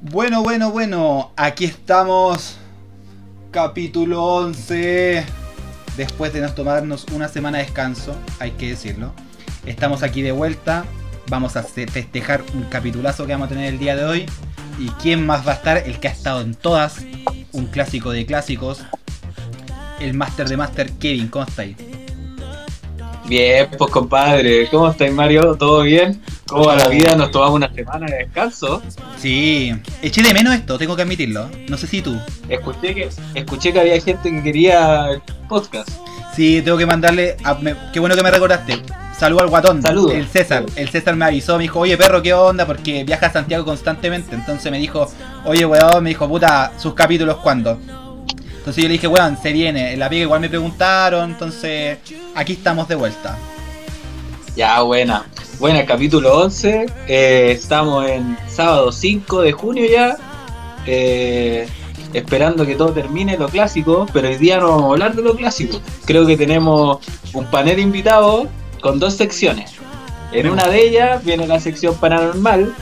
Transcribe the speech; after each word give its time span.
Bueno, 0.00 0.42
bueno, 0.42 0.70
bueno, 0.70 1.32
aquí 1.36 1.64
estamos. 1.64 2.56
Capítulo 3.50 4.22
11. 4.24 5.24
Después 5.96 6.32
de 6.32 6.40
nos 6.42 6.54
tomarnos 6.54 7.06
una 7.12 7.28
semana 7.28 7.58
de 7.58 7.64
descanso, 7.64 8.14
hay 8.38 8.50
que 8.52 8.68
decirlo. 8.70 9.12
Estamos 9.64 10.02
aquí 10.02 10.22
de 10.22 10.32
vuelta. 10.32 10.84
Vamos 11.28 11.56
a 11.56 11.62
fe- 11.62 11.86
festejar 11.88 12.44
un 12.54 12.64
capitulazo 12.64 13.26
que 13.26 13.32
vamos 13.32 13.46
a 13.46 13.48
tener 13.48 13.72
el 13.72 13.78
día 13.78 13.96
de 13.96 14.04
hoy. 14.04 14.26
¿Y 14.78 14.88
quién 15.02 15.24
más 15.24 15.46
va 15.46 15.52
a 15.52 15.54
estar? 15.54 15.78
El 15.78 15.98
que 15.98 16.08
ha 16.08 16.12
estado 16.12 16.42
en 16.42 16.54
todas. 16.54 16.98
Un 17.52 17.66
clásico 17.66 18.10
de 18.10 18.26
clásicos. 18.26 18.82
El 19.98 20.12
Master 20.12 20.46
de 20.48 20.56
Master, 20.58 20.92
Kevin, 20.92 21.28
¿cómo 21.28 21.46
estáis? 21.46 21.76
Bien, 23.26 23.68
pues 23.76 23.90
compadre, 23.90 24.68
¿cómo 24.70 24.88
estáis 24.90 25.12
Mario? 25.12 25.56
¿Todo 25.56 25.82
bien? 25.82 26.22
¿Cómo 26.48 26.72
la 26.72 26.88
vida? 26.88 27.16
Nos 27.16 27.30
tomamos 27.30 27.56
una 27.56 27.72
semana 27.72 28.06
de 28.06 28.18
descanso. 28.18 28.82
Sí, 29.18 29.74
eché 30.02 30.22
de 30.22 30.32
menos 30.32 30.54
esto, 30.54 30.78
tengo 30.78 30.94
que 30.94 31.02
admitirlo. 31.02 31.48
No 31.68 31.76
sé 31.76 31.86
si 31.86 32.02
tú. 32.02 32.16
Escuché 32.48 32.94
que, 32.94 33.08
escuché 33.34 33.72
que 33.72 33.80
había 33.80 34.00
gente 34.00 34.30
que 34.30 34.42
quería 34.42 35.10
el 35.10 35.22
podcast. 35.48 35.88
Sí, 36.34 36.62
tengo 36.62 36.78
que 36.78 36.86
mandarle. 36.86 37.36
a- 37.42 37.54
me- 37.54 37.74
qué 37.92 37.98
bueno 37.98 38.14
que 38.14 38.22
me 38.22 38.30
recordaste. 38.30 38.80
Saludo 39.18 39.40
al 39.40 39.48
guatón. 39.48 39.82
Saludos. 39.82 40.12
El 40.12 40.28
César. 40.28 40.64
El 40.76 40.88
César 40.90 41.16
me 41.16 41.24
avisó, 41.24 41.56
me 41.56 41.62
dijo, 41.62 41.80
oye 41.80 41.96
perro, 41.96 42.22
¿qué 42.22 42.32
onda? 42.34 42.66
Porque 42.66 43.02
viaja 43.02 43.26
a 43.26 43.32
Santiago 43.32 43.64
constantemente. 43.64 44.34
Entonces 44.36 44.70
me 44.70 44.78
dijo, 44.78 45.10
oye 45.46 45.64
weón, 45.66 46.02
me 46.04 46.10
dijo, 46.10 46.28
puta, 46.28 46.72
sus 46.76 46.92
capítulos 46.94 47.38
cuándo. 47.38 47.78
Entonces 48.58 48.82
yo 48.82 48.88
le 48.88 48.92
dije, 48.94 49.08
weón, 49.08 49.36
se 49.42 49.52
viene. 49.52 49.94
En 49.94 49.98
la 50.00 50.08
piega 50.10 50.24
igual 50.24 50.40
me 50.40 50.48
preguntaron. 50.50 51.30
Entonces, 51.30 51.98
aquí 52.34 52.52
estamos 52.54 52.86
de 52.88 52.94
vuelta. 52.96 53.36
Ya, 54.54 54.80
buena. 54.82 55.24
Buena, 55.58 55.86
capítulo 55.86 56.38
11. 56.40 56.86
Eh, 57.08 57.52
estamos 57.52 58.06
en 58.06 58.36
sábado 58.46 58.92
5 58.92 59.40
de 59.40 59.52
junio 59.52 59.86
ya. 59.90 60.18
Eh, 60.86 61.66
esperando 62.12 62.66
que 62.66 62.74
todo 62.74 62.92
termine 62.92 63.38
lo 63.38 63.48
clásico, 63.48 64.06
pero 64.12 64.28
hoy 64.28 64.36
día 64.36 64.58
no 64.58 64.68
vamos 64.68 64.84
a 64.84 64.88
hablar 64.88 65.16
de 65.16 65.22
lo 65.22 65.34
clásico. 65.34 65.80
Creo 66.04 66.26
que 66.26 66.36
tenemos 66.36 66.98
un 67.32 67.46
panel 67.46 67.78
invitado 67.78 68.48
con 68.82 68.98
dos 68.98 69.14
secciones. 69.14 69.72
En 70.32 70.50
una 70.50 70.68
de 70.68 70.88
ellas 70.88 71.24
viene 71.24 71.46
la 71.46 71.58
sección 71.58 71.94
paranormal, 71.94 72.74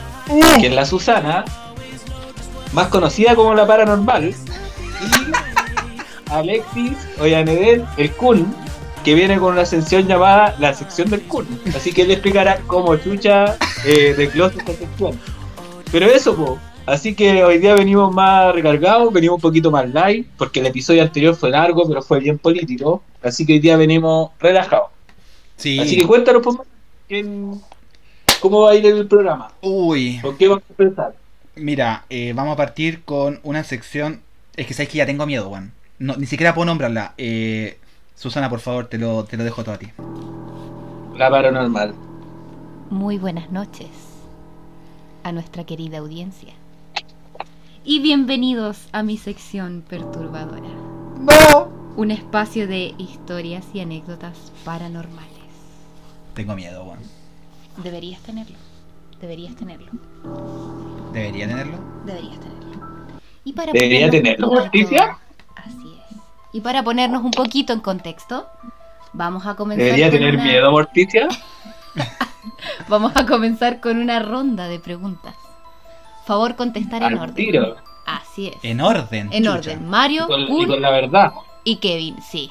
que 0.59 0.67
es 0.67 0.73
la 0.73 0.85
Susana, 0.85 1.45
más 2.73 2.89
conocida 2.89 3.35
como 3.35 3.53
la 3.55 3.65
paranormal, 3.65 4.35
y 5.01 6.29
Alexis 6.29 6.97
Ollanedel, 7.21 7.85
el 7.95 8.11
Kun, 8.11 8.53
que 9.05 9.13
viene 9.13 9.37
con 9.37 9.53
una 9.53 9.65
sección 9.65 10.07
llamada 10.07 10.55
la 10.59 10.73
sección 10.73 11.09
del 11.11 11.21
Kun. 11.21 11.47
Así 11.75 11.93
que 11.93 12.01
él 12.01 12.11
explicará 12.11 12.59
cómo 12.65 12.95
chucha 12.97 13.55
eh, 13.85 14.15
desglosa 14.17 14.57
esta 14.57 14.73
sección. 14.73 15.17
Pero 15.91 16.07
eso, 16.07 16.35
po. 16.35 16.57
Así 16.87 17.15
que 17.15 17.43
hoy 17.43 17.59
día 17.59 17.73
venimos 17.75 18.13
más 18.13 18.53
recargados, 18.53 19.13
venimos 19.13 19.35
un 19.35 19.41
poquito 19.41 19.69
más 19.71 19.87
light, 19.91 20.27
porque 20.37 20.59
el 20.59 20.65
episodio 20.67 21.03
anterior 21.03 21.35
fue 21.35 21.51
largo, 21.51 21.87
pero 21.87 22.01
fue 22.01 22.19
bien 22.19 22.37
político. 22.39 23.03
Así 23.23 23.45
que 23.45 23.53
hoy 23.53 23.59
día 23.59 23.77
venimos 23.77 24.31
relajados. 24.39 24.89
Sí. 25.55 25.79
Así 25.79 25.95
que 25.95 26.05
cuéntanos, 26.05 26.41
pues, 26.43 26.57
¿quién- 27.07 27.61
¿cómo 28.39 28.61
va 28.61 28.71
a 28.71 28.75
ir 28.75 28.85
el 28.87 29.07
programa? 29.07 29.51
Uy. 29.61 30.19
¿Con 30.21 30.35
qué 30.37 30.47
vamos 30.47 30.63
a 30.67 30.83
empezar? 30.83 31.15
Mira, 31.55 32.05
eh, 32.09 32.33
vamos 32.35 32.53
a 32.53 32.57
partir 32.57 33.03
con 33.03 33.39
una 33.43 33.63
sección. 33.63 34.21
Es 34.55 34.65
que 34.67 34.73
sabes 34.73 34.89
que 34.89 34.97
ya 34.97 35.05
tengo 35.05 35.25
miedo, 35.25 35.47
Juan. 35.49 35.71
No, 35.99 36.15
ni 36.17 36.25
siquiera 36.25 36.53
puedo 36.53 36.65
nombrarla. 36.65 37.13
Eh, 37.17 37.77
Susana, 38.15 38.49
por 38.49 38.61
favor, 38.61 38.87
te 38.87 38.97
lo, 38.97 39.25
te 39.25 39.35
lo 39.35 39.43
dejo 39.43 39.63
todo 39.63 39.75
a 39.75 39.77
ti. 39.77 39.87
La 41.17 41.29
paranormal. 41.29 41.93
Muy 42.89 43.17
buenas 43.17 43.51
noches 43.51 43.89
a 45.23 45.31
nuestra 45.31 45.65
querida 45.65 45.97
audiencia. 45.97 46.53
Y 47.83 47.99
bienvenidos 47.99 48.87
a 48.93 49.03
mi 49.03 49.17
sección 49.17 49.83
perturbadora. 49.87 50.69
¡No! 51.19 51.69
Un 51.97 52.11
espacio 52.11 52.67
de 52.67 52.93
historias 52.97 53.65
y 53.73 53.81
anécdotas 53.81 54.51
paranormales. 54.63 55.29
Tengo 56.33 56.55
miedo, 56.55 56.85
Juan. 56.85 56.99
Deberías 57.83 58.21
tenerlo. 58.21 58.57
Deberías 59.19 59.55
tenerlo. 59.55 59.91
¿Debería 61.13 61.47
tenerlo? 61.47 61.77
Deberías 62.05 62.39
tenerlo. 62.39 62.65
Y 63.43 63.53
para 63.53 63.71
¿Debería 63.73 64.09
tenerlo, 64.09 64.51
es. 64.71 64.89
Y 66.55 66.61
para 66.61 66.83
ponernos 66.83 67.21
un 67.21 67.31
poquito 67.31 67.73
en 67.73 67.81
contexto, 67.81 68.47
vamos 69.11 69.45
a 69.45 69.55
comenzar 69.55 69.83
¿Debería 69.87 70.09
con 70.09 70.19
tener 70.19 70.35
una- 70.35 70.43
miedo, 70.45 70.71
Morticia? 70.71 71.27
Vamos 72.87 73.11
a 73.15 73.25
comenzar 73.25 73.81
con 73.81 73.97
una 73.97 74.19
ronda 74.19 74.67
de 74.69 74.79
preguntas. 74.79 75.35
Favor 76.25 76.55
contestar 76.55 77.03
en 77.03 77.17
orden. 77.17 77.35
tiro. 77.35 77.75
Así 78.05 78.47
es. 78.47 78.55
En 78.63 78.79
orden. 78.79 79.29
En 79.33 79.43
chucha. 79.43 79.53
orden. 79.57 79.89
Mario, 79.89 80.23
Y 80.25 80.27
con, 80.27 80.41
y 80.61 80.65
con 80.67 80.81
la 80.81 80.91
verdad. 80.91 81.33
y 81.65 81.75
Kevin, 81.77 82.21
sí. 82.21 82.49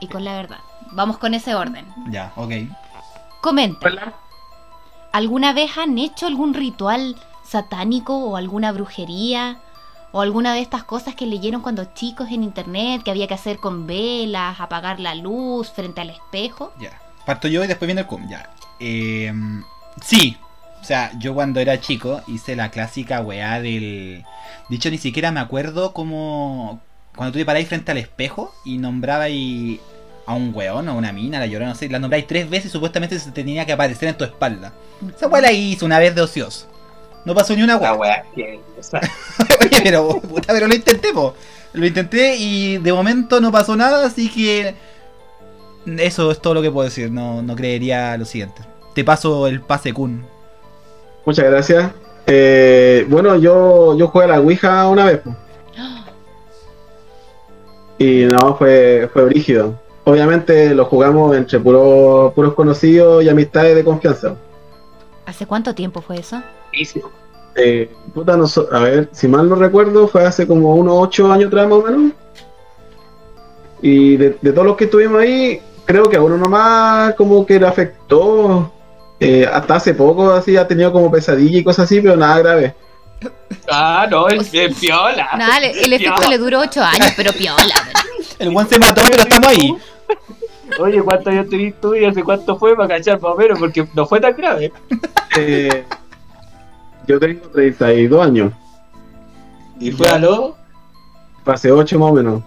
Y 0.00 0.08
con 0.08 0.24
la 0.24 0.34
verdad. 0.34 0.58
Vamos 0.90 1.18
con 1.18 1.32
ese 1.34 1.54
orden. 1.54 1.86
Ya, 2.08 2.32
ok. 2.36 2.52
Comenta. 3.40 4.14
¿Alguna 5.12 5.52
vez 5.52 5.78
han 5.78 5.96
hecho 5.98 6.26
algún 6.26 6.54
ritual 6.54 7.14
satánico 7.44 8.16
o 8.16 8.36
alguna 8.36 8.72
brujería? 8.72 9.58
¿O 10.16 10.20
alguna 10.20 10.54
de 10.54 10.60
estas 10.60 10.84
cosas 10.84 11.16
que 11.16 11.26
leyeron 11.26 11.60
cuando 11.60 11.86
chicos 11.92 12.28
en 12.30 12.44
internet 12.44 13.02
que 13.02 13.10
había 13.10 13.26
que 13.26 13.34
hacer 13.34 13.56
con 13.56 13.88
velas, 13.88 14.60
apagar 14.60 15.00
la 15.00 15.16
luz 15.16 15.72
frente 15.72 16.02
al 16.02 16.10
espejo? 16.10 16.72
Ya. 16.78 16.92
Parto 17.26 17.48
yo 17.48 17.64
y 17.64 17.66
después 17.66 17.88
viene 17.88 18.02
el 18.02 18.06
cum. 18.06 18.28
Ya. 18.28 18.48
Eh, 18.78 19.32
sí. 20.00 20.36
O 20.80 20.84
sea, 20.84 21.10
yo 21.18 21.34
cuando 21.34 21.58
era 21.58 21.80
chico 21.80 22.22
hice 22.28 22.54
la 22.54 22.70
clásica 22.70 23.22
weá 23.22 23.60
del. 23.60 24.24
Dicho, 24.68 24.88
ni 24.88 24.98
siquiera 24.98 25.32
me 25.32 25.40
acuerdo 25.40 25.92
cómo. 25.92 26.80
Cuando 27.16 27.32
tú 27.32 27.40
te 27.40 27.44
paráis 27.44 27.66
frente 27.66 27.90
al 27.90 27.98
espejo 27.98 28.54
y 28.64 28.78
nombrabais 28.78 29.80
a 30.26 30.34
un 30.34 30.52
weón 30.54 30.88
o 30.88 30.92
a 30.92 30.94
una 30.94 31.12
mina, 31.12 31.40
la 31.40 31.46
llorona, 31.46 31.72
no 31.72 31.76
sé, 31.76 31.88
la 31.88 31.98
nombráis 31.98 32.28
tres 32.28 32.48
veces 32.48 32.66
y 32.66 32.70
supuestamente 32.70 33.18
se 33.18 33.32
tenía 33.32 33.66
que 33.66 33.72
aparecer 33.72 34.10
en 34.10 34.16
tu 34.16 34.22
espalda. 34.22 34.74
Esa 35.16 35.26
weá 35.26 35.42
la 35.42 35.50
hice 35.50 35.84
una 35.84 35.98
vez 35.98 36.14
de 36.14 36.20
ocioso. 36.20 36.68
No 37.24 37.34
pasó 37.34 37.54
ni 37.56 37.62
una 37.62 37.78
La 37.78 37.94
weá. 37.94 37.94
wea 37.94 38.24
que. 38.34 38.60
o 38.78 38.82
sea, 38.82 39.00
Oye, 39.60 39.80
pero, 39.82 40.20
puta, 40.20 40.52
pero 40.52 40.66
lo 40.68 40.74
intenté, 40.74 41.12
po. 41.12 41.34
Lo 41.72 41.86
intenté 41.86 42.36
y 42.36 42.78
de 42.78 42.92
momento 42.92 43.40
no 43.40 43.50
pasó 43.50 43.76
nada, 43.76 44.06
así 44.06 44.28
que. 44.30 44.74
Eso 45.86 46.30
es 46.30 46.40
todo 46.40 46.54
lo 46.54 46.62
que 46.62 46.70
puedo 46.70 46.84
decir. 46.88 47.10
No, 47.10 47.42
no 47.42 47.56
creería 47.56 48.16
lo 48.16 48.24
siguiente. 48.24 48.62
Te 48.94 49.04
paso 49.04 49.46
el 49.46 49.60
pase 49.60 49.92
Kun. 49.92 50.24
Muchas 51.26 51.44
gracias. 51.46 51.90
Eh, 52.26 53.04
bueno, 53.08 53.36
yo, 53.36 53.96
yo 53.96 54.08
jugué 54.08 54.24
a 54.24 54.28
la 54.28 54.40
Ouija 54.40 54.88
una 54.88 55.04
vez. 55.04 55.18
po. 55.20 55.34
Y 57.98 58.24
no, 58.24 58.56
fue, 58.56 59.08
fue 59.12 59.24
brígido. 59.24 59.78
Obviamente 60.04 60.74
lo 60.74 60.84
jugamos 60.84 61.34
entre 61.36 61.58
puros 61.60 62.32
puros 62.34 62.54
conocidos 62.54 63.24
y 63.24 63.28
amistades 63.28 63.74
de 63.74 63.84
confianza. 63.84 64.34
¿Hace 65.26 65.46
cuánto 65.46 65.74
tiempo 65.74 66.02
fue 66.02 66.18
eso? 66.18 66.42
Eh, 67.56 67.90
puta, 68.12 68.36
no 68.36 68.46
so- 68.46 68.68
a 68.72 68.80
ver, 68.80 69.08
si 69.12 69.28
mal 69.28 69.48
no 69.48 69.54
recuerdo, 69.54 70.08
fue 70.08 70.24
hace 70.24 70.46
como 70.46 70.74
unos 70.74 70.94
8 70.98 71.32
años 71.32 71.48
atrás 71.48 71.68
más 71.68 71.78
o 71.78 71.82
menos. 71.82 72.12
Y 73.82 74.16
de, 74.16 74.36
de 74.40 74.52
todos 74.52 74.66
los 74.66 74.76
que 74.76 74.84
estuvimos 74.84 75.20
ahí, 75.20 75.60
creo 75.84 76.04
que 76.04 76.16
a 76.16 76.22
uno 76.22 76.36
nomás 76.36 77.14
como 77.14 77.44
que 77.44 77.60
le 77.60 77.66
afectó. 77.66 78.72
Eh, 79.20 79.46
hasta 79.50 79.76
hace 79.76 79.94
poco 79.94 80.30
así 80.32 80.56
ha 80.56 80.66
tenido 80.66 80.92
como 80.92 81.10
pesadilla 81.10 81.58
y 81.58 81.64
cosas 81.64 81.84
así, 81.84 82.00
pero 82.00 82.16
nada 82.16 82.38
grave. 82.40 82.74
Ah, 83.70 84.06
no, 84.10 84.28
es 84.28 84.40
O 84.40 84.42
sea, 84.42 84.64
es 84.64 84.76
piola. 84.78 85.28
Nada, 85.38 85.58
el 85.58 85.92
efecto 85.92 86.28
le 86.28 86.38
duró 86.38 86.60
ocho 86.60 86.82
años, 86.82 87.12
pero 87.16 87.32
piola. 87.32 87.74
El 88.38 88.52
Juan 88.52 88.68
se 88.68 88.78
mató, 88.78 89.02
pero 89.08 89.22
estamos 89.22 89.48
ahí. 89.48 89.74
Oye, 90.80 91.02
¿cuántos 91.02 91.28
años 91.28 91.48
tenés 91.48 91.80
tú 91.80 91.94
y 91.94 92.04
hace 92.04 92.22
cuánto 92.24 92.56
fue 92.58 92.74
para 92.74 92.88
cachar 92.96 93.20
más 93.20 93.32
o 93.32 93.36
menos? 93.36 93.58
Porque 93.58 93.86
no 93.94 94.06
fue 94.06 94.20
tan 94.20 94.34
grave. 94.36 94.72
Eh, 95.36 95.84
yo 97.06 97.18
tengo 97.20 97.48
32 97.48 98.26
años, 98.26 98.52
Y 99.80 99.90
fue 99.90 100.08
a 100.08 100.18
lo 100.18 100.56
hace 101.46 101.70
8 101.70 101.98
más 101.98 102.10
o 102.10 102.14
menos. 102.14 102.42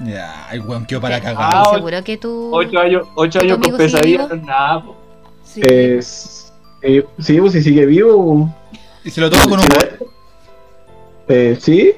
Ya, 0.00 0.48
el 0.52 0.60
weón 0.62 0.86
quedó 0.86 1.00
para 1.00 1.16
Ah, 1.16 1.20
cagar. 1.20 1.62
ocho- 1.66 1.74
Seguro 1.74 2.04
que 2.04 2.16
tú... 2.16 2.50
8 2.52 2.78
años, 2.78 3.08
ocho 3.16 3.38
¿Tu 3.40 3.44
años 3.44 3.56
con 3.58 3.64
amigo 3.64 3.76
sigue 3.78 3.90
pesadilla, 3.90 4.16
vivo? 4.18 4.28
no 4.28 4.34
es 4.36 4.42
nada. 4.46 4.82
po. 4.84 4.96
Sí. 5.44 5.60
Eh, 5.64 6.00
eh, 6.82 7.06
sí, 7.18 7.40
pues 7.40 7.52
si 7.52 7.62
sigue 7.62 7.84
vivo. 7.86 8.54
Y 9.04 9.10
se 9.10 9.20
lo 9.20 9.28
tomo 9.28 9.42
con 9.44 9.60
un 9.60 9.66
weón. 9.66 10.10
Eh, 11.28 11.58
sí, 11.60 11.92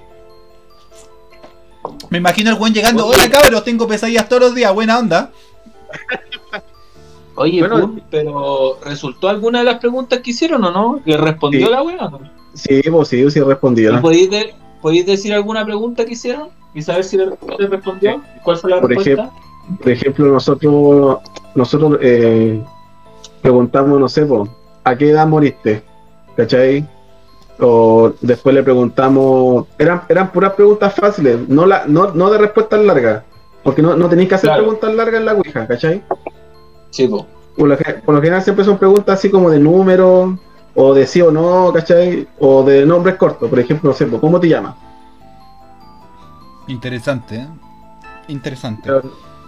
Me 2.09 2.19
imagino 2.19 2.51
el 2.51 2.57
weón 2.59 2.73
llegando. 2.75 3.07
Hola 3.07 3.31
cabros, 3.31 3.63
tengo 3.65 3.87
pesadillas 3.87 4.29
todos 4.29 4.43
los 4.43 4.55
días. 4.55 4.73
Buena 4.75 4.99
onda. 4.99 5.31
Oye, 7.43 7.61
Bueno, 7.67 7.97
pero 8.11 8.77
¿resultó 8.85 9.31
alguna 9.31 9.61
de 9.61 9.65
las 9.65 9.79
preguntas 9.79 10.19
que 10.19 10.31
hicieron 10.33 10.63
o 10.63 10.71
no? 10.71 11.01
¿Le 11.07 11.17
respondió 11.17 11.67
Sí. 11.67 11.73
la 11.73 11.83
wea? 11.83 12.11
sí, 12.53 12.83
pues 12.91 13.09
sí, 13.09 13.31
sí 13.31 13.41
respondió. 13.41 13.95
¿Y 13.95 14.01
podéis, 14.03 14.31
de- 14.31 14.55
podéis 14.83 15.07
decir 15.07 15.33
alguna 15.33 15.65
pregunta 15.65 16.05
que 16.05 16.13
hicieron? 16.13 16.51
¿Y 16.75 16.83
saber 16.83 17.03
si 17.05 17.17
le, 17.17 17.27
le 17.59 17.67
respondió? 17.67 18.21
¿Cuál 18.45 18.57
fue 18.59 18.71
la 18.71 18.81
Por 18.83 18.91
respuesta? 18.91 19.31
Por 19.79 19.91
ejemplo, 19.91 20.27
nosotros 20.27 21.19
nosotros 21.55 21.99
eh, 22.03 22.63
preguntamos, 23.41 23.99
no 23.99 24.09
sé, 24.09 24.27
po, 24.27 24.47
¿a 24.85 24.95
qué 24.97 25.09
edad 25.09 25.27
moriste? 25.27 25.83
¿Cachai? 26.37 26.87
O 27.59 28.13
después 28.21 28.55
le 28.55 28.63
preguntamos, 28.63 29.67
eran, 29.79 30.03
eran 30.11 30.31
puras 30.31 30.53
preguntas 30.53 30.95
fáciles, 30.95 31.49
no, 31.49 31.65
la, 31.65 31.85
no, 31.87 32.13
no 32.13 32.31
de 32.31 32.37
respuestas 32.39 32.85
largas, 32.85 33.23
porque 33.63 33.81
no, 33.81 33.97
no 33.97 34.09
tenéis 34.11 34.29
que 34.29 34.35
hacer 34.35 34.49
Claro. 34.49 34.63
preguntas 34.65 34.95
largas 34.95 35.21
en 35.21 35.25
la 35.27 35.35
Ouija, 35.35 35.67
¿cachai? 35.67 36.03
Sí, 36.91 37.07
po. 37.09 37.27
Por 37.57 37.69
lo, 37.69 37.77
por 38.05 38.15
lo 38.15 38.21
general 38.21 38.43
siempre 38.43 38.65
son 38.65 38.79
preguntas 38.79 39.19
así 39.19 39.31
como 39.31 39.51
de 39.51 39.59
número, 39.59 40.39
o 40.75 40.95
de 40.95 41.07
sí 41.07 41.21
o 41.21 41.31
no, 41.31 41.73
¿cachai? 41.73 42.27
O 42.39 42.63
de 42.63 42.87
nombres 42.87 43.17
cortos, 43.17 43.49
por 43.51 43.59
ejemplo, 43.59 43.91
no 43.91 43.95
sé, 43.97 44.09
¿cómo 44.09 44.39
te 44.41 44.49
llamas? 44.49 44.77
Interesante, 46.69 47.37
¿eh? 47.37 47.49
Interesante. 48.29 48.83
Pero, 48.85 49.03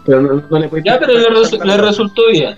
pero 0.05 0.21
no, 0.23 0.43
no 0.51 0.59
le 0.59 0.69
puedes 0.69 0.85
Ya, 0.85 0.99
pero 0.99 1.13
le, 1.13 1.29
resu- 1.29 1.63
le 1.63 1.77
resultó 1.77 2.23
bien. 2.31 2.57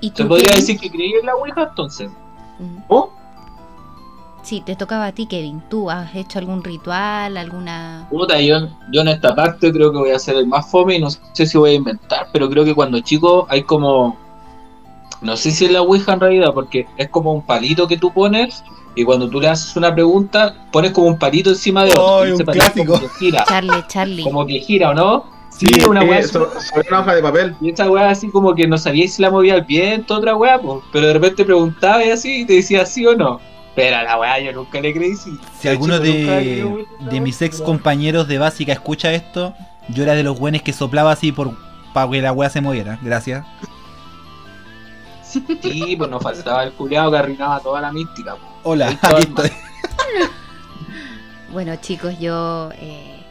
¿Y 0.00 0.08
¿Se 0.08 0.14
tú, 0.22 0.28
podría 0.28 0.54
decir 0.54 0.78
que 0.78 0.90
creí 0.90 1.12
en 1.14 1.26
la 1.26 1.34
Ouija 1.36 1.62
entonces? 1.70 2.10
¿Oh? 2.88 3.12
Sí, 4.48 4.62
te 4.64 4.76
tocaba 4.76 5.04
a 5.04 5.12
ti, 5.12 5.26
Kevin. 5.26 5.60
¿Tú 5.68 5.90
has 5.90 6.14
hecho 6.14 6.38
algún 6.38 6.64
ritual, 6.64 7.36
alguna...? 7.36 8.06
Puta, 8.08 8.40
yo, 8.40 8.66
yo 8.90 9.02
en 9.02 9.08
esta 9.08 9.34
parte 9.34 9.70
creo 9.70 9.92
que 9.92 9.98
voy 9.98 10.10
a 10.12 10.18
ser 10.18 10.36
el 10.36 10.46
más 10.46 10.70
fome 10.70 10.96
y 10.96 11.00
no 11.00 11.10
sé 11.10 11.44
si 11.44 11.58
voy 11.58 11.72
a 11.72 11.74
inventar, 11.74 12.28
pero 12.32 12.48
creo 12.48 12.64
que 12.64 12.74
cuando 12.74 12.98
chico 13.00 13.46
hay 13.50 13.64
como. 13.64 14.16
No 15.20 15.36
sé 15.36 15.50
si 15.50 15.66
es 15.66 15.70
la 15.70 15.82
Ouija 15.82 16.14
en 16.14 16.20
realidad, 16.20 16.54
porque 16.54 16.86
es 16.96 17.10
como 17.10 17.34
un 17.34 17.42
palito 17.42 17.86
que 17.86 17.98
tú 17.98 18.10
pones 18.10 18.64
y 18.94 19.04
cuando 19.04 19.28
tú 19.28 19.38
le 19.38 19.48
haces 19.48 19.76
una 19.76 19.94
pregunta, 19.94 20.54
pones 20.72 20.92
como 20.92 21.08
un 21.08 21.18
palito 21.18 21.50
encima 21.50 21.84
de 21.84 21.90
otro. 21.90 22.28
Y 22.28 22.32
ese 22.32 22.42
un 22.42 22.50
clásico. 22.50 22.92
Como 22.94 23.00
que 23.02 23.08
gira, 23.18 23.44
Charlie, 23.46 23.84
Charlie. 23.86 24.22
como 24.22 24.46
que 24.46 24.60
gira, 24.60 24.88
¿o 24.92 24.94
no? 24.94 25.26
Sí, 25.50 25.66
una 25.86 26.00
sí, 26.22 26.28
so- 26.28 26.50
sobre 26.58 26.88
una 26.88 27.00
hoja 27.00 27.14
de 27.16 27.22
papel. 27.22 27.54
Y 27.60 27.68
esa 27.68 27.90
weá 27.90 28.08
así 28.08 28.30
como 28.30 28.54
que 28.54 28.66
no 28.66 28.78
sabíais 28.78 29.12
si 29.12 29.20
la 29.20 29.30
movía 29.30 29.56
el 29.56 29.64
viento, 29.66 30.14
otra 30.14 30.36
weá, 30.36 30.58
pues. 30.58 30.82
Pero 30.90 31.08
de 31.08 31.12
repente 31.12 31.44
preguntaba 31.44 32.02
y 32.02 32.08
así 32.12 32.40
y 32.40 32.46
te 32.46 32.54
decía 32.54 32.86
sí 32.86 33.04
o 33.04 33.14
no. 33.14 33.40
Pero 33.78 33.96
a 33.96 34.02
la 34.02 34.18
weá 34.18 34.40
yo 34.40 34.52
nunca 34.52 34.80
le 34.80 34.92
creí 34.92 35.14
sí. 35.14 35.38
Si 35.60 35.68
alguno 35.68 36.00
de, 36.00 36.24
creí, 36.26 37.10
de 37.10 37.20
mis 37.20 37.40
ex 37.40 37.60
compañeros 37.60 38.26
de 38.26 38.38
básica 38.38 38.72
escucha 38.72 39.12
esto, 39.12 39.54
yo 39.88 40.02
era 40.02 40.14
de 40.14 40.24
los 40.24 40.36
buenos 40.36 40.62
que 40.62 40.72
soplaba 40.72 41.12
así 41.12 41.30
por 41.30 41.52
para 41.94 42.10
que 42.10 42.20
la 42.20 42.32
wea 42.32 42.50
se 42.50 42.60
moviera. 42.60 42.98
Gracias. 43.02 43.46
Sí, 45.22 45.94
pues 45.96 46.10
nos 46.10 46.20
faltaba 46.20 46.64
el 46.64 46.72
culiado 46.72 47.12
que 47.12 47.18
arruinaba 47.18 47.60
toda 47.60 47.80
la 47.80 47.92
mística. 47.92 48.34
po. 48.34 48.48
Hola, 48.64 48.88
aquí 48.88 48.96
está. 49.04 49.18
estoy. 49.18 49.50
Bueno, 51.52 51.76
chicos, 51.76 52.18
yo... 52.18 52.70
eh, 52.74 53.24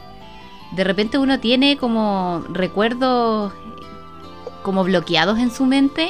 de 0.72 0.84
repente 0.86 1.18
uno 1.18 1.42
tiene 1.42 1.76
como 1.78 2.44
recuerdos 2.50 3.52
como 4.64 4.86
bloqueados 4.86 5.40
en 5.40 5.52
su 5.52 5.66
mente 5.66 6.10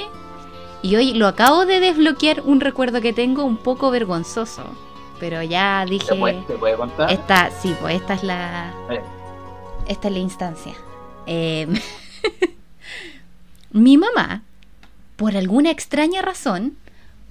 y 0.82 0.96
hoy 0.96 1.14
lo 1.14 1.28
acabo 1.28 1.66
de 1.66 1.80
desbloquear 1.80 2.42
un 2.42 2.60
recuerdo 2.60 3.02
que 3.02 3.14
tengo 3.14 3.44
un 3.44 3.58
poco 3.58 3.92
vergonzoso. 3.92 4.64
Pero 5.20 5.42
ya 5.42 5.84
dije... 5.86 6.08
¿Se 6.08 6.16
puede, 6.16 6.46
se 6.46 6.54
puede 6.54 6.76
contar? 6.76 7.12
Esta, 7.12 7.50
sí, 7.52 7.76
pues 7.82 7.96
esta 7.96 8.14
es 8.14 8.24
la. 8.24 8.74
Eh. 8.92 9.02
Esta 9.88 10.08
es 10.10 10.14
la 10.14 10.20
instancia. 10.20 10.74
Eh, 11.26 11.68
mi 13.72 13.98
mamá, 13.98 14.44
por 15.16 15.36
alguna 15.36 15.72
extraña 15.72 16.22
razón, 16.22 16.78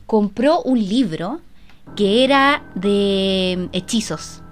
compró 0.06 0.62
un 0.62 0.78
libro 0.78 1.40
que 1.94 2.24
era 2.24 2.64
de 2.74 3.68
hechizos. 3.72 4.42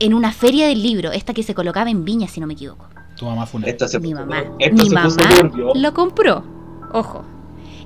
En 0.00 0.12
una 0.12 0.32
feria 0.32 0.66
del 0.66 0.82
libro, 0.82 1.12
esta 1.12 1.32
que 1.32 1.42
se 1.42 1.54
colocaba 1.54 1.88
en 1.88 2.04
Viña, 2.04 2.28
si 2.28 2.40
no 2.40 2.46
me 2.46 2.54
equivoco. 2.54 2.86
Tu 3.16 3.24
mamá 3.24 3.46
fue 3.46 3.58
una. 3.58 3.68
Esto 3.68 3.88
se 3.88 3.98
Mi 4.00 4.12
mamá. 4.12 4.44
Esto 4.58 4.82
Mi 4.82 4.88
se 4.88 4.94
mamá 4.94 5.28
lo 5.74 5.94
compró. 5.94 6.44
Ojo. 6.92 7.24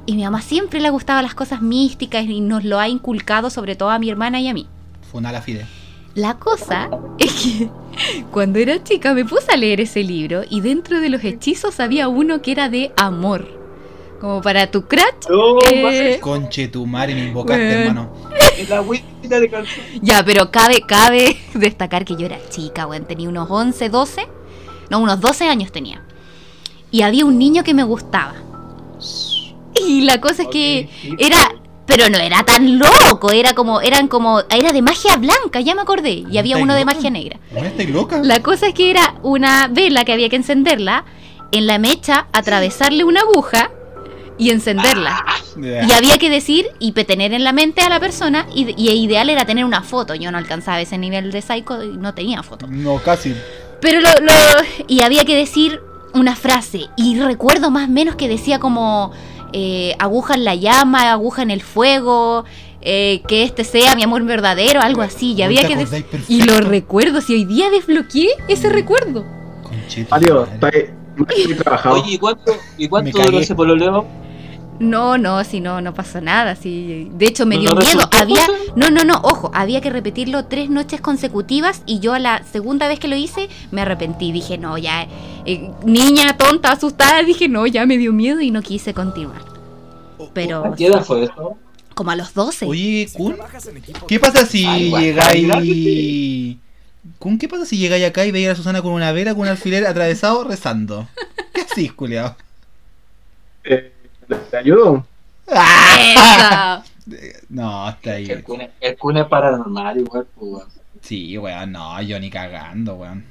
Y 0.08 0.14
mi 0.14 0.24
mamá 0.24 0.40
siempre 0.40 0.80
le 0.80 0.88
gustaban 0.88 1.22
las 1.22 1.34
cosas 1.34 1.60
místicas 1.60 2.24
y 2.24 2.40
nos 2.40 2.64
lo 2.64 2.78
ha 2.80 2.88
inculcado 2.88 3.50
sobre 3.50 3.76
todo 3.76 3.90
a 3.90 3.98
mi 3.98 4.08
hermana 4.08 4.40
y 4.40 4.48
a 4.48 4.54
mí. 4.54 4.66
Fue 5.02 5.18
una 5.20 5.32
la 5.32 5.42
fide. 5.42 5.66
La 6.14 6.38
cosa 6.38 6.88
es 7.18 7.30
que 7.34 7.68
cuando 8.30 8.58
era 8.58 8.82
chica 8.82 9.12
me 9.12 9.26
puse 9.26 9.52
a 9.52 9.56
leer 9.58 9.82
ese 9.82 10.02
libro 10.02 10.44
y 10.48 10.62
dentro 10.62 11.00
de 11.02 11.10
los 11.10 11.22
hechizos 11.22 11.78
había 11.78 12.08
uno 12.08 12.40
que 12.40 12.52
era 12.52 12.70
de 12.70 12.90
amor. 12.96 13.46
Como 14.18 14.40
para 14.40 14.70
tu 14.70 14.86
crush. 14.86 15.28
No, 15.28 15.58
eh, 15.70 16.18
Conche 16.22 16.68
tu 16.68 16.86
madre, 16.86 17.14
me 17.14 17.24
invocaste, 17.24 17.62
Weón. 17.62 17.78
hermano. 17.82 18.10
la 19.28 19.40
de 19.40 19.66
ya, 20.00 20.24
pero 20.24 20.50
cabe, 20.50 20.86
cabe 20.86 21.36
destacar 21.52 22.06
que 22.06 22.16
yo 22.16 22.24
era 22.24 22.38
chica, 22.48 22.86
weón. 22.86 23.04
Tenía 23.04 23.28
unos 23.28 23.50
11, 23.50 23.90
12. 23.90 24.26
No, 24.88 25.00
unos 25.00 25.20
12 25.20 25.48
años 25.48 25.70
tenía. 25.70 26.02
Y 26.90 27.02
había 27.02 27.26
un 27.26 27.38
niño 27.38 27.62
que 27.62 27.74
me 27.74 27.84
gustaba. 27.84 28.36
Y 29.86 30.02
la 30.02 30.20
cosa 30.20 30.42
es 30.42 30.48
que 30.48 30.88
era... 31.18 31.36
Pero 31.86 32.10
no 32.10 32.18
era 32.18 32.42
tan 32.44 32.78
loco, 32.78 33.30
era 33.30 33.54
como, 33.54 33.80
eran 33.80 34.08
como, 34.08 34.40
era 34.50 34.72
de 34.72 34.82
magia 34.82 35.16
blanca, 35.16 35.60
ya 35.60 35.74
me 35.74 35.80
acordé, 35.80 36.22
y 36.30 36.36
había 36.36 36.56
¿Estáis 36.56 36.62
uno 36.64 36.74
de 36.74 36.80
loca? 36.80 36.94
magia 36.94 37.10
negra. 37.10 37.38
¿No 37.50 37.64
estáis 37.64 37.88
loca? 37.88 38.20
La 38.22 38.42
cosa 38.42 38.66
es 38.68 38.74
que 38.74 38.90
era 38.90 39.14
una 39.22 39.68
vela 39.68 40.04
que 40.04 40.12
había 40.12 40.28
que 40.28 40.36
encenderla, 40.36 41.06
en 41.50 41.66
la 41.66 41.78
mecha 41.78 42.26
atravesarle 42.34 43.04
una 43.04 43.20
aguja 43.22 43.70
y 44.36 44.50
encenderla. 44.50 45.24
Y 45.56 45.90
había 45.92 46.18
que 46.18 46.28
decir 46.28 46.66
y 46.78 46.92
tener 46.92 47.32
en 47.32 47.42
la 47.42 47.52
mente 47.54 47.80
a 47.80 47.88
la 47.88 48.00
persona 48.00 48.46
y, 48.54 48.74
y 48.76 48.90
ideal 48.90 49.30
era 49.30 49.46
tener 49.46 49.64
una 49.64 49.82
foto. 49.82 50.14
Yo 50.14 50.30
no 50.30 50.36
alcanzaba 50.36 50.82
ese 50.82 50.98
nivel 50.98 51.32
de 51.32 51.40
psycho 51.40 51.82
y 51.82 51.96
no 51.96 52.12
tenía 52.12 52.42
foto. 52.42 52.66
No, 52.68 52.98
casi. 52.98 53.34
Pero 53.80 54.02
lo, 54.02 54.10
lo- 54.20 54.34
y 54.86 55.00
había 55.00 55.24
que 55.24 55.34
decir 55.34 55.80
una 56.12 56.36
frase 56.36 56.88
y 56.98 57.18
recuerdo 57.18 57.70
más 57.70 57.88
o 57.88 57.92
menos 57.92 58.14
que 58.16 58.28
decía 58.28 58.58
como 58.58 59.10
eh, 59.52 59.94
aguja 59.98 60.34
en 60.34 60.44
la 60.44 60.54
llama, 60.54 61.10
aguja 61.10 61.42
en 61.42 61.50
el 61.50 61.62
fuego, 61.62 62.44
eh, 62.80 63.22
que 63.26 63.42
este 63.42 63.64
sea 63.64 63.94
mi 63.94 64.02
amor 64.02 64.22
verdadero, 64.24 64.80
algo 64.80 65.02
así. 65.02 65.34
Y 65.34 65.42
había 65.42 65.66
que 65.66 66.04
y 66.28 66.42
lo 66.42 66.60
recuerdo. 66.60 67.20
Si 67.20 67.34
hoy 67.34 67.44
día 67.44 67.70
desbloqueé 67.70 68.28
ese 68.48 68.68
recuerdo. 68.68 69.24
Madre. 70.10 70.24
está 70.50 70.66
ahí. 70.68 70.92
Oye, 71.90 72.12
¿y 72.12 72.18
cuánto, 72.18 72.52
y 72.76 72.88
cuánto 72.88 73.18
duró 73.18 73.40
ese 73.40 73.54
pololeo? 73.54 74.06
No, 74.80 75.18
no, 75.18 75.42
si 75.44 75.60
no, 75.60 75.80
no 75.80 75.92
pasó 75.92 76.20
nada. 76.20 76.54
Si, 76.54 77.10
de 77.12 77.26
hecho, 77.26 77.46
me 77.46 77.56
¿No 77.56 77.62
dio 77.62 77.74
miedo. 77.74 78.08
Había, 78.12 78.46
no, 78.76 78.90
no, 78.90 79.04
no, 79.04 79.20
ojo, 79.22 79.50
había 79.54 79.80
que 79.80 79.90
repetirlo 79.90 80.44
tres 80.44 80.70
noches 80.70 81.00
consecutivas 81.00 81.82
y 81.84 81.98
yo 82.00 82.14
a 82.14 82.18
la 82.18 82.44
segunda 82.44 82.86
vez 82.86 83.00
que 83.00 83.08
lo 83.08 83.16
hice 83.16 83.48
me 83.70 83.82
arrepentí. 83.82 84.30
Dije, 84.30 84.56
no, 84.58 84.78
ya, 84.78 85.08
eh, 85.44 85.70
niña 85.84 86.36
tonta, 86.36 86.72
asustada, 86.72 87.22
dije, 87.22 87.48
no, 87.48 87.66
ya 87.66 87.86
me 87.86 87.98
dio 87.98 88.12
miedo 88.12 88.40
y 88.40 88.50
no 88.50 88.62
quise 88.62 88.94
continuar. 88.94 89.42
Pero 90.32 90.64
¿A 90.64 90.74
qué 90.76 90.86
edad 90.86 91.04
fue 91.04 91.24
eso? 91.24 91.56
como 91.94 92.12
a 92.12 92.16
los 92.16 92.32
12. 92.32 92.66
Oye, 92.66 93.08
Kun, 93.12 93.36
¿qué 94.06 94.20
pasa 94.20 94.46
si 94.46 94.64
Ay, 94.64 94.90
llegáis. 94.92 96.56
Kun, 97.18 97.38
¿qué 97.38 97.48
pasa 97.48 97.66
si 97.66 97.76
llegáis 97.76 98.04
acá 98.04 98.24
y 98.24 98.30
veis 98.30 98.48
a 98.48 98.54
Susana 98.54 98.82
con 98.82 98.92
una 98.92 99.10
vela, 99.10 99.32
con 99.32 99.42
un 99.42 99.48
alfiler 99.48 99.84
atravesado, 99.84 100.44
rezando? 100.44 101.08
¿Qué 101.52 101.62
así, 101.62 101.88
culiao? 101.88 102.36
Eh, 103.64 103.92
¿Te 104.50 104.56
ayudo? 104.56 105.04
Esa. 105.46 106.82
No, 107.48 107.88
está 107.88 108.10
ahí. 108.12 108.26
El 108.30 108.42
cune, 108.44 108.70
el 108.82 108.98
cune 108.98 109.20
es 109.22 109.26
paranormal 109.28 109.96
igual, 109.98 110.26
pues. 110.38 110.52
weón. 110.52 110.68
Sí, 111.00 111.38
weón, 111.38 111.72
no, 111.72 112.02
yo 112.02 112.20
ni 112.20 112.28
cagando, 112.28 112.96
weón. 112.96 113.24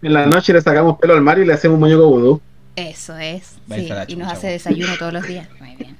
En 0.00 0.14
la 0.14 0.24
noche 0.24 0.54
le 0.54 0.62
sacamos 0.62 0.98
pelo 0.98 1.12
al 1.12 1.20
Mario 1.20 1.44
y 1.44 1.46
le 1.46 1.52
hacemos 1.52 1.74
un 1.74 1.80
muñeco 1.80 2.08
vudú. 2.08 2.40
Eso 2.74 3.18
es. 3.18 3.56
Sí, 3.70 3.90
y 4.06 4.16
nos 4.16 4.32
hace 4.32 4.46
desayuno 4.46 4.94
todos 4.98 5.12
los 5.12 5.26
días. 5.26 5.46
Muy 5.60 5.74
bien. 5.76 5.94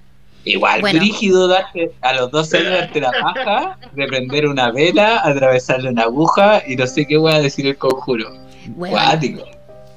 Igual, 0.45 0.81
Bueno. 0.81 1.01
brígido 1.01 1.49
darte 1.49 1.93
a 2.01 2.15
los 2.15 2.31
12 2.31 2.57
años 2.57 2.71
darte 2.71 3.01
la 3.03 3.11
paja, 3.11 3.79
de 3.93 4.07
prender 4.07 4.47
una 4.47 4.71
vela, 4.71 5.21
atravesarle 5.23 5.91
una 5.91 6.05
aguja 6.05 6.63
y 6.67 6.77
no 6.77 6.87
sé 6.87 7.07
qué 7.07 7.19
voy 7.19 7.35
a 7.35 7.41
decir 7.41 7.67
el 7.67 7.77
conjuro. 7.77 8.31
Bueno, 8.69 8.95
Cuático. 8.97 9.45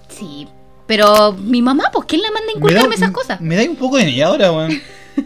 sí. 0.09 0.49
Pero 0.91 1.31
mi 1.31 1.61
mamá, 1.61 1.85
pues, 1.93 2.05
¿quién 2.05 2.21
la 2.21 2.31
manda 2.31 2.51
a 2.51 2.57
inculcarme 2.57 2.95
esas 2.95 3.11
cosas? 3.11 3.39
Me 3.39 3.55
da 3.55 3.63
un 3.63 3.77
poco 3.77 3.95
de 3.95 4.03
miedo 4.03 4.27
ahora, 4.27 4.51
weón. 4.51 4.81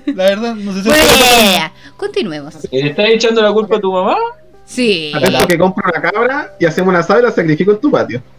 La 0.06 0.26
verdad, 0.26 0.54
no 0.54 0.72
sé 0.72 0.84
si. 0.84 0.90
Bueno, 0.90 1.04
ya, 1.04 1.44
ya, 1.44 1.52
ya. 1.58 1.74
continuemos. 1.98 2.54
¿Y 2.70 2.84
¿Le 2.84 2.90
estás 2.92 3.08
echando 3.10 3.42
la 3.42 3.52
culpa 3.52 3.78
a 3.78 3.80
tu 3.80 3.92
mamá? 3.92 4.16
Sí. 4.64 5.12
Atento 5.16 5.48
que 5.48 5.58
compro 5.58 5.90
una 5.90 6.12
cabra 6.12 6.56
y 6.60 6.66
hacemos 6.66 6.90
una 6.90 7.00
asado 7.00 7.22
y 7.22 7.24
la 7.24 7.32
sacrifico 7.32 7.72
en 7.72 7.82
tu 7.82 7.90
patio. 7.90 8.22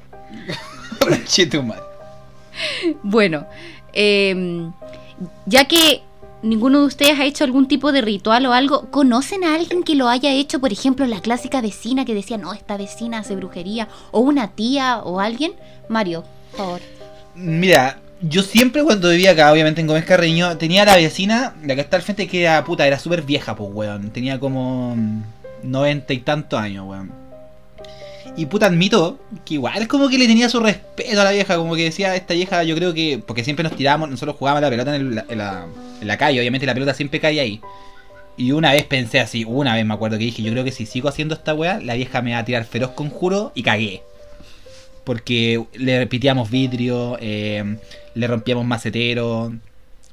Bueno, 3.03 3.47
eh, 3.93 4.71
ya 5.47 5.65
que 5.65 6.03
ninguno 6.43 6.79
de 6.81 6.87
ustedes 6.87 7.19
ha 7.19 7.25
hecho 7.25 7.43
algún 7.43 7.67
tipo 7.67 7.91
de 7.91 8.03
ritual 8.03 8.47
o 8.47 8.53
algo, 8.53 8.89
¿conocen 8.93 9.43
a 9.43 9.57
alguien 9.57 9.83
que 9.83 9.97
lo 9.97 10.09
haya 10.09 10.33
hecho? 10.33 10.61
Por 10.61 10.73
ejemplo, 10.73 11.05
la 11.07 11.21
clásica 11.21 11.61
vecina 11.61 12.05
que 12.05 12.15
decía, 12.15 12.39
no, 12.39 12.53
esta 12.53 12.77
vecina 12.77 13.19
hace 13.19 13.35
brujería, 13.35 13.89
o 14.13 14.21
una 14.21 14.53
tía 14.53 15.01
o 15.03 15.19
alguien. 15.19 15.55
Mario, 15.89 16.23
por 16.53 16.59
favor. 16.59 16.96
Mira, 17.37 17.99
yo 18.23 18.43
siempre 18.43 18.83
cuando 18.83 19.11
vivía 19.11 19.33
acá, 19.33 19.53
obviamente 19.53 19.81
en 19.81 19.87
Gómez 19.87 20.05
Carreño, 20.05 20.57
tenía 20.57 20.85
la 20.85 20.97
vecina, 20.97 21.55
la 21.65 21.75
que 21.75 21.83
está 21.83 21.97
al 21.97 22.03
frente, 22.03 22.27
que 22.27 22.43
era 22.43 22.65
puta, 22.65 22.87
era 22.87 22.99
súper 22.99 23.23
vieja, 23.23 23.55
pues, 23.55 23.71
weón. 23.73 24.11
Tenía 24.11 24.41
como 24.41 24.97
noventa 25.63 26.15
y 26.15 26.19
tantos 26.19 26.59
años, 26.59 26.87
weón. 26.89 27.13
Y 28.37 28.47
puta, 28.47 28.67
admito 28.67 29.19
que 29.45 29.55
igual 29.55 29.87
como 29.89 30.09
que 30.09 30.19
le 30.19 30.27
tenía 30.27 30.49
su 30.49 30.61
respeto 30.61 31.21
a 31.21 31.25
la 31.25 31.31
vieja, 31.31 31.57
como 31.57 31.75
que 31.75 31.85
decía, 31.85 32.15
esta 32.17 32.35
vieja, 32.35 32.63
yo 32.65 32.75
creo 32.75 32.93
que, 32.93 33.23
porque 33.25 33.45
siempre 33.45 33.63
nos 33.63 33.77
tirábamos, 33.77 34.11
nosotros 34.11 34.37
jugábamos 34.39 34.63
la 34.63 34.71
pelota 34.71 34.97
en 34.97 35.15
la 36.03 36.19
calle, 36.19 36.41
obviamente 36.41 36.67
la 36.67 36.75
pelota 36.75 36.93
siempre 36.95 37.21
cae 37.21 37.41
ahí. 37.41 37.61
Y 38.37 38.53
una 38.53 38.73
vez 38.73 38.85
pensé 38.85 39.21
así, 39.21 39.45
una 39.47 39.75
vez 39.75 39.87
me 39.87 39.95
acuerdo 39.95 40.19
que 40.19 40.25
dije, 40.25 40.43
yo 40.43 40.53
creo 40.53 40.65
que 40.65 40.73
si 40.73 40.85
sigo 40.85 41.09
haciendo 41.09 41.35
esta 41.35 41.55
weá, 41.55 41.81
la 41.81 41.95
vieja 41.95 42.21
me 42.21 42.33
va 42.33 42.39
a 42.39 42.45
tirar 42.45 42.65
feroz 42.65 42.91
conjuro 42.91 43.53
y 43.55 43.63
cagué. 43.63 44.03
Porque 45.07 45.65
le 45.75 46.01
repitíamos 46.01 46.51
vidrio, 46.51 47.17
eh, 47.21 47.77
le 48.15 48.27
rompíamos 48.27 48.67
maceteros, 48.67 49.53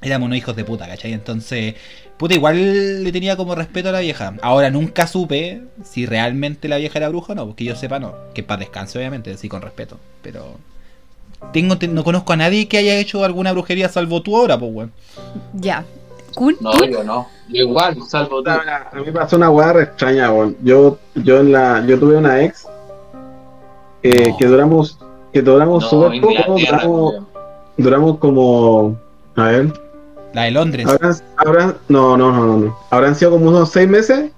éramos 0.00 0.26
unos 0.26 0.38
hijos 0.38 0.54
de 0.54 0.64
puta, 0.64 0.86
¿cachai? 0.86 1.12
Entonces, 1.12 1.74
puta, 2.16 2.34
igual 2.34 3.02
le 3.02 3.10
tenía 3.10 3.36
como 3.36 3.56
respeto 3.56 3.88
a 3.88 3.92
la 3.92 3.98
vieja. 3.98 4.34
Ahora 4.40 4.70
nunca 4.70 5.08
supe 5.08 5.62
si 5.82 6.06
realmente 6.06 6.68
la 6.68 6.76
vieja 6.76 6.98
era 7.00 7.08
bruja 7.08 7.32
o 7.32 7.34
no, 7.34 7.46
porque 7.46 7.64
yo 7.64 7.74
sepa 7.74 7.98
no. 7.98 8.14
Que 8.34 8.44
para 8.44 8.60
descanso, 8.60 9.00
obviamente, 9.00 9.36
sí, 9.36 9.48
con 9.48 9.62
respeto. 9.62 9.98
Pero 10.22 10.58
tengo, 11.52 11.76
te- 11.76 11.88
no 11.88 12.04
conozco 12.04 12.32
a 12.32 12.36
nadie 12.36 12.68
que 12.68 12.78
haya 12.78 12.96
hecho 12.96 13.24
alguna 13.24 13.50
brujería 13.52 13.88
salvo 13.88 14.22
tú 14.22 14.36
ahora, 14.36 14.56
pues, 14.58 14.70
weón. 14.72 14.92
Ya. 15.54 15.84
Kun, 16.36 16.56
No, 16.60 16.72
yo 16.84 17.02
no. 17.02 17.26
Yo 17.48 17.62
igual, 17.64 17.96
salvo 18.08 18.44
tú. 18.44 18.50
A 18.50 18.90
mí 18.94 19.02
me 19.06 19.12
pasó 19.12 19.34
una 19.36 19.50
weá 19.50 19.72
extraña, 19.82 20.30
weón. 20.32 20.56
Yo, 20.62 20.98
yo 21.16 21.40
en 21.40 21.50
la, 21.50 21.84
yo 21.84 21.98
tuve 21.98 22.16
una 22.16 22.42
ex 22.44 22.68
eh, 24.04 24.28
No. 24.30 24.36
que 24.36 24.46
duramos, 24.46 24.98
que 25.32 25.42
duramos 25.42 25.82
No, 25.84 25.90
poco, 25.90 26.56
duramos, 26.58 27.14
duramos 27.76 28.18
como, 28.18 28.96
a 29.34 29.44
ver, 29.48 29.72
La 30.32 30.42
de 30.42 30.50
Londres. 30.52 30.86
habrán, 30.86 31.14
habrán- 31.36 31.76
no, 31.88 32.16
no, 32.16 32.30
no, 32.32 32.46
no, 32.46 32.56
no, 32.58 32.78
habrán 32.90 33.14
sido 33.16 33.32
como 33.32 33.48
unos 33.48 33.70
seis 33.70 33.88
meses. 33.88 34.30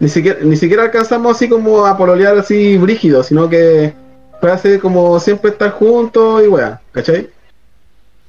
Ni 0.00 0.08
siquiera, 0.08 0.40
ni 0.42 0.56
siquiera 0.56 0.82
alcanzamos 0.82 1.36
así 1.36 1.48
como 1.48 1.86
a 1.86 1.96
pololear 1.96 2.36
así 2.36 2.76
brígido, 2.76 3.22
sino 3.22 3.48
que 3.48 3.94
fue 4.40 4.50
así 4.50 4.78
como 4.78 5.18
siempre 5.20 5.52
estar 5.52 5.70
juntos 5.70 6.42
y 6.44 6.48
weá, 6.48 6.80
¿cachai? 6.92 7.30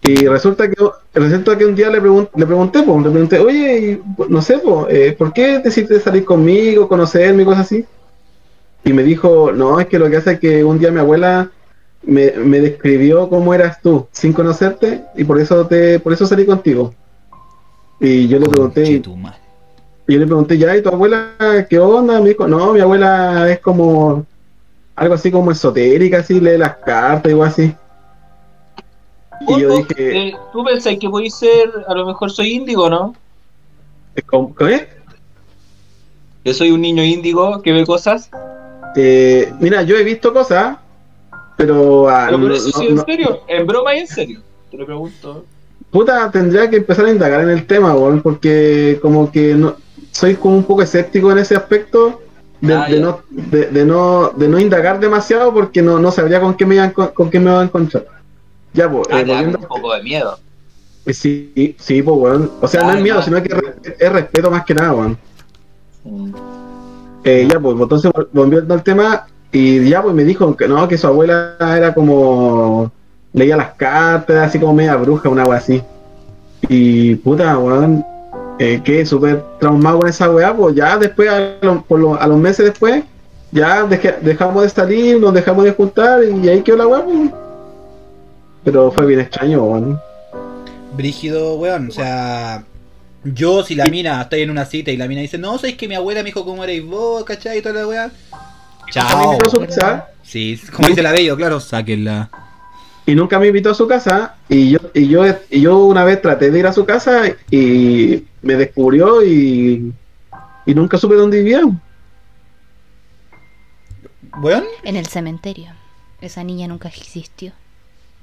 Y 0.04 0.28
resulta 0.28 0.70
que 0.70 0.76
resulta 1.16 1.58
que 1.58 1.66
un 1.66 1.74
día 1.76 1.90
le, 1.90 2.00
pregun- 2.00 2.30
le 2.36 2.46
pregunté, 2.46 2.80
le 2.80 2.86
pregunté, 3.10 3.40
oye, 3.40 4.00
no 4.30 4.40
sé, 4.44 4.60
pues, 4.60 4.86
eh, 4.90 5.16
¿por 5.18 5.34
qué 5.34 5.58
decidiste 5.60 6.00
salir 6.00 6.24
conmigo, 6.24 6.88
conocerme 6.88 7.42
y 7.42 7.46
cosas 7.46 7.62
así? 7.66 7.84
Y 8.86 8.94
me 8.94 9.04
dijo, 9.04 9.52
no, 9.52 9.80
es 9.80 9.88
que 9.88 10.00
lo 10.00 10.10
que 10.10 10.18
hace 10.18 10.34
es 10.34 10.40
que 10.40 10.64
un 10.64 10.78
día 10.80 10.92
mi 10.92 11.00
abuela 11.00 11.50
me, 12.04 12.32
me 12.34 12.62
describió 12.62 13.28
cómo 13.30 13.54
eras 13.54 13.82
tú, 13.82 14.08
sin 14.12 14.32
conocerte, 14.32 15.04
y 15.16 15.24
por 15.24 15.40
eso 15.40 15.66
te, 15.66 16.00
por 16.00 16.14
eso 16.14 16.26
salí 16.28 16.46
contigo. 16.46 16.94
Y 18.00 18.28
yo 18.28 18.38
le 18.40 18.48
pregunté, 18.48 18.84
y 18.84 19.02
yo 19.02 20.20
le 20.20 20.28
pregunté, 20.28 20.58
ya, 20.58 20.76
¿y 20.78 20.84
tu 20.84 20.90
abuela 20.90 21.66
qué 21.68 21.80
onda? 21.80 22.22
Me 22.22 22.30
dijo, 22.30 22.48
no, 22.48 22.74
mi 22.74 22.80
abuela 22.80 23.50
es 23.52 23.60
como 23.60 24.26
algo 24.96 25.16
así 25.16 25.32
como 25.32 25.52
esotérica, 25.52 26.20
así, 26.20 26.40
lee 26.40 26.58
las 26.58 26.76
cartas, 26.78 27.32
igual 27.32 27.50
así. 27.50 27.74
Y 29.48 29.60
yo 29.60 29.78
dije, 29.78 30.28
eh, 30.30 30.36
¿Tú 30.54 30.64
pensás 30.64 30.96
que 31.00 31.10
podéis 31.10 31.36
ser, 31.36 31.72
a 31.88 31.94
lo 31.94 32.06
mejor 32.06 32.32
soy 32.32 32.54
índigo, 32.54 32.90
no? 32.90 33.16
¿cómo- 34.28 34.56
¿qué? 34.56 34.88
Que 36.44 36.54
soy 36.54 36.72
un 36.72 36.82
niño 36.82 37.04
índigo 37.04 37.62
que 37.62 37.74
ve 37.74 37.86
cosas. 37.86 38.30
Eh, 38.96 39.52
mira, 39.60 39.82
yo 39.84 39.98
he 39.98 40.04
visto 40.04 40.34
cosas, 40.34 40.78
pero... 41.58 42.08
ah, 42.10 42.26
Pero 42.28 42.38
no- 42.38 42.54
eso 42.54 42.70
no- 42.74 42.80
sí, 42.80 42.88
en 42.88 42.96
no- 42.96 43.04
serio, 43.06 43.42
en 43.48 43.68
broma 43.68 43.96
y 43.96 44.00
en 44.00 44.08
serio. 44.08 44.42
Te 44.72 44.78
lo 44.78 44.86
pregunto. 44.86 45.46
puta, 45.92 46.30
tendría 46.32 46.70
que 46.70 46.78
empezar 46.78 47.06
a 47.06 47.12
indagar 47.12 47.42
en 47.42 47.50
el 47.50 47.66
tema, 47.68 47.94
weón, 47.96 48.22
porque 48.22 49.00
como 49.02 49.32
que 49.32 49.54
no, 49.56 49.76
soy 50.12 50.36
como 50.36 50.58
un 50.58 50.64
poco 50.64 50.82
escéptico 50.82 51.32
en 51.32 51.38
ese 51.40 51.56
aspecto 51.56 52.22
de, 52.62 52.74
Ah, 52.74 52.88
de 52.90 53.00
no, 53.00 53.20
de, 53.30 53.68
de 53.68 53.86
no, 53.86 54.30
de 54.36 54.48
no 54.50 54.60
indagar 54.60 55.00
demasiado 55.00 55.54
porque 55.54 55.82
no, 55.82 56.00
no 56.00 56.12
sabría 56.12 56.40
con 56.42 56.56
qué 56.56 56.66
me 56.66 56.76
iba 56.76 56.84
a, 56.86 56.94
encon- 56.94 57.14
con 57.14 57.30
qué 57.30 57.40
me 57.40 57.52
va 57.52 57.62
a 57.62 57.64
encontrar. 57.64 58.06
Ya, 58.74 58.90
pues, 58.92 59.08
Ah, 59.12 59.22
eh, 59.22 59.46
un 59.48 59.54
poco 59.54 59.94
de 59.94 60.04
miedo. 60.04 60.38
eh, 61.06 61.14
sí, 61.14 61.76
sí, 61.80 62.02
pues, 62.02 62.18
weón. 62.18 62.52
O 62.62 62.68
sea, 62.68 62.82
no 62.84 62.90
Ah, 62.90 62.98
es 62.98 63.04
miedo, 63.04 63.22
sino 63.22 63.42
que 63.42 63.54
es, 63.84 63.94
es 64.00 64.12
respeto 64.12 64.52
más 64.52 64.66
que 64.66 64.74
nada, 64.74 64.94
weón. 64.94 65.18
Mm. 66.04 66.34
Eh, 67.26 67.48
ya, 67.52 67.60
pues, 67.60 67.76
entonces 67.80 68.12
vol- 68.12 68.28
volviendo 68.32 68.74
al 68.74 68.84
tema, 68.84 69.26
y 69.52 69.90
ya, 69.90 70.02
pues 70.02 70.14
me 70.14 70.24
dijo 70.24 70.56
que 70.56 70.68
no, 70.68 70.88
que 70.88 70.98
su 70.98 71.08
abuela 71.08 71.56
era 71.60 71.94
como. 71.94 72.92
leía 73.34 73.58
las 73.58 73.74
cartas, 73.74 74.48
así 74.48 74.60
como 74.60 74.74
media 74.74 74.96
bruja, 74.96 75.28
una 75.28 75.44
wea 75.44 75.58
así. 75.58 75.82
Y 76.70 77.16
puta, 77.16 77.58
weón, 77.58 78.06
eh, 78.60 78.80
quedé 78.84 79.06
súper 79.06 79.44
traumado 79.60 80.00
con 80.00 80.08
esa 80.08 80.30
weá, 80.32 80.56
pues 80.56 80.74
ya 80.76 80.98
después, 80.98 81.30
a, 81.30 81.58
lo- 81.90 82.16
a 82.16 82.28
los 82.28 82.38
meses 82.38 82.66
después, 82.68 83.04
ya 83.52 83.84
dejamos 84.22 84.64
de 84.64 84.70
salir, 84.70 85.20
nos 85.20 85.34
dejamos 85.34 85.66
de 85.66 85.72
juntar, 85.74 86.24
y 86.24 86.48
ahí 86.48 86.62
quedó 86.62 86.78
la 86.78 86.88
weá, 86.88 87.04
pues. 87.04 87.30
Pero 88.64 88.92
fue 88.92 89.06
bien 89.06 89.20
extraño, 89.20 89.64
weón. 89.64 90.00
Brígido, 90.96 91.56
weón. 91.56 91.90
O 91.90 91.92
sea, 91.92 92.64
yo 93.26 93.64
si 93.64 93.76
la 93.76 93.86
mina 93.88 94.22
estoy 94.22 94.42
en 94.42 94.50
una 94.52 94.66
cita 94.66 94.92
y 94.92 94.98
la 94.98 95.08
mina 95.08 95.22
dice, 95.22 95.38
no, 95.38 95.58
sabes 95.58 95.76
que 95.76 95.88
mi 95.88 95.96
abuela 95.96 96.22
me 96.22 96.28
dijo 96.28 96.46
cómo 96.46 96.64
erais 96.64 96.84
vos, 96.86 97.24
¿cachai? 97.26 97.58
Y 97.60 97.62
toda 97.62 97.76
la 97.82 97.88
weá. 97.88 98.12
Chao. 98.92 99.18
me 99.18 99.24
invitó 99.26 99.48
a 99.48 99.52
su 99.52 99.60
casa, 99.66 100.08
Sí, 100.24 100.60
como 100.74 100.88
dice 100.90 101.02
la 101.04 101.12
bello, 101.12 101.36
claro, 101.36 101.60
sáquenla. 101.60 102.30
y 103.06 103.16
nunca 103.16 103.38
me 103.40 103.48
invitó 103.48 103.72
a 103.72 103.76
su 103.76 103.88
casa 103.88 104.36
y 104.50 104.72
yo 104.72 104.80
y 104.94 105.08
yo 105.08 105.24
y 105.50 105.62
yo 105.62 105.78
una 105.86 106.04
vez 106.04 106.22
traté 106.22 106.50
de 106.52 106.60
ir 106.60 106.68
a 106.68 106.74
su 106.74 106.86
casa 106.86 107.24
y 107.52 108.24
me 108.42 108.56
descubrió 108.56 109.24
y, 109.24 109.92
y 110.66 110.74
nunca 110.76 110.98
supe 110.98 111.16
dónde 111.16 111.40
vivía 111.42 111.62
Weón, 114.42 114.66
En 114.84 114.96
el 114.98 115.06
cementerio. 115.08 115.72
Esa 116.22 116.44
niña 116.44 116.68
nunca 116.68 116.90
existió. 116.90 117.52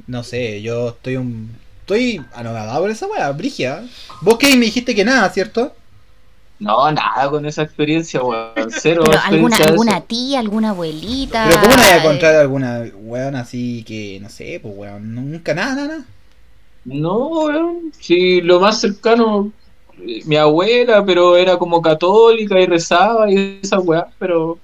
no 0.06 0.22
sé, 0.22 0.60
yo 0.62 0.90
estoy 0.90 1.16
un. 1.16 1.50
Estoy 1.94 2.24
anonadado 2.32 2.80
por 2.80 2.90
esa 2.90 3.06
weá, 3.06 3.30
Brigia. 3.32 3.84
Vos 4.22 4.38
que 4.38 4.56
me 4.56 4.64
dijiste 4.64 4.94
que 4.94 5.04
nada, 5.04 5.28
¿cierto? 5.28 5.74
No, 6.58 6.90
nada 6.90 7.28
con 7.28 7.44
esa 7.44 7.62
experiencia, 7.64 8.22
weón. 8.22 8.70
Cero 8.70 9.02
Pero 9.04 9.20
alguna, 9.22 10.00
tía, 10.00 10.38
alguna 10.38 10.70
abuelita. 10.70 11.44
Pero 11.46 11.60
¿cómo 11.60 11.76
no 11.76 11.82
voy 11.82 11.90
a 11.90 11.96
eh, 11.96 12.00
encontrar 12.00 12.36
alguna 12.36 12.84
weón 12.94 13.36
así 13.36 13.84
que, 13.86 14.18
no 14.22 14.30
sé, 14.30 14.58
pues 14.62 14.72
weón, 14.74 15.14
nunca 15.14 15.52
nada, 15.52 15.74
nada, 15.74 15.88
nada? 15.88 16.04
No, 16.86 17.28
weón. 17.28 17.92
Sí, 18.00 18.40
lo 18.40 18.58
más 18.58 18.80
cercano, 18.80 19.52
eh, 19.98 20.22
mi 20.24 20.36
abuela, 20.36 21.04
pero 21.04 21.36
era 21.36 21.58
como 21.58 21.82
católica 21.82 22.58
y 22.58 22.64
rezaba 22.64 23.30
y 23.30 23.60
esa 23.62 23.80
weá, 23.80 24.06
pero 24.18 24.58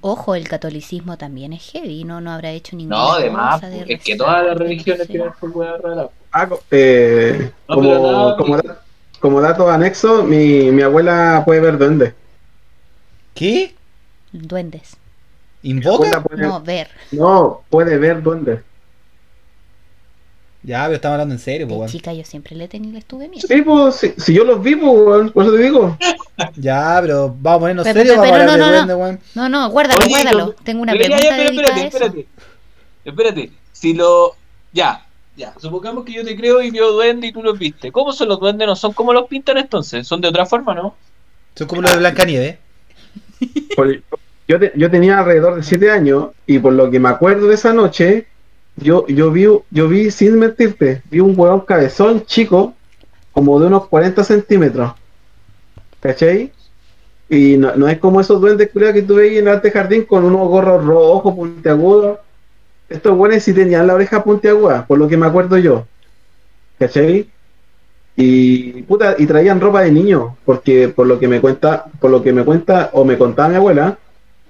Ojo, 0.00 0.34
el 0.34 0.48
catolicismo 0.48 1.16
también 1.18 1.52
es 1.52 1.70
heavy, 1.72 2.04
no, 2.04 2.20
no 2.20 2.30
habrá 2.32 2.50
hecho 2.50 2.76
ninguna 2.76 2.96
No, 2.96 3.12
además, 3.12 3.54
cosa 3.56 3.68
de 3.68 3.84
es 3.88 4.02
que 4.02 4.16
todas 4.16 4.44
las 4.46 4.56
religiones 4.56 5.06
tienen 5.06 5.30
su 5.38 5.46
rara. 5.62 6.08
Ah, 6.32 6.48
eh, 6.70 7.50
No, 7.68 7.74
como, 7.74 7.92
nada, 7.94 8.36
como, 8.36 8.56
mi- 8.56 8.62
da- 8.62 8.80
como 9.20 9.40
dato 9.40 9.70
anexo 9.70 10.22
mi, 10.22 10.70
mi 10.70 10.82
abuela 10.82 11.42
puede 11.44 11.60
ver 11.60 11.78
duendes 11.78 12.14
¿Qué? 13.34 13.74
Duendes. 14.32 14.96
¿Invoca? 15.62 16.16
abuela 16.16 16.22
puede- 16.22 16.42
No, 16.42 16.60
ver. 16.62 16.88
no 17.12 17.62
puede 17.70 17.98
ver 17.98 18.22
duendes 18.22 18.60
Ya, 20.66 20.82
pero 20.84 20.96
estamos 20.96 21.14
hablando 21.14 21.34
en 21.34 21.38
serio, 21.38 21.68
pues 21.68 21.78
weón. 21.78 21.90
chica 21.90 22.12
yo 22.12 22.24
siempre 22.24 22.56
le, 22.56 22.66
tenía, 22.66 22.90
le 22.92 22.98
estuve 22.98 23.28
miedo. 23.28 23.46
sí 23.46 23.62
pues 23.62 23.94
si, 23.94 24.12
si 24.18 24.34
yo 24.34 24.42
los 24.44 24.60
vi 24.60 24.74
pues 24.74 24.92
weón, 24.92 25.30
por 25.30 25.44
eso 25.44 25.52
te 25.54 25.62
digo 25.62 25.96
Ya, 26.56 26.98
pero 27.00 27.34
vamos 27.38 27.56
a 27.56 27.60
ponernos 27.60 27.84
Pero- 27.84 28.00
serios, 28.00 28.16
pero 28.20 28.32
vamos 28.32 28.40
a 28.40 28.46
no, 28.46 28.52
hablar 28.52 28.58
no, 28.58 28.66
de 28.66 28.72
duende, 28.76 28.94
weón. 28.96 29.20
No, 29.36 29.48
no, 29.48 29.70
guárdalo, 29.70 30.00
Oye, 30.00 30.08
guárdalo. 30.10 30.38
lo- 30.46 30.52
Tengo 30.54 30.82
una 30.82 30.92
Ya, 30.94 30.98
pregunta 30.98 31.22
ya, 31.24 31.30
pero 31.36 31.50
dedicada 31.50 31.76
a 31.76 31.80
espérate, 31.84 31.86
eso. 31.88 32.04
espérate. 32.06 32.26
Espérate. 33.04 33.50
Si 33.72 33.94
lo. 33.94 34.34
Ya, 34.72 35.06
ya. 35.36 35.54
Supongamos 35.60 36.04
que 36.04 36.12
yo 36.14 36.24
te 36.24 36.34
creo 36.36 36.60
y 36.60 36.70
veo 36.72 36.90
duende 36.92 37.28
y 37.28 37.32
tú 37.32 37.42
los 37.44 37.56
viste. 37.58 37.92
¿Cómo 37.92 38.12
son 38.12 38.28
los 38.28 38.40
duendes? 38.40 38.66
¿No 38.66 38.74
son 38.74 38.92
como 38.92 39.12
los 39.12 39.28
pintan 39.28 39.58
entonces? 39.58 40.06
¿Son 40.08 40.20
de 40.20 40.26
otra 40.28 40.44
forma, 40.46 40.74
no? 40.74 40.96
Son 41.54 41.68
como 41.68 41.82
los 41.82 41.92
de 41.92 41.98
Blancanieves. 41.98 42.56
Yo, 44.48 44.58
te- 44.60 44.72
yo 44.76 44.90
tenía 44.90 45.18
alrededor 45.18 45.56
de 45.56 45.62
7 45.62 45.90
años 45.90 46.28
y 46.46 46.58
por 46.58 46.72
lo 46.72 46.90
que 46.90 46.98
me 47.00 47.08
acuerdo 47.08 47.48
de 47.48 47.54
esa 47.54 47.72
noche, 47.72 48.26
yo, 48.76 49.06
yo, 49.06 49.30
vi, 49.30 49.46
yo 49.70 49.88
vi, 49.88 50.10
sin 50.10 50.38
mentirte, 50.38 51.02
vi 51.10 51.20
un 51.20 51.38
huevón 51.38 51.60
cabezón 51.60 52.24
chico, 52.26 52.74
como 53.32 53.58
de 53.60 53.66
unos 53.66 53.86
40 53.88 54.22
centímetros. 54.24 54.92
¿Cachai? 56.00 56.52
Y 57.28 57.56
no, 57.56 57.88
es 57.88 57.98
como 57.98 58.20
esos 58.20 58.40
duendes 58.40 58.70
que 58.70 59.02
tú 59.02 59.16
veis 59.16 59.38
en 59.38 59.48
el 59.48 59.54
arte 59.54 59.70
jardín 59.70 60.04
con 60.04 60.24
unos 60.24 60.48
gorros 60.48 60.84
rojos, 60.84 61.34
puntiagudos. 61.34 62.18
Estos 62.88 63.16
buenos 63.16 63.42
sí 63.42 63.52
tenían 63.52 63.86
la 63.86 63.94
oreja 63.94 64.22
puntiaguda, 64.22 64.86
por 64.86 64.98
lo 64.98 65.08
que 65.08 65.16
me 65.16 65.26
acuerdo 65.26 65.58
yo. 65.58 65.86
¿Cachai? 66.78 67.28
Y 68.14 68.82
puta, 68.82 69.16
y 69.18 69.26
traían 69.26 69.60
ropa 69.60 69.82
de 69.82 69.90
niño, 69.90 70.36
porque 70.44 70.88
por 70.88 71.06
lo 71.06 71.18
que 71.18 71.28
me 71.28 71.40
cuenta, 71.40 71.86
por 72.00 72.10
lo 72.10 72.22
que 72.22 72.32
me 72.32 72.44
cuenta 72.44 72.90
o 72.92 73.04
me 73.04 73.18
contaba 73.18 73.48
mi 73.48 73.56
abuela, 73.56 73.98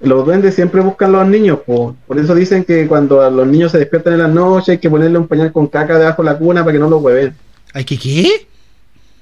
los 0.01 0.25
duendes 0.27 0.55
siempre 0.55 0.81
buscan 0.83 1.15
a 1.15 1.19
los 1.21 1.29
niños, 1.29 1.61
po. 1.67 1.97
por 2.07 2.19
eso 2.19 2.35
dicen 2.35 2.65
que 2.65 2.87
cuando 2.87 3.29
los 3.31 3.47
niños 3.47 3.73
se 3.73 3.79
despiertan 3.79 4.15
en 4.15 4.19
la 4.21 4.29
noche 4.29 4.73
hay 4.73 4.79
que 4.79 4.91
ponerle 4.91 5.19
un 5.19 5.27
pañal 5.27 5.53
con 5.53 5.67
caca 5.69 5.99
debajo 5.99 6.23
de 6.23 6.31
la 6.31 6.39
cuna 6.39 6.61
para 6.63 6.73
que 6.75 6.79
no 6.79 6.89
los 6.91 7.03
hueven. 7.03 7.35
¿Ay, 7.73 7.85
qué, 7.85 7.99
qué? 7.99 8.47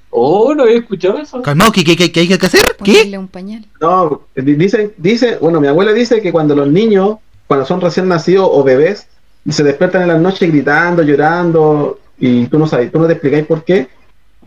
Oh, 0.09 0.53
no 0.55 0.63
había 0.63 0.77
escuchado 0.77 1.17
eso. 1.17 1.41
Calmado, 1.41 1.71
¿qué, 1.71 1.83
qué, 1.83 1.95
qué, 1.95 2.11
qué 2.11 2.21
hay 2.21 2.27
que 2.27 2.45
hacer? 2.45 2.61
¿Qué? 2.83 2.93
Ponerle 2.93 3.17
un 3.17 3.27
pañal. 3.27 3.65
No, 3.81 4.21
di- 4.35 4.55
dicen, 4.55 4.93
dice, 4.97 5.37
bueno, 5.41 5.59
mi 5.59 5.67
abuela 5.67 5.91
dice 5.91 6.21
que 6.21 6.31
cuando 6.31 6.55
los 6.55 6.67
niños, 6.69 7.17
cuando 7.47 7.65
son 7.65 7.81
recién 7.81 8.07
nacidos 8.07 8.47
o 8.49 8.63
bebés, 8.63 9.07
se 9.49 9.63
despiertan 9.63 10.03
en 10.03 10.07
la 10.09 10.17
noche 10.17 10.47
gritando, 10.47 11.03
llorando, 11.03 11.99
y 12.17 12.47
tú 12.47 12.57
no 12.57 12.65
sabes, 12.67 12.91
tú 12.91 12.99
no 12.99 13.07
te 13.07 13.13
explicáis 13.13 13.45
por 13.45 13.63
qué. 13.65 13.87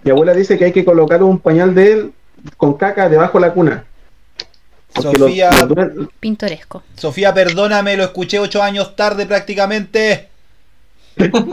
Mi 0.04 0.10
abuela 0.10 0.32
dice 0.32 0.56
que 0.56 0.66
hay 0.66 0.72
que 0.72 0.84
colocar 0.84 1.22
un 1.22 1.38
pañal 1.38 1.74
de 1.74 1.92
él 1.92 2.12
con 2.56 2.74
caca 2.74 3.08
debajo 3.08 3.38
de 3.38 3.46
la 3.46 3.52
cuna. 3.52 3.84
Sofía, 4.94 5.50
Pintoresco. 6.18 6.82
Sofía, 6.96 7.32
perdóname, 7.34 7.96
lo 7.96 8.04
escuché 8.04 8.38
ocho 8.38 8.62
años 8.62 8.96
tarde 8.96 9.26
prácticamente. 9.26 10.28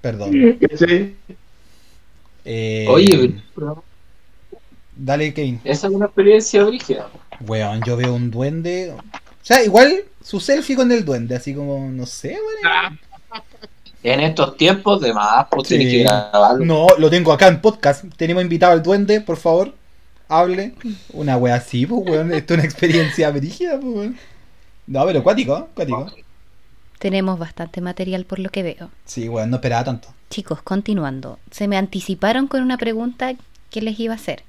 Perdón. 0.00 0.58
¿cachai? 0.68 1.14
Eh, 2.44 2.86
Oye, 2.88 3.34
pero 3.54 3.84
Dale, 4.96 5.32
Kevin. 5.34 5.60
esa 5.64 5.86
es 5.88 5.92
una 5.92 6.06
experiencia 6.06 6.64
brígida. 6.64 7.08
Weón, 7.46 7.80
yo 7.86 7.96
veo 7.96 8.14
un 8.14 8.30
duende. 8.30 8.92
O 8.92 9.02
sea, 9.42 9.62
igual 9.64 10.04
su 10.22 10.40
selfie 10.40 10.76
con 10.76 10.90
el 10.92 11.04
duende, 11.04 11.36
así 11.36 11.54
como, 11.54 11.90
no 11.90 12.06
sé, 12.06 12.38
weón. 12.62 12.98
En 14.02 14.20
estos 14.20 14.56
tiempos 14.56 15.00
de 15.02 15.12
más, 15.12 15.46
pues 15.50 15.68
Sí. 15.68 15.78
que 15.78 16.02
grabarlo. 16.02 16.64
No, 16.64 16.86
lo 16.98 17.10
tengo 17.10 17.32
acá 17.32 17.48
en 17.48 17.60
podcast. 17.60 18.04
Tenemos 18.16 18.42
invitado 18.42 18.72
al 18.72 18.82
duende, 18.82 19.20
por 19.20 19.36
favor. 19.36 19.74
Hable. 20.30 20.74
Una 21.12 21.36
wea 21.36 21.56
así, 21.56 21.84
pues, 21.86 22.08
weón. 22.08 22.32
Esto 22.32 22.54
es 22.54 22.58
una 22.60 22.64
experiencia 22.64 23.30
brígida, 23.30 23.78
pues, 23.78 23.94
weón. 23.94 24.18
No, 24.86 25.04
pero 25.04 25.22
cuático, 25.22 25.68
cuático. 25.74 26.06
Tenemos 26.98 27.38
bastante 27.38 27.80
material 27.80 28.24
por 28.24 28.38
lo 28.38 28.50
que 28.50 28.62
veo. 28.62 28.90
Sí, 29.04 29.28
weón, 29.28 29.50
no 29.50 29.56
esperaba 29.56 29.84
tanto. 29.84 30.08
Chicos, 30.30 30.62
continuando. 30.62 31.38
Se 31.50 31.66
me 31.66 31.76
anticiparon 31.76 32.46
con 32.46 32.62
una 32.62 32.76
pregunta 32.76 33.34
que 33.70 33.82
les 33.82 33.98
iba 33.98 34.14
a 34.14 34.16
hacer. 34.16 34.44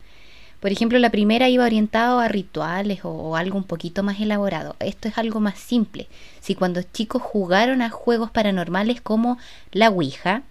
Por 0.59 0.71
ejemplo, 0.71 0.99
la 0.99 1.09
primera 1.09 1.49
iba 1.49 1.65
orientado 1.65 2.19
a 2.19 2.27
rituales 2.27 3.03
o, 3.03 3.09
o 3.09 3.35
algo 3.35 3.57
un 3.57 3.63
poquito 3.63 4.03
más 4.03 4.19
elaborado. 4.19 4.75
Esto 4.79 5.07
es 5.07 5.17
algo 5.17 5.39
más 5.39 5.57
simple. 5.57 6.07
Si 6.39 6.53
cuando 6.53 6.83
chicos 6.83 7.21
jugaron 7.21 7.81
a 7.81 7.89
juegos 7.89 8.29
paranormales 8.29 9.01
como 9.01 9.39
la 9.71 9.89
Ouija, 9.89 10.43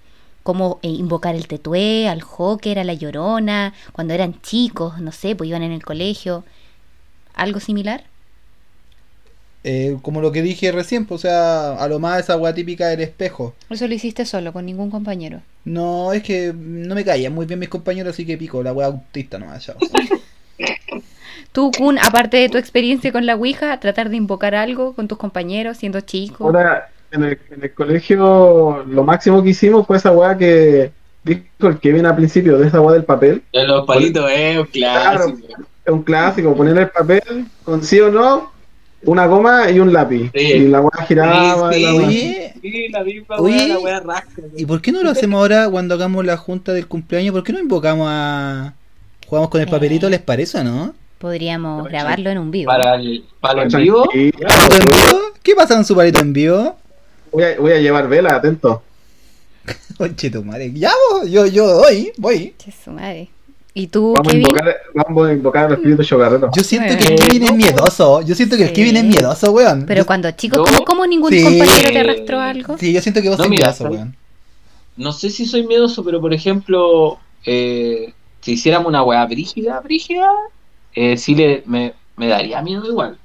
como 0.42 0.78
eh, 0.82 0.88
invocar 0.88 1.34
el 1.34 1.46
tetué, 1.46 2.08
al 2.08 2.22
Joker, 2.22 2.78
a 2.78 2.84
la 2.84 2.94
Llorona, 2.94 3.74
cuando 3.92 4.14
eran 4.14 4.40
chicos, 4.42 5.00
no 5.00 5.12
sé, 5.12 5.36
pues 5.36 5.48
iban 5.48 5.62
en 5.62 5.72
el 5.72 5.84
colegio, 5.84 6.44
algo 7.34 7.60
similar. 7.60 8.04
Eh, 9.62 9.98
como 10.00 10.22
lo 10.22 10.32
que 10.32 10.40
dije 10.40 10.72
recién, 10.72 11.04
pues, 11.04 11.20
o 11.20 11.28
sea, 11.28 11.74
a 11.74 11.86
lo 11.86 11.98
más 11.98 12.20
esa 12.20 12.36
wea 12.36 12.54
típica 12.54 12.88
del 12.88 13.00
espejo. 13.00 13.54
Eso 13.68 13.86
lo 13.86 13.94
hiciste 13.94 14.24
solo, 14.24 14.54
con 14.54 14.64
ningún 14.64 14.90
compañero. 14.90 15.42
No, 15.64 16.14
es 16.14 16.22
que 16.22 16.54
no 16.54 16.94
me 16.94 17.04
caían 17.04 17.34
muy 17.34 17.44
bien 17.44 17.58
mis 17.60 17.68
compañeros, 17.68 18.14
así 18.14 18.24
que 18.24 18.38
pico, 18.38 18.62
la 18.62 18.72
wea 18.72 18.86
autista 18.86 19.38
nomás, 19.38 19.64
chao. 19.64 19.76
Tú, 21.52 21.72
Kun, 21.76 21.98
aparte 21.98 22.36
de 22.36 22.48
tu 22.48 22.58
experiencia 22.58 23.10
con 23.10 23.26
la 23.26 23.34
Ouija, 23.34 23.80
tratar 23.80 24.08
de 24.08 24.16
invocar 24.16 24.54
algo 24.54 24.94
con 24.94 25.08
tus 25.08 25.18
compañeros 25.18 25.78
siendo 25.78 26.00
chico. 26.00 26.44
Ahora, 26.44 26.90
en 27.12 27.24
el, 27.24 27.38
en 27.50 27.62
el 27.62 27.72
colegio, 27.74 28.84
lo 28.86 29.04
máximo 29.04 29.42
que 29.42 29.50
hicimos 29.50 29.86
fue 29.86 29.96
esa 29.96 30.12
weá 30.12 30.36
que 30.36 30.92
dijo 31.24 31.42
el 31.62 31.78
Kevin 31.78 32.06
al 32.06 32.16
principio, 32.16 32.58
de 32.58 32.68
esa 32.68 32.80
weá 32.80 32.94
del 32.94 33.04
papel. 33.04 33.42
En 33.52 33.66
los 33.68 33.86
palitos 33.86 34.30
es 34.30 34.58
un 34.58 34.66
clásico. 34.66 35.38
Es 35.84 35.92
un 35.92 36.02
clásico, 36.02 36.54
poner 36.54 36.76
el 36.78 36.88
papel 36.90 37.22
con 37.64 37.82
sí 37.82 37.98
o 38.00 38.10
no, 38.10 38.52
una 39.04 39.26
goma 39.26 39.70
y 39.70 39.80
un 39.80 39.92
lápiz. 39.92 40.30
Sí. 40.34 40.40
Y 40.40 40.68
la 40.68 40.80
weá 40.80 41.06
giraba. 41.06 41.72
Sí, 41.72 41.78
y 41.78 41.82
la 41.82 41.94
Oye, 41.94 42.54
Sí, 42.60 42.88
la 42.90 43.02
misma 43.04 43.36
Oye. 43.38 43.56
weá, 43.56 43.68
la 43.68 43.78
weá 43.78 44.00
rasca. 44.00 44.42
¿y 44.56 44.66
por 44.66 44.80
qué 44.82 44.92
no 44.92 45.02
lo 45.02 45.10
hacemos 45.10 45.38
ahora 45.40 45.68
cuando 45.70 45.94
hagamos 45.94 46.24
la 46.24 46.36
junta 46.36 46.72
del 46.72 46.86
cumpleaños? 46.86 47.32
¿Por 47.32 47.42
qué 47.42 47.52
no 47.52 47.58
invocamos 47.58 48.06
a... 48.10 48.74
Jugamos 49.26 49.48
con 49.50 49.60
el 49.60 49.68
Eh. 49.68 49.70
papelito, 49.70 50.08
¿les 50.10 50.20
parece 50.20 50.58
o 50.58 50.64
no? 50.64 50.94
Podríamos 51.18 51.86
grabarlo 51.88 52.30
en 52.30 52.38
un 52.38 52.50
vivo. 52.50 52.70
Para 52.70 52.94
el, 52.96 53.24
para 53.40 53.62
el 53.62 53.74
en 53.74 53.80
vivo, 53.82 54.02
Tranquilo, 54.08 54.32
¿Palito 54.48 54.74
en 54.74 54.88
vivo? 54.88 55.20
¿Qué 55.42 55.54
pasa 55.54 55.74
con 55.74 55.84
su 55.84 55.94
palito 55.94 56.20
en 56.20 56.32
vivo? 56.32 56.76
Voy 57.32 57.42
a, 57.44 57.60
voy 57.60 57.72
a 57.72 57.78
llevar 57.78 58.08
vela, 58.08 58.36
atento. 58.36 58.82
Oye, 59.98 60.30
tu 60.30 60.42
madre. 60.44 60.72
Ya, 60.74 60.90
vos, 61.10 61.30
yo, 61.30 61.46
yo 61.46 61.78
voy, 61.78 62.12
voy. 62.16 62.54
Che, 62.58 62.72
su 62.72 62.90
madre. 62.90 63.28
¿Y 63.72 63.86
tú, 63.86 64.14
Vamos 64.14 64.32
a, 64.32 64.36
invocar, 64.36 64.76
vamos 64.94 65.28
a 65.28 65.32
invocar 65.32 65.64
al 65.66 65.72
espíritu 65.74 66.02
chocarrero. 66.02 66.50
Yo 66.56 66.64
siento 66.64 66.96
que 66.98 67.14
el 67.14 67.20
Kevin 67.20 67.42
es 67.44 67.50
no, 67.50 67.56
miedoso. 67.56 68.20
Yo 68.22 68.34
siento 68.34 68.56
que 68.56 68.64
el 68.64 68.68
Sí. 68.70 68.74
Kevin 68.74 68.96
es 68.96 69.04
miedoso, 69.04 69.52
weón. 69.52 69.84
Pero 69.86 70.00
Yo- 70.02 70.06
cuando 70.06 70.28
chicos, 70.32 70.58
Yo- 70.58 70.64
¿cómo, 70.64 70.84
cómo 70.84 71.06
ningún 71.06 71.30
Sí. 71.30 71.42
compañero 71.44 71.88
te 71.92 71.98
arrastró 72.00 72.40
algo? 72.40 72.76
Sí, 72.78 72.92
yo 72.92 73.00
siento 73.00 73.22
que 73.22 73.28
vos 73.28 73.38
No, 73.38 73.44
sos 73.44 73.50
mira, 73.50 73.66
miedoso, 73.68 73.84
¿sabes? 73.84 73.98
weón. 73.98 74.16
no 74.96 75.12
sé 75.12 75.30
si 75.30 75.46
soy 75.46 75.64
miedoso, 75.66 76.04
pero 76.04 76.20
por 76.20 76.34
ejemplo, 76.34 77.18
eh, 77.46 78.12
si 78.40 78.52
hiciéramos 78.52 78.88
una 78.88 79.04
weá 79.04 79.24
brígida, 79.26 79.78
brígida, 79.80 80.28
eh, 80.94 81.16
sí 81.16 81.36
le, 81.36 81.62
me, 81.64 81.94
me 82.16 82.26
daría 82.26 82.60
miedo 82.62 82.84
igual. 82.86 83.18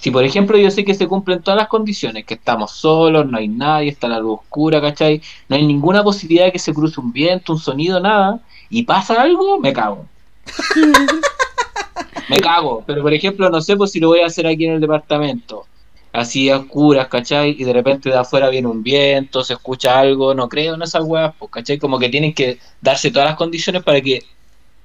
Si 0.00 0.10
por 0.10 0.24
ejemplo 0.24 0.56
yo 0.56 0.70
sé 0.70 0.84
que 0.84 0.94
se 0.94 1.06
cumplen 1.06 1.42
todas 1.42 1.58
las 1.58 1.68
condiciones, 1.68 2.24
que 2.24 2.34
estamos 2.34 2.70
solos, 2.72 3.26
no 3.26 3.36
hay 3.36 3.48
nadie, 3.48 3.90
está 3.90 4.08
la 4.08 4.18
luz 4.18 4.40
oscura, 4.40 4.80
¿cachai? 4.80 5.20
No 5.48 5.56
hay 5.56 5.66
ninguna 5.66 6.02
posibilidad 6.02 6.46
de 6.46 6.52
que 6.52 6.58
se 6.58 6.72
cruce 6.72 6.98
un 7.00 7.12
viento, 7.12 7.52
un 7.52 7.58
sonido, 7.58 8.00
nada, 8.00 8.40
y 8.70 8.82
pasa 8.84 9.20
algo, 9.20 9.60
me 9.60 9.74
cago. 9.74 10.06
me 12.30 12.40
cago, 12.40 12.82
pero 12.86 13.02
por 13.02 13.12
ejemplo, 13.12 13.50
no 13.50 13.60
sé 13.60 13.76
pues 13.76 13.92
si 13.92 14.00
lo 14.00 14.08
voy 14.08 14.20
a 14.20 14.26
hacer 14.26 14.46
aquí 14.46 14.64
en 14.64 14.72
el 14.72 14.80
departamento, 14.80 15.66
así 16.14 16.48
a 16.48 16.56
oscuras, 16.56 17.08
¿cachai? 17.08 17.54
Y 17.58 17.64
de 17.64 17.72
repente 17.74 18.08
de 18.08 18.16
afuera 18.16 18.48
viene 18.48 18.68
un 18.68 18.82
viento, 18.82 19.44
se 19.44 19.52
escucha 19.52 19.98
algo, 19.98 20.34
no 20.34 20.48
creo 20.48 20.76
en 20.76 20.82
esas 20.82 21.04
weas, 21.04 21.34
pues, 21.38 21.50
¿cachai? 21.50 21.78
Como 21.78 21.98
que 21.98 22.08
tienen 22.08 22.32
que 22.32 22.58
darse 22.80 23.10
todas 23.10 23.28
las 23.28 23.36
condiciones 23.36 23.82
para 23.82 24.00
que 24.00 24.22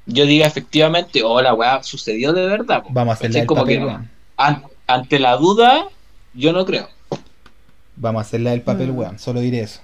yo 0.06 0.26
diga 0.26 0.46
efectivamente, 0.46 1.24
oh, 1.24 1.42
la 1.42 1.54
wea 1.54 1.82
sucedió 1.84 2.34
de 2.34 2.48
verdad. 2.48 2.82
pues, 2.84 2.94
Vamos 2.94 3.22
a 3.22 3.26
el 3.26 3.46
Como 3.46 3.62
papel, 3.62 3.80
que. 3.80 4.75
An- 4.88 5.02
ante 5.02 5.20
la 5.20 5.38
duda, 5.38 5.88
yo 6.34 6.54
no 6.54 6.66
creo. 6.66 6.88
Vamos 7.96 8.20
a 8.20 8.22
hacerle 8.24 8.54
el 8.54 8.62
papel, 8.62 8.92
Mm. 8.92 8.98
weón. 8.98 9.20
Solo 9.20 9.40
diré 9.40 9.62
eso. 9.62 9.80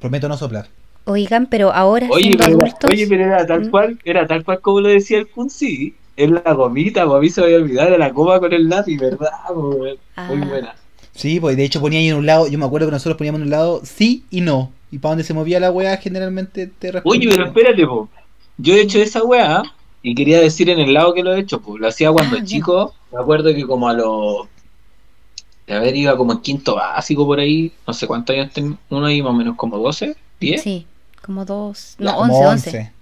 Prometo 0.00 0.28
no 0.28 0.36
soplar. 0.36 0.66
Oigan, 1.06 1.46
pero 1.46 1.72
ahora 1.72 2.08
Oye, 2.10 2.22
siendo 2.22 2.38
pero, 2.44 2.56
era- 2.56 2.66
adultos... 2.66 2.90
oye, 2.90 3.06
pero 3.06 3.24
era 3.24 3.46
tal 3.46 3.66
¿Mm? 3.66 3.70
cual, 3.70 3.98
era 4.04 4.26
tal 4.26 4.44
cual 4.44 4.60
como 4.60 4.80
lo 4.80 4.88
decía 4.88 5.18
el 5.18 5.28
Kunzi, 5.28 5.94
es 6.16 6.30
la 6.30 6.52
gomita, 6.54 7.04
pues 7.04 7.16
a 7.16 7.20
mí 7.20 7.28
se 7.30 7.40
me 7.40 7.46
había 7.48 7.58
olvidado 7.58 7.90
de 7.90 7.98
la 7.98 8.10
goma 8.10 8.40
con 8.40 8.52
el 8.52 8.68
lápiz, 8.68 8.96
¿verdad? 8.98 9.30
weón? 9.54 9.78
Muy 10.28 10.42
Ah. 10.42 10.46
buena. 10.48 10.74
Sí, 11.12 11.38
pues 11.38 11.56
de 11.56 11.64
hecho 11.64 11.80
ponía 11.80 12.00
ahí 12.00 12.08
en 12.08 12.16
un 12.16 12.26
lado. 12.26 12.48
Yo 12.48 12.58
me 12.58 12.64
acuerdo 12.64 12.88
que 12.88 12.92
nosotros 12.92 13.16
poníamos 13.16 13.38
en 13.40 13.44
un 13.44 13.50
lado 13.50 13.82
sí 13.84 14.24
y 14.30 14.40
no. 14.40 14.72
Y 14.90 14.98
para 14.98 15.10
donde 15.10 15.24
se 15.24 15.34
movía 15.34 15.60
la 15.60 15.70
weá, 15.70 15.96
generalmente 15.98 16.66
te 16.66 16.88
Oye, 16.88 16.92
respondía. 16.92 17.30
pero 17.30 17.46
espérate, 17.46 17.86
po. 17.86 18.08
Yo 18.58 18.74
he 18.74 18.80
hecho 18.80 18.98
esa 19.00 19.22
weá 19.22 19.62
y 20.02 20.14
quería 20.14 20.40
decir 20.40 20.70
en 20.70 20.80
el 20.80 20.92
lado 20.92 21.14
que 21.14 21.22
lo 21.22 21.32
he 21.34 21.40
hecho, 21.40 21.60
pues 21.60 21.80
lo 21.80 21.86
hacía 21.88 22.10
cuando 22.12 22.38
Ah, 22.38 22.44
chico. 22.44 22.94
Me 23.14 23.20
acuerdo 23.22 23.54
que 23.54 23.66
como 23.66 23.88
a 23.88 23.94
los. 23.94 24.48
A 25.68 25.78
ver, 25.78 25.96
iba 25.96 26.16
como 26.16 26.32
en 26.32 26.40
quinto 26.40 26.74
básico 26.76 27.24
por 27.26 27.38
ahí. 27.40 27.72
No 27.86 27.94
sé 27.94 28.06
cuántos 28.06 28.36
años 28.36 28.52
tenía. 28.52 28.76
Uno 28.90 29.06
ahí 29.06 29.22
más 29.22 29.30
o 29.30 29.34
menos 29.34 29.56
como 29.56 29.78
12, 29.78 30.16
10. 30.40 30.62
Sí, 30.62 30.86
como 31.22 31.44
dos... 31.44 31.94
No, 31.98 32.14
como 32.16 32.38
11, 32.38 32.68
11. 32.68 32.92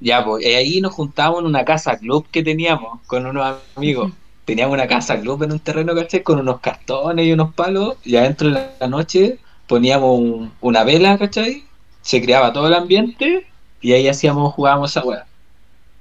Ya, 0.00 0.24
pues 0.24 0.44
eh, 0.44 0.56
ahí 0.56 0.80
nos 0.80 0.92
juntábamos 0.92 1.40
en 1.40 1.46
una 1.46 1.64
casa 1.64 1.96
club 1.98 2.26
que 2.30 2.42
teníamos 2.42 3.00
con 3.06 3.26
unos 3.26 3.56
amigos. 3.76 4.12
Teníamos 4.44 4.74
una 4.74 4.86
casa 4.88 5.20
club 5.20 5.42
en 5.42 5.52
un 5.52 5.58
terreno, 5.60 5.94
¿cachai? 5.94 6.22
Con 6.22 6.38
unos 6.40 6.60
cartones 6.60 7.26
y 7.26 7.32
unos 7.32 7.52
palos. 7.54 7.96
Y 8.04 8.16
adentro 8.16 8.50
de 8.50 8.68
la 8.80 8.88
noche 8.88 9.38
poníamos 9.66 10.18
un- 10.18 10.52
una 10.60 10.84
vela, 10.84 11.18
¿cachai? 11.18 11.64
Se 12.02 12.20
creaba 12.22 12.52
todo 12.52 12.66
el 12.68 12.74
ambiente 12.74 13.46
y 13.80 13.92
ahí 13.92 14.08
hacíamos, 14.08 14.54
jugábamos 14.54 14.90
esa 14.90 15.04
weá. 15.04 15.26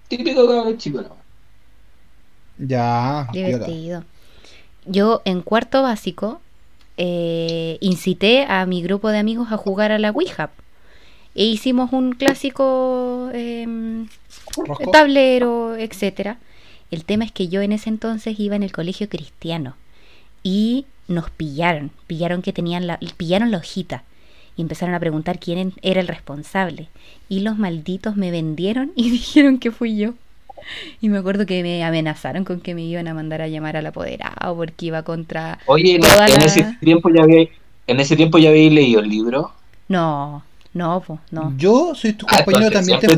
Típico 0.08 0.48
cabrón 0.48 0.78
chico, 0.78 1.02
¿no? 1.02 1.16
Ya, 2.58 3.28
piola. 3.32 3.48
Divertido. 3.48 4.04
Yo 4.86 5.22
en 5.26 5.41
cuarto 5.41 5.82
básico 5.82 6.41
eh, 6.98 7.78
incité 7.82 8.46
a 8.46 8.65
mi 8.65 8.82
grupo 8.82 9.10
de 9.10 9.20
amigos 9.20 9.52
a 9.52 9.58
jugar 9.58 9.91
a 9.91 10.00
la 10.00 10.12
Ouija. 10.12 10.50
E 11.36 11.46
hicimos 11.46 11.93
un 11.93 12.13
clásico 12.13 13.30
em, 13.34 14.08
tablero, 14.91 15.76
etcétera. 15.76 16.39
El 16.89 17.06
tema 17.06 17.26
es 17.26 17.32
que 17.32 17.48
yo 17.48 17.62
en 17.62 17.74
ese 17.74 17.89
entonces 17.89 18.39
iba 18.39 18.56
en 18.56 18.63
el 18.63 18.72
colegio 18.72 19.10
cristiano 19.10 19.76
y 20.41 20.86
nos 21.08 21.30
pillaron, 21.30 21.91
pillaron 22.08 22.41
que 22.41 22.54
tenían 22.54 22.88
la, 22.88 22.98
pillaron 23.17 23.52
la 23.52 23.58
hojita 23.58 24.04
y 24.56 24.62
empezaron 24.62 24.96
a 24.96 25.00
preguntar 25.00 25.39
quién 25.39 25.74
era 25.82 26.02
el 26.02 26.08
responsable 26.08 26.89
y 27.30 27.41
los 27.41 27.58
malditos 27.58 28.15
me 28.15 28.32
vendieron 28.32 28.91
y 28.96 29.12
dijeron 29.12 29.60
que 29.60 29.72
fui 29.72 29.98
yo. 29.98 30.13
Y 31.02 31.10
me 31.10 31.17
acuerdo 31.20 31.46
que 31.46 31.62
me 31.63 31.84
amenazaron 31.84 32.43
con 32.43 32.60
que 32.62 32.74
me 32.76 32.84
iban 32.84 33.08
a 33.08 33.13
mandar 33.13 33.41
a 33.41 33.48
llamar 33.48 33.78
al 33.78 33.86
apoderado 33.86 34.56
porque 34.56 34.88
iba 34.88 35.04
contra 35.04 35.60
Oye, 35.65 35.96
en, 35.96 36.41
ese 36.41 36.76
tiempo 36.82 37.10
ya 37.13 37.24
había, 37.24 37.48
en 37.88 38.00
ese 38.00 38.15
tiempo 38.15 38.38
ya 38.38 38.50
habéis 38.50 38.72
leído 38.72 39.00
el 39.02 39.10
libro. 39.10 39.52
No, 39.88 40.43
no, 40.74 41.00
po, 41.02 41.20
no. 41.32 41.54
Yo 41.58 41.93
soy 41.96 42.13
tu 42.13 42.26
Ah, 42.30 42.43
compañero, 42.43 42.67
entonces 42.67 42.74
también 42.74 43.00
te 43.00 43.08
te 43.08 43.15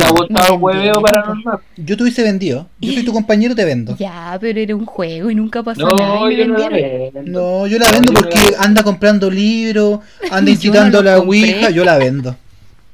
paranormal. 1.02 1.60
Yo 1.78 1.98
te 1.98 2.04
hubiese 2.04 2.24
vendido. 2.24 2.68
Yo 2.80 2.94
soy 2.94 3.04
tu 3.04 3.12
compañero, 3.14 3.56
te 3.56 3.66
vendo. 3.66 3.96
Ya, 3.98 4.38
pero 4.40 4.60
era 4.60 4.76
un 4.76 4.86
juego 4.86 5.30
y 5.32 5.36
nunca 5.36 5.64
pasó 5.64 5.82
No, 5.88 5.96
nada. 5.98 6.32
y 6.32 6.36
me 6.36 6.38
yo 6.38 6.48
no 6.48 6.58
la 6.58 6.70
vendieron. 6.70 7.14
vendo. 7.14 7.40
No, 7.40 7.68
yo 7.68 7.78
la 7.80 7.92
vendo 7.92 8.12
no 8.14 8.20
porque 8.20 8.40
la- 8.52 8.64
anda 8.64 8.84
comprando 8.84 9.30
libros, 9.32 10.00
anda 10.32 10.52
incitando 10.52 11.00
a 11.00 11.04
la. 11.04 11.20
Ouija, 11.20 11.70
yo 11.72 11.84
la 11.84 11.98
vendo. 11.98 12.36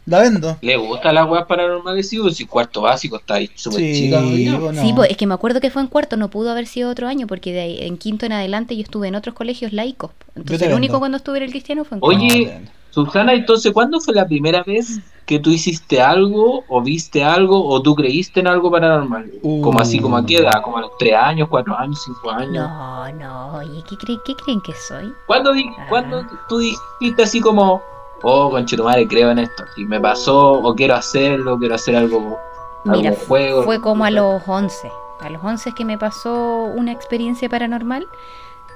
La 0.06 0.20
vendo. 0.20 0.58
¿Le 0.62 0.78
gusta 0.78 1.12
las 1.12 1.28
weas 1.28 1.46
paranormales? 1.46 2.08
Sí, 2.10 2.20
pues, 2.20 2.36
si 2.38 2.46
cuarto 2.46 2.82
básico 2.82 3.18
está 3.18 3.36
ahí 3.36 3.50
súper 3.56 3.80
Sí, 3.80 3.94
chica. 4.04 4.20
todavía. 4.20 4.56
o 4.56 4.72
no. 4.72 4.82
Sí, 4.82 4.94
pues 4.94 5.10
es 5.10 5.18
que 5.18 5.26
me 5.26 5.34
acuerdo 5.34 5.60
que 5.60 5.72
fue 5.72 5.82
en 5.82 5.88
cuarto, 5.88 6.16
no 6.16 6.30
pudo 6.30 6.52
haber 6.52 6.68
sido 6.68 6.92
otro 6.92 7.08
año, 7.08 7.26
porque 7.28 7.52
de 7.54 7.62
ahí, 7.62 7.78
en 7.82 7.98
quinto 7.98 8.26
en 8.26 8.34
adelante 8.34 8.76
yo 8.76 8.84
estuve 8.84 9.08
en 9.08 9.16
otros 9.16 9.34
colegios 9.34 9.74
laicos. 9.74 10.12
Entonces 10.36 10.68
el 10.68 10.74
único 10.76 11.00
cuando 11.00 11.18
estuve 11.18 11.38
en 11.38 11.44
el 11.46 11.50
cristiano 11.50 11.84
fue 11.86 11.96
en 11.98 12.00
cuarto. 12.02 12.18
Oye. 12.24 12.62
Susana, 12.92 13.34
entonces, 13.34 13.74
¿cuándo 13.74 14.00
fue 14.00 14.14
la 14.14 14.26
primera 14.26 14.64
vez 14.64 15.02
que 15.26 15.38
tú 15.38 15.50
hiciste 15.50 16.02
algo, 16.02 16.64
o 16.70 16.82
viste 16.82 17.26
algo, 17.26 17.68
o 17.68 17.82
tú 17.82 17.94
creíste 17.94 18.40
en 18.40 18.48
algo 18.48 18.72
paranormal? 18.72 19.30
Como 19.42 19.82
así, 19.82 20.00
como 20.00 20.16
a 20.16 20.26
qué 20.26 20.38
edad, 20.38 20.62
como 20.64 20.78
a 20.78 20.82
los 20.82 20.92
3 20.98 21.14
años, 21.14 21.50
4 21.50 21.78
años, 21.78 22.02
5 22.06 22.32
años. 22.32 22.54
No, 22.54 23.12
no, 23.12 23.56
oye, 23.58 23.84
¿qué, 23.90 23.98
creen, 23.98 24.20
qué 24.26 24.34
creen 24.36 24.62
que 24.62 24.72
soy? 24.88 25.12
¿Cuándo, 25.28 25.52
di- 25.52 25.66
Ah. 25.78 25.88
cuándo 25.90 26.26
tú 26.48 26.60
dijiste 26.60 27.24
así 27.24 27.42
como, 27.42 27.82
oh, 28.24 28.50
conchetumare, 28.50 29.08
creo 29.08 29.32
en 29.32 29.40
esto? 29.40 29.64
Y 29.78 29.86
me 29.86 30.00
pasó, 30.00 30.54
o 30.54 30.76
quiero 30.76 30.96
hacerlo, 30.96 31.58
quiero 31.58 31.76
hacer 31.76 31.96
algo, 31.96 32.38
Mira, 32.84 33.10
algún 33.10 33.26
juego. 33.28 33.64
fue 33.64 33.82
como 33.82 34.06
a 34.06 34.12
los 34.12 34.42
11. 34.48 34.92
A 35.22 35.30
los 35.30 35.44
11 35.44 35.70
es 35.70 35.76
que 35.76 35.86
me 35.86 35.98
pasó 35.98 36.66
una 36.76 36.92
experiencia 36.92 37.50
paranormal. 37.50 38.06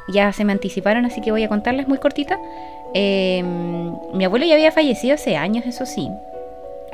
Ya 0.08 0.34
se 0.34 0.44
me 0.46 0.52
anticiparon, 0.52 1.06
así 1.06 1.22
que 1.22 1.32
voy 1.32 1.44
a 1.44 1.50
contarles 1.50 1.88
muy 1.88 2.00
cortita. 2.00 2.40
Eh, 2.94 3.44
mi 4.14 4.26
abuelo 4.26 4.46
ya 4.46 4.56
había 4.56 4.72
fallecido 4.72 5.16
hace 5.16 5.38
años, 5.38 5.66
eso 5.66 5.86
sí. 5.86 6.10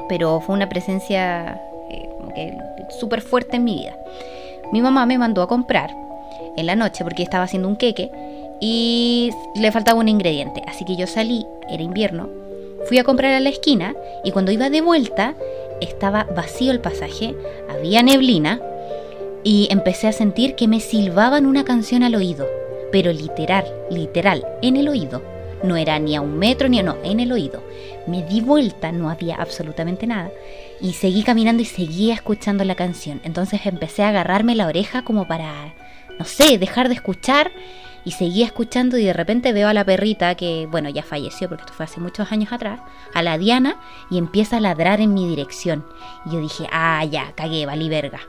Pero 0.10 0.41
fue 0.41 0.55
una 0.55 0.67
presencia 0.67 1.62
eh, 2.36 2.58
súper 2.99 3.21
fuerte 3.21 3.55
en 3.55 3.63
mi 3.63 3.75
vida. 3.75 3.95
Mi 4.71 4.81
mamá 4.81 5.05
me 5.05 5.17
mandó 5.17 5.41
a 5.41 5.47
comprar 5.47 5.91
en 6.58 6.65
la 6.65 6.75
noche 6.75 7.03
porque 7.03 7.23
estaba 7.23 7.43
haciendo 7.43 7.67
un 7.67 7.75
queque 7.75 8.12
y 8.59 9.31
le 9.55 9.71
faltaba 9.71 9.99
un 9.99 10.09
ingrediente. 10.09 10.61
Así 10.67 10.85
que 10.85 10.95
yo 10.95 11.07
salí, 11.07 11.45
era 11.69 11.83
invierno, 11.83 12.29
fui 12.85 12.99
a 12.99 13.03
comprar 13.03 13.33
a 13.33 13.39
la 13.39 13.49
esquina 13.49 13.95
y 14.23 14.31
cuando 14.31 14.51
iba 14.51 14.69
de 14.69 14.81
vuelta 14.81 15.35
estaba 15.81 16.23
vacío 16.23 16.71
el 16.71 16.79
pasaje, 16.79 17.35
había 17.69 18.03
neblina 18.03 18.61
y 19.43 19.67
empecé 19.69 20.07
a 20.07 20.13
sentir 20.13 20.55
que 20.55 20.67
me 20.67 20.79
silbaban 20.79 21.45
una 21.45 21.65
canción 21.65 22.03
al 22.03 22.15
oído, 22.15 22.47
pero 22.91 23.11
literal, 23.11 23.65
literal, 23.89 24.45
en 24.61 24.75
el 24.77 24.89
oído. 24.89 25.21
No 25.63 25.77
era 25.77 25.97
ni 25.99 26.15
a 26.15 26.21
un 26.21 26.37
metro 26.37 26.67
ni 26.67 26.79
a 26.79 26.83
no, 26.83 26.97
en 27.03 27.19
el 27.19 27.31
oído. 27.31 27.63
Me 28.07 28.23
di 28.23 28.41
vuelta, 28.41 28.91
no 28.91 29.09
había 29.09 29.35
absolutamente 29.35 30.05
nada. 30.05 30.29
Y 30.81 30.93
seguí 30.93 31.23
caminando 31.23 31.63
y 31.63 31.65
seguía 31.65 32.13
escuchando 32.13 32.63
la 32.63 32.75
canción. 32.75 33.21
Entonces 33.23 33.61
empecé 33.65 34.03
a 34.03 34.09
agarrarme 34.09 34.55
la 34.55 34.67
oreja 34.67 35.03
como 35.03 35.27
para, 35.27 35.73
no 36.19 36.25
sé, 36.25 36.57
dejar 36.57 36.87
de 36.87 36.95
escuchar. 36.95 37.51
Y 38.05 38.11
seguía 38.11 38.45
escuchando 38.45 38.97
y 38.97 39.03
de 39.03 39.13
repente 39.13 39.51
veo 39.51 39.67
a 39.67 39.73
la 39.73 39.83
perrita 39.83 40.35
que, 40.35 40.67
bueno, 40.69 40.89
ya 40.89 41.01
falleció 41.03 41.49
porque 41.49 41.63
esto 41.63 41.73
fue 41.73 41.85
hace 41.85 41.99
muchos 41.99 42.31
años 42.31 42.53
atrás, 42.53 42.79
a 43.13 43.23
la 43.23 43.37
Diana, 43.37 43.77
y 44.11 44.19
empieza 44.19 44.57
a 44.57 44.59
ladrar 44.61 45.01
en 45.01 45.13
mi 45.15 45.27
dirección. 45.27 45.83
Y 46.25 46.33
yo 46.33 46.39
dije, 46.39 46.67
ah, 46.71 47.03
ya, 47.03 47.33
cagué, 47.35 47.65
valí 47.65 47.89
verga. 47.89 48.19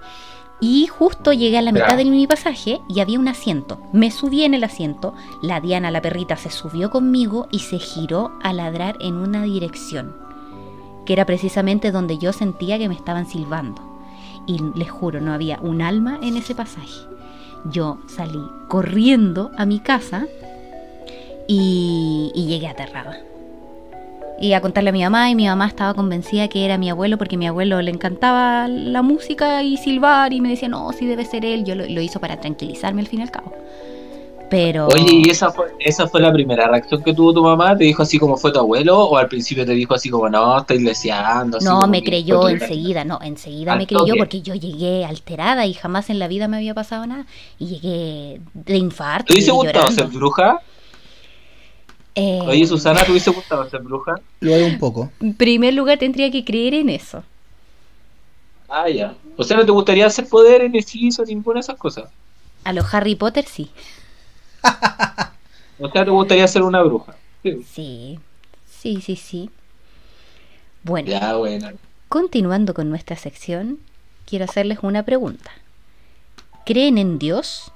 Y 0.58 0.86
justo 0.86 1.34
llegué 1.34 1.58
a 1.58 1.62
la 1.62 1.72
mitad 1.72 1.90
Ya. 1.90 1.96
de 1.96 2.06
mi 2.06 2.26
pasaje 2.26 2.80
y 2.88 3.00
había 3.00 3.18
un 3.20 3.28
asiento. 3.28 3.78
Me 3.92 4.10
subí 4.10 4.44
en 4.44 4.54
el 4.54 4.64
asiento, 4.64 5.12
la 5.42 5.60
Diana, 5.60 5.90
la 5.90 6.00
perrita, 6.00 6.36
se 6.36 6.50
subió 6.50 6.88
conmigo 6.88 7.46
y 7.50 7.58
se 7.58 7.78
giró 7.78 8.32
a 8.42 8.54
ladrar 8.54 8.96
en 9.00 9.16
una 9.16 9.42
dirección, 9.42 10.16
que 11.04 11.12
era 11.12 11.26
precisamente 11.26 11.92
donde 11.92 12.16
yo 12.16 12.32
sentía 12.32 12.78
que 12.78 12.88
me 12.88 12.94
estaban 12.94 13.26
silbando. 13.26 13.82
Y 14.46 14.58
les 14.74 14.90
juro, 14.90 15.20
no 15.20 15.34
había 15.34 15.58
un 15.60 15.82
alma 15.82 16.18
en 16.22 16.38
ese 16.38 16.54
pasaje. 16.54 17.00
Yo 17.70 17.98
salí 18.08 18.40
corriendo 18.68 19.50
a 19.56 19.66
mi 19.66 19.80
casa 19.80 20.26
y, 21.48 22.32
y 22.34 22.46
llegué 22.46 22.68
aterrada. 22.68 23.18
Y 24.38 24.52
a 24.52 24.60
contarle 24.60 24.90
a 24.90 24.92
mi 24.92 25.02
mamá 25.02 25.30
y 25.30 25.34
mi 25.34 25.46
mamá 25.46 25.66
estaba 25.66 25.94
convencida 25.94 26.48
que 26.48 26.64
era 26.64 26.76
mi 26.76 26.90
abuelo 26.90 27.16
porque 27.16 27.36
a 27.36 27.38
mi 27.38 27.46
abuelo 27.46 27.80
le 27.80 27.90
encantaba 27.90 28.68
la 28.68 29.00
música 29.00 29.62
y 29.62 29.78
silbar 29.78 30.32
y 30.34 30.42
me 30.42 30.50
decía, 30.50 30.68
no, 30.68 30.92
sí 30.92 31.06
debe 31.06 31.24
ser 31.24 31.44
él. 31.44 31.64
Yo 31.64 31.74
lo, 31.74 31.86
lo 31.86 32.00
hizo 32.02 32.20
para 32.20 32.38
tranquilizarme 32.38 33.00
al 33.00 33.06
fin 33.06 33.20
y 33.20 33.22
al 33.22 33.30
cabo. 33.30 33.52
Pero... 34.48 34.86
Oye, 34.88 35.22
¿y 35.24 35.30
esa 35.30 35.50
fue, 35.50 35.66
esa 35.80 36.06
fue 36.06 36.20
la 36.20 36.32
primera 36.32 36.68
reacción 36.68 37.02
que 37.02 37.12
tuvo 37.12 37.34
tu 37.34 37.42
mamá? 37.42 37.76
¿Te 37.76 37.84
dijo 37.84 38.02
así 38.02 38.18
como 38.18 38.36
fue 38.36 38.52
tu 38.52 38.60
abuelo? 38.60 38.98
¿O 38.98 39.16
al 39.16 39.28
principio 39.28 39.66
te 39.66 39.72
dijo 39.72 39.94
así 39.94 40.08
como, 40.08 40.28
no, 40.28 40.58
estoy 40.58 40.80
leseando? 40.80 41.58
No, 41.60 41.86
me 41.88 42.02
creyó 42.02 42.48
enseguida, 42.48 43.04
no, 43.04 43.18
enseguida 43.22 43.74
me 43.74 43.86
creyó 43.86 44.06
toque. 44.06 44.18
porque 44.18 44.42
yo 44.42 44.54
llegué 44.54 45.04
alterada 45.04 45.66
y 45.66 45.74
jamás 45.74 46.10
en 46.10 46.18
la 46.18 46.28
vida 46.28 46.46
me 46.46 46.58
había 46.58 46.74
pasado 46.74 47.06
nada. 47.06 47.26
Y 47.58 47.66
llegué 47.66 48.40
de 48.54 48.76
infarto. 48.76 49.26
¿Te 49.26 49.34
hubiese 49.34 49.50
gustado 49.50 49.90
ser 49.90 50.06
bruja? 50.06 50.60
Eh, 52.14 52.40
Oye, 52.46 52.66
Susana, 52.66 53.04
¿te 53.04 53.10
hubiese 53.10 53.30
gustado 53.30 53.68
ser 53.68 53.82
bruja? 53.82 54.14
Lo 54.40 54.54
hago 54.54 54.66
un 54.66 54.78
poco. 54.78 55.10
En 55.20 55.34
primer 55.34 55.74
lugar 55.74 55.98
tendría 55.98 56.30
que 56.30 56.44
creer 56.44 56.74
en 56.74 56.88
eso. 56.88 57.22
Ah, 58.68 58.88
ya. 58.88 59.14
O 59.36 59.44
sea, 59.44 59.56
¿no 59.56 59.66
te 59.66 59.72
gustaría 59.72 60.06
hacer 60.06 60.28
poderes, 60.28 60.70
ni 60.70 60.78
hechizo, 60.78 61.24
ninguna 61.24 61.56
de 61.56 61.60
esas 61.60 61.76
cosas? 61.76 62.08
A 62.64 62.72
los 62.72 62.92
Harry 62.94 63.14
Potter 63.14 63.44
sí. 63.44 63.70
O 65.78 65.90
sea, 65.90 66.04
¿te 66.04 66.10
gustaría 66.10 66.48
ser 66.48 66.62
una 66.62 66.82
bruja? 66.82 67.14
Sí. 67.42 67.66
Sí, 67.70 68.18
sí, 68.66 69.00
sí, 69.02 69.16
sí. 69.16 69.50
Bueno, 70.82 71.08
Ya, 71.08 71.34
bueno. 71.36 71.70
continuando 72.08 72.72
con 72.74 72.88
nuestra 72.88 73.16
sección, 73.16 73.78
quiero 74.24 74.44
hacerles 74.46 74.78
una 74.82 75.02
pregunta. 75.02 75.50
¿Creen 76.64 76.98
en 76.98 77.18
Dios? 77.18 77.72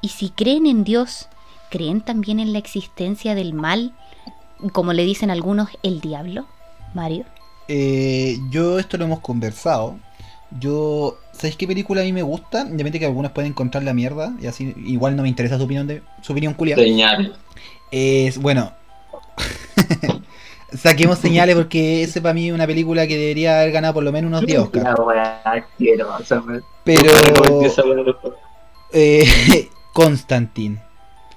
Y 0.00 0.08
si 0.10 0.30
creen 0.30 0.66
en 0.66 0.84
Dios, 0.84 1.28
¿creen 1.70 2.00
también 2.02 2.38
en 2.40 2.52
la 2.52 2.58
existencia 2.58 3.34
del 3.34 3.52
mal? 3.52 3.94
Como 4.72 4.92
le 4.92 5.04
dicen 5.04 5.30
algunos, 5.30 5.70
el 5.82 6.00
diablo. 6.00 6.46
Mario. 6.94 7.24
Eh, 7.68 8.38
yo 8.50 8.78
esto 8.78 8.96
lo 8.96 9.04
hemos 9.04 9.20
conversado. 9.20 9.98
Yo, 10.58 11.18
¿sabéis 11.40 11.56
qué 11.56 11.66
película 11.66 12.02
a 12.02 12.04
mí 12.04 12.12
me 12.12 12.22
gusta? 12.22 12.58
Independientemente 12.58 12.98
que 12.98 13.06
algunos 13.06 13.32
pueden 13.32 13.52
encontrar 13.52 13.82
la 13.82 13.94
mierda 13.94 14.34
y 14.42 14.46
así 14.46 14.74
igual 14.84 15.16
no 15.16 15.22
me 15.22 15.28
interesa 15.28 15.56
su 15.56 15.64
opinión 15.64 15.86
de 15.86 16.02
su 16.20 16.32
opinión 16.32 16.52
culia. 16.52 16.76
Señales. 16.76 17.30
Es 17.90 18.36
bueno. 18.36 18.72
Saquemos 20.76 21.18
señales 21.18 21.56
porque 21.56 22.02
ese 22.02 22.20
para 22.20 22.34
mí 22.34 22.48
es 22.48 22.54
una 22.54 22.66
película 22.66 23.06
que 23.06 23.16
debería 23.16 23.58
haber 23.58 23.72
ganado 23.72 23.94
por 23.94 24.04
lo 24.04 24.12
menos 24.12 24.28
unos 24.28 24.46
10 24.46 24.58
Oscar. 24.60 24.94
Pero 26.84 27.10
eh, 28.92 29.68
Constantine. 29.94 30.82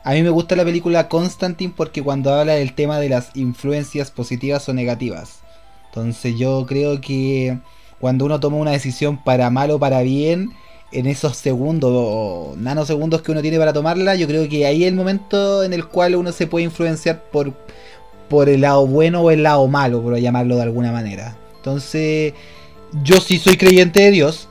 A 0.04 0.12
mí 0.12 0.22
me 0.22 0.30
gusta 0.30 0.58
la 0.58 0.66
película 0.66 1.08
Constantine 1.08 1.74
porque 1.76 2.04
cuando 2.04 2.34
habla 2.34 2.56
del 2.56 2.74
tema 2.74 3.00
de 3.00 3.08
las 3.08 3.34
influencias 3.36 4.12
positivas 4.12 4.68
o 4.68 4.74
negativas. 4.74 5.39
Entonces 5.88 6.38
yo 6.38 6.66
creo 6.68 7.00
que 7.00 7.58
cuando 8.04 8.26
uno 8.26 8.38
toma 8.38 8.58
una 8.58 8.72
decisión 8.72 9.16
para 9.16 9.50
mal 9.50 9.72
o 9.72 9.80
para 9.80 10.02
bien, 10.02 10.52
en 10.92 11.06
esos 11.06 11.38
segundos 11.38 11.89
o 11.96 12.54
nanosegundos 12.58 13.22
que 13.22 13.32
uno 13.32 13.42
tiene 13.42 13.58
para 13.58 13.72
tomarla, 13.72 14.16
yo 14.16 14.28
creo 14.28 14.50
que 14.50 14.66
ahí 14.66 14.84
es 14.84 14.89
el 14.89 14.96
momento 14.96 15.63
en 15.63 15.72
el 15.72 15.86
cual 15.88 16.18
uno 16.18 16.34
se 16.34 16.46
puede 16.46 16.66
influenciar 16.66 17.24
por, 17.32 17.54
por 18.28 18.50
el 18.50 18.60
lado 18.60 18.86
bueno 18.88 19.22
o 19.22 19.32
el 19.32 19.44
lado 19.44 19.66
malo, 19.70 20.02
por 20.02 20.18
llamarlo 20.18 20.58
de 20.58 20.63
alguna 20.63 20.92
manera. 20.92 21.38
Entonces, 21.56 22.34
yo 23.06 23.22
sí 23.22 23.39
soy 23.39 23.56
creyente 23.56 24.02
de 24.02 24.12
Dios. 24.12 24.50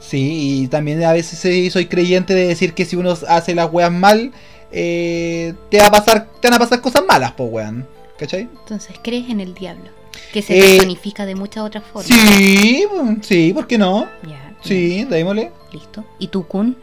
Sí, 0.00 0.62
y 0.62 0.68
también 0.68 1.04
a 1.04 1.12
veces 1.12 1.38
sí 1.38 1.68
soy 1.68 1.88
creyente 1.88 2.32
de 2.32 2.46
decir 2.46 2.72
que 2.72 2.86
si 2.86 2.96
uno 2.96 3.12
hace 3.28 3.54
las 3.54 3.70
weas 3.70 3.92
mal, 3.92 4.32
eh, 4.72 5.52
te 5.70 5.80
va 5.80 5.88
a 5.88 5.90
pasar, 5.90 6.28
te 6.40 6.48
van 6.48 6.54
a 6.54 6.60
pasar 6.60 6.80
cosas 6.80 7.02
malas, 7.06 7.32
pues 7.32 7.52
weón. 7.52 7.86
¿Cachai? 8.18 8.48
Entonces, 8.60 8.96
¿crees 9.02 9.28
en 9.28 9.40
el 9.40 9.52
diablo? 9.52 9.90
Que 10.32 10.42
se 10.42 10.58
Eh, 10.58 10.70
personifica 10.76 11.26
de 11.26 11.34
muchas 11.34 11.64
otras 11.64 11.84
formas. 11.84 12.06
Sí, 12.06 12.86
mm, 12.90 13.20
sí, 13.22 13.52
¿por 13.52 13.66
qué 13.66 13.78
no? 13.78 14.06
Ya, 14.26 14.54
Sí, 14.62 15.04
démosle. 15.04 15.52
Listo. 15.72 16.04
¿Y 16.18 16.28
tú, 16.28 16.46
Kun? 16.46 16.76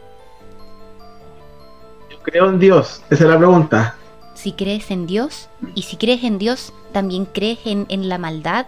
Yo 2.10 2.18
creo 2.22 2.48
en 2.48 2.58
Dios, 2.58 3.02
esa 3.10 3.24
es 3.24 3.30
la 3.30 3.38
pregunta. 3.38 3.96
Si 4.34 4.52
crees 4.52 4.90
en 4.90 5.06
Dios, 5.06 5.48
y 5.74 5.82
si 5.82 5.96
crees 5.96 6.24
en 6.24 6.38
Dios, 6.38 6.72
¿también 6.92 7.24
crees 7.26 7.58
en, 7.64 7.86
en 7.88 8.08
la 8.08 8.18
maldad? 8.18 8.66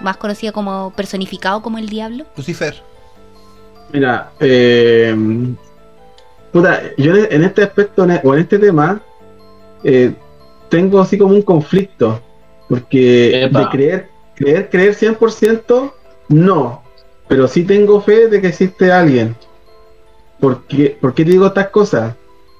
Más 0.00 0.16
conocida 0.16 0.52
como 0.52 0.92
personificado 0.96 1.62
como 1.62 1.78
el 1.78 1.88
diablo. 1.88 2.24
Lucifer. 2.36 2.82
Mira, 3.92 4.32
eh, 4.40 5.14
puta, 6.52 6.80
yo 6.96 7.14
en 7.14 7.44
este 7.44 7.62
aspecto 7.62 8.06
o 8.24 8.34
en 8.34 8.40
este 8.40 8.58
tema 8.58 9.00
eh, 9.84 10.14
tengo 10.68 11.00
así 11.00 11.18
como 11.18 11.34
un 11.34 11.42
conflicto, 11.42 12.20
porque 12.72 13.44
Epa. 13.44 13.58
de 13.58 13.68
creer, 13.68 14.08
creer, 14.34 14.70
creer 14.70 14.94
100%, 14.94 15.92
no, 16.28 16.82
pero 17.28 17.46
sí 17.46 17.64
tengo 17.64 18.00
fe 18.00 18.28
de 18.28 18.40
que 18.40 18.46
existe 18.46 18.90
alguien. 18.90 19.36
¿Por 20.40 20.64
qué, 20.64 20.96
por 20.98 21.12
qué 21.12 21.22
te 21.26 21.32
digo 21.32 21.46
estas 21.48 21.68
cosas? 21.68 22.14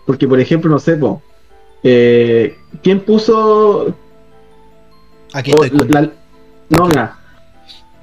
Porque, 0.07 0.29
por 0.29 0.39
ejemplo, 0.39 0.71
no 0.71 0.79
sé, 0.79 0.97
po, 0.97 1.23
eh, 1.83 2.59
¿quién 2.83 3.01
puso 3.01 3.95
Aquí 5.33 5.51
estoy. 5.63 5.89
la- 5.89 6.11
no, 6.69 6.87
mira, 6.89 7.17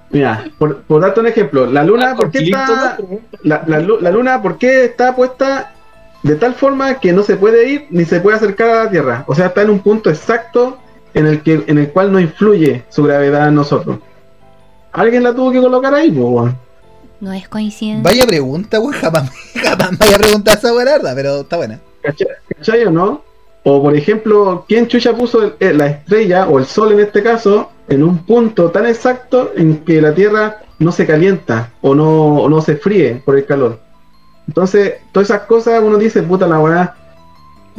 mira, 0.10 0.46
por, 0.58 0.82
por 0.82 1.02
darte 1.04 1.20
un 1.20 1.28
ejemplo, 1.28 1.68
la 1.68 1.84
luna, 1.84 2.16
¿por 2.16 2.32
qué 2.32 2.40
está, 2.40 2.98
la, 3.44 3.64
la 3.68 4.10
luna, 4.10 4.42
¿por 4.42 4.58
qué 4.58 4.86
está 4.86 5.16
puesta 5.16 5.76
de 6.24 6.36
tal 6.38 6.56
forma 6.56 7.00
que 7.00 7.14
no 7.14 7.22
se 7.22 7.36
puede 7.36 7.70
ir 7.70 7.86
ni 7.92 8.04
se 8.04 8.20
puede 8.20 8.38
acercar 8.38 8.70
a 8.72 8.84
la 8.86 8.90
Tierra? 8.90 9.24
O 9.28 9.36
sea, 9.36 9.46
está 9.46 9.62
en 9.62 9.70
un 9.70 9.80
punto 9.82 10.10
exacto 10.10 10.80
en 11.14 11.26
el 11.26 11.42
que 11.42 11.64
en 11.68 11.78
el 11.78 11.90
cual 11.92 12.12
no 12.12 12.20
influye 12.20 12.84
su 12.90 13.04
gravedad 13.04 13.48
en 13.48 13.56
nosotros. 13.56 14.00
Alguien 14.92 15.24
la 15.24 15.34
tuvo 15.34 15.52
que 15.52 15.62
colocar 15.62 15.94
ahí, 15.94 16.12
pues, 16.12 16.26
weón. 16.26 16.58
No 17.20 17.34
es 17.34 17.48
coincidencia. 17.50 18.04
Vaya 18.04 18.26
pregunta, 18.26 18.80
weón. 18.80 18.94
Jamás, 18.94 19.32
jamás 19.56 19.92
me 19.92 19.98
vaya 19.98 20.16
a 20.16 20.20
preguntar 20.20 20.58
esa 20.58 20.74
verdad, 20.74 21.14
pero 21.16 21.42
está 21.42 21.58
buena. 21.58 21.80
¿Cachai, 22.02 22.28
¿Cachai 22.56 22.86
o 22.86 22.92
no? 22.92 23.30
O 23.64 23.82
por 23.82 23.96
ejemplo, 23.96 24.66
¿quién 24.68 24.88
chucha 24.88 25.14
puso 25.14 25.54
la 25.60 25.88
estrella 25.88 26.48
o 26.48 26.60
el 26.60 26.66
sol 26.66 26.94
en 26.94 27.02
este 27.02 27.22
caso 27.22 27.70
en 27.88 28.04
un 28.04 28.20
punto 28.20 28.72
tan 28.72 28.86
exacto 28.86 29.52
en 29.56 29.84
que 29.84 30.02
la 30.02 30.14
Tierra 30.14 30.62
no 30.80 30.92
se 30.92 31.06
calienta 31.06 31.74
o 31.82 31.94
no, 31.94 32.48
no 32.48 32.62
se 32.62 32.78
fríe 32.78 33.22
por 33.26 33.38
el 33.38 33.46
calor? 33.46 33.80
Entonces, 34.48 34.96
todas 35.12 35.30
esas 35.30 35.42
cosas 35.42 35.82
uno 35.84 35.98
dice, 35.98 36.24
puta 36.24 36.48
la 36.48 36.60
weá, 36.60 36.96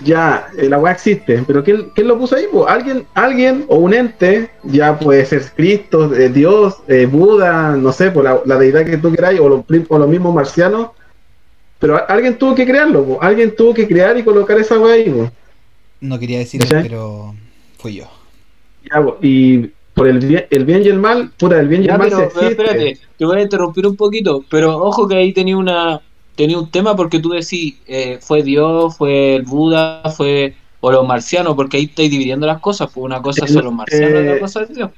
ya, 0.05 0.49
eh, 0.57 0.69
la 0.69 0.79
weá 0.79 0.93
existe, 0.93 1.43
pero 1.47 1.63
¿quién, 1.63 1.91
¿quién, 1.95 2.09
lo 2.09 2.19
puso 2.19 2.37
ahí? 2.37 2.47
Pues 2.51 2.67
alguien, 2.69 3.07
alguien 3.15 3.65
o 3.69 3.77
un 3.77 3.95
ente, 3.95 4.51
ya 4.65 4.99
puede 4.99 5.25
ser 5.27 5.43
Cristo, 5.55 6.15
eh, 6.15 6.29
Dios, 6.29 6.79
eh, 6.89 7.07
Buda, 7.07 7.77
no 7.77 7.93
sé, 7.93 8.11
por 8.11 8.25
la, 8.25 8.57
deidad 8.57 8.85
que 8.85 8.99
tú 8.99 9.13
queráis, 9.13 9.41
o, 9.41 9.49
lo, 9.49 9.65
o 9.89 9.99
los 9.99 10.09
mismos 10.09 10.35
marcianos, 10.35 10.91
pero 11.79 12.09
alguien 12.09 12.39
tuvo 12.39 12.55
que 12.55 12.67
crearlo, 12.67 13.19
alguien 13.21 13.55
tuvo 13.57 13.75
que 13.75 13.89
crear 13.89 14.17
y 14.19 14.23
colocar 14.23 14.59
esa 14.59 14.79
weá 14.79 14.95
ahí. 14.95 15.31
No 16.01 16.19
quería 16.19 16.39
decirlo, 16.39 16.69
pero 16.71 17.35
fui 17.79 17.97
yo. 17.97 18.05
Ya, 18.85 19.05
y 19.21 19.71
por 19.95 20.09
el 20.09 20.19
bien, 20.19 20.47
el 20.51 20.65
bien 20.65 20.83
y 20.83 20.89
el 20.89 20.99
mal, 20.99 21.31
puta, 21.37 21.61
el 21.61 21.69
bien 21.69 21.83
y 21.85 21.89
el 21.89 21.99
mal 21.99 22.09
pero, 22.09 22.49
espérate, 22.49 22.99
te 23.17 23.25
voy 23.25 23.39
a 23.39 23.43
interrumpir 23.43 23.87
un 23.87 23.97
poquito, 23.97 24.45
pero 24.49 24.77
ojo 24.77 25.07
que 25.07 25.17
ahí 25.17 25.33
tenía 25.33 25.57
una 25.57 26.01
tenía 26.41 26.59
un 26.59 26.71
tema 26.71 26.97
porque 26.97 27.19
tú 27.19 27.29
decís, 27.29 27.75
eh, 27.87 28.19
fue 28.23 28.43
Dios, 28.43 28.97
fue 28.97 29.37
el 29.37 29.43
Buda, 29.43 30.03
fue 30.17 30.55
o 30.81 30.91
los 30.91 31.07
marcianos, 31.07 31.55
porque 31.55 31.77
ahí 31.77 31.85
estáis 31.85 32.11
dividiendo 32.11 32.47
las 32.47 32.61
cosas, 32.61 32.89
pues 32.95 33.05
una 33.05 33.21
cosa 33.21 33.47
son 33.47 33.65
los 33.65 33.75
marcianos 33.75 34.09
y 34.09 34.15
otra 34.15 34.37
eh, 34.37 34.41
cosa 34.41 34.63
es 34.63 34.75
Dios. 34.75 34.91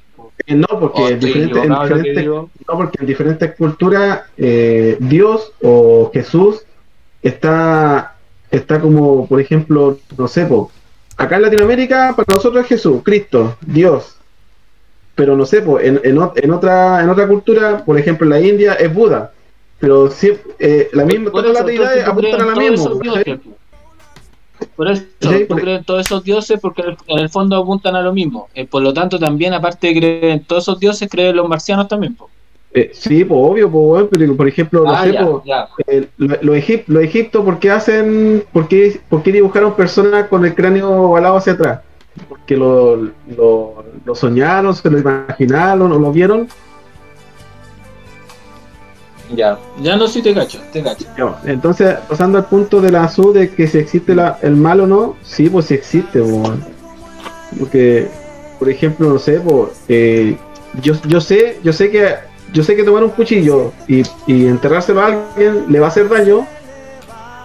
Eh, 0.47 0.55
no, 0.55 0.67
porque, 0.79 1.05
en 1.09 1.19
diferentes, 1.19 1.67
no, 1.67 2.77
porque 2.77 2.97
en 3.01 3.05
diferentes 3.05 3.55
culturas 3.55 4.21
Dios 4.37 5.51
o 5.61 6.09
Jesús 6.13 6.61
está, 7.21 8.15
está 8.49 8.79
como, 8.79 9.27
por 9.27 9.41
ejemplo, 9.41 9.99
no 10.17 10.29
sé, 10.29 10.47
acá 11.17 11.35
en 11.35 11.41
Latinoamérica 11.41 12.13
para 12.15 12.35
nosotros 12.35 12.63
es 12.63 12.69
Jesús, 12.69 13.01
Cristo, 13.03 13.57
Dios. 13.59 14.15
Pero 15.15 15.35
no 15.35 15.45
sé, 15.45 15.57
en, 15.57 15.99
en, 16.05 16.17
en, 16.35 16.51
otra, 16.51 17.03
en 17.03 17.09
otra 17.09 17.27
cultura, 17.27 17.83
por 17.83 17.99
ejemplo 17.99 18.25
en 18.25 18.29
la 18.29 18.39
India, 18.39 18.73
es 18.75 18.93
Buda. 18.93 19.33
Pero 19.83 20.09
sí, 20.09 20.31
eh, 20.59 20.89
la 20.93 21.03
misma, 21.03 21.29
todas 21.29 21.51
las 21.51 21.65
deidades 21.65 22.07
apuntan 22.07 22.39
a 22.39 22.45
la 22.45 22.55
misma. 22.55 22.91
Por 24.77 24.89
eso, 24.89 25.03
tú 25.19 25.55
crees 25.57 25.79
en 25.79 25.83
todos 25.83 26.05
esos 26.05 26.23
dioses 26.23 26.57
porque 26.61 26.83
en 27.07 27.19
el 27.19 27.27
fondo 27.27 27.57
apuntan 27.57 27.93
a 27.97 28.01
lo 28.01 28.13
mismo. 28.13 28.47
Eh, 28.55 28.65
por 28.65 28.81
lo 28.81 28.93
tanto, 28.93 29.19
también, 29.19 29.53
aparte 29.53 29.87
de 29.87 29.95
creer 29.97 30.23
en 30.23 30.43
todos 30.45 30.63
esos 30.63 30.79
dioses, 30.79 31.09
creen 31.11 31.31
en 31.31 31.35
los 31.35 31.49
marcianos 31.49 31.89
también. 31.89 32.15
Eh, 32.73 32.91
sí, 32.93 33.25
pues 33.25 33.37
obvio, 33.43 33.69
pues, 33.69 34.05
pero 34.09 34.37
por 34.37 34.47
ejemplo, 34.47 34.85
ah, 34.87 35.05
eh, 35.87 36.07
los 36.17 36.55
egipcios, 36.55 37.43
¿por 37.43 37.59
qué 37.59 37.69
hacen, 37.69 38.45
por 38.53 38.69
qué, 38.69 39.01
por 39.09 39.21
qué 39.21 39.33
dibujaron 39.33 39.75
personas 39.75 40.29
con 40.29 40.45
el 40.45 40.55
cráneo 40.55 41.17
alado 41.17 41.35
hacia 41.35 41.53
atrás? 41.53 41.81
Porque 42.29 42.55
lo, 42.55 42.95
lo, 43.35 43.83
lo 44.05 44.15
soñaron, 44.15 44.73
se 44.73 44.89
lo 44.89 44.97
imaginaron 44.97 45.91
o 45.91 45.99
lo 45.99 46.09
vieron 46.13 46.47
ya, 49.35 49.57
ya 49.81 49.95
no, 49.95 50.07
sí 50.07 50.21
te 50.21 50.33
cacho, 50.33 50.59
te 50.71 50.83
cacho. 50.83 51.05
entonces, 51.45 51.95
pasando 52.09 52.37
al 52.37 52.45
punto 52.45 52.81
de 52.81 52.91
la 52.91 53.05
azul 53.05 53.33
de 53.33 53.49
que 53.53 53.67
si 53.67 53.77
existe 53.77 54.15
la, 54.15 54.37
el 54.41 54.55
mal 54.55 54.81
o 54.81 54.87
no, 54.87 55.15
sí, 55.23 55.49
pues 55.49 55.65
sí 55.67 55.75
existe, 55.75 56.21
porque, 57.59 58.07
por 58.59 58.69
ejemplo, 58.69 59.09
no 59.09 59.19
sé, 59.19 59.39
pues, 59.39 59.69
eh, 59.87 60.37
yo, 60.81 60.93
yo 61.07 61.21
sé, 61.21 61.59
yo 61.63 61.71
sé 61.71 61.89
que 61.91 62.15
yo 62.53 62.63
sé 62.63 62.75
que 62.75 62.83
tomar 62.83 63.03
un 63.03 63.09
cuchillo 63.09 63.73
y, 63.87 64.03
y 64.27 64.45
enterrárselo 64.45 65.01
a 65.01 65.07
alguien 65.07 65.65
le 65.69 65.79
va 65.79 65.87
a 65.87 65.89
hacer 65.89 66.07
daño. 66.07 66.45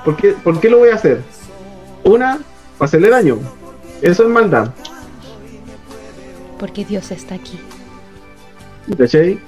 ¿Por 0.05 0.17
qué, 0.17 0.33
¿Por 0.33 0.61
qué 0.61 0.69
lo 0.69 0.79
voy 0.79 0.91
a 0.91 0.97
hacer? 0.97 1.23
Una, 2.05 2.39
para 2.77 2.89
hacerle 2.89 3.09
daño. 3.09 3.39
Eso 4.03 4.23
es 4.25 4.29
maldad. 4.29 4.71
Porque 6.59 6.85
Dios 6.85 7.11
está 7.11 7.37
aquí. 7.37 7.59
¿Cachai? 8.97 9.39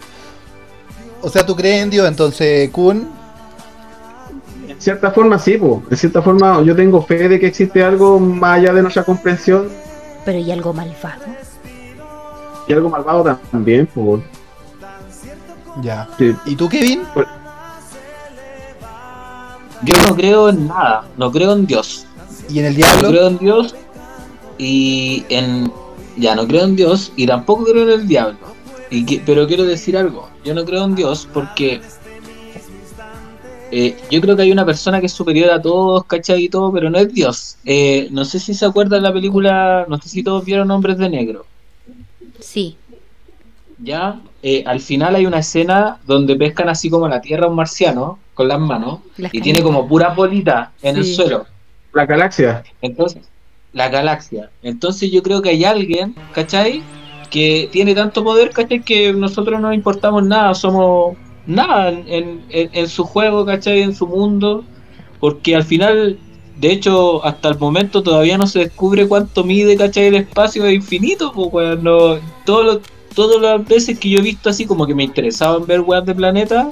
O 1.23 1.29
sea, 1.29 1.45
¿tú 1.45 1.55
crees 1.55 1.83
en 1.83 1.91
Dios 1.91 2.09
entonces, 2.09 2.71
Kun? 2.71 3.09
En 4.69 4.81
cierta 4.81 5.11
forma 5.11 5.39
sí, 5.39 5.57
pues. 5.59 5.83
En 5.91 5.97
cierta 5.97 6.23
forma 6.23 6.63
yo 6.63 6.75
tengo 6.75 7.03
fe 7.03 7.29
de 7.29 7.39
que 7.39 7.47
existe 7.47 7.83
algo 7.83 8.19
más 8.19 8.59
allá 8.59 8.73
de 8.73 8.83
nuestra 8.83 9.05
comprensión. 9.05 9.69
Pero 10.25 10.39
¿y 10.39 10.51
algo 10.51 10.73
malvado? 10.73 11.25
Y 12.67 12.73
algo 12.73 12.89
malvado 12.89 13.39
también, 13.51 13.87
pues. 13.87 14.23
Ya. 15.83 16.09
¿Y 16.47 16.57
tú, 16.57 16.69
Kevin? 16.69 17.03
Pues, 17.15 17.27
yo 19.83 19.95
no 20.07 20.15
creo 20.15 20.49
en 20.51 20.67
nada, 20.67 21.05
no 21.17 21.31
creo 21.31 21.53
en 21.53 21.67
Dios. 21.67 22.07
¿Y 22.49 22.59
en 22.59 22.67
el 22.67 22.75
diablo? 22.75 23.03
No 23.03 23.09
creo 23.09 23.27
en 23.29 23.39
Dios 23.39 23.75
y 24.59 25.25
en... 25.29 25.73
Ya, 26.17 26.35
no 26.35 26.47
creo 26.47 26.65
en 26.65 26.77
Dios 26.77 27.13
y 27.17 27.27
tampoco 27.27 27.65
creo 27.65 27.85
en 27.85 28.01
el 28.01 28.07
diablo 28.09 28.50
pero 29.25 29.47
quiero 29.47 29.65
decir 29.65 29.97
algo. 29.97 30.29
Yo 30.45 30.55
no 30.55 30.65
creo 30.65 30.85
en 30.85 30.95
Dios 30.95 31.29
porque 31.33 31.81
eh, 33.71 33.97
yo 34.11 34.21
creo 34.21 34.37
que 34.37 34.43
hay 34.43 34.53
una 34.53 34.67
persona 34.67 35.01
que 35.01 35.07
es 35.07 35.13
superior 35.13 35.51
a 35.51 35.63
todos, 35.63 36.05
¿cachai? 36.05 36.45
Y 36.45 36.49
todo, 36.49 36.73
pero 36.73 36.91
no 36.91 36.99
es 36.99 37.13
Dios. 37.13 37.57
Eh, 37.65 38.09
no 38.11 38.25
sé 38.25 38.41
si 38.41 38.53
se 38.55 38.67
acuerdan 38.67 39.03
de 39.03 39.09
la 39.09 39.13
película, 39.13 39.87
no 39.89 39.99
sé 40.01 40.09
si 40.09 40.23
todos 40.23 40.45
vieron 40.45 40.71
Hombres 40.71 40.99
de 40.99 41.09
Negro. 41.09 41.47
Sí. 42.41 42.77
Ya, 43.79 44.21
eh, 44.43 44.65
al 44.67 44.81
final 44.81 45.15
hay 45.15 45.25
una 45.25 45.39
escena 45.39 45.99
donde 46.07 46.37
pescan 46.37 46.69
así 46.69 46.91
como 46.91 47.09
la 47.09 47.21
tierra 47.21 47.47
un 47.47 47.55
marciano 47.55 48.19
con 48.35 48.49
las 48.49 48.61
manos 48.61 49.01
y 49.33 49.41
tiene 49.41 49.63
como 49.63 49.87
pura 49.87 50.11
bolita 50.11 50.73
en 50.83 50.97
el 50.97 51.05
suelo. 51.05 51.47
La 51.93 52.07
galaxia. 52.07 52.63
Entonces, 52.83 53.23
la 53.73 53.89
galaxia. 53.89 54.51
Entonces 54.63 55.11
yo 55.11 55.23
creo 55.23 55.41
que 55.43 55.51
hay 55.51 55.65
alguien, 55.65 56.15
¿cachai? 56.35 56.83
Que 57.31 57.69
tiene 57.73 57.95
tanto 57.95 58.25
poder, 58.25 58.51
¿cachai? 58.51 58.83
Que 58.83 59.13
nosotros 59.13 59.61
no 59.61 59.73
importamos 59.73 60.25
nada, 60.25 60.55
somos 60.55 61.17
nada 61.47 61.91
en, 61.91 62.43
en, 62.51 62.89
su 62.89 63.05
juego, 63.05 63.45
¿cachai? 63.45 63.83
En 63.83 63.95
su 63.95 64.07
mundo, 64.07 64.65
porque 65.21 65.57
al 65.57 65.65
final, 65.65 66.19
de 66.59 66.73
hecho, 66.73 67.25
hasta 67.25 67.49
el 67.49 67.59
momento 67.59 68.03
todavía 68.03 68.39
no 68.39 68.47
se 68.47 68.61
descubre 68.61 69.09
cuánto 69.09 69.45
mide, 69.45 69.77
¿cachai? 69.77 70.07
El 70.07 70.17
espacio 70.17 70.67
es 70.67 70.75
infinito, 70.75 71.33
pues, 71.33 71.81
no, 71.83 72.19
todo 72.45 72.81
todas 73.15 73.41
las 73.41 73.67
veces 73.67 73.99
que 73.99 74.09
yo 74.09 74.19
he 74.19 74.23
visto 74.23 74.51
así 74.51 74.67
como 74.67 74.87
que 74.87 74.95
me 74.95 75.05
interesaban 75.05 75.67
ver 75.67 75.81
weas 75.81 76.07
de 76.07 76.15
planeta, 76.15 76.71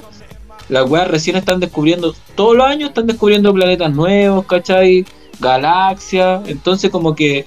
las 0.69 0.89
weas 0.89 1.07
recién 1.07 1.35
están 1.35 1.59
descubriendo, 1.59 2.13
todos 2.35 2.55
los 2.55 2.65
años 2.65 2.89
están 2.89 3.07
descubriendo 3.07 3.53
planetas 3.53 3.93
nuevos, 3.93 4.45
¿cachai? 4.45 5.05
Galaxias, 5.39 6.41
entonces 6.47 6.89
como 6.89 7.15
que 7.15 7.45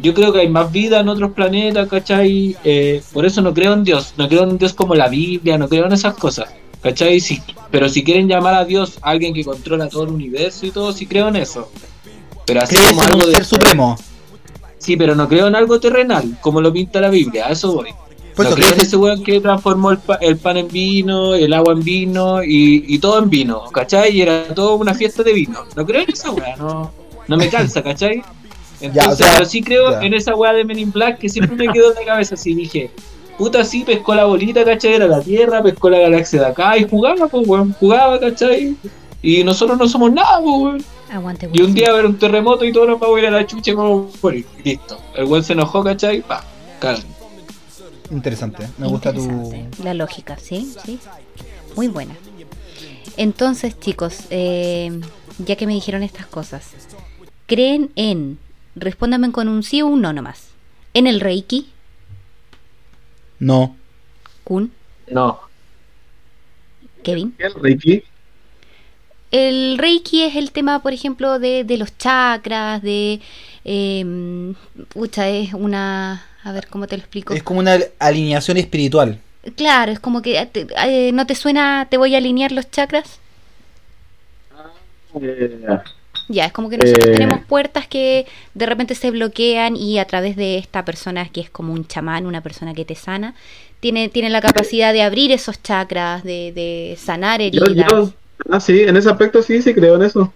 yo 0.00 0.14
creo 0.14 0.32
que 0.32 0.40
hay 0.40 0.48
más 0.48 0.70
vida 0.72 1.00
en 1.00 1.08
otros 1.08 1.32
planetas, 1.32 1.88
¿cachai? 1.88 2.56
Eh, 2.64 3.02
por 3.12 3.26
eso 3.26 3.42
no 3.42 3.52
creo 3.52 3.72
en 3.72 3.84
Dios, 3.84 4.14
no 4.16 4.28
creo 4.28 4.44
en 4.44 4.58
Dios 4.58 4.72
como 4.72 4.94
la 4.94 5.08
Biblia, 5.08 5.58
no 5.58 5.68
creo 5.68 5.86
en 5.86 5.92
esas 5.92 6.14
cosas, 6.14 6.48
¿cachai? 6.82 7.20
pero 7.70 7.88
si 7.88 8.02
quieren 8.02 8.28
llamar 8.28 8.54
a 8.54 8.64
Dios 8.64 8.98
alguien 9.02 9.34
que 9.34 9.44
controla 9.44 9.88
todo 9.88 10.04
el 10.04 10.10
universo 10.10 10.66
y 10.66 10.70
todo, 10.70 10.92
sí 10.92 11.06
creo 11.06 11.28
en 11.28 11.36
eso. 11.36 11.70
Pero 12.46 12.62
así 12.62 12.76
como 12.88 13.02
algo 13.02 13.26
de 13.26 13.34
ser 13.34 13.44
supremo. 13.44 13.96
Sí, 14.78 14.96
pero 14.96 15.14
no 15.14 15.28
creo 15.28 15.46
en 15.46 15.54
algo 15.54 15.78
terrenal, 15.78 16.38
como 16.40 16.60
lo 16.60 16.72
pinta 16.72 17.00
la 17.00 17.10
Biblia, 17.10 17.46
a 17.46 17.50
eso 17.50 17.72
voy. 17.72 17.90
Pues 18.34 18.48
no 18.48 18.54
creo 18.54 18.72
en 18.72 18.80
ese 18.80 18.96
weón 18.96 19.22
que 19.22 19.40
transformó 19.40 19.90
el, 19.90 20.36
pan 20.38 20.56
en 20.56 20.68
vino, 20.68 21.34
el 21.34 21.52
agua 21.52 21.74
en 21.74 21.84
vino 21.84 22.42
y, 22.42 22.98
todo 22.98 23.18
en 23.18 23.28
vino, 23.28 23.64
¿cachai? 23.70 24.16
Y 24.16 24.22
era 24.22 24.54
todo 24.54 24.76
una 24.76 24.94
fiesta 24.94 25.22
de 25.22 25.34
vino. 25.34 25.64
No 25.76 25.84
creo 25.84 26.02
en 26.02 26.10
esa 26.10 26.30
weá, 26.30 26.56
no, 26.56 26.90
no 27.28 27.36
me 27.36 27.50
calza, 27.50 27.82
¿cachai? 27.82 28.22
Entonces, 28.80 29.26
pero 29.32 29.44
sí 29.44 29.62
creo 29.62 30.00
en 30.00 30.14
esa 30.14 30.34
weá 30.34 30.52
de 30.52 30.64
Men 30.64 30.78
in 30.78 30.92
Black 30.92 31.18
que 31.18 31.28
siempre 31.28 31.56
me 31.56 31.72
quedó 31.72 31.90
en 31.90 31.96
la 31.96 32.04
cabeza 32.04 32.34
así. 32.34 32.54
Dije, 32.54 32.90
puta, 33.36 33.64
sí, 33.64 33.84
pescó 33.84 34.14
la 34.14 34.24
bolita, 34.24 34.64
¿cachai? 34.64 34.94
Era 34.94 35.06
la 35.06 35.20
Tierra, 35.20 35.62
pescó 35.62 35.90
la 35.90 35.98
galaxia 35.98 36.40
de 36.40 36.46
acá 36.46 36.76
y 36.76 36.88
jugaba, 36.88 37.28
pues, 37.28 37.46
weón. 37.46 37.74
Jugaba, 37.78 38.18
¿cachai? 38.18 38.76
Y 39.22 39.44
nosotros 39.44 39.78
no 39.78 39.88
somos 39.88 40.12
nada, 40.12 40.40
pues, 40.42 40.84
weón. 41.12 41.38
y 41.52 41.62
un 41.62 41.74
día 41.74 41.88
va 41.88 41.96
a 41.96 41.98
haber 41.98 42.06
un 42.06 42.18
terremoto 42.18 42.64
y 42.64 42.72
todos 42.72 42.88
nos 42.88 43.00
vamos 43.00 43.16
a 43.16 43.20
ir 43.20 43.26
a 43.26 43.30
la 43.30 43.46
chucha 43.46 43.74
como 43.74 44.10
morir. 44.22 44.46
Listo. 44.64 44.98
El 45.14 45.26
weón 45.26 45.44
se 45.44 45.52
enojó, 45.52 45.84
¿cachai? 45.84 46.22
Pa, 46.22 46.44
calma. 46.78 47.04
Interesante, 48.10 48.66
me 48.78 48.88
gusta 48.88 49.12
tu. 49.12 49.52
La 49.84 49.94
lógica, 49.94 50.36
sí, 50.36 50.72
sí. 50.84 50.98
Muy 51.76 51.88
buena. 51.88 52.14
Entonces, 53.16 53.78
chicos, 53.78 54.20
eh, 54.30 55.00
ya 55.38 55.56
que 55.56 55.66
me 55.66 55.74
dijeron 55.74 56.02
estas 56.02 56.26
cosas, 56.26 56.70
¿creen 57.46 57.90
en 57.94 58.38
Respóndame 58.74 59.32
con 59.32 59.48
un 59.48 59.62
sí 59.62 59.82
o 59.82 59.86
un 59.86 60.00
no 60.00 60.12
nomás. 60.12 60.48
¿En 60.94 61.06
el 61.06 61.20
Reiki? 61.20 61.68
No. 63.38 63.76
¿Kun? 64.44 64.72
No. 65.08 65.40
¿Kevin? 67.02 67.34
¿El 67.38 67.54
Reiki? 67.54 68.04
El 69.30 69.78
Reiki 69.78 70.24
es 70.24 70.36
el 70.36 70.50
tema, 70.50 70.82
por 70.82 70.92
ejemplo, 70.92 71.38
de, 71.38 71.64
los 71.78 71.96
chakras, 71.96 72.82
de... 72.82 73.20
Eh, 73.64 74.54
es 74.94 75.54
una... 75.54 76.26
A 76.42 76.52
ver, 76.52 76.66
¿cómo 76.68 76.86
te 76.86 76.96
lo 76.96 77.02
explico? 77.02 77.34
Es 77.34 77.42
como 77.42 77.60
una 77.60 77.78
alineación 77.98 78.56
espiritual. 78.56 79.20
Claro, 79.56 79.92
es 79.92 80.00
como 80.00 80.20
que... 80.22 80.48
Eh, 80.54 81.12
¿No 81.12 81.26
te 81.26 81.34
suena 81.34 81.86
te 81.90 81.96
voy 81.96 82.14
a 82.14 82.18
alinear 82.18 82.50
los 82.50 82.70
chakras? 82.70 83.20
Eh, 85.20 85.66
Ya, 86.32 86.44
es 86.46 86.52
como 86.52 86.68
que 86.70 86.78
nosotros 86.78 87.06
Eh. 87.08 87.12
tenemos 87.12 87.40
puertas 87.44 87.88
que 87.88 88.24
de 88.54 88.66
repente 88.66 88.94
se 88.94 89.10
bloquean 89.10 89.74
y 89.74 89.98
a 89.98 90.04
través 90.06 90.36
de 90.36 90.58
esta 90.58 90.84
persona 90.84 91.28
que 91.28 91.40
es 91.40 91.50
como 91.50 91.72
un 91.72 91.86
chamán, 91.88 92.24
una 92.24 92.40
persona 92.40 92.72
que 92.72 92.84
te 92.84 92.94
sana, 92.94 93.34
tiene, 93.80 94.08
tiene 94.08 94.30
la 94.30 94.40
capacidad 94.40 94.92
de 94.92 95.02
abrir 95.02 95.32
esos 95.32 95.60
chakras, 95.62 96.22
de, 96.22 96.52
de 96.52 96.96
sanar 96.98 97.40
Yo, 97.40 97.64
heridas. 97.64 97.90
yo, 97.90 98.12
ah, 98.50 98.60
sí, 98.60 98.80
en 98.82 98.96
ese 98.96 99.10
aspecto 99.10 99.42
sí, 99.42 99.60
sí 99.60 99.74
creo 99.74 99.96
en 99.96 100.02
eso. 100.02 100.32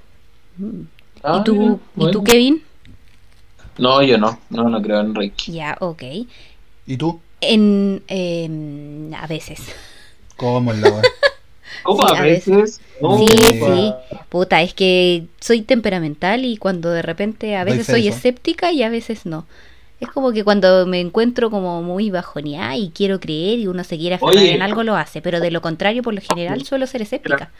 Ah, 1.22 1.38
¿Y 1.40 1.44
tú, 1.44 1.80
¿Y 1.96 2.10
tú, 2.10 2.24
Kevin? 2.24 2.62
No, 3.78 4.02
yo 4.02 4.18
no, 4.18 4.38
no, 4.50 4.68
no 4.68 4.82
creo 4.82 5.00
en 5.00 5.14
Reiki. 5.14 5.52
Ya, 5.52 5.76
ok. 5.80 6.02
¿Y 6.86 6.96
tú? 6.96 7.20
En, 7.40 8.02
em, 8.08 9.12
a 9.14 9.26
veces. 9.26 9.60
¿Cómo 10.36 10.72
es 10.72 10.78
la? 10.78 10.90
¿Cómo 11.84 12.08
Sí, 12.08 12.14
a 12.16 12.22
veces? 12.22 12.80
No, 13.00 13.18
Sí, 13.18 13.26
sí. 13.28 13.92
Puta, 14.28 14.62
es 14.62 14.74
que 14.74 15.26
soy 15.40 15.62
temperamental 15.62 16.44
y 16.44 16.56
cuando 16.56 16.90
de 16.90 17.02
repente 17.02 17.56
a 17.56 17.64
veces 17.64 17.86
soy 17.86 18.02
de 18.04 18.08
escéptica 18.08 18.72
y 18.72 18.82
a 18.82 18.88
veces 18.88 19.26
no. 19.26 19.46
Es 20.00 20.08
como 20.08 20.32
que 20.32 20.42
cuando 20.44 20.86
me 20.86 21.00
encuentro 21.00 21.50
como 21.50 21.82
muy 21.82 22.10
bajoneada 22.10 22.76
y 22.76 22.90
quiero 22.90 23.20
creer 23.20 23.58
y 23.60 23.66
uno 23.68 23.84
se 23.84 23.96
quiere 23.96 24.16
aferrar 24.16 24.36
Oye. 24.36 24.54
en 24.54 24.62
algo 24.62 24.82
lo 24.82 24.96
hace, 24.96 25.22
pero 25.22 25.40
de 25.40 25.50
lo 25.50 25.60
contrario 25.62 26.02
por 26.02 26.14
lo 26.14 26.20
general 26.20 26.64
suelo 26.64 26.86
ser 26.86 27.02
escéptica. 27.02 27.50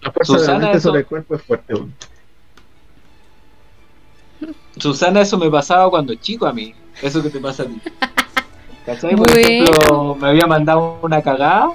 La 0.00 0.10
fuerza 0.12 0.32
de 0.32 0.38
la 0.38 0.44
Susana, 0.44 0.58
mente 0.60 0.78
eso- 0.78 0.88
sobre 0.88 1.00
el 1.00 1.06
cuerpo 1.06 1.34
es 1.34 1.42
fuerte. 1.42 1.74
Susana, 4.78 5.22
eso 5.22 5.38
me 5.38 5.50
pasaba 5.50 5.88
cuando 5.90 6.14
chico 6.14 6.46
a 6.46 6.52
mí. 6.52 6.74
Eso 7.02 7.22
que 7.22 7.30
te 7.30 7.40
pasa 7.40 7.62
a 7.64 7.66
ti. 7.66 7.80
¿Cachai? 8.86 9.16
Por 9.16 9.30
Bueno. 9.32 9.48
ejemplo, 9.48 10.14
me 10.20 10.28
había 10.28 10.46
mandado 10.46 10.98
una 11.02 11.20
cagada 11.22 11.70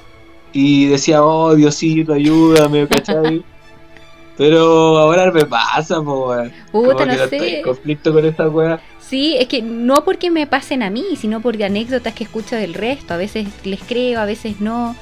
y 0.54 0.88
decía, 0.88 1.24
oh 1.24 1.56
Diosito, 1.56 2.14
ayúdame, 2.14 2.88
¿cachai? 2.88 3.44
Pero 4.38 4.98
ahora 4.98 5.32
me 5.32 5.46
pasa, 5.46 6.02
po, 6.02 6.30
weón. 6.30 6.52
Puta, 6.72 7.06
no 7.06 7.28
sé. 7.28 7.58
en 7.58 7.64
conflicto 7.64 8.14
con 8.14 8.26
esta 8.26 8.48
weá. 8.48 8.82
Sí, 9.00 9.36
es 9.38 9.48
que 9.48 9.62
no 9.62 10.04
porque 10.04 10.32
me 10.32 10.48
pasen 10.48 10.84
a 10.84 10.90
mí, 10.90 11.16
sino 11.18 11.42
por 11.42 11.62
anécdotas 11.62 12.14
que 12.14 12.24
escucho 12.24 12.56
del 12.56 12.74
resto. 12.74 13.14
A 13.14 13.18
veces 13.18 13.48
les 13.66 13.82
creo, 13.84 14.20
a 14.20 14.26
veces 14.26 14.60
no. 14.62 14.96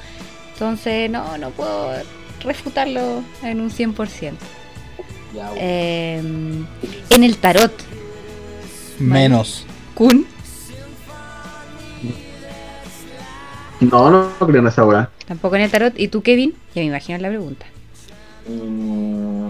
Entonces, 0.52 1.10
no, 1.10 1.38
no 1.38 1.50
puedo 1.50 1.90
refutarlo 2.44 3.22
en 3.42 3.60
un 3.60 3.70
100%. 3.70 4.32
Ya. 5.32 5.52
Eh, 5.56 6.20
en 7.10 7.24
el 7.24 7.36
tarot, 7.38 7.72
Menos. 9.00 9.64
Kun, 9.94 10.26
No, 13.80 14.10
no, 14.10 14.30
no 14.38 14.46
creo 14.46 14.60
en 14.60 14.66
esa 14.66 14.84
weá. 14.84 15.10
Tampoco 15.30 15.54
en 15.54 15.62
el 15.62 15.70
tarot. 15.70 15.96
¿Y 15.96 16.08
tú, 16.08 16.22
Kevin? 16.22 16.54
Ya 16.74 16.82
me 16.82 16.86
imagino 16.86 17.16
la 17.18 17.28
pregunta. 17.28 17.64
Mm, 18.48 19.48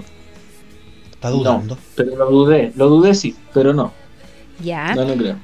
Está 1.12 1.30
dudando. 1.30 1.74
No, 1.76 1.80
pero 1.96 2.16
lo 2.16 2.30
dudé, 2.30 2.72
lo 2.76 2.88
dudé 2.90 3.14
sí, 3.14 3.34
pero 3.54 3.72
no, 3.72 3.92
Ya. 4.62 4.94
no, 4.94 5.06
no 5.06 5.14
creo. 5.14 5.36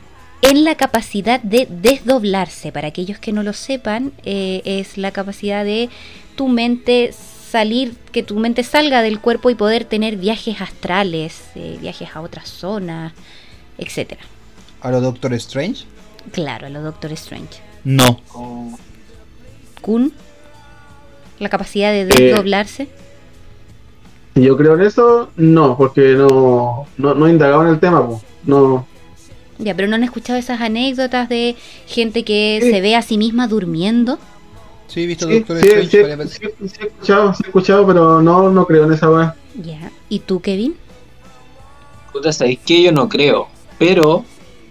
En 0.42 0.64
la 0.64 0.74
capacidad 0.74 1.40
de 1.40 1.66
desdoblarse, 1.70 2.70
para 2.70 2.88
aquellos 2.88 3.18
que 3.18 3.32
no 3.32 3.42
lo 3.42 3.54
sepan, 3.54 4.12
eh, 4.24 4.60
es 4.66 4.98
la 4.98 5.10
capacidad 5.10 5.64
de 5.64 5.88
tu 6.36 6.48
mente 6.48 7.12
salir, 7.50 7.94
que 8.12 8.22
tu 8.22 8.38
mente 8.38 8.62
salga 8.62 9.00
del 9.00 9.20
cuerpo 9.20 9.48
y 9.48 9.54
poder 9.54 9.86
tener 9.86 10.16
viajes 10.16 10.60
astrales, 10.60 11.44
eh, 11.54 11.78
viajes 11.80 12.10
a 12.14 12.20
otras 12.20 12.48
zonas, 12.50 13.14
etcétera. 13.78 14.20
¿A 14.82 14.90
lo 14.90 15.00
Doctor 15.00 15.32
Strange? 15.34 15.84
Claro, 16.32 16.66
a 16.66 16.70
lo 16.70 16.82
Doctor 16.82 17.12
Strange. 17.12 17.60
No. 17.84 18.20
Oh, 18.34 18.76
Kun, 19.80 20.12
la 21.38 21.48
capacidad 21.48 21.92
de 21.92 22.04
desdoblarse. 22.06 22.88
Yo 24.34 24.56
creo 24.56 24.74
en 24.74 24.82
eso, 24.82 25.30
no, 25.36 25.76
porque 25.78 26.14
no, 26.14 26.86
no, 26.98 27.14
no 27.14 27.26
he 27.26 27.30
indagado 27.30 27.62
en 27.62 27.68
el 27.68 27.80
tema, 27.80 28.06
po. 28.06 28.22
No, 28.44 28.86
Ya, 29.58 29.74
pero 29.74 29.88
no 29.88 29.94
han 29.96 30.04
escuchado 30.04 30.38
esas 30.38 30.60
anécdotas 30.60 31.28
de 31.30 31.56
gente 31.86 32.22
que 32.24 32.60
Sí. 32.62 32.70
se 32.70 32.80
ve 32.82 32.94
a 32.94 33.02
sí 33.02 33.16
misma 33.16 33.48
durmiendo. 33.48 34.18
Sí, 34.88 35.02
he 35.02 35.06
visto 35.06 35.26
sí, 35.26 35.38
Doctor 35.38 35.58
sí, 35.60 35.66
Strange 35.66 35.90
sí, 35.90 35.98
varias 36.00 36.18
veces. 36.18 36.34
sí, 36.38 36.68
sí 36.68 36.76
he 36.80 36.86
escuchado, 36.86 37.34
sí 37.34 37.42
he 37.44 37.46
escuchado, 37.48 37.86
pero 37.86 38.20
no, 38.22 38.50
no 38.50 38.66
creo 38.66 38.84
en 38.84 38.92
esa 38.92 39.10
weá. 39.10 39.34
Ya. 39.62 39.90
¿Y 40.10 40.18
tú, 40.20 40.40
Kevin? 40.40 40.76
puta, 42.12 42.32
¿sabéis 42.32 42.60
qué? 42.64 42.82
Yo 42.82 42.92
no 42.92 43.08
creo, 43.08 43.48
pero 43.78 44.24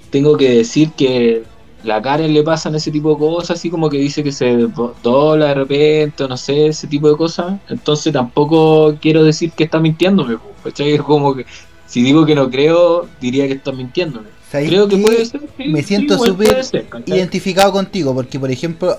tengo 0.09 0.35
que 0.37 0.49
decir 0.49 0.91
que 0.93 1.43
la 1.85 2.01
Karen 2.01 2.33
le 2.33 2.43
pasan 2.43 2.75
ese 2.75 2.91
tipo 2.91 3.11
de 3.13 3.17
cosas, 3.19 3.57
así 3.59 3.69
como 3.69 3.89
que 3.89 3.97
dice 3.97 4.23
que 4.23 4.31
se 4.31 4.67
dobla 5.03 5.47
de 5.47 5.53
repente, 5.55 6.27
no 6.27 6.37
sé, 6.37 6.67
ese 6.67 6.87
tipo 6.87 7.09
de 7.09 7.17
cosas. 7.17 7.59
Entonces 7.69 8.11
tampoco 8.13 8.97
quiero 9.01 9.23
decir 9.23 9.51
que 9.53 9.65
está 9.65 9.79
mintiéndome, 9.79 10.37
¿cachai? 10.63 10.93
Es 10.93 11.01
como 11.01 11.35
que 11.35 11.45
si 11.85 12.01
digo 12.01 12.25
que 12.25 12.35
no 12.35 12.49
creo, 12.49 13.07
diría 13.21 13.47
que 13.47 13.53
está 13.53 13.71
mintiéndome. 13.71 14.29
¿Sabéis 14.51 14.69
Creo 14.69 14.87
que 14.87 14.97
puede 14.97 15.25
ser. 15.25 15.41
sí, 15.57 15.63
Me 15.65 15.81
sí, 15.81 15.87
siento 15.89 16.17
súper 16.17 16.69
¿cachai? 16.89 17.17
identificado 17.17 17.71
contigo, 17.71 18.13
porque 18.13 18.39
por 18.39 18.51
ejemplo, 18.51 18.97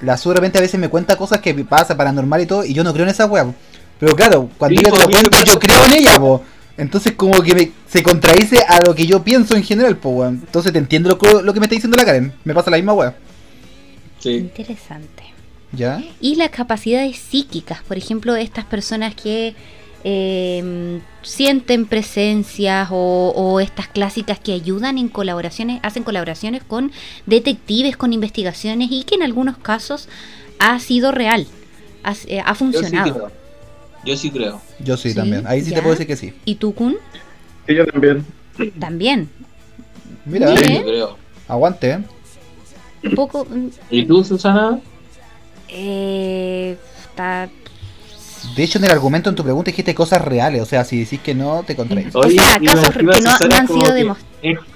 la 0.00 0.16
Su 0.16 0.30
de 0.30 0.36
repente 0.36 0.58
a 0.58 0.62
veces 0.62 0.80
me 0.80 0.88
cuenta 0.88 1.16
cosas 1.16 1.40
que 1.40 1.54
me 1.54 1.64
pasa 1.64 1.96
paranormal 1.96 2.40
y 2.42 2.46
todo, 2.46 2.64
y 2.64 2.72
yo 2.72 2.84
no 2.84 2.92
creo 2.92 3.04
en 3.04 3.10
esa 3.10 3.26
wea. 3.26 3.54
Pero 3.98 4.16
claro, 4.16 4.48
cuando 4.58 4.80
Sí, 4.80 4.86
ella 4.86 4.92
te 4.92 4.98
lo 4.98 5.10
cuenta, 5.10 5.44
yo 5.44 5.58
creo 5.58 5.84
en 5.84 5.92
ella, 5.92 6.18
po. 6.18 6.42
Entonces 6.80 7.12
como 7.14 7.42
que 7.42 7.54
me- 7.54 7.72
se 7.88 8.02
contradice 8.02 8.58
a 8.68 8.80
lo 8.86 8.94
que 8.94 9.06
yo 9.06 9.22
pienso 9.22 9.54
en 9.56 9.62
general, 9.62 9.98
weón. 10.02 10.40
Entonces 10.44 10.72
te 10.72 10.78
entiendo 10.78 11.08
lo, 11.10 11.18
que- 11.18 11.42
lo 11.42 11.52
que 11.52 11.60
me 11.60 11.66
está 11.66 11.74
diciendo 11.74 11.96
la 11.96 12.04
Karen. 12.04 12.32
Me 12.44 12.54
pasa 12.54 12.70
la 12.70 12.76
misma 12.78 12.92
wea. 12.94 13.16
Sí. 14.18 14.30
Interesante. 14.34 15.24
¿Ya? 15.72 16.02
Y 16.20 16.34
las 16.34 16.50
capacidades 16.50 17.16
psíquicas, 17.16 17.82
por 17.84 17.96
ejemplo, 17.96 18.34
estas 18.34 18.64
personas 18.64 19.14
que 19.14 19.54
eh, 20.02 21.00
sienten 21.22 21.86
presencias 21.86 22.88
o, 22.90 23.32
o 23.36 23.60
estas 23.60 23.86
clásicas 23.88 24.40
que 24.40 24.52
ayudan 24.52 24.98
en 24.98 25.08
colaboraciones, 25.08 25.78
hacen 25.82 26.02
colaboraciones 26.02 26.64
con 26.64 26.90
detectives, 27.26 27.96
con 27.96 28.12
investigaciones 28.12 28.88
y 28.90 29.04
que 29.04 29.14
en 29.16 29.22
algunos 29.22 29.58
casos 29.58 30.08
ha 30.58 30.78
sido 30.80 31.12
real, 31.12 31.46
ha, 32.02 32.14
eh, 32.26 32.40
ha 32.40 32.46
Yo 32.46 32.52
sí 32.54 32.58
funcionado. 32.58 33.30
Yo 34.04 34.16
sí 34.16 34.30
creo. 34.30 34.60
Yo 34.80 34.96
sí, 34.96 35.10
Sí, 35.10 35.14
también. 35.16 35.46
Ahí 35.46 35.62
sí 35.62 35.70
ya. 35.70 35.76
te 35.76 35.82
puedo 35.82 35.92
decir 35.94 36.06
que 36.06 36.16
sí. 36.16 36.32
¿Y 36.44 36.54
tú, 36.56 36.74
Kun? 36.74 36.96
Sí, 37.66 37.74
yo 37.74 37.86
también. 37.86 38.24
También. 38.78 39.28
Mira, 40.24 40.50
Bien. 40.52 40.74
Yo 40.74 40.82
creo. 40.84 41.16
aguante, 41.48 41.90
¿eh? 41.92 41.98
Un 43.04 43.14
poco... 43.14 43.44
mm, 43.44 43.68
¿Y 43.90 44.04
tú, 44.04 44.22
Susana? 44.24 44.78
eh, 45.68 46.76
está- 47.02 47.48
De 48.56 48.62
hecho, 48.62 48.78
en 48.78 48.84
el 48.84 48.90
argumento 48.90 49.30
en 49.30 49.36
tu 49.36 49.42
pregunta 49.44 49.70
dijiste 49.70 49.94
cosas 49.94 50.22
reales. 50.22 50.62
O 50.62 50.66
sea, 50.66 50.84
si 50.84 50.98
decís 51.00 51.20
que 51.20 51.34
no, 51.34 51.62
te 51.62 51.76
contradices. 51.76 52.14
O 52.16 52.22
sea, 52.28 52.58
casos 52.64 52.90
que 52.96 53.02
no- 53.02 53.12
no 53.12 53.30
han 53.56 53.66
sido 53.68 53.80
que 53.84 53.92
demostrados. 53.92 54.66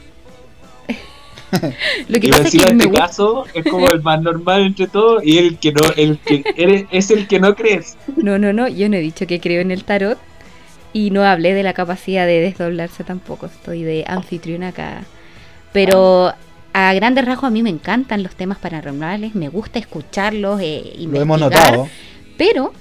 Lo 2.08 2.20
que 2.20 2.26
y 2.26 2.30
pasa 2.30 2.42
es 2.48 2.54
encima 2.54 2.66
que 2.68 2.74
me 2.74 2.84
este 2.84 2.96
caso 2.96 3.44
es 3.54 3.64
como 3.64 3.90
el 3.90 4.02
más 4.02 4.20
normal 4.22 4.62
entre 4.62 4.86
todos 4.86 5.24
y 5.24 5.38
el 5.38 5.58
que 5.58 5.72
no, 5.72 5.82
el 5.96 6.18
que 6.18 6.44
eres, 6.56 6.86
es 6.90 7.10
el 7.10 7.26
que 7.26 7.40
no 7.40 7.54
crees. 7.54 7.96
No, 8.16 8.38
no, 8.38 8.52
no, 8.52 8.68
yo 8.68 8.88
no 8.88 8.96
he 8.96 9.00
dicho 9.00 9.26
que 9.26 9.40
creo 9.40 9.60
en 9.60 9.70
el 9.70 9.84
tarot 9.84 10.18
y 10.92 11.10
no 11.10 11.24
hablé 11.24 11.54
de 11.54 11.62
la 11.62 11.72
capacidad 11.72 12.26
de 12.26 12.40
desdoblarse 12.40 13.04
tampoco, 13.04 13.46
estoy 13.46 13.82
de 13.82 14.04
anfitriona 14.06 14.68
acá. 14.68 15.04
Pero 15.72 16.32
a 16.72 16.94
grandes 16.94 17.24
rasgos 17.24 17.44
a 17.44 17.50
mí 17.50 17.62
me 17.62 17.70
encantan 17.70 18.22
los 18.22 18.34
temas 18.34 18.58
paranormales, 18.58 19.34
me 19.34 19.48
gusta 19.48 19.78
escucharlos, 19.78 20.60
eh, 20.62 20.94
Lo 20.98 21.20
hemos 21.20 21.40
investigar, 21.40 21.72
notado. 21.72 21.88
pero 22.36 22.72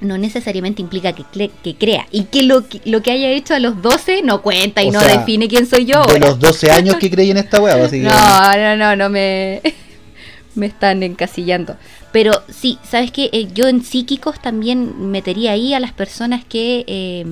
no 0.00 0.18
necesariamente 0.18 0.82
implica 0.82 1.12
que, 1.12 1.50
que 1.62 1.74
crea 1.74 2.06
y 2.10 2.24
que 2.24 2.42
lo, 2.42 2.68
que 2.68 2.80
lo 2.84 3.02
que 3.02 3.10
haya 3.10 3.30
hecho 3.30 3.54
a 3.54 3.58
los 3.58 3.82
12 3.82 4.22
no 4.22 4.42
cuenta 4.42 4.82
y 4.82 4.88
O 4.88 4.92
no 4.92 5.00
sea, 5.00 5.18
define 5.18 5.48
quién 5.48 5.66
soy 5.66 5.86
yo. 5.86 6.02
De 6.04 6.12
ahora. 6.12 6.18
los 6.18 6.38
12 6.38 6.70
años 6.70 6.96
que 6.96 7.10
creí 7.10 7.30
en 7.30 7.38
esta 7.38 7.58
así 7.84 8.00
que... 8.00 8.08
No, 8.08 8.56
no, 8.56 8.76
no, 8.76 8.96
no 8.96 9.08
me, 9.08 9.60
me 10.54 10.66
están 10.66 11.02
encasillando. 11.02 11.76
Pero 12.12 12.32
sí, 12.48 12.78
¿sabes 12.88 13.10
qué? 13.10 13.48
yo 13.54 13.68
en 13.68 13.84
psíquicos 13.84 14.40
también 14.40 15.10
metería 15.10 15.52
ahí 15.52 15.74
a 15.74 15.80
las 15.80 15.92
personas 15.92 16.44
que, 16.44 16.84
eh, 16.86 17.24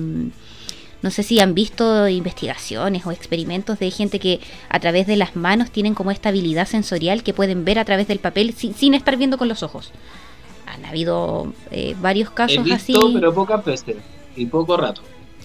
no 1.01 1.11
sé 1.11 1.23
si 1.23 1.39
han 1.39 1.53
visto 1.53 2.07
investigaciones 2.07 3.05
o 3.05 3.11
experimentos 3.11 3.79
de 3.79 3.89
gente 3.91 4.19
que 4.19 4.39
a 4.69 4.79
través 4.79 5.07
de 5.07 5.15
las 5.15 5.35
manos 5.35 5.71
tienen 5.71 5.93
como 5.93 6.11
esta 6.11 6.29
habilidad 6.29 6.67
sensorial 6.67 7.23
que 7.23 7.33
pueden 7.33 7.65
ver 7.65 7.79
a 7.79 7.85
través 7.85 8.07
del 8.07 8.19
papel 8.19 8.53
sin, 8.53 8.73
sin 8.73 8.93
estar 8.93 9.15
viendo 9.17 9.37
con 9.37 9.47
los 9.47 9.63
ojos. 9.63 9.91
Han 10.67 10.85
habido 10.85 11.53
eh, 11.71 11.95
varios 11.99 12.29
He 12.29 12.33
casos 12.33 12.63
visto, 12.63 12.75
así. 12.75 13.11
pero 13.13 13.33
pocas 13.33 13.63
veces 13.65 13.97
y 14.35 14.45
poco 14.47 14.77
rato. 14.77 15.01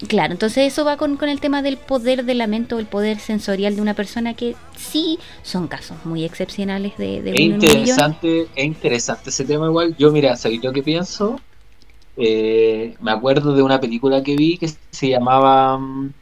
Claro, 0.07 0.33
entonces 0.33 0.67
eso 0.73 0.83
va 0.85 0.97
con, 0.97 1.17
con 1.17 1.29
el 1.29 1.39
tema 1.39 1.61
del 1.61 1.77
poder 1.77 2.25
de 2.25 2.33
la 2.35 2.47
mente 2.47 2.75
o 2.75 2.79
el 2.79 2.87
poder 2.87 3.19
sensorial 3.19 3.75
de 3.75 3.81
una 3.81 3.93
persona 3.93 4.33
que 4.33 4.55
sí 4.75 5.19
son 5.43 5.67
casos 5.67 6.05
muy 6.05 6.23
excepcionales 6.25 6.97
de, 6.97 7.21
de 7.21 7.31
Es 7.31 7.39
interesante, 7.39 8.51
es 8.55 8.65
interesante 8.65 9.29
ese 9.29 9.45
tema 9.45 9.67
igual. 9.67 9.95
Yo, 9.97 10.11
mira, 10.11 10.35
¿sabéis 10.35 10.63
lo 10.63 10.73
que 10.73 10.83
pienso? 10.83 11.41
Eh, 12.17 12.95
me 13.01 13.11
acuerdo 13.11 13.53
de 13.55 13.63
una 13.63 13.79
película 13.81 14.23
que 14.23 14.35
vi 14.35 14.57
que 14.57 14.69
se 14.91 15.09
llamaba... 15.09 15.77
mm, 15.77 16.13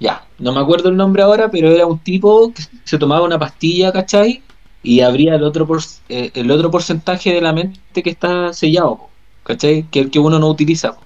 Ya, 0.00 0.26
no 0.38 0.52
me 0.52 0.60
acuerdo 0.60 0.88
el 0.90 0.96
nombre 0.96 1.22
ahora, 1.22 1.50
pero 1.50 1.70
era 1.70 1.86
un 1.86 1.98
tipo 2.00 2.52
que 2.54 2.62
se 2.84 2.98
tomaba 2.98 3.24
una 3.26 3.38
pastilla, 3.38 3.92
¿cachai? 3.92 4.45
Y 4.86 5.00
abría 5.00 5.34
el 5.34 5.42
otro, 5.42 5.66
por, 5.66 5.80
eh, 6.08 6.30
el 6.34 6.48
otro 6.48 6.70
porcentaje 6.70 7.32
de 7.34 7.40
la 7.40 7.52
mente 7.52 8.04
que 8.04 8.10
está 8.10 8.52
sellado, 8.52 9.08
¿cachai? 9.42 9.82
Que 9.90 9.98
el 9.98 10.10
que 10.12 10.20
uno 10.20 10.38
no 10.38 10.48
utiliza. 10.48 10.96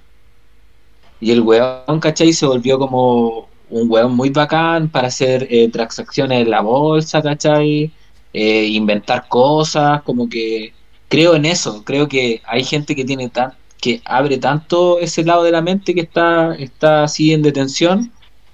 Y 1.19 1.31
el 1.31 1.41
weón, 1.41 1.99
¿cachai? 1.99 2.31
Se 2.31 2.45
volvió 2.45 2.77
como 2.77 3.49
un 3.71 3.89
weón 3.89 4.15
muy 4.15 4.29
bacán 4.29 4.87
para 4.89 5.07
hacer 5.07 5.47
eh, 5.49 5.67
transacciones 5.69 6.43
en 6.43 6.51
la 6.51 6.61
bolsa, 6.61 7.23
¿cachai? 7.23 7.91
Eh, 8.33 8.67
inventar 8.67 9.27
cosas, 9.27 10.03
como 10.03 10.29
que 10.29 10.73
creo 11.09 11.35
en 11.35 11.45
eso, 11.45 11.83
creo 11.83 12.07
que 12.07 12.41
hay 12.45 12.63
gente 12.63 12.95
que 12.95 13.03
tiene 13.03 13.29
tan, 13.29 13.53
que 13.81 14.01
abre 14.05 14.37
tanto 14.37 14.99
ese 14.99 15.23
lado 15.23 15.43
de 15.43 15.51
la 15.51 15.61
mente 15.63 15.95
que 15.95 16.01
está, 16.01 16.53
está 16.55 17.03
así 17.05 17.33
en 17.33 17.41
detención, 17.41 18.11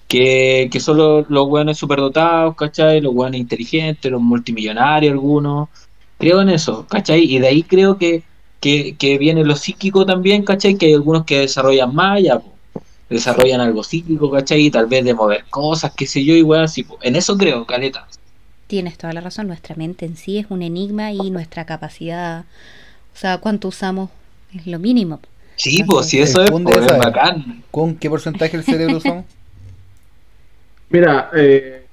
que, 0.08 0.70
que 0.72 0.80
solo 0.80 1.26
los 1.30 1.47
weones 1.47 1.78
superdotados, 1.78 2.55
¿cachai? 2.55 3.01
Los 3.01 3.14
weones 3.14 3.41
inteligentes, 3.41 4.12
los 4.12 4.22
multimillonarios 4.22 5.12
algunos, 5.12 5.70
creo 6.18 6.41
en 6.41 6.49
eso, 6.49 6.86
¿cachai? 6.88 7.24
Y 7.24 7.39
de 7.39 7.47
ahí 7.47 7.64
creo 7.64 7.97
que, 7.97 8.24
que, 8.60 8.95
que 8.97 9.18
viene 9.18 9.43
lo 9.43 9.55
psíquico 9.55 10.05
también, 10.05 10.43
¿cachai? 10.43 10.76
Que 10.76 10.88
hay 10.88 10.93
algunos 10.93 11.26
que 11.26 11.39
desarrollan 11.39 11.93
más, 11.93 12.22
ya, 12.24 12.39
po, 12.39 12.53
desarrollan 13.10 13.62
algo 13.62 13.84
psíquico, 13.84 14.32
¿cachai? 14.32 14.66
Y 14.66 14.72
tal 14.72 14.88
vez 14.88 15.03
de 15.03 15.14
mover 15.14 15.45
cosas, 15.49 15.91
qué 15.95 16.08
sé 16.08 16.24
yo, 16.24 16.36
y 16.36 16.41
weón, 16.41 16.64
así, 16.64 16.84
po. 16.84 16.97
en 17.01 17.16
eso 17.16 17.38
creo, 17.38 17.66
caleta. 17.66 18.08
Tienes 18.68 18.97
toda 18.97 19.14
la 19.14 19.22
razón, 19.22 19.47
nuestra 19.47 19.76
mente 19.76 20.05
en 20.05 20.18
sí 20.18 20.39
es 20.39 20.47
un 20.49 20.62
enigma 20.62 21.12
y 21.12 21.32
nuestra 21.32 21.66
capacidad, 21.66 22.41
o 23.14 23.18
sea, 23.18 23.38
cuánto 23.39 23.70
usamos 23.70 24.10
es 24.53 24.68
lo 24.68 24.80
mínimo. 24.80 25.20
Sí, 25.55 25.84
pues 25.84 26.08
si 26.08 26.20
eso 26.20 26.43
es, 26.43 26.51
pues, 26.51 26.78
es 26.78 26.97
bacán. 26.97 27.64
¿Con 27.72 27.95
qué 27.95 28.10
porcentaje 28.10 28.58
del 28.58 28.66
cerebro 28.66 28.97
usamos? 28.97 29.26
Mira, 30.89 31.29
eh, 31.35 31.85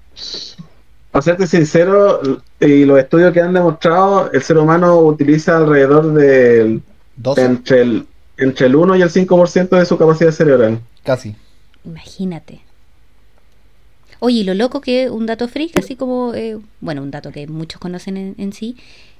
para 1.10 1.22
serte 1.22 1.46
sincero, 1.46 2.20
y 2.60 2.84
los 2.84 2.98
estudios 2.98 3.32
que 3.32 3.40
han 3.40 3.52
demostrado, 3.52 4.30
el 4.32 4.42
ser 4.42 4.58
humano 4.58 4.98
utiliza 4.98 5.56
alrededor 5.56 6.12
del 6.12 6.82
Dos, 7.16 7.38
entre 7.38 7.82
el 7.82 8.06
entre 8.36 8.66
el 8.66 8.74
1 8.74 8.96
y 8.96 9.02
el 9.02 9.10
5% 9.10 9.68
de 9.78 9.86
su 9.86 9.96
capacidad 9.96 10.32
cerebral. 10.32 10.80
casi. 11.02 11.36
Imagínate. 11.84 12.60
Oye, 14.18 14.38
y 14.38 14.44
lo 14.44 14.54
loco 14.54 14.80
que 14.80 15.10
un 15.10 15.26
dato 15.26 15.48
freak, 15.48 15.76
así 15.76 15.96
como, 15.96 16.32
eh, 16.34 16.58
bueno, 16.80 17.02
un 17.02 17.10
dato 17.10 17.30
que 17.30 17.46
muchos 17.46 17.78
conocen 17.78 18.16
en, 18.16 18.34
en 18.38 18.52
sí, 18.54 18.76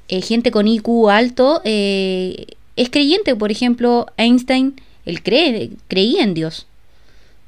eh, 0.09 0.22
gente 0.22 0.51
con 0.51 0.66
IQ 0.66 1.11
alto 1.11 1.61
eh, 1.64 2.47
es 2.77 2.91
creyente, 2.91 3.37
por 3.37 3.51
ejemplo, 3.51 4.07
Einstein, 4.16 4.81
él 5.05 5.22
cree, 5.22 5.72
creía 5.89 6.25
en 6.25 6.35
Dios. 6.35 6.66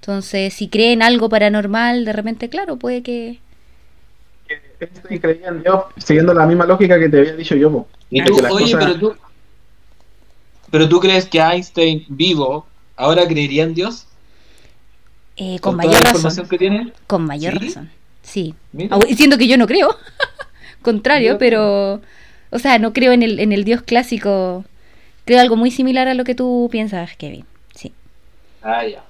Entonces, 0.06 0.54
si 0.54 0.68
cree 0.68 0.92
en 0.92 1.02
algo 1.02 1.28
paranormal, 1.28 2.04
de 2.04 2.12
repente, 2.12 2.48
claro, 2.48 2.76
puede 2.76 3.02
que... 3.02 3.40
Einstein 4.78 5.18
creía 5.20 5.48
en 5.48 5.64
Dios 5.64 5.82
siguiendo 5.96 6.32
la 6.32 6.46
misma 6.46 6.64
lógica 6.64 6.96
que 6.96 7.08
te 7.08 7.18
había 7.18 7.34
dicho 7.34 7.56
yo. 7.56 7.72
po. 7.72 7.88
Y 8.08 8.22
tú, 8.22 8.34
oye, 8.36 8.70
cosas- 8.72 8.84
pero 8.84 8.98
tú, 9.00 9.16
pero 10.70 10.88
tú 10.88 11.00
crees 11.00 11.26
que 11.26 11.40
Einstein 11.40 12.04
vivo 12.08 12.66
ahora 12.94 13.26
creería 13.26 13.64
en 13.64 13.74
Dios 13.74 14.06
eh, 15.36 15.58
con, 15.58 15.72
con, 15.76 15.80
toda 15.80 15.86
mayor 15.88 15.92
la 15.94 15.98
razón. 16.12 16.16
información 16.18 16.48
que 16.48 16.58
tiene. 16.58 16.92
Con 17.08 17.24
mayor 17.24 17.58
¿Sí? 17.58 17.66
razón. 17.66 17.90
Sí. 18.22 18.54
Mira. 18.70 18.98
Siento 19.16 19.38
que 19.38 19.48
yo 19.48 19.56
no 19.56 19.66
creo. 19.66 19.96
Contrario, 20.82 21.36
pero. 21.36 22.00
O 22.50 22.58
sea, 22.60 22.78
no 22.78 22.92
creo 22.92 23.10
en 23.10 23.24
el, 23.24 23.40
en 23.40 23.50
el 23.50 23.64
Dios 23.64 23.82
clásico. 23.82 24.64
Creo 25.24 25.40
algo 25.40 25.56
muy 25.56 25.72
similar 25.72 26.06
a 26.06 26.14
lo 26.14 26.22
que 26.22 26.36
tú 26.36 26.68
piensas, 26.70 27.16
Kevin. 27.16 27.44
Sí. 27.74 27.92
Ah, 28.62 28.86
ya. 28.86 29.05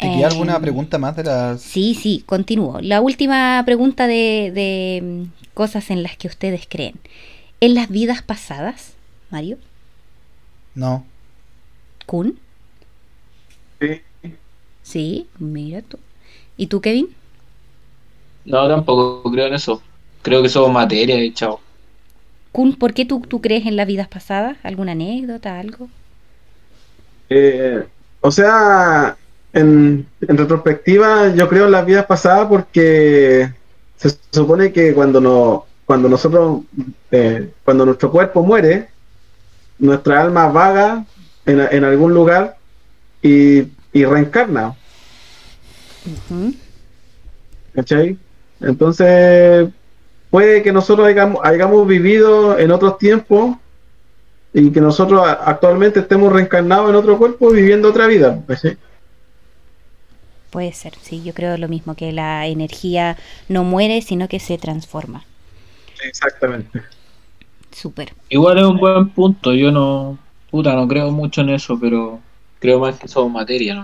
¿Te 0.00 0.10
queda 0.10 0.26
Eh, 0.26 0.28
alguna 0.28 0.60
pregunta 0.60 0.98
más 0.98 1.14
de 1.16 1.24
las.? 1.24 1.62
Sí, 1.62 1.94
sí, 1.94 2.22
continúo. 2.26 2.80
La 2.80 3.00
última 3.00 3.62
pregunta 3.66 4.06
de, 4.06 4.50
de 4.54 5.00
mm, 5.02 5.54
cosas 5.54 5.90
en 5.90 6.02
las 6.02 6.16
que 6.16 6.28
ustedes 6.28 6.66
creen. 6.68 7.00
¿En 7.60 7.74
las 7.74 7.88
vidas 7.90 8.22
pasadas, 8.22 8.94
Mario? 9.30 9.58
No. 10.74 11.12
¿Kun? 12.06 12.28
Sí. 13.80 14.02
Sí, 14.82 15.28
mira 15.38 15.82
tú. 15.82 15.98
¿Y 16.56 16.66
tú, 16.68 16.80
Kevin? 16.80 17.08
No, 18.44 18.68
tampoco 18.68 19.30
creo 19.30 19.46
en 19.46 19.54
eso. 19.54 19.82
Creo 20.22 20.42
que 20.42 20.48
somos 20.48 20.72
materia 20.72 21.22
y 21.24 21.32
chao. 21.32 21.60
Kun, 22.52 22.76
¿por 22.76 22.94
qué 22.94 23.04
tú, 23.04 23.20
tú 23.22 23.40
crees 23.40 23.66
en 23.66 23.74
las 23.76 23.88
vidas 23.88 24.06
pasadas? 24.08 24.56
¿Alguna 24.62 24.92
anécdota, 24.92 25.58
algo? 25.58 25.90
Eh, 27.28 27.86
o 28.20 28.30
sea, 28.30 29.19
en, 29.52 30.06
en 30.20 30.36
retrospectiva, 30.36 31.34
yo 31.34 31.48
creo 31.48 31.66
en 31.66 31.72
las 31.72 31.86
vidas 31.86 32.06
pasadas 32.06 32.46
porque 32.48 33.52
se 33.96 34.16
supone 34.30 34.72
que 34.72 34.94
cuando 34.94 35.20
no, 35.20 35.66
cuando 35.84 36.08
nosotros, 36.08 36.62
eh, 37.10 37.50
cuando 37.64 37.84
nuestro 37.84 38.10
cuerpo 38.10 38.42
muere, 38.42 38.88
nuestra 39.78 40.22
alma 40.22 40.48
vaga 40.48 41.04
en, 41.46 41.60
en 41.60 41.84
algún 41.84 42.14
lugar 42.14 42.56
y, 43.22 43.64
y 43.92 44.04
reencarna, 44.04 44.76
Ujú. 46.06 46.54
¿cachai? 47.74 48.16
Entonces, 48.60 49.68
puede 50.30 50.62
que 50.62 50.72
nosotros 50.72 51.06
hayamos, 51.08 51.40
hayamos 51.44 51.86
vivido 51.86 52.58
en 52.58 52.70
otros 52.70 52.98
tiempos 52.98 53.56
y 54.52 54.70
que 54.70 54.80
nosotros 54.80 55.22
actualmente 55.26 56.00
estemos 56.00 56.32
reencarnados 56.32 56.90
en 56.90 56.96
otro 56.96 57.18
cuerpo 57.18 57.50
viviendo 57.50 57.88
otra 57.88 58.06
vida, 58.06 58.40
¿cachai? 58.46 58.76
Puede 60.50 60.72
ser, 60.72 60.94
sí, 61.00 61.22
yo 61.22 61.32
creo 61.34 61.56
lo 61.56 61.68
mismo, 61.68 61.94
que 61.94 62.12
la 62.12 62.46
energía 62.46 63.16
no 63.48 63.64
muere, 63.64 64.02
sino 64.02 64.28
que 64.28 64.40
se 64.40 64.58
transforma. 64.58 65.24
Exactamente. 66.02 66.80
Súper. 67.72 68.14
Igual 68.30 68.58
es 68.58 68.64
un 68.64 68.78
buen 68.78 69.10
punto. 69.10 69.52
Yo 69.54 69.70
no. 69.70 70.18
Puta, 70.50 70.74
no 70.74 70.88
creo 70.88 71.10
mucho 71.12 71.42
en 71.42 71.50
eso, 71.50 71.78
pero 71.78 72.20
creo 72.58 72.80
más 72.80 72.98
que 72.98 73.08
somos 73.08 73.32
materia, 73.32 73.74
¿no? 73.76 73.82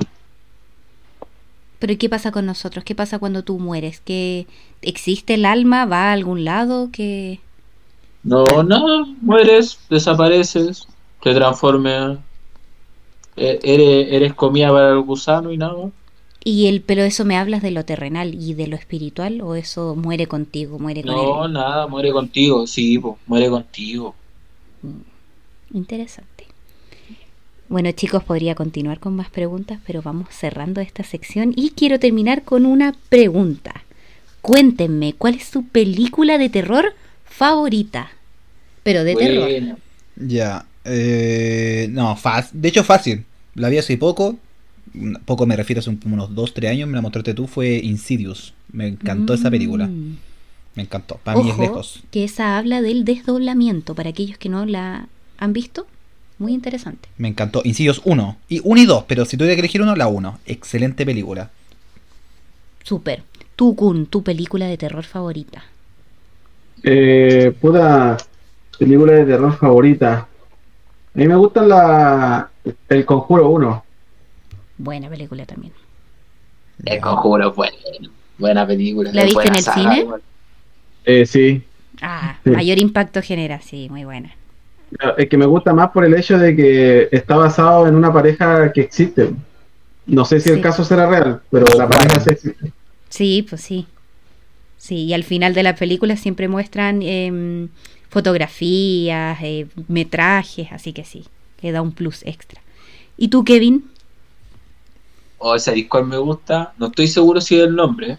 Pero 1.78 1.92
¿y 1.92 1.96
qué 1.96 2.08
pasa 2.08 2.32
con 2.32 2.46
nosotros? 2.46 2.84
¿Qué 2.84 2.94
pasa 2.94 3.18
cuando 3.18 3.44
tú 3.44 3.58
mueres? 3.58 4.00
¿Que 4.00 4.46
existe 4.82 5.34
el 5.34 5.44
alma? 5.44 5.84
¿Va 5.86 6.08
a 6.10 6.12
algún 6.12 6.44
lado? 6.44 6.90
que 6.92 7.40
No, 8.22 8.44
nada. 8.62 9.06
Mueres, 9.22 9.78
desapareces, 9.88 10.86
te 11.22 11.34
transformas. 11.34 12.18
eh, 13.36 13.58
Eres, 13.62 14.12
eres 14.12 14.34
comida 14.34 14.70
para 14.70 14.90
el 14.90 15.00
gusano 15.02 15.50
y 15.52 15.58
nada. 15.58 15.90
¿Y 16.46 16.68
el, 16.68 16.80
pero 16.80 17.02
eso 17.02 17.24
me 17.24 17.36
hablas 17.36 17.60
de 17.60 17.72
lo 17.72 17.84
terrenal 17.84 18.34
y 18.34 18.54
de 18.54 18.68
lo 18.68 18.76
espiritual 18.76 19.40
o 19.42 19.54
eso 19.56 19.96
muere 19.96 20.28
contigo, 20.28 20.78
muere 20.78 21.04
con 21.04 21.14
No, 21.16 21.44
él? 21.46 21.52
nada, 21.52 21.86
muere 21.88 22.12
contigo. 22.12 22.66
Sí, 22.66 22.98
po, 22.98 23.18
muere 23.26 23.50
contigo. 23.50 24.14
Interesante. 25.72 26.46
Bueno 27.68 27.90
chicos, 27.92 28.22
podría 28.22 28.54
continuar 28.54 29.00
con 29.00 29.16
más 29.16 29.28
preguntas, 29.28 29.80
pero 29.86 30.00
vamos 30.02 30.28
cerrando 30.30 30.80
esta 30.80 31.02
sección 31.02 31.52
y 31.56 31.70
quiero 31.70 31.98
terminar 31.98 32.44
con 32.44 32.64
una 32.64 32.94
pregunta. 33.08 33.84
Cuéntenme, 34.42 35.14
¿cuál 35.14 35.34
es 35.34 35.46
su 35.46 35.64
película 35.64 36.38
de 36.38 36.48
terror 36.48 36.94
favorita? 37.24 38.10
Pero 38.84 39.04
de 39.04 39.16
terror. 39.16 39.78
Ya. 40.16 40.66
Eh, 40.84 41.88
no. 41.90 42.16
De 42.52 42.68
hecho, 42.68 42.84
fácil. 42.84 43.24
La 43.54 43.68
vi 43.68 43.78
hace 43.78 43.98
poco. 43.98 44.36
Poco 45.24 45.46
me 45.46 45.56
refiero 45.56 45.80
hace 45.80 45.90
unos 45.90 46.30
2-3 46.30 46.70
años. 46.70 46.88
Me 46.88 46.96
la 46.96 47.02
mostraste 47.02 47.34
tú. 47.34 47.46
Fue 47.46 47.76
Insidious. 47.76 48.54
Me 48.72 48.88
encantó 48.88 49.34
esa 49.34 49.50
película. 49.50 49.86
Mm. 49.86 50.16
Me 50.74 50.82
encantó. 50.82 51.18
Para 51.22 51.40
mí 51.40 51.50
es 51.50 51.58
lejos. 51.58 52.02
que 52.10 52.24
esa 52.24 52.58
habla 52.58 52.82
del 52.82 53.04
desdoblamiento 53.04 53.94
para 53.94 54.10
aquellos 54.10 54.38
que 54.38 54.48
no 54.48 54.66
la 54.66 55.08
han 55.38 55.52
visto. 55.52 55.86
Muy 56.38 56.52
interesante. 56.52 57.08
Me 57.16 57.28
encantó. 57.28 57.62
Insidious 57.64 58.02
1. 58.04 58.36
Y 58.48 58.60
1 58.62 58.80
y 58.82 58.86
2. 58.86 59.04
Pero 59.08 59.24
si 59.24 59.36
tuviera 59.36 59.54
que 59.54 59.60
elegir 59.60 59.80
uno, 59.80 59.96
la 59.96 60.06
1. 60.06 60.38
Excelente 60.46 61.06
película. 61.06 61.50
Súper. 62.82 63.22
Tu 63.56 63.74
Kun, 63.74 64.06
tu 64.06 64.22
película 64.22 64.66
de 64.66 64.76
terror 64.76 65.04
favorita. 65.04 65.64
Eh, 66.82 67.56
puta 67.58 68.18
película 68.78 69.12
de 69.14 69.24
terror 69.24 69.56
favorita. 69.56 70.28
A 71.14 71.18
mí 71.18 71.26
me 71.26 71.36
gusta 71.36 71.62
la 71.62 72.50
El 72.88 73.06
Conjuro 73.06 73.48
1. 73.48 73.84
Buena 74.78 75.08
película 75.08 75.44
también. 75.46 75.72
el 76.84 77.00
conjuro 77.00 77.52
bueno. 77.54 77.76
Buena 78.38 78.66
película. 78.66 79.10
¿La 79.12 79.24
viste 79.24 79.48
en 79.48 79.54
el 79.56 79.62
saga, 79.62 79.80
cine? 79.80 79.98
igual. 80.00 80.22
Eh, 81.04 81.24
sí. 81.26 81.62
Ah, 82.02 82.36
Sí. 82.44 82.50
mayor 82.50 82.78
impacto 82.78 83.22
genera, 83.22 83.60
sí, 83.62 83.88
muy 83.90 84.04
buena. 84.04 84.34
Es 85.16 85.28
que 85.28 85.36
me 85.38 85.46
gusta 85.46 85.72
más 85.72 85.90
por 85.90 86.04
el 86.04 86.14
hecho 86.14 86.38
de 86.38 86.54
que 86.54 87.08
está 87.10 87.36
basado 87.36 87.86
en 87.88 87.94
una 87.94 88.12
pareja 88.12 88.72
que 88.72 88.82
existe. 88.82 89.30
No 90.06 90.24
sé 90.24 90.38
si 90.40 90.50
Sí. 90.50 90.54
el 90.54 90.60
caso 90.60 90.84
será 90.84 91.06
real, 91.08 91.40
pero 91.50 91.64
la 91.76 91.88
pareja 91.88 92.20
sí 92.20 92.30
existe. 92.30 92.72
Sí, 93.08 93.46
pues 93.48 93.62
sí. 93.62 93.86
Sí, 94.76 95.04
y 95.06 95.14
al 95.14 95.24
final 95.24 95.54
de 95.54 95.62
la 95.62 95.74
película 95.74 96.16
siempre 96.16 96.46
muestran 96.48 97.00
em, 97.02 97.68
fotografías, 98.10 99.38
eh, 99.42 99.66
metrajes, 99.88 100.68
así 100.70 100.92
que 100.92 101.04
sí, 101.04 101.24
que 101.60 101.72
da 101.72 101.80
un 101.82 101.92
plus 101.92 102.22
extra. 102.26 102.60
¿Y 103.16 103.28
tú, 103.28 103.44
Kevin? 103.44 103.84
O 105.38 105.54
esa 105.54 105.72
cuál 105.88 106.06
me 106.06 106.16
gusta. 106.18 106.72
No 106.78 106.86
estoy 106.86 107.08
seguro 107.08 107.40
si 107.40 107.56
es 107.58 107.64
el 107.64 107.74
nombre, 107.76 108.18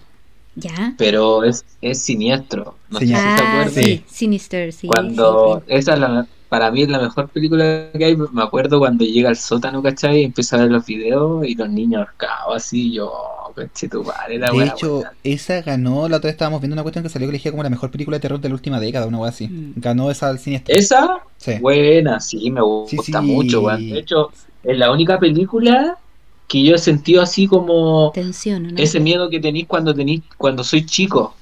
¿Ya? 0.56 0.94
pero 0.98 1.44
es, 1.44 1.66
es 1.82 2.02
siniestro. 2.02 2.76
No 2.90 3.00
sé 3.00 3.08
si 3.08 3.12
se. 3.14 3.18
Ah, 3.20 3.36
acuerdan. 3.36 3.70
sí, 3.72 4.04
Sinister, 4.08 4.74
sí. 4.74 4.88
Cuando 4.88 5.60
sí, 5.60 5.66
sí. 5.68 5.74
esa 5.80 5.94
es 5.94 6.00
la, 6.00 6.28
para 6.50 6.72
mí 6.72 6.82
es 6.84 6.90
la 6.90 7.00
mejor 7.00 7.30
película 7.30 7.90
que 7.98 8.06
hay. 8.06 8.16
Me 8.16 8.44
acuerdo 8.44 8.80
cuando 8.80 9.06
llega 9.06 9.30
al 9.30 9.36
sótano, 9.38 9.82
¿cachai? 9.84 10.22
Y 10.22 10.24
empieza 10.26 10.56
a 10.58 10.60
ver 10.62 10.72
los 10.72 10.86
videos 10.86 11.46
y 11.46 11.56
los 11.56 11.70
niños 11.70 12.00
ahorcados 12.08 12.56
así, 12.56 12.94
yo, 12.94 13.12
coche 13.56 13.90
tu 13.90 14.04
padre, 14.04 14.40
la 14.40 14.52
De 14.52 14.66
hecho, 14.66 14.96
buena. 14.96 15.14
esa 15.24 15.62
ganó, 15.62 16.08
la 16.10 16.18
otra 16.18 16.28
vez 16.28 16.34
estábamos 16.36 16.62
viendo 16.62 16.74
una 16.76 16.84
cuestión 16.84 17.04
que 17.04 17.10
salió 17.10 17.28
que 17.28 17.32
elegía 17.32 17.52
como 17.52 17.64
la 17.64 17.70
mejor 17.70 17.92
película 17.92 18.18
de 18.18 18.22
terror 18.22 18.40
de 18.40 18.50
la 18.50 18.56
última 18.56 18.80
década, 18.80 19.06
una 19.08 19.20
wea 19.20 19.30
así. 19.30 19.48
Mm. 19.48 19.74
Ganó 19.78 20.10
esa 20.12 20.30
al 20.30 20.40
siniestro. 20.40 20.74
Esa, 20.76 21.20
Sí. 21.38 21.54
buena, 21.60 22.20
sí, 22.20 22.50
me 22.52 22.62
gusta 22.62 23.04
Sí, 23.04 23.12
sí. 23.12 23.18
mucho, 23.22 23.62
weón. 23.62 23.90
De 23.90 24.00
hecho, 24.00 24.32
es 24.64 24.78
la 24.78 24.92
única 24.92 25.20
película 25.20 25.98
que 26.48 26.64
yo 26.64 26.76
he 26.76 26.78
sentido 26.78 27.22
así 27.22 27.48
como 27.48 28.12
Tensión, 28.14 28.64
¿no? 28.64 28.78
ese 28.78 29.00
miedo 29.00 29.30
que 29.30 29.40
tenéis 29.40 29.68
cuando 29.68 29.94
tenéis, 29.94 30.24
cuando 30.38 30.64
soy 30.64 30.86
chico. 30.86 31.36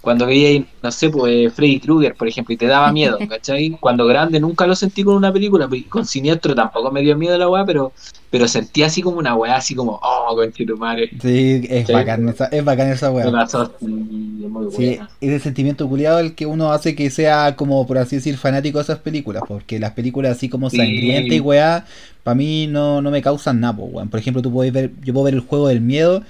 Cuando 0.00 0.26
veía, 0.26 0.64
no 0.82 0.90
sé, 0.90 1.10
pues 1.10 1.52
Freddy 1.52 1.78
Krueger, 1.80 2.14
por 2.14 2.26
ejemplo, 2.28 2.54
y 2.54 2.56
te 2.56 2.66
daba 2.66 2.90
miedo, 2.92 3.18
¿cachai? 3.28 3.70
Cuando 3.80 4.06
grande 4.06 4.40
nunca 4.40 4.66
lo 4.66 4.74
sentí 4.74 5.04
con 5.04 5.14
una 5.14 5.32
película, 5.32 5.68
pues, 5.68 5.84
con 5.88 6.06
Siniestro 6.06 6.54
tampoco 6.54 6.90
me 6.90 7.02
dio 7.02 7.16
miedo 7.16 7.36
la 7.36 7.48
weá, 7.48 7.64
pero, 7.64 7.92
pero 8.30 8.48
sentí 8.48 8.82
así 8.82 9.02
como 9.02 9.18
una 9.18 9.34
weá, 9.34 9.56
así 9.56 9.74
como, 9.74 10.00
oh, 10.02 10.34
conchito 10.34 10.76
madre. 10.76 11.10
Sí, 11.20 11.66
es 11.68 11.86
Sí. 11.86 11.92
bacán 11.92 12.28
esa, 12.28 12.46
es 12.46 12.64
bacán 12.64 12.88
esa 12.88 13.10
muy 13.10 14.70
Sí, 14.72 14.98
es 15.20 15.30
el 15.30 15.40
sentimiento 15.40 15.88
culiado 15.88 16.18
el 16.18 16.34
que 16.34 16.46
uno 16.46 16.72
hace 16.72 16.94
que 16.94 17.10
sea 17.10 17.56
como, 17.56 17.86
por 17.86 17.98
así 17.98 18.16
decir, 18.16 18.36
fanático 18.36 18.78
de 18.78 18.84
esas 18.84 18.98
películas, 18.98 19.42
porque 19.46 19.78
las 19.78 19.92
películas 19.92 20.36
así 20.36 20.48
como 20.48 20.70
Sí. 20.70 20.76
sangrientas 20.78 21.36
y 21.36 21.40
weá, 21.40 21.84
para 22.22 22.34
mí 22.34 22.66
no, 22.66 23.02
no 23.02 23.10
me 23.10 23.22
causan 23.22 23.60
nada, 23.60 23.76
po, 23.76 23.84
weón. 23.84 24.08
Por 24.08 24.20
ejemplo, 24.20 24.42
tú 24.42 24.52
puedes 24.52 24.72
ver, 24.72 24.92
yo 25.02 25.12
puedo 25.12 25.24
ver 25.24 25.34
el 25.34 25.40
juego 25.40 25.68
del 25.68 25.80
miedo 25.80 26.22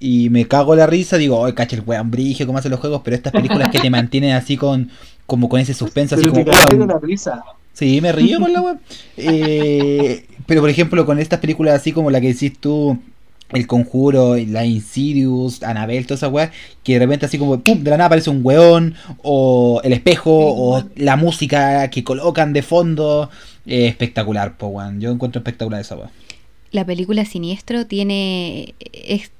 y 0.00 0.30
me 0.30 0.46
cago 0.46 0.74
la 0.76 0.86
risa, 0.86 1.16
digo, 1.16 1.44
ay, 1.44 1.52
cacha 1.54 1.76
el 1.76 1.82
weón 1.84 2.10
brige, 2.10 2.46
cómo 2.46 2.58
hacen 2.58 2.70
los 2.70 2.80
juegos, 2.80 3.02
pero 3.04 3.16
estas 3.16 3.32
películas 3.32 3.68
que 3.70 3.80
te 3.80 3.90
mantienen 3.90 4.32
así 4.32 4.56
con, 4.56 4.90
como 5.26 5.48
con 5.48 5.60
ese 5.60 5.74
suspenso, 5.74 6.14
así 6.14 6.28
Pero 6.30 6.44
como, 6.44 6.44
weón, 6.44 6.88
la 6.88 6.98
risa. 6.98 7.42
Sí, 7.72 8.00
me 8.00 8.12
río 8.12 8.40
con 8.40 8.52
la 8.52 8.60
web. 8.60 8.78
Eh, 9.16 10.26
pero 10.46 10.60
por 10.60 10.70
ejemplo, 10.70 11.06
con 11.06 11.18
estas 11.18 11.40
películas 11.40 11.74
así 11.80 11.92
como 11.92 12.10
la 12.10 12.20
que 12.20 12.32
decís 12.32 12.58
tú, 12.58 12.98
El 13.50 13.66
Conjuro, 13.66 14.36
la 14.36 14.64
Insidious, 14.66 15.62
Annabelle, 15.62 16.04
toda 16.04 16.16
esa 16.16 16.28
weá, 16.28 16.50
que 16.82 16.94
de 16.94 16.98
repente 17.00 17.26
así 17.26 17.38
como, 17.38 17.60
pum, 17.60 17.82
de 17.84 17.90
la 17.90 17.96
nada 17.96 18.06
aparece 18.06 18.30
un 18.30 18.40
weón, 18.44 18.94
o 19.22 19.80
el 19.84 19.92
espejo, 19.92 20.30
o 20.32 20.84
la 20.96 21.16
música 21.16 21.88
que 21.90 22.04
colocan 22.04 22.52
de 22.52 22.62
fondo. 22.62 23.30
eh, 23.66 23.86
espectacular, 23.88 24.56
po, 24.56 24.68
weón. 24.68 25.00
Yo 25.00 25.10
encuentro 25.10 25.40
espectacular 25.40 25.80
esa 25.80 25.96
weá. 25.96 26.10
La 26.70 26.84
película 26.84 27.24
Siniestro 27.24 27.86
tiene 27.86 28.74
es 28.92 29.30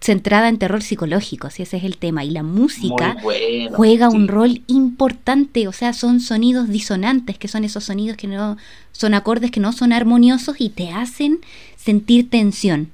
centrada 0.00 0.48
en 0.48 0.58
terror 0.58 0.82
psicológico, 0.82 1.50
si 1.50 1.62
ese 1.62 1.78
es 1.78 1.84
el 1.84 1.96
tema, 1.98 2.24
y 2.24 2.30
la 2.30 2.42
música 2.42 3.16
bueno. 3.22 3.76
juega 3.76 4.10
sí. 4.10 4.16
un 4.16 4.28
rol 4.28 4.62
importante, 4.66 5.68
o 5.68 5.72
sea, 5.72 5.92
son 5.92 6.20
sonidos 6.20 6.68
disonantes, 6.68 7.38
que 7.38 7.48
son 7.48 7.64
esos 7.64 7.84
sonidos 7.84 8.16
que 8.16 8.26
no 8.28 8.56
son 8.92 9.14
acordes 9.14 9.50
que 9.50 9.60
no 9.60 9.72
son 9.72 9.92
armoniosos 9.92 10.56
y 10.58 10.70
te 10.70 10.90
hacen 10.90 11.40
sentir 11.76 12.30
tensión. 12.30 12.92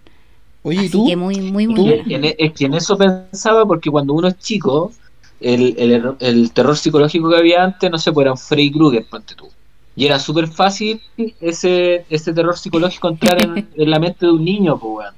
Oye, 0.62 0.85
¿y 0.85 0.89
Así 0.89 0.91
tú? 0.91 1.07
que 1.07 1.16
muy 1.16 1.41
muy 1.41 1.66
muy 1.68 1.93
en- 2.14 2.24
es 2.39 2.53
que 2.53 2.64
en 2.66 2.74
eso 2.74 2.97
pensaba 2.97 3.66
porque 3.66 3.91
cuando 3.91 4.14
uno 4.14 4.28
es 4.28 4.39
chico, 4.39 4.93
el, 5.41 5.74
el, 5.78 6.16
el 6.20 6.53
terror 6.53 6.76
psicológico 6.76 7.30
que 7.30 7.37
había 7.37 7.64
antes, 7.64 7.91
no 7.91 7.99
sé, 7.99 8.12
pues 8.12 8.24
era 8.24 8.33
un 8.33 8.39
Freddy 8.39 8.70
Krueger, 8.72 9.07
ponte 9.09 9.35
tú. 9.35 9.49
Y 9.95 10.07
era 10.07 10.18
súper 10.18 10.49
fácil 10.49 11.03
ese, 11.41 12.07
ese 12.09 12.33
terror 12.33 12.57
psicológico 12.57 13.09
entrar 13.09 13.43
en, 13.43 13.68
en 13.74 13.91
la 13.91 13.99
mente 13.99 14.26
de 14.26 14.33
un 14.33 14.45
niño, 14.45 14.78
pues. 14.78 15.09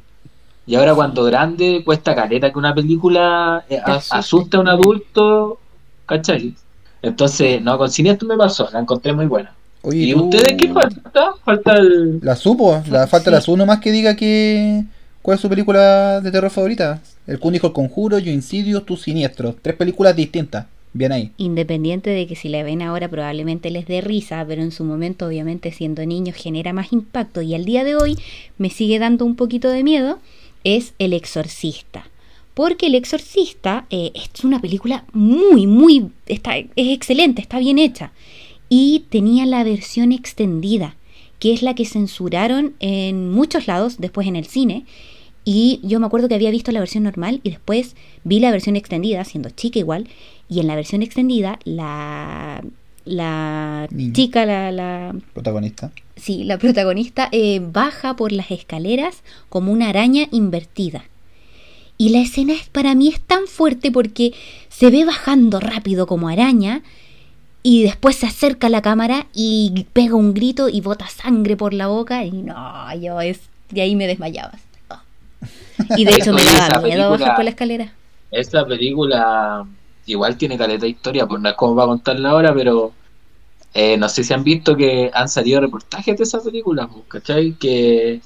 Y 0.67 0.75
ahora 0.77 0.95
cuando 0.95 1.25
grande 1.25 1.83
cuesta 1.85 2.15
caleta 2.15 2.51
que 2.53 2.59
una 2.59 2.75
película 2.75 3.65
eh, 3.69 3.81
Te 3.85 3.91
a- 3.91 3.95
asuste. 3.97 4.17
asuste 4.17 4.57
a 4.57 4.61
un 4.61 4.69
adulto, 4.69 5.59
¿cachai? 6.07 6.55
Entonces, 7.03 7.61
no, 7.63 7.77
con 7.77 7.91
Siniestro 7.91 8.27
me 8.27 8.37
pasó, 8.37 8.69
la 8.73 8.81
encontré 8.81 9.13
muy 9.13 9.27
buena. 9.27 9.53
Oye, 9.83 9.99
¿Y 10.05 10.13
tú? 10.15 10.25
ustedes 10.25 10.55
qué 10.57 10.73
falta? 10.73 11.35
Falta 11.45 11.75
el... 11.77 12.19
La 12.23 12.35
supo, 12.37 12.83
la 12.91 13.07
falta 13.07 13.31
Sí. 13.31 13.35
la 13.35 13.41
su 13.43 13.57
nomás 13.57 13.81
que 13.81 13.93
diga 13.93 14.17
que 14.17 14.85
cuál 15.21 15.35
es 15.35 15.41
su 15.43 15.49
película 15.51 16.23
de 16.23 16.31
terror 16.31 16.51
favorita. 16.51 17.03
El 17.27 17.39
Kun 17.39 17.53
dijo 17.53 17.67
El 17.67 17.73
Conjuro, 17.75 18.19
Yo 18.19 18.33
Insidious, 18.33 18.87
Tu 18.87 18.97
Siniestro. 18.97 19.55
Tres 19.61 19.77
películas 19.77 20.17
distintas. 20.17 20.67
Bien 20.95 21.11
ahí. 21.13 21.33
Independiente 21.39 22.09
de 22.11 22.27
que 22.27 22.37
si 22.37 22.49
la 22.49 22.63
ven 22.63 22.81
ahora 22.81 23.09
probablemente 23.09 23.71
les 23.71 23.87
dé 23.87 24.01
risa, 24.01 24.45
pero 24.47 24.63
en 24.63 24.71
su 24.71 24.85
momento 24.85 25.27
obviamente 25.27 25.73
siendo 25.73 26.07
niños 26.07 26.37
genera 26.37 26.73
más 26.73 26.93
impacto 26.93 27.43
y 27.43 27.55
al 27.55 27.65
día 27.65 27.83
de 27.85 27.97
hoy 27.97 28.17
me 28.59 28.71
sigue 28.71 28.99
dando 29.01 29.25
un 29.25 29.35
poquito 29.35 29.69
de 29.71 29.83
miedo, 29.83 30.21
es 30.65 30.95
El 30.99 31.13
Exorcista. 31.13 32.09
Porque 32.55 32.87
El 32.87 32.95
Exorcista 32.95 33.87
eh, 33.91 34.13
es 34.15 34.45
una 34.45 34.61
película 34.61 35.05
muy, 35.13 35.67
muy, 35.67 36.11
está, 36.27 36.57
es 36.57 36.69
excelente, 36.77 37.43
está 37.43 37.59
bien 37.59 37.79
hecha. 37.79 38.13
Y 38.69 39.05
tenía 39.11 39.47
la 39.47 39.63
versión 39.65 40.13
extendida, 40.13 40.97
que 41.39 41.53
es 41.53 41.63
la 41.63 41.75
que 41.75 41.85
censuraron 41.85 42.75
en 42.81 43.31
muchos 43.31 43.67
lados, 43.67 43.99
después 43.99 44.27
en 44.27 44.37
el 44.37 44.47
cine. 44.47 44.85
Y 45.45 45.81
yo 45.83 46.01
me 46.01 46.07
acuerdo 46.07 46.29
que 46.29 46.35
había 46.35 46.51
visto 46.51 46.73
la 46.73 46.81
versión 46.81 47.05
normal 47.05 47.41
y 47.43 47.51
después 47.51 47.97
vi 48.25 48.41
la 48.41 48.51
versión 48.51 48.77
extendida, 48.77 49.25
siendo 49.25 49.51
chica 49.51 49.79
igual, 49.79 50.09
y 50.49 50.61
en 50.61 50.67
la 50.67 50.77
versión 50.77 51.03
extendida 51.03 51.59
la, 51.65 52.63
la 53.05 53.87
Niña. 53.91 54.13
chica, 54.13 54.47
la, 54.47 54.73
la, 54.73 55.15
Protagonista. 55.33 55.91
sí, 56.17 56.45
la 56.45 56.59
protagonista 56.59 57.29
eh, 57.33 57.61
baja 57.61 58.17
por 58.17 58.33
las 58.33 58.51
escaleras 58.51 59.23
como 59.49 59.73
una 59.73 59.89
araña 59.89 60.27
invertida. 60.31 61.05
Y 61.97 62.09
la 62.09 62.19
escena 62.21 62.55
es, 62.55 62.69
para 62.69 62.95
mí 62.95 63.09
es 63.09 63.21
tan 63.21 63.47
fuerte 63.47 63.93
porque 63.93 64.33
se 64.69 64.91
ve 64.91 65.05
bajando 65.05 65.61
rápido 65.61 66.07
como 66.07 66.29
araña 66.29 66.83
y 67.63 67.83
después 67.85 68.17
se 68.17 68.27
acerca 68.27 68.67
a 68.67 68.71
la 68.71 68.83
cámara 68.83 69.27
y 69.33 69.87
pega 69.93 70.15
un 70.17 70.35
grito 70.35 70.69
y 70.69 70.81
bota 70.81 71.07
sangre 71.09 71.57
por 71.57 71.73
la 71.73 71.87
boca 71.87 72.25
y 72.25 72.33
no, 72.33 72.55
yo 72.97 73.21
es 73.21 73.41
de 73.71 73.83
ahí 73.83 73.97
me 73.97 74.07
desmayaba. 74.07 74.53
Y 75.97 76.05
de 76.05 76.13
hecho 76.13 76.33
me 76.33 76.43
daba 76.45 76.81
miedo 76.81 77.11
bajar 77.11 77.35
por 77.35 77.45
la 77.45 77.51
escalera. 77.51 77.93
Esta 78.31 78.65
película 78.67 79.67
igual 80.07 80.37
tiene 80.37 80.59
caleta 80.59 80.83
de 80.85 80.91
historia, 80.91 81.27
pues 81.27 81.41
no 81.41 81.49
es 81.49 81.55
como 81.57 81.77
para 81.77 81.89
contarla 81.89 82.31
ahora, 82.31 82.55
pero 82.55 82.93
eh, 83.75 83.97
no 83.97 84.09
sé 84.09 84.25
si 84.25 84.33
han 84.33 84.45
visto 84.45 84.77
que 84.77 85.11
han 85.13 85.29
salido 85.29 85.61
reportajes 85.61 86.17
de 86.17 86.25
esa 86.25 86.41
película, 86.43 86.89
pues, 86.89 87.05
¿cachai? 87.09 87.55
Que 87.55 88.21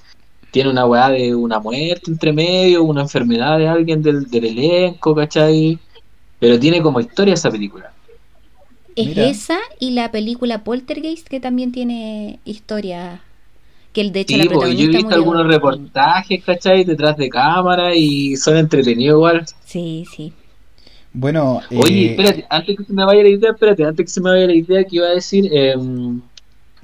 tiene 0.50 0.70
una 0.70 0.86
weá 0.86 1.10
de 1.10 1.34
una 1.34 1.60
muerte 1.60 2.10
entre 2.10 2.32
medio, 2.32 2.82
una 2.84 3.02
enfermedad 3.02 3.58
de 3.58 3.68
alguien 3.68 4.02
del, 4.02 4.30
del 4.30 4.44
elenco, 4.46 5.14
¿cachai? 5.14 5.78
Pero 6.38 6.58
tiene 6.58 6.82
como 6.82 7.00
historia 7.00 7.34
esa 7.34 7.50
película. 7.50 7.92
Es 8.96 9.06
Mira. 9.06 9.26
esa 9.28 9.58
y 9.78 9.92
la 9.92 10.10
película 10.10 10.64
Poltergeist 10.64 11.28
que 11.28 11.40
también 11.40 11.72
tiene 11.72 12.40
historia. 12.44 13.22
Que 13.92 14.00
el 14.02 14.12
de 14.12 14.20
hecho 14.20 14.36
Sí, 14.36 14.36
la 14.36 14.46
pues, 14.46 14.76
yo 14.76 14.86
he 14.86 14.88
protagonista 14.88 14.98
visto 14.98 15.14
algunos 15.14 15.46
reportajes, 15.46 16.44
¿cachai? 16.44 16.84
Detrás 16.84 17.16
de 17.16 17.28
cámara 17.28 17.94
y 17.94 18.36
son 18.36 18.56
entretenidos 18.56 19.16
igual. 19.16 19.46
Sí, 19.64 20.04
sí. 20.14 20.32
Bueno, 21.12 21.60
Oye, 21.76 22.06
eh, 22.06 22.10
espérate, 22.10 22.46
antes 22.50 22.76
que 22.76 22.84
se 22.84 22.92
me 22.92 23.04
vaya 23.04 23.22
la 23.22 23.28
idea, 23.28 23.50
espérate, 23.50 23.84
antes 23.84 24.06
que 24.06 24.10
se 24.12 24.20
me 24.20 24.30
vaya 24.30 24.46
la 24.46 24.54
idea 24.54 24.84
que 24.84 24.96
iba 24.96 25.06
a 25.06 25.10
decir, 25.10 25.48
em, 25.52 26.20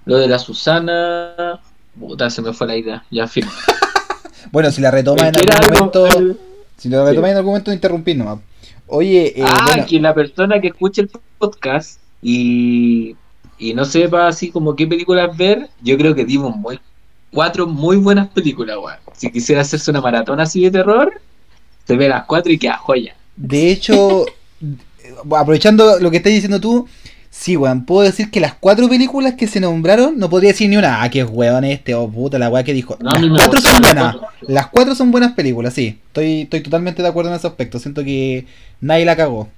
lo 0.06 0.16
de 0.16 0.26
la 0.28 0.38
Susana, 0.38 1.60
puta, 1.98 2.30
se 2.30 2.42
me 2.42 2.52
fue 2.52 2.66
la 2.66 2.76
idea, 2.76 3.04
ya 3.10 3.26
firme. 3.28 3.50
bueno, 4.52 4.70
si 4.70 4.80
la 4.80 4.90
retoma 4.90 5.28
en 5.28 5.34
algún 5.36 5.74
momento, 5.78 6.06
el- 6.06 6.38
si 6.76 6.88
la 6.88 7.04
retoma 7.04 7.30
en 7.30 7.36
algún 7.36 7.52
momento 7.52 7.72
interrumpir 7.72 8.16
nomás. 8.16 8.38
Oye, 8.86 9.38
eh, 9.40 9.44
ah, 9.46 9.66
bueno, 9.66 9.86
que 9.86 10.00
la 10.00 10.14
persona 10.14 10.60
que 10.60 10.68
escuche 10.68 11.02
el 11.02 11.10
podcast 11.38 12.00
y, 12.20 13.14
y 13.58 13.72
no 13.74 13.84
sepa 13.84 14.26
así 14.28 14.50
como 14.50 14.74
qué 14.74 14.86
películas 14.86 15.34
ver, 15.36 15.68
yo 15.82 15.96
creo 15.96 16.14
que 16.14 16.24
dimos 16.24 16.54
muy, 16.56 16.78
cuatro 17.30 17.66
muy 17.66 17.96
buenas 17.96 18.28
películas, 18.28 18.76
weón. 18.78 18.98
Si 19.14 19.30
quisiera 19.30 19.60
hacerse 19.62 19.90
una 19.90 20.00
maratón 20.00 20.40
así 20.40 20.62
de 20.64 20.70
terror, 20.70 21.12
se 21.86 21.96
ve 21.96 22.08
las 22.08 22.24
cuatro 22.24 22.52
y 22.52 22.58
queda 22.58 22.76
joya. 22.78 23.14
De 23.36 23.70
hecho, 23.70 24.26
aprovechando 25.36 25.98
lo 26.00 26.10
que 26.10 26.18
estás 26.18 26.32
diciendo 26.32 26.60
tú, 26.60 26.86
sí, 27.30 27.56
weón, 27.56 27.84
puedo 27.84 28.02
decir 28.02 28.30
que 28.30 28.40
las 28.40 28.54
cuatro 28.54 28.88
películas 28.88 29.34
que 29.34 29.46
se 29.46 29.60
nombraron, 29.60 30.18
no 30.18 30.30
podría 30.30 30.50
decir 30.52 30.68
ni 30.70 30.76
una, 30.76 31.02
ah, 31.02 31.10
que 31.10 31.20
es 31.20 31.26
weón 31.28 31.64
este, 31.64 31.94
o 31.94 32.08
puta 32.08 32.38
la 32.38 32.48
weá 32.48 32.62
que 32.62 32.72
dijo. 32.72 32.96
No, 33.00 33.10
las 33.10 33.46
cuatro 33.48 33.60
son 33.60 33.82
buenas. 33.82 34.16
las 34.42 34.66
cuatro. 34.68 34.94
Son 34.94 35.10
buenas 35.10 35.32
películas, 35.32 35.74
sí. 35.74 35.98
Estoy, 36.08 36.42
estoy 36.42 36.60
totalmente 36.60 37.02
de 37.02 37.08
acuerdo 37.08 37.30
en 37.30 37.36
ese 37.36 37.46
aspecto. 37.46 37.78
Siento 37.78 38.04
que 38.04 38.46
nadie 38.80 39.04
la 39.04 39.16
cagó. 39.16 39.48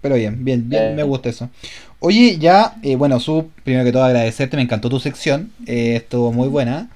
Pero 0.00 0.16
bien, 0.16 0.44
bien, 0.44 0.68
bien, 0.68 0.82
Eh. 0.82 0.94
me 0.96 1.04
gusta 1.04 1.28
eso. 1.28 1.48
Oye, 2.00 2.36
ya, 2.38 2.74
eh, 2.82 2.96
bueno, 2.96 3.20
Su, 3.20 3.50
primero 3.62 3.84
que 3.84 3.92
todo 3.92 4.02
agradecerte, 4.02 4.56
me 4.56 4.62
encantó 4.64 4.90
tu 4.90 4.98
sección. 4.98 5.52
eh, 5.66 5.94
estuvo 5.96 6.32
muy 6.32 6.48
buena. 6.48 6.90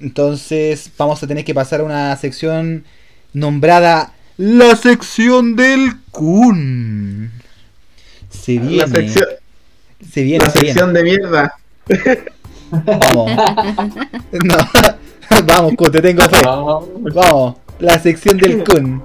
Entonces, 0.00 0.90
vamos 0.98 1.22
a 1.22 1.26
tener 1.28 1.44
que 1.44 1.54
pasar 1.54 1.80
a 1.80 1.84
una 1.84 2.16
sección 2.16 2.84
nombrada 3.32 4.12
La 4.38 4.76
sección 4.76 5.56
del 5.56 5.92
Kun. 6.10 7.30
Se 8.28 8.58
viene. 8.58 8.76
La 8.76 8.86
sección, 8.88 9.24
se 10.12 10.22
viene, 10.22 10.44
la 10.44 10.50
se 10.50 10.60
viene. 10.60 10.72
sección 10.74 10.92
de 10.92 11.02
mierda. 11.02 11.54
Vamos. 12.70 13.30
No. 14.32 14.56
Vamos, 15.46 15.72
Kun, 15.76 15.90
te 15.92 16.00
tengo 16.02 16.22
fe. 16.28 16.42
Vamos. 16.44 16.84
Vamos, 17.14 17.56
la 17.78 17.98
sección 17.98 18.36
del 18.38 18.62
Kun. 18.64 19.02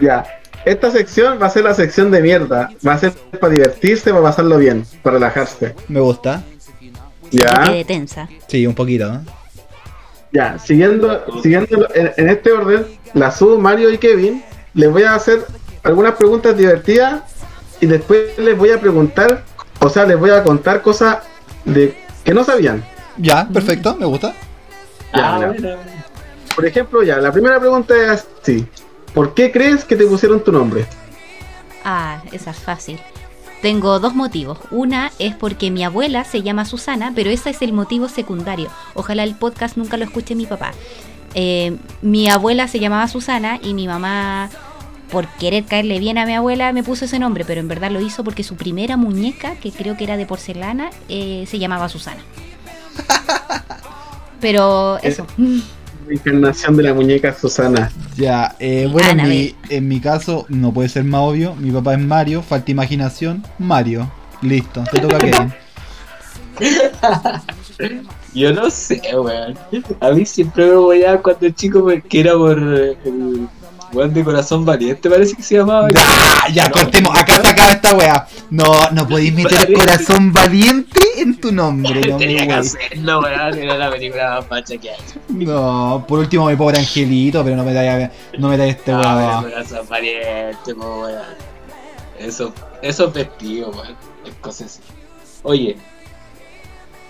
Ya. 0.00 0.24
esta 0.64 0.90
sección 0.90 1.38
va 1.40 1.46
a 1.46 1.50
ser 1.50 1.64
la 1.64 1.74
sección 1.74 2.10
de 2.10 2.20
mierda. 2.22 2.70
Va 2.86 2.94
a 2.94 2.98
ser 2.98 3.12
para 3.40 3.52
divertirse, 3.52 4.10
para 4.10 4.22
pasarlo 4.22 4.58
bien, 4.58 4.84
para 5.02 5.14
relajarse. 5.14 5.74
Me 5.88 6.00
gusta. 6.00 6.42
Ya, 7.30 7.64
tensa. 7.86 8.28
Sí, 8.46 8.66
un 8.66 8.74
poquito. 8.74 9.10
¿no? 9.12 9.39
Ya. 10.32 10.58
Siguiendo, 10.58 11.24
siguiendo 11.42 11.88
en, 11.94 12.12
en 12.16 12.28
este 12.28 12.52
orden, 12.52 12.86
la 13.14 13.30
Su, 13.30 13.58
Mario 13.58 13.90
y 13.90 13.98
Kevin, 13.98 14.42
les 14.74 14.90
voy 14.90 15.02
a 15.02 15.14
hacer 15.14 15.44
algunas 15.82 16.14
preguntas 16.14 16.56
divertidas 16.56 17.22
y 17.80 17.86
después 17.86 18.38
les 18.38 18.56
voy 18.56 18.70
a 18.70 18.80
preguntar, 18.80 19.44
o 19.80 19.88
sea, 19.88 20.04
les 20.04 20.18
voy 20.18 20.30
a 20.30 20.42
contar 20.42 20.82
cosas 20.82 21.18
de 21.64 21.96
que 22.24 22.34
no 22.34 22.44
sabían. 22.44 22.84
Ya, 23.16 23.48
perfecto, 23.48 23.96
me 23.96 24.06
gusta. 24.06 24.34
Ya, 25.14 25.34
Ah, 25.34 25.46
bueno. 25.46 25.78
Por 26.54 26.66
ejemplo, 26.66 27.02
ya, 27.02 27.18
la 27.18 27.32
primera 27.32 27.58
pregunta 27.58 27.94
es 27.96 28.26
así. 28.42 28.66
¿Por 29.14 29.34
qué 29.34 29.50
crees 29.50 29.84
que 29.84 29.96
te 29.96 30.04
pusieron 30.04 30.42
tu 30.42 30.52
nombre? 30.52 30.86
Ah, 31.84 32.22
esa 32.32 32.50
es 32.50 32.58
fácil. 32.58 33.00
Tengo 33.62 34.00
dos 34.00 34.14
motivos. 34.14 34.58
Una 34.70 35.12
es 35.18 35.34
porque 35.34 35.70
mi 35.70 35.84
abuela 35.84 36.24
se 36.24 36.42
llama 36.42 36.64
Susana, 36.64 37.12
pero 37.14 37.30
ese 37.30 37.50
es 37.50 37.60
el 37.62 37.72
motivo 37.72 38.08
secundario. 38.08 38.70
Ojalá 38.94 39.24
el 39.24 39.34
podcast 39.34 39.76
nunca 39.76 39.96
lo 39.96 40.04
escuche 40.04 40.34
mi 40.34 40.46
papá. 40.46 40.72
Eh, 41.34 41.76
mi 42.02 42.28
abuela 42.28 42.68
se 42.68 42.80
llamaba 42.80 43.06
Susana 43.06 43.60
y 43.62 43.74
mi 43.74 43.86
mamá, 43.86 44.50
por 45.10 45.28
querer 45.28 45.64
caerle 45.64 45.98
bien 45.98 46.18
a 46.18 46.26
mi 46.26 46.34
abuela, 46.34 46.72
me 46.72 46.82
puso 46.82 47.04
ese 47.04 47.18
nombre, 47.18 47.44
pero 47.44 47.60
en 47.60 47.68
verdad 47.68 47.90
lo 47.90 48.00
hizo 48.00 48.24
porque 48.24 48.42
su 48.42 48.56
primera 48.56 48.96
muñeca, 48.96 49.56
que 49.56 49.70
creo 49.70 49.96
que 49.96 50.04
era 50.04 50.16
de 50.16 50.26
porcelana, 50.26 50.90
eh, 51.08 51.44
se 51.46 51.58
llamaba 51.58 51.88
Susana. 51.88 52.22
Pero 54.40 54.98
eso. 55.02 55.26
La 55.36 55.44
encarnación 56.14 56.76
de 56.76 56.82
la 56.84 56.94
muñeca 56.94 57.34
Susana. 57.34 57.90
Ya, 58.16 58.54
eh, 58.58 58.88
bueno, 58.90 59.08
en 59.10 59.16
mi, 59.16 59.22
Annabelle. 59.22 59.56
en 59.68 59.88
mi 59.88 60.00
caso 60.00 60.46
no 60.48 60.72
puede 60.72 60.88
ser 60.88 61.04
más 61.04 61.20
obvio. 61.22 61.54
Mi 61.56 61.70
papá 61.70 61.94
es 61.94 62.00
Mario, 62.00 62.42
falta 62.42 62.70
imaginación. 62.70 63.44
Mario. 63.58 64.10
Listo, 64.42 64.84
te 64.90 65.00
toca 65.00 65.18
Kevin. 65.18 65.52
Yo 68.34 68.52
no 68.52 68.70
sé, 68.70 69.00
weón. 69.12 69.58
A 70.00 70.10
mí 70.10 70.24
siempre 70.24 70.66
me 70.66 70.76
voy 70.76 71.02
a 71.02 71.20
cuando 71.20 71.48
chico 71.50 71.82
porque 71.82 72.20
era 72.20 72.34
por 72.34 72.58
eh, 72.58 72.96
el 73.04 73.48
weón 73.92 74.12
de 74.14 74.24
corazón 74.24 74.64
valiente, 74.64 75.08
parece 75.10 75.34
que 75.36 75.42
se 75.42 75.56
llamaba. 75.56 75.88
¡Ah! 75.96 76.46
Ya, 76.52 76.66
No. 76.68 76.72
cortemos. 76.72 77.18
Acá 77.18 77.40
se 77.42 77.48
acaba 77.48 77.72
esta 77.72 77.94
wea. 77.94 78.26
No, 78.50 78.64
no 78.92 79.06
podéis 79.08 79.32
meter 79.34 79.72
corazón 79.72 80.32
valiente 80.32 81.00
en 81.18 81.38
tu 81.40 81.52
nombre. 81.52 82.00
No, 82.10 82.16
Tenía 82.16 82.46
que 82.46 82.52
hacerlo, 82.52 83.20
weón. 83.20 83.58
Era 83.58 83.76
la 83.78 83.90
película 83.90 84.30
más 84.36 84.46
facha 84.46 84.76
que 84.78 84.90
hay. 84.90 84.96
no, 85.28 86.04
por 86.08 86.18
último 86.20 86.46
mi 86.48 86.56
pobre 86.56 86.78
angelito, 86.78 87.42
pero 87.44 87.56
no 87.56 87.64
me 87.64 87.72
da, 87.72 88.10
no 88.38 88.48
me 88.48 88.56
da 88.56 88.66
este 88.66 88.92
Ah, 88.92 88.98
wea. 89.16 89.40
pero 89.42 89.54
corazón 89.54 89.86
valiente, 89.88 90.74
po, 90.74 91.02
weón. 91.02 91.22
Eso, 92.18 92.52
eso 92.82 93.06
es 93.08 93.12
vestido, 93.14 93.70
weón. 93.70 93.96
Es 94.26 94.34
cosa 94.40 94.64
así. 94.64 94.80
Oye. 95.42 95.76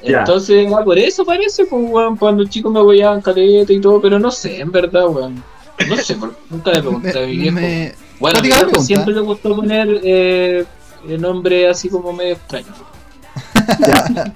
Ya. 0.03 0.20
Entonces, 0.20 0.66
ah, 0.72 0.83
por 0.85 0.99
eso 0.99 1.24
parece, 1.26 1.66
pues, 1.66 1.83
weón, 1.91 2.16
cuando 2.16 2.45
chicos 2.45 2.72
me 2.72 2.81
voyaban 2.81 3.20
caleta 3.20 3.70
y 3.72 3.81
todo, 3.81 4.01
pero 4.01 4.18
no 4.18 4.31
sé, 4.31 4.61
en 4.61 4.70
verdad, 4.72 5.07
weón. 5.09 5.43
No 5.89 5.97
sé, 5.97 6.16
nunca 6.51 6.70
le 6.72 6.81
pregunté 6.81 7.11
a 7.22 7.26
mi 7.26 7.37
Me- 7.37 7.43
viejo. 7.43 7.55
me- 7.57 7.95
Bueno, 8.18 8.41
mi 8.41 8.49
viejo 8.49 8.81
siempre 8.83 9.14
le 9.14 9.20
gustó 9.20 9.55
poner 9.57 10.01
eh, 10.05 10.64
el 11.09 11.20
nombre 11.20 11.68
así 11.68 11.89
como 11.89 12.12
medio 12.12 12.35
extraño. 12.35 12.66
Ya. 13.87 14.35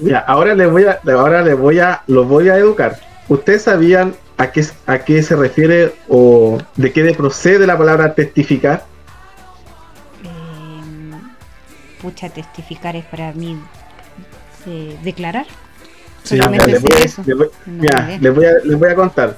Ya, 0.00 0.18
ahora 0.20 0.54
les 0.54 0.70
voy 0.70 0.84
a, 0.84 1.00
ahora 1.12 1.42
les 1.42 1.58
voy 1.58 1.80
a, 1.80 2.02
los 2.06 2.26
voy 2.28 2.48
a 2.48 2.56
educar. 2.56 3.00
¿Ustedes 3.28 3.62
sabían 3.62 4.14
a 4.36 4.52
qué, 4.52 4.64
a 4.86 4.98
qué 5.00 5.22
se 5.24 5.34
refiere 5.34 5.92
o 6.08 6.58
de 6.76 6.92
qué 6.92 7.12
procede 7.14 7.66
la 7.66 7.76
palabra 7.76 8.14
testificar? 8.14 8.86
Eh, 10.22 11.18
pucha, 12.00 12.28
testificar 12.28 12.94
es 12.94 13.04
para 13.06 13.32
mí 13.32 13.58
eh, 14.66 14.96
declarar. 15.02 15.46
Sí, 16.22 16.36
Ya, 16.36 16.44
Solamente 16.44 16.70
les 16.72 16.82
voy 16.82 16.92
a- 16.96 17.04
eso. 17.04 17.22
les 17.26 17.36
voy- 17.36 17.50
No 17.66 17.82
ya, 17.84 18.04
idea. 18.04 18.18
les 18.20 18.34
voy 18.34 18.44
a, 18.46 18.52
les 18.64 18.78
voy 18.78 18.88
a 18.90 18.94
contar. 18.94 19.36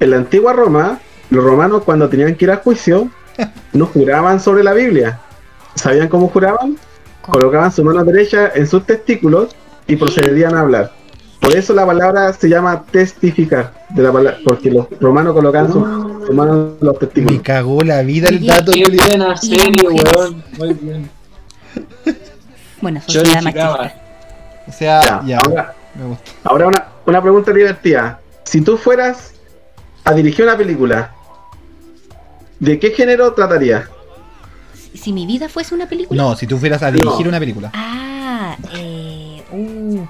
En 0.00 0.10
la 0.10 0.16
antigua 0.16 0.52
Roma, 0.52 0.98
los 1.30 1.44
romanos 1.44 1.82
cuando 1.84 2.08
tenían 2.08 2.34
que 2.34 2.44
ir 2.46 2.50
a 2.50 2.56
juicio, 2.56 3.08
no 3.72 3.86
juraban 3.86 4.40
sobre 4.40 4.64
la 4.64 4.72
Biblia. 4.72 5.20
¿Sabían 5.74 6.08
cómo 6.08 6.28
juraban? 6.28 6.76
Colocaban 7.22 7.70
su 7.70 7.84
mano 7.84 8.02
derecha 8.04 8.50
en 8.54 8.66
sus 8.66 8.84
testículos 8.86 9.54
y 9.86 9.96
procederían 9.96 10.54
a 10.56 10.60
hablar. 10.60 10.92
Por 11.38 11.54
eso 11.56 11.72
la 11.74 11.86
palabra 11.86 12.32
se 12.34 12.48
llama 12.48 12.84
testificar, 12.90 13.72
de 13.90 14.02
la 14.02 14.12
palabra, 14.12 14.38
porque 14.44 14.70
los 14.70 14.86
romanos 15.00 15.32
colocaban 15.32 15.72
su, 15.72 16.26
su 16.26 16.32
mano 16.34 16.52
en 16.52 16.76
los 16.80 16.94
Me 16.94 16.98
testículos. 17.06 17.42
cagó 17.42 17.80
la 17.82 18.02
vida 18.02 18.28
el 18.28 18.44
dato, 18.46 18.72
Qué 18.72 18.80
Y 18.80 18.84
serie, 19.38 19.88
mujeres. 19.88 20.14
weón. 20.16 20.44
Muy 20.58 20.74
bien. 20.74 21.10
Bueno, 22.82 23.00
sociedad 23.06 23.42
machista. 23.42 23.94
O 24.66 24.72
sea, 24.72 25.00
Ya, 25.02 25.22
ya, 25.26 25.38
ahora, 25.38 25.74
me 25.94 26.06
gusta. 26.06 26.30
ahora 26.44 26.66
una, 26.68 26.84
una 27.06 27.22
pregunta 27.22 27.52
divertida. 27.52 28.20
Si 28.44 28.60
tú 28.62 28.76
fueras 28.78 29.34
a 30.04 30.12
dirigir 30.14 30.44
una 30.44 30.56
película, 30.56 31.12
¿de 32.58 32.78
qué 32.78 32.90
género 32.90 33.32
tratarías? 33.34 33.88
Si 34.94 35.12
mi 35.12 35.26
vida 35.26 35.48
fuese 35.48 35.74
una 35.74 35.86
película. 35.88 36.20
No, 36.22 36.36
si 36.36 36.46
tú 36.46 36.58
fueras 36.58 36.82
a 36.82 36.90
dirigir 36.90 37.22
No. 37.24 37.28
una 37.28 37.38
película. 37.38 37.70
Ah, 37.74 38.56
eh, 38.74 39.42
uh, 39.52 40.06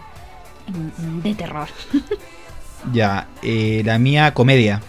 mm, 0.68 1.22
de 1.22 1.34
terror. 1.34 1.68
Ya, 2.94 3.28
eh, 3.42 3.82
la 3.84 3.98
mía 3.98 4.32
comedia. 4.32 4.80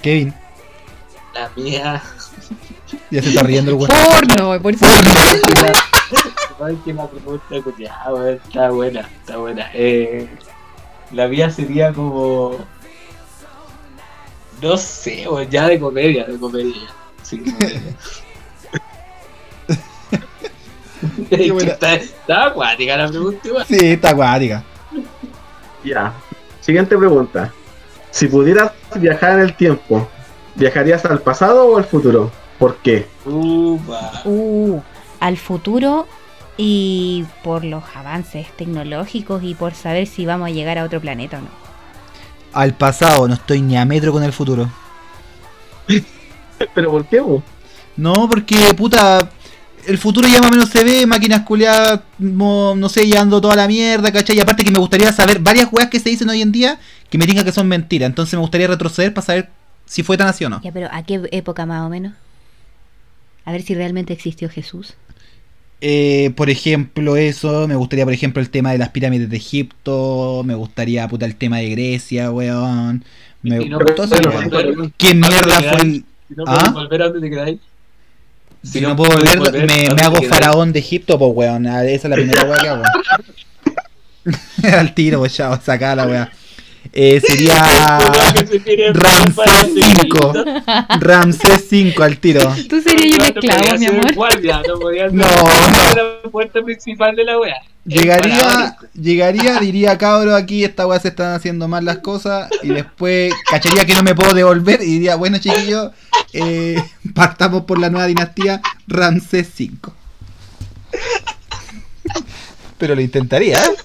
Kevin, 0.00 0.32
La 1.34 1.50
mía. 1.56 2.00
ya 3.10 3.22
se 3.22 3.30
está 3.30 3.42
riendo 3.42 3.72
el 3.72 3.76
weón. 3.76 3.90
Porno, 3.90 4.62
por 4.62 4.74
Ay, 6.64 6.76
que 6.84 6.92
la 6.92 7.08
pregunta 7.08 7.62
culiada, 7.64 8.14
weón. 8.14 8.34
Está 8.44 8.70
buena, 8.70 9.00
está 9.00 9.36
buena. 9.38 9.70
Eh, 9.74 10.28
la 11.12 11.28
mía 11.28 11.50
sería 11.50 11.92
como. 11.92 12.58
No 14.60 14.76
sé, 14.76 15.28
weón, 15.28 15.48
ya 15.50 15.68
de 15.68 15.78
comedia, 15.78 16.24
de 16.24 16.38
comedia. 16.38 16.88
Sí, 17.22 17.38
comedia. 17.38 17.80
Está, 21.30 21.94
está 21.94 22.46
acuática 22.46 22.96
la 22.96 23.08
pregunta 23.08 23.48
igual. 23.48 23.66
Sí, 23.66 23.92
está 23.92 24.10
acuática. 24.10 24.62
Ya. 25.84 26.12
Siguiente 26.60 26.96
pregunta. 26.96 27.52
Si 28.10 28.26
pudieras 28.26 28.72
viajar 28.96 29.34
en 29.34 29.40
el 29.40 29.54
tiempo, 29.54 30.08
¿viajarías 30.54 31.04
al 31.04 31.20
pasado 31.20 31.66
o 31.66 31.76
al 31.76 31.84
futuro? 31.84 32.30
¿Por 32.58 32.76
qué? 32.78 33.06
Upa. 33.24 34.22
Uh, 34.24 34.80
al 35.20 35.36
futuro 35.36 36.06
y 36.58 37.24
por 37.44 37.64
los 37.64 37.84
avances 37.94 38.48
tecnológicos 38.56 39.42
y 39.44 39.54
por 39.54 39.74
saber 39.74 40.06
si 40.06 40.26
vamos 40.26 40.48
a 40.48 40.52
llegar 40.52 40.76
a 40.76 40.84
otro 40.84 41.00
planeta 41.00 41.38
o 41.38 41.42
no. 41.42 41.48
Al 42.52 42.74
pasado, 42.74 43.28
no 43.28 43.34
estoy 43.34 43.62
ni 43.62 43.76
a 43.76 43.84
metro 43.84 44.12
con 44.12 44.22
el 44.24 44.32
futuro. 44.32 44.68
¿Pero 46.74 46.90
por 46.90 47.06
qué 47.06 47.20
vos? 47.20 47.42
No, 47.96 48.28
porque, 48.28 48.74
puta, 48.76 49.30
el 49.86 49.98
futuro 49.98 50.26
ya 50.28 50.40
más 50.40 50.48
o 50.48 50.52
menos 50.52 50.68
se 50.68 50.84
ve, 50.84 51.06
máquinas 51.06 51.42
culiadas, 51.42 52.00
mo- 52.18 52.74
no 52.76 52.88
sé, 52.88 53.06
llevando 53.06 53.40
toda 53.40 53.56
la 53.56 53.66
mierda, 53.68 54.12
¿cachai? 54.12 54.36
Y 54.36 54.40
aparte 54.40 54.64
que 54.64 54.70
me 54.70 54.78
gustaría 54.78 55.12
saber 55.12 55.38
varias 55.40 55.68
weas 55.72 55.88
que 55.88 56.00
se 56.00 56.10
dicen 56.10 56.28
hoy 56.28 56.42
en 56.42 56.52
día 56.52 56.78
que 57.10 57.18
me 57.18 57.26
digan 57.26 57.44
que 57.44 57.52
son 57.52 57.68
mentiras. 57.68 58.08
Entonces 58.08 58.34
me 58.34 58.40
gustaría 58.40 58.66
retroceder 58.66 59.14
para 59.14 59.24
saber 59.26 59.48
si 59.86 60.02
fue 60.02 60.16
tan 60.16 60.28
así 60.28 60.44
o 60.44 60.48
no. 60.50 60.60
Ya, 60.62 60.72
pero 60.72 60.88
¿a 60.92 61.02
qué 61.04 61.28
época 61.32 61.66
más 61.66 61.82
o 61.82 61.88
menos? 61.88 62.14
A 63.44 63.52
ver 63.52 63.62
si 63.62 63.74
realmente 63.74 64.12
existió 64.12 64.48
Jesús. 64.50 64.94
Eh, 65.80 66.32
por 66.36 66.50
ejemplo, 66.50 67.16
eso, 67.16 67.68
me 67.68 67.76
gustaría, 67.76 68.04
por 68.04 68.14
ejemplo, 68.14 68.42
el 68.42 68.50
tema 68.50 68.72
de 68.72 68.78
las 68.78 68.88
pirámides 68.88 69.30
de 69.30 69.36
Egipto, 69.36 70.42
me 70.44 70.54
gustaría, 70.54 71.06
puta, 71.06 71.24
el 71.26 71.36
tema 71.36 71.58
de 71.58 71.70
Grecia, 71.70 72.30
weón. 72.30 73.04
Me, 73.42 73.62
Y 73.62 73.68
no 73.68 73.78
¿Qué 74.96 75.14
mierda 75.14 75.62
fue 75.62 75.80
el...? 75.82 76.04
Si 76.28 76.34
no 76.34 76.44
¿Ah? 76.46 76.70
volver. 76.72 77.58
Si 78.62 78.80
no 78.80 78.96
puedo 78.96 79.12
volver, 79.12 79.66
me, 79.66 79.86
¿a 79.86 79.94
me 79.94 80.02
hago 80.02 80.20
faraón 80.22 80.72
de 80.72 80.80
Egipto, 80.80 81.18
pues 81.18 81.32
weón. 81.34 81.66
Ah, 81.66 81.84
Esa 81.84 82.08
es 82.08 82.10
la 82.10 82.16
primera 82.16 82.44
weá 82.44 82.58
que 82.58 82.68
hago. 82.68 82.82
Al 84.78 84.94
tiro, 84.94 85.20
pues 85.20 85.38
la 85.38 86.06
weá. 86.06 86.32
Eh, 86.92 87.20
sería 87.20 87.54
Ramsés 88.94 89.34
para 89.34 89.60
el 89.60 89.72
5. 89.74 90.32
Ramsés 91.00 91.66
5 91.68 92.02
al 92.02 92.18
tiro. 92.18 92.54
Tú 92.68 92.80
serías 92.80 93.12
un 93.12 93.18
No 93.18 93.24
esclavo, 93.26 93.60
podía 93.60 93.78
mi 93.78 93.86
amor. 93.86 94.14
guardia, 94.14 94.62
no 94.66 94.78
podía 94.78 95.02
ser 95.10 95.14
No, 95.14 95.24
la 95.24 96.30
puerta 96.30 96.62
principal 96.62 97.14
de 97.14 97.24
la 97.24 97.38
wea. 97.38 97.56
Llegaría, 97.84 98.76
llegaría, 98.94 99.60
diría 99.60 99.96
cabro, 99.98 100.34
aquí 100.34 100.64
esta 100.64 100.86
weá 100.86 101.00
se 101.00 101.08
están 101.08 101.34
haciendo 101.34 101.68
mal 101.68 101.84
las 101.84 101.98
cosas. 101.98 102.50
Y 102.62 102.68
después 102.68 103.32
cacharía 103.50 103.84
que 103.86 103.94
no 103.94 104.02
me 104.02 104.14
puedo 104.14 104.34
devolver. 104.34 104.80
Y 104.82 104.86
diría, 104.86 105.16
bueno 105.16 105.38
chiquillos, 105.38 105.92
eh, 106.32 106.82
partamos 107.14 107.64
por 107.64 107.78
la 107.78 107.90
nueva 107.90 108.06
dinastía 108.06 108.60
Ramsés 108.86 109.48
5. 109.54 109.94
Pero 112.78 112.94
lo 112.94 113.00
intentaría, 113.00 113.58
¿eh? 113.58 113.76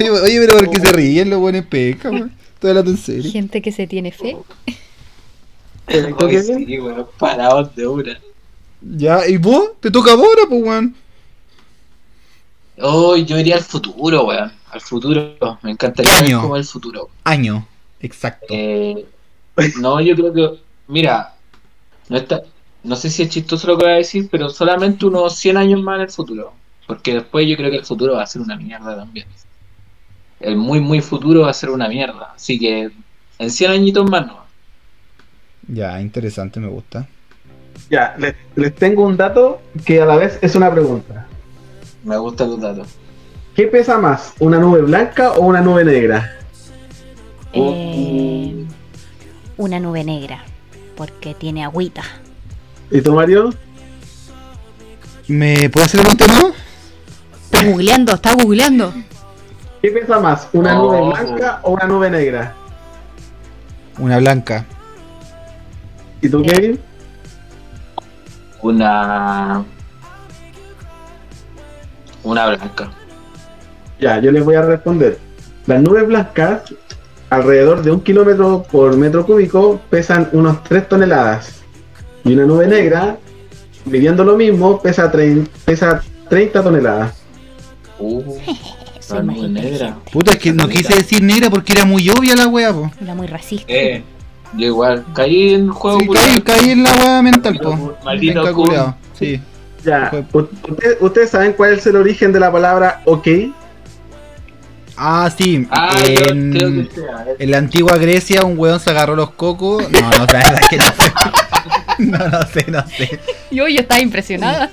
Oye, 0.00 0.10
oye, 0.10 0.40
pero 0.40 0.58
¿por 0.58 0.70
qué 0.70 0.80
se 0.80 0.92
ríen 0.92 1.28
los 1.28 1.40
buenos 1.40 1.66
pecas, 1.66 2.10
weón? 2.10 2.32
Estoy 2.54 2.70
hablando 2.70 2.90
en 2.90 2.96
serio. 2.96 3.30
Gente 3.30 3.60
que 3.60 3.70
se 3.70 3.86
tiene 3.86 4.12
fe. 4.12 4.36
Hoy 5.86 6.42
sí, 6.42 6.78
weón, 6.78 7.06
parados 7.18 7.74
de 7.76 7.86
una. 7.86 8.18
Ya, 8.80 9.28
¿y 9.28 9.36
vos? 9.36 9.72
¿Te 9.80 9.90
toca 9.90 10.12
ahora, 10.12 10.42
pues, 10.48 10.62
weón? 10.62 10.96
Oh, 12.80 13.14
yo 13.16 13.38
iría 13.38 13.56
al 13.56 13.62
futuro, 13.62 14.24
weón. 14.24 14.52
Al 14.70 14.80
futuro. 14.80 15.58
Me 15.62 15.72
encantaría 15.72 16.12
ver 16.14 16.24
Año. 16.24 16.42
cómo 16.42 16.56
es 16.56 16.66
el 16.66 16.72
futuro. 16.72 17.10
Año. 17.24 17.66
Exacto. 18.00 18.46
Eh, 18.48 19.04
no, 19.80 20.00
yo 20.00 20.14
creo 20.16 20.32
que. 20.32 20.60
Mira, 20.88 21.34
no, 22.08 22.16
está, 22.16 22.42
no 22.82 22.96
sé 22.96 23.10
si 23.10 23.22
es 23.22 23.28
chistoso 23.28 23.66
lo 23.66 23.76
que 23.76 23.84
voy 23.84 23.92
a 23.92 23.96
decir, 23.96 24.28
pero 24.30 24.48
solamente 24.48 25.04
unos 25.04 25.36
100 25.36 25.56
años 25.58 25.82
más 25.82 25.96
en 25.96 26.02
el 26.02 26.10
futuro. 26.10 26.54
Porque 26.86 27.14
después 27.14 27.46
yo 27.46 27.56
creo 27.56 27.70
que 27.70 27.76
el 27.76 27.84
futuro 27.84 28.14
va 28.14 28.22
a 28.22 28.26
ser 28.26 28.40
una 28.42 28.56
mierda 28.56 28.96
también. 28.96 29.26
El 30.40 30.56
muy, 30.56 30.80
muy 30.80 31.00
futuro 31.00 31.42
va 31.42 31.50
a 31.50 31.54
ser 31.54 31.70
una 31.70 31.88
mierda. 31.88 32.32
Así 32.34 32.58
que 32.58 32.90
en 33.38 33.50
100 33.50 33.70
añitos 33.70 34.10
más 34.10 34.26
no. 34.26 34.40
Ya, 35.68 36.00
interesante, 36.00 36.58
me 36.60 36.68
gusta. 36.68 37.06
Ya, 37.90 38.14
les, 38.18 38.34
les 38.56 38.74
tengo 38.74 39.04
un 39.04 39.16
dato 39.16 39.60
que 39.84 40.00
a 40.00 40.06
la 40.06 40.16
vez 40.16 40.38
es 40.42 40.54
una 40.54 40.70
pregunta. 40.70 41.26
Me 42.04 42.16
gusta 42.16 42.44
tu 42.44 42.56
dato. 42.56 42.82
¿Qué 43.54 43.66
pesa 43.66 43.98
más, 43.98 44.32
una 44.38 44.58
nube 44.58 44.80
blanca 44.82 45.32
o 45.32 45.42
una 45.42 45.60
nube 45.60 45.84
negra? 45.84 46.38
Oh. 47.52 47.72
Eh, 47.74 48.64
una 49.56 49.80
nube 49.80 50.04
negra. 50.04 50.44
Porque 50.96 51.34
tiene 51.34 51.64
agüita. 51.64 52.02
¿Y 52.90 53.00
tú, 53.00 53.14
Mario? 53.14 53.50
¿Me 55.28 55.68
puedes 55.70 55.94
hacer 55.94 56.06
un 56.06 56.16
tema? 56.16 56.52
Está 57.44 57.64
googleando, 57.64 58.14
está 58.14 58.34
googleando. 58.34 58.92
¿Qué 59.82 59.90
pesa 59.90 60.20
más, 60.20 60.48
una 60.52 60.74
nube 60.74 61.00
blanca 61.00 61.60
o 61.62 61.72
una 61.72 61.86
nube 61.86 62.10
negra? 62.10 62.54
Una 63.98 64.18
blanca. 64.18 64.64
¿Y 66.20 66.28
tú, 66.28 66.40
Eh. 66.40 66.46
Kevin? 66.46 66.80
Una. 68.62 69.64
Una 72.22 72.46
blanca. 72.46 72.90
Ya, 73.98 74.18
yo 74.20 74.30
les 74.32 74.44
voy 74.44 74.54
a 74.54 74.62
responder. 74.62 75.18
Las 75.66 75.80
nubes 75.82 76.06
blancas, 76.06 76.74
alrededor 77.30 77.82
de 77.82 77.90
un 77.90 78.00
kilómetro 78.00 78.62
por 78.70 78.96
metro 78.96 79.24
cúbico, 79.24 79.80
pesan 79.88 80.28
unos 80.32 80.62
3 80.64 80.88
toneladas. 80.88 81.62
Y 82.24 82.34
una 82.34 82.44
nube 82.44 82.66
negra, 82.66 83.16
midiendo 83.86 84.24
lo 84.24 84.36
mismo, 84.36 84.80
pesa, 84.80 85.10
pesa 85.64 86.02
30 86.28 86.62
toneladas. 86.62 87.14
Uh, 87.98 88.36
Soy 89.10 89.22
más 89.24 89.36
negra. 89.38 89.96
Puta, 90.12 90.32
es 90.32 90.38
que 90.38 90.52
no 90.52 90.68
quise 90.68 90.94
decir 90.94 91.22
negra 91.22 91.50
porque 91.50 91.72
era 91.72 91.84
muy 91.84 92.08
obvia 92.10 92.34
la 92.36 92.46
wea, 92.46 92.72
po. 92.72 92.90
Era 93.00 93.14
muy 93.14 93.26
racista. 93.26 93.72
Eh, 93.72 94.02
yo 94.56 94.66
igual. 94.66 95.04
Caí 95.14 95.54
en 95.54 95.64
el 95.64 95.70
juego 95.70 96.00
Sí, 96.00 96.08
caí, 96.08 96.40
caí 96.40 96.70
en 96.70 96.82
la 96.82 96.92
wea 96.94 97.22
mental, 97.22 97.58
po. 97.62 97.96
Maldito. 98.04 98.96
Sí. 99.18 99.40
Ya, 99.84 100.10
usted- 100.32 100.98
¿ustedes 101.00 101.30
saben 101.30 101.52
cuál 101.54 101.72
es 101.74 101.86
el 101.86 101.96
origen 101.96 102.32
de 102.32 102.40
la 102.40 102.52
palabra 102.52 103.00
ok? 103.06 103.26
Ah, 104.96 105.30
sí. 105.36 105.66
Ah, 105.70 105.94
yo 106.04 106.26
en, 106.30 106.52
creo 106.52 106.68
que 106.70 106.88
sea. 106.94 107.24
eh. 107.28 107.36
en 107.38 107.50
la 107.50 107.58
antigua 107.58 107.96
Grecia 107.96 108.44
un 108.44 108.58
weón 108.58 108.78
se 108.80 108.90
agarró 108.90 109.16
los 109.16 109.30
cocos. 109.30 109.90
No, 109.90 110.00
no, 110.00 110.10
la 110.18 110.26
verdad 110.26 110.60
es 110.60 110.68
que 110.68 110.76
no 110.76 110.84
sé. 110.84 111.12
No, 111.98 112.28
no 112.28 112.42
sé, 112.46 112.64
no 112.68 112.86
sé. 112.86 113.20
Yo, 113.50 113.66
yo 113.68 113.80
estaba 113.80 114.00
impresionada. 114.00 114.70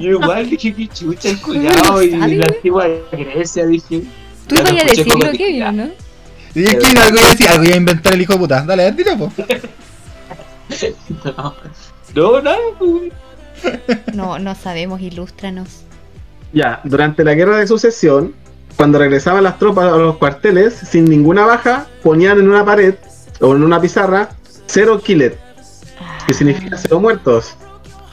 Yo 0.00 0.10
igual 0.10 0.48
dije 0.50 0.74
que 0.74 0.88
chucha 0.88 1.30
el 1.30 1.40
culiao 1.40 2.02
y 2.02 2.10
la 2.10 2.46
antigua 2.46 2.86
Grecia 3.12 3.66
dije. 3.66 4.02
Tú 4.46 4.54
ibas 4.56 4.72
lo 4.72 4.78
a 4.78 5.04
como 5.04 5.18
Kevin, 5.32 5.36
que- 5.36 5.64
¿o 5.64 5.72
¿no? 5.72 5.88
Y 6.54 6.64
es 6.64 6.74
que 6.76 6.86
algo 6.98 7.18
iba 7.18 7.26
a 7.26 7.30
decir, 7.30 7.48
algo 7.48 7.64
iba 7.64 7.74
a 7.74 7.78
inventar 7.78 8.12
el 8.14 8.20
hijo 8.22 8.32
de 8.34 8.38
puta. 8.38 8.62
Dale, 8.62 8.92
dile, 8.92 9.16
po. 9.16 9.32
No, 12.14 12.40
no. 12.40 12.52
No, 14.14 14.38
no 14.38 14.54
sabemos, 14.54 15.00
ilústranos. 15.00 15.68
Ya, 16.52 16.80
durante 16.84 17.24
la 17.24 17.34
guerra 17.34 17.58
de 17.58 17.66
sucesión, 17.66 18.34
cuando 18.76 18.98
regresaban 18.98 19.42
las 19.42 19.58
tropas 19.58 19.92
a 19.92 19.96
los 19.96 20.16
cuarteles, 20.18 20.74
sin 20.74 21.06
ninguna 21.06 21.44
baja, 21.44 21.86
ponían 22.02 22.38
en 22.38 22.48
una 22.48 22.64
pared 22.64 22.94
o 23.40 23.54
en 23.56 23.64
una 23.64 23.80
pizarra 23.80 24.30
cero 24.66 25.00
killet, 25.02 25.36
Ah, 26.00 26.18
que 26.26 26.34
significa 26.34 26.76
cero 26.76 27.00
muertos. 27.00 27.56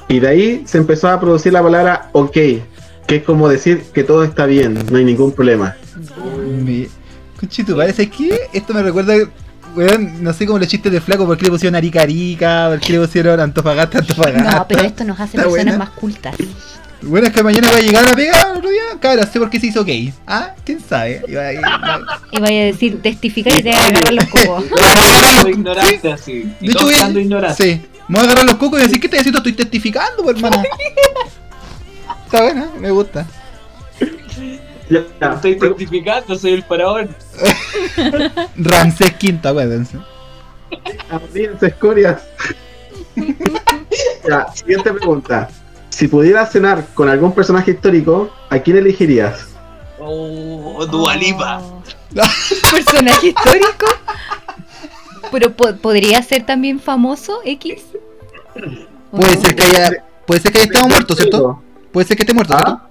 Y 0.08 0.20
de 0.20 0.28
ahí 0.28 0.64
se 0.66 0.78
empezó 0.78 1.08
a 1.10 1.20
producir 1.20 1.54
la 1.54 1.62
palabra 1.64 2.10
ok, 2.12 2.34
que 2.34 3.16
es 3.18 3.24
como 3.24 3.47
decir 3.49 3.82
que 3.93 4.04
todo 4.04 4.24
está 4.24 4.45
bien, 4.45 4.74
no 4.89 4.97
hay 4.97 5.06
ningún 5.06 5.32
problema. 5.32 5.76
Me... 6.64 6.88
Conchito, 7.39 7.76
parece 7.76 8.10
que 8.10 8.39
esto 8.54 8.74
me 8.74 8.84
recuerda, 8.84 9.16
weón, 9.76 10.24
no 10.24 10.32
sé 10.34 10.45
cómo 10.45 10.60
los 10.60 10.68
chistes 10.68 10.91
de 10.91 11.02
flaco, 11.02 11.26
por 11.26 11.38
qué 11.38 11.45
le 11.45 11.52
pusieron 11.52 11.76
Arica 11.76 12.02
Arica, 12.04 12.68
por 12.70 12.80
qué 12.80 12.93
le 12.93 12.99
pusieron 12.99 13.39
Antofagasta 13.39 13.99
Antofagasta. 13.99 14.56
No, 14.58 14.68
pero 14.68 14.82
esto 14.84 15.04
nos 15.04 15.20
hace 15.20 15.38
personas 15.38 15.49
buena. 15.66 15.78
más 15.78 15.89
cultas. 15.91 16.36
Bueno, 17.04 17.26
es 17.28 17.34
que 17.34 17.41
mañana 17.41 17.68
voy 17.72 17.80
a 17.80 17.82
llegar 17.84 18.04
a 18.06 18.10
la 18.10 18.16
pega 18.16 18.54
otro 18.56 18.70
día. 18.70 19.26
Sé 19.32 19.39
por 19.39 19.49
qué 19.49 19.60
se 19.60 19.68
hizo 19.68 19.84
gay. 19.84 20.14
¿Ah? 20.28 20.54
¿Quién 20.64 20.80
sabe? 20.88 21.24
Y 21.28 21.34
va 21.34 21.47
a- 21.47 22.20
Y 22.32 22.39
vaya 22.39 22.62
a 22.62 22.66
decir 22.66 23.02
testificar 23.02 23.60
y 23.60 23.64
te 23.64 23.72
va 23.72 23.78
a 23.78 23.88
agarrar 23.88 24.14
los. 24.14 24.30
Todos 24.30 25.49
ignorante 25.49 26.12
así. 26.12 26.54
Y 26.62 26.68
De 26.68 26.72
hecho, 26.74 26.86
voy 26.86 26.93
a-. 26.93 27.54
Sí. 27.56 27.82
Me 28.12 28.20
voy 28.20 28.28
a 28.28 28.32
agarrar 28.32 28.43
los 28.45 28.55
cocos 28.55 28.78
y 28.80 28.84
decir, 28.84 28.99
¿qué 28.99 29.07
estás 29.07 29.22
haciendo? 29.22 29.38
Estoy 29.38 29.53
testificando, 29.53 30.22
pues, 30.24 30.36
hermano. 30.36 30.62
Está 32.26 32.41
buena, 32.43 32.70
me 32.78 32.91
gusta. 32.91 33.26
Ya, 34.89 35.05
ya, 35.22 35.34
Estoy 35.36 35.57
testificando, 35.57 36.36
soy 36.38 36.51
el 36.55 36.64
faraón. 36.64 37.16
Ramsés 38.57 39.14
Quinta, 39.14 39.49
acuérdense. 39.51 39.97
Audiencia, 41.09 41.70
escorias. 41.70 42.22
ya, 44.28 44.47
siguiente 44.53 44.91
pregunta. 44.91 45.49
Si 45.88 46.09
pudieras 46.09 46.51
cenar 46.51 46.86
con 46.93 47.07
algún 47.07 47.34
personaje 47.34 47.72
histórico, 47.72 48.30
¿a 48.49 48.59
quién 48.59 48.76
elegirías? 48.76 49.47
Oh, 49.99 50.86
Dualipa. 50.86 51.62
Oh. 51.62 51.82
Personaje 52.72 53.28
histórico. 53.28 53.86
Pero 55.32 55.53
po- 55.53 55.76
podría 55.78 56.22
ser 56.24 56.45
también 56.45 56.78
famoso 56.82 57.39
X. 57.45 57.84
¿O 59.12 59.18
Puede 59.18 59.36
no? 59.36 59.41
ser 59.41 59.56
que 59.56 59.64
haya, 59.64 60.06
puede 60.26 60.41
ser 60.41 60.52
que 60.52 60.58
haya 60.60 60.68
estado 60.68 60.88
muerto, 60.88 61.16
¿cierto? 61.16 61.64
Puede 61.91 62.08
ser 62.08 62.18
que 62.18 62.24
esté 62.24 62.34
muerto, 62.34 62.54
¿cierto? 62.54 62.72
¿Ah? 62.72 62.88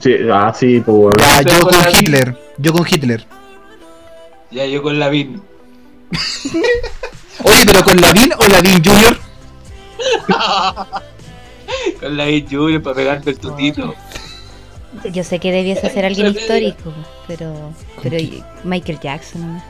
Sí, 0.00 0.14
ah, 0.32 0.52
sí, 0.54 0.80
pues. 0.80 1.14
Ya, 1.18 1.42
yo 1.42 1.60
Con. 1.60 1.74
Hitler. 1.98 2.36
Yo 2.58 2.72
con 2.72 2.86
Hitler. 2.88 3.26
Ya 4.50 4.66
yo 4.66 4.82
con 4.82 4.98
Lavín. 4.98 5.42
Oye, 7.44 7.62
pero 7.66 7.82
con 7.82 8.00
Lavín 8.00 8.32
o 8.32 8.46
Lavín 8.48 8.82
Junior. 8.84 9.16
Con 12.00 12.16
Lavín 12.16 12.46
Junior 12.48 12.82
para 12.82 12.96
pegarte 12.96 13.30
el 13.30 13.38
tutito. 13.38 13.94
Yo 15.10 15.24
sé 15.24 15.38
que 15.38 15.50
debiese 15.50 15.88
ser 15.90 16.04
alguien 16.04 16.26
histórico, 16.36 16.92
pero 17.26 17.72
pero 18.02 18.18
Michael 18.64 19.00
Jackson. 19.00 19.62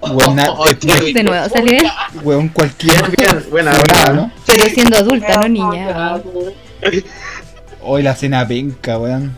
Buena, 0.00 0.50
Oh, 0.56 0.64
tío, 0.74 0.94
De 1.14 1.22
nuevo 1.22 1.48
salió 1.48 1.78
él, 1.78 1.86
weón, 2.22 2.48
cualquier. 2.48 3.02
Buena. 3.50 3.72
¿no? 4.14 4.30
pero 4.46 4.64
siendo 4.64 4.96
adulta, 4.96 5.40
no 5.40 5.48
niña. 5.48 6.20
Hoy 7.82 8.02
la 8.02 8.14
cena 8.14 8.46
penca, 8.46 8.98
weón. 8.98 9.34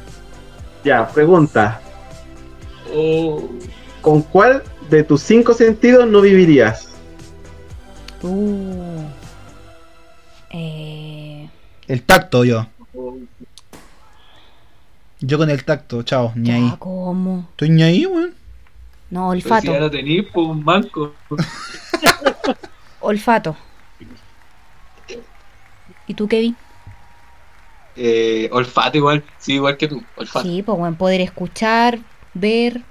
Ya, 0.85 1.07
pregunta. 1.09 1.81
¿Con 4.01 4.23
cuál 4.23 4.63
de 4.91 5.03
tus 5.05 5.23
cinco 5.23 5.53
sentidos 5.53 6.07
no 6.07 6.21
vivirías? 6.21 6.89
Uh. 8.23 9.03
Eh, 10.51 11.49
El 11.87 12.03
tacto, 12.03 12.45
yo. 12.45 12.67
Yo 15.21 15.37
con 15.37 15.51
el 15.51 15.65
tacto, 15.65 16.03
chao, 16.05 16.33
ni 16.37 16.51
ahí. 16.51 16.75
¿cómo? 16.79 17.47
Estoy 17.51 17.71
ni 17.71 17.83
ahí, 17.83 18.07
weón. 18.07 18.35
No, 19.11 19.31
Pero 19.31 19.41
si 19.41 19.47
olfato. 19.49 19.73
ya 19.73 19.81
lo 19.81 19.91
tenís, 19.91 20.25
pues 20.33 20.47
un 20.47 20.65
manco. 20.65 21.15
Olfato. 23.01 23.57
¿Y 26.07 26.15
tú, 26.15 26.27
Kevin? 26.29 26.57
Eh, 27.97 28.49
olfato 28.53 28.97
igual, 28.97 29.25
sí, 29.39 29.55
igual 29.55 29.77
que 29.77 29.89
tú. 29.89 30.03
Olfato. 30.17 30.49
Sí, 30.49 30.63
pues 30.63 30.79
bueno, 30.79 30.97
poder 30.97 31.21
escuchar, 31.21 31.99
ver, 32.35 32.83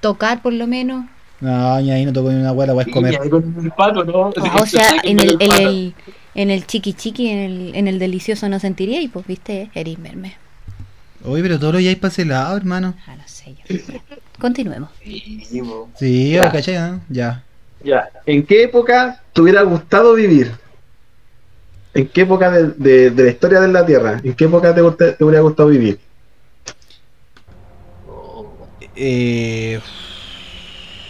tocar 0.00 0.40
por 0.42 0.52
lo 0.52 0.66
menos. 0.66 1.04
No, 1.40 1.80
ni 1.80 1.90
ahí 1.90 2.04
no 2.04 2.12
te 2.12 2.20
pones 2.20 2.40
una 2.40 2.52
hueá, 2.52 2.66
la 2.68 2.72
voy 2.72 2.82
a 2.82 2.84
Sí, 2.84 2.90
comer. 2.92 3.12
y 3.14 3.16
ahí 3.16 3.28
con 3.30 3.42
el 3.58 3.58
olfato, 3.66 4.04
¿no? 4.04 4.30
Ah, 4.40 4.60
o 4.62 4.66
sea, 4.66 4.96
en 5.02 5.20
el, 5.20 5.30
en 5.40 5.50
olfato. 5.50 5.68
el, 5.68 5.94
en 6.34 6.50
el 6.50 6.66
chiqui 6.66 6.92
chiqui, 6.94 7.28
en 7.28 7.38
el, 7.38 7.74
en 7.74 7.88
el 7.88 7.98
delicioso 7.98 8.48
no 8.48 8.58
sentiría 8.58 9.00
y 9.02 9.08
pues 9.08 9.26
viste, 9.26 9.70
eres 9.74 9.98
merme. 9.98 10.36
Oye, 11.24 11.42
pero 11.42 11.58
todo 11.58 11.72
lo 11.72 11.80
ya 11.80 11.90
hay 11.90 11.96
para 11.96 12.12
ese 12.12 12.24
lado, 12.24 12.56
hermano. 12.56 12.94
Ah, 13.06 13.16
no 13.16 13.24
sé 13.26 13.54
yo. 13.68 13.74
Continuemos. 14.38 14.90
Sí. 15.02 15.42
Sí, 15.98 16.32
Ya. 16.32 16.52
Ya. 17.08 17.42
Ya. 17.84 18.10
¿En 18.26 18.44
qué 18.44 18.64
época 18.64 19.22
te 19.32 19.40
hubiera 19.42 19.62
gustado 19.62 20.14
vivir? 20.14 20.52
¿En 21.94 22.08
qué 22.08 22.22
época 22.22 22.50
de, 22.50 22.68
de- 22.76 23.10
de 23.10 23.24
la 23.24 23.30
historia 23.30 23.60
de 23.60 23.68
la 23.68 23.86
Tierra? 23.86 24.20
¿En 24.22 24.34
qué 24.34 24.44
época 24.44 24.74
te, 24.74 24.82
hubiera 25.24 25.40
gustado 25.40 25.68
vivir? 25.70 25.98
Eh, 28.96 29.80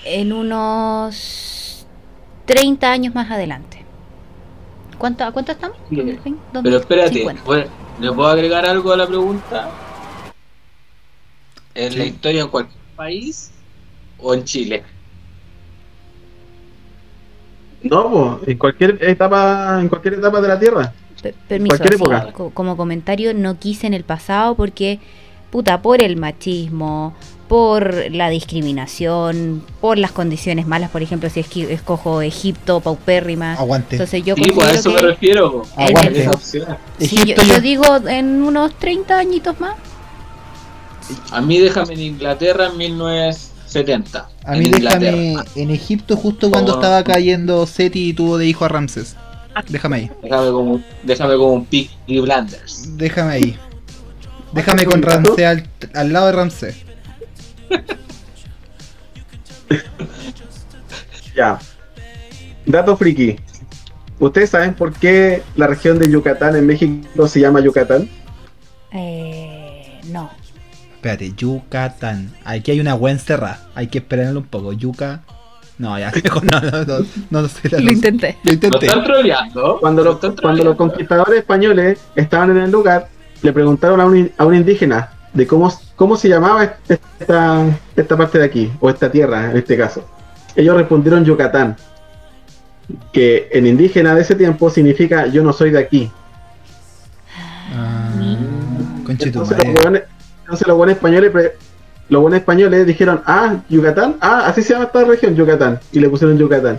En 0.05 0.33
unos 0.33 1.87
30 2.47 2.91
años 2.93 3.15
más 3.15 3.31
adelante. 3.31 3.85
¿Cuánto, 4.99 5.25
¿A 5.25 5.33
cuánto 5.33 5.53
estamos? 5.53 5.77
Sí. 5.89 5.97
2020, 5.97 6.41
Pero 6.63 6.77
espérate, 6.79 7.23
2050. 7.25 7.43
bueno, 7.45 7.71
¿le 8.01 8.13
puedo 8.13 8.29
agregar 8.29 8.67
algo 8.67 8.93
a 8.93 8.97
la 8.97 9.07
pregunta? 9.07 9.71
¿En 11.75 11.99
la 11.99 12.05
historia 12.05 12.43
en 12.43 12.49
cualquier 12.49 12.77
país 12.97 13.51
o 14.19 14.35
en 14.35 14.45
Chile? 14.45 14.83
No, 17.83 18.41
en 18.47 18.59
cualquier 18.59 18.99
etapa, 19.03 19.79
en 19.81 19.89
cualquier 19.89 20.15
etapa 20.15 20.41
de 20.41 20.49
la 20.49 20.59
Tierra. 20.59 20.93
Per- 21.23 21.35
Permiso, 21.49 21.77
Cualquier 21.77 21.95
así, 21.95 22.03
época. 22.03 22.33
co- 22.33 22.51
como 22.51 22.77
comentario, 22.77 23.33
no 23.35 23.59
quise 23.59 23.87
en 23.87 23.95
el 23.95 24.03
pasado 24.05 24.55
porque, 24.55 24.99
puta, 25.51 25.81
por 25.83 26.03
el 26.03 26.17
machismo, 26.17 27.15
por 27.49 28.11
la 28.11 28.29
discriminación, 28.29 29.63
por 29.81 29.99
las 29.99 30.11
condiciones 30.11 30.67
malas, 30.67 30.91
por 30.91 31.03
ejemplo, 31.03 31.31
si 31.31 31.41
escojo 31.41 32.23
Egipto, 32.23 32.81
paupérrimas. 32.81 33.59
Aguante. 33.61 33.95
Entonces 33.97 34.25
yo 34.25 34.35
Sí, 34.35 34.51
pues 34.53 34.69
a 34.69 34.73
eso 34.75 34.91
me 34.91 35.01
refiero. 35.01 35.63
Aguante. 35.77 36.23
Esa 36.23 36.31
opción. 36.33 36.77
Sí, 36.99 37.17
yo 37.25 37.35
yo- 37.43 37.61
digo 37.61 37.85
en 38.09 38.43
unos 38.43 38.75
30 38.75 39.19
añitos 39.19 39.61
más. 39.61 39.77
A 41.31 41.41
mí 41.41 41.59
déjame 41.61 41.95
en 41.95 42.01
Inglaterra 42.01 42.67
en 42.67 42.77
1970. 42.79 44.29
A 44.45 44.53
en 44.55 44.59
mí 44.59 44.67
Inglaterra. 44.67 45.01
déjame 45.17 45.45
en 45.57 45.71
Egipto 45.71 46.17
justo 46.17 46.51
cuando 46.51 46.73
Oh. 46.73 46.77
estaba 46.77 47.03
cayendo 47.05 47.67
Seti 47.67 48.09
y 48.11 48.13
tuvo 48.13 48.39
de 48.39 48.47
hijo 48.47 48.65
a 48.65 48.69
Ramses. 48.69 49.17
Déjame 49.69 49.97
ahí. 49.97 50.11
Déjame 50.23 50.51
como, 50.51 50.83
déjame 51.03 51.37
como 51.37 51.53
un 51.55 51.65
Peaky 51.65 52.21
Blinders. 52.21 52.97
Déjame 52.97 53.33
ahí. 53.33 53.59
Déjame 54.53 54.85
con 54.87 55.03
Ramsés 55.03 55.45
al, 55.47 55.69
al 55.95 56.13
lado 56.13 56.27
de 56.27 56.33
Ramsés. 56.33 56.77
Ya. 61.35 61.59
Dato 62.65 62.97
friki. 62.97 63.37
¿Ustedes 64.19 64.51
saben 64.51 64.75
por 64.75 64.93
qué 64.95 65.43
la 65.57 65.67
región 65.67 65.99
de 65.99 66.11
Yucatán 66.11 66.57
en 66.57 66.67
México 66.67 67.29
se 67.29 67.41
llama 67.41 67.61
Yucatán? 67.61 68.09
Eh, 68.93 70.01
no. 70.07 70.31
Espérate, 71.07 71.35
Yucatán. 71.37 72.33
Aquí 72.45 72.73
hay 72.73 72.81
una 72.81 72.95
buena 72.95 73.19
encerrada. 73.21 73.61
Hay 73.77 73.87
que 73.87 73.99
esperarlo 73.99 74.41
un 74.41 74.47
poco. 74.47 74.73
Yuca. 74.73 75.21
No, 75.79 75.97
ya, 75.97 76.11
no, 76.43 76.61
no, 76.61 77.05
no, 77.31 77.49
Lo 77.79 77.93
intenté. 77.93 78.37
Lo 78.43 78.49
Lo 78.49 78.53
intenté. 78.55 78.87
están 78.87 79.05
troleando. 79.05 79.79
Cuando, 79.81 80.03
lo 80.03 80.11
los, 80.11 80.15
están 80.17 80.31
cuando 80.33 80.65
los 80.65 80.75
troleando. 80.75 80.77
conquistadores 80.77 81.39
españoles 81.39 82.01
estaban 82.17 82.51
en 82.51 82.57
el 82.57 82.71
lugar, 82.73 83.09
le 83.43 83.53
preguntaron 83.53 84.01
a 84.01 84.07
un, 84.07 84.17
in- 84.17 84.33
a 84.37 84.45
un 84.47 84.55
indígena 84.57 85.11
de 85.33 85.47
cómo, 85.47 85.73
cómo 85.95 86.17
se 86.17 86.29
llamaba 86.29 86.65
esta, 86.89 87.67
esta 87.95 88.17
parte 88.17 88.39
de 88.39 88.45
aquí, 88.47 88.73
o 88.81 88.91
esta 88.91 89.09
tierra 89.09 89.51
en 89.53 89.57
este 89.59 89.77
caso. 89.77 90.05
Ellos 90.57 90.75
respondieron 90.77 91.25
Yucatán, 91.25 91.77
que 93.13 93.49
en 93.53 93.67
indígena 93.69 94.13
de 94.15 94.23
ese 94.23 94.35
tiempo 94.35 94.71
significa 94.71 95.27
yo 95.29 95.45
no 95.45 95.53
soy 95.53 95.71
de 95.71 95.79
aquí. 95.79 96.11
Ah, 97.77 98.11
tu 99.05 99.13
Entonces 99.25 99.59
los. 99.59 100.03
Entonces 100.47 100.67
los 100.69 100.77
buenos 100.77 100.95
españoles 100.97 101.33
los 102.09 102.23
buenos 102.23 102.39
españoles 102.39 102.87
dijeron, 102.87 103.21
ah, 103.27 103.57
Yucatán, 103.69 104.17
ah, 104.21 104.47
así 104.47 104.63
se 104.63 104.75
llama 104.75 104.85
esta 104.85 105.03
región, 105.05 105.35
Yucatán, 105.35 105.81
y 105.91 105.99
le 105.99 106.09
pusieron 106.09 106.39
Yucatán. 106.39 106.77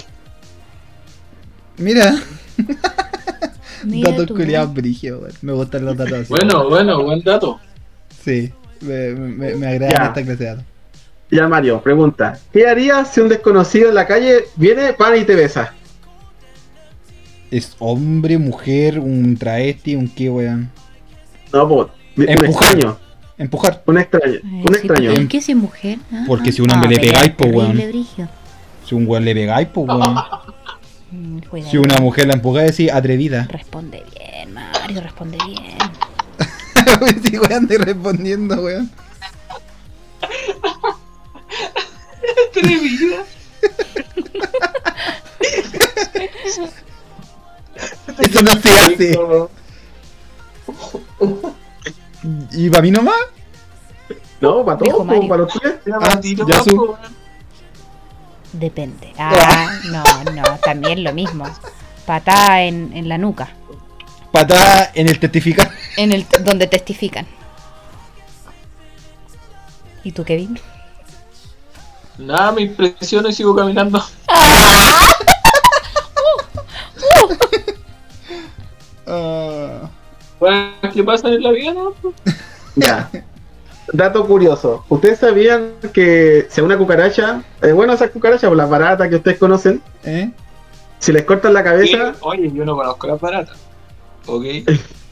Mira, 1.77 2.15
Mira 3.83 4.11
datos 4.11 4.27
culiados 4.27 4.73
brígidos, 4.73 5.21
weón. 5.21 5.33
Me 5.41 5.51
gustan 5.51 5.85
los 5.85 5.97
datos 5.97 6.13
así. 6.13 6.29
Bueno, 6.29 6.69
bueno, 6.69 7.03
buen 7.03 7.21
dato. 7.21 7.59
Sí, 8.23 8.51
me, 8.81 9.09
me, 9.11 9.55
me 9.55 9.67
agrada 9.67 9.91
Ya. 9.91 10.05
esta 10.05 10.23
clase 10.23 10.43
de 10.43 10.49
datos. 10.49 10.65
Ya 11.29 11.45
Mario, 11.45 11.81
pregunta, 11.81 12.39
¿qué 12.53 12.67
harías 12.67 13.13
si 13.13 13.19
un 13.19 13.27
desconocido 13.27 13.89
en 13.89 13.95
la 13.95 14.07
calle 14.07 14.45
viene, 14.55 14.93
para 14.93 15.17
y 15.17 15.25
te 15.25 15.35
besa? 15.35 15.73
¿Es 17.51 17.75
hombre, 17.79 18.37
mujer, 18.37 18.97
un 18.99 19.35
travesti, 19.35 19.95
un 19.97 20.07
qué, 20.07 20.29
weón? 20.29 20.71
No, 21.51 21.67
pues, 21.67 21.87
un 22.15 22.45
extraño, 22.45 22.97
Empujar. 23.37 23.83
un 23.85 23.97
extraño, 23.99 24.39
un 24.43 24.67
sí, 24.67 24.73
extraño. 24.73 25.13
¿Por 25.13 25.27
qué 25.27 25.41
si 25.41 25.51
es 25.51 25.57
mujer? 25.57 25.99
Ah, 26.11 26.23
Porque 26.27 26.49
ah. 26.49 26.53
si 26.53 26.61
un 26.61 26.71
hombre 26.71 26.89
le 26.89 26.99
pegáis, 26.99 27.29
es 27.29 27.35
po, 27.35 27.45
weón. 27.45 27.77
Si 28.85 28.95
un 28.95 29.07
weón 29.07 29.25
le 29.25 29.35
pegáis, 29.35 29.67
pues 29.71 29.87
weón. 29.87 30.15
Mm, 31.11 31.39
cuidado. 31.39 31.71
Si 31.71 31.77
una 31.77 31.97
mujer 31.99 32.27
la 32.27 32.33
empuja, 32.33 32.61
decís 32.61 32.91
atrevida. 32.91 33.47
Responde 33.49 34.03
bien, 34.15 34.53
Mario, 34.53 35.01
responde 35.01 35.37
bien. 35.45 35.77
sí, 37.23 37.37
weón, 37.37 37.63
estoy 37.63 37.77
respondiendo, 37.77 38.55
weón. 38.61 38.89
Atrevida. 42.49 43.23
Eso 48.19 48.41
no 48.41 48.51
se 48.53 48.69
hace. 48.69 49.19
¿Y 52.51 52.69
para 52.69 52.81
mí 52.81 52.91
nomás? 52.91 53.15
No, 54.41 54.63
para 54.65 54.77
todos, 54.77 55.07
para 55.07 55.37
los 55.41 55.53
tres. 55.53 55.75
Ah, 55.93 56.19
ya 56.21 56.63
su- 56.63 56.95
Depende. 58.53 59.13
Ah, 59.19 59.71
no, 59.85 60.03
no, 60.33 60.43
también 60.59 61.03
lo 61.03 61.11
mismo. 61.13 61.45
Patada 62.05 62.63
en, 62.63 62.91
en 62.95 63.09
la 63.09 63.17
nuca. 63.17 63.49
Patada 64.31 64.91
en 64.93 65.07
el 65.09 65.19
testificar. 65.19 65.71
En 65.97 66.11
el 66.11 66.25
donde 66.43 66.67
testifican. 66.67 67.25
¿Y 70.03 70.11
tú, 70.11 70.23
Kevin? 70.23 70.59
Nada, 72.17 72.51
me 72.51 72.61
impresiono 72.61 73.29
y 73.29 73.33
sigo 73.33 73.55
caminando. 73.55 74.03
Ah, 79.07 79.89
Bueno, 80.39 80.71
¿Qué 80.93 81.03
pasa 81.03 81.29
en 81.29 81.43
la 81.43 81.51
vida? 81.51 81.73
no? 81.73 81.93
Ya. 82.75 83.09
Dato 83.91 84.27
curioso. 84.27 84.85
¿Ustedes 84.89 85.19
sabían 85.19 85.71
que 85.93 86.45
si 86.49 86.61
a 86.61 86.63
una 86.63 86.77
cucaracha, 86.77 87.41
eh, 87.61 87.71
bueno, 87.71 87.93
esas 87.93 88.11
cucarachas, 88.11 88.51
las 88.53 88.69
baratas 88.69 89.07
que 89.07 89.15
ustedes 89.15 89.39
conocen, 89.39 89.81
¿Eh? 90.03 90.29
si 90.99 91.11
les 91.11 91.23
cortan 91.23 91.53
la 91.53 91.63
cabeza, 91.63 92.13
Oye, 92.21 92.51
yo 92.53 92.65
no 92.65 92.75
conozco 92.75 93.07
las 93.07 93.19
baratas. 93.19 93.57
Ok. 94.25 94.43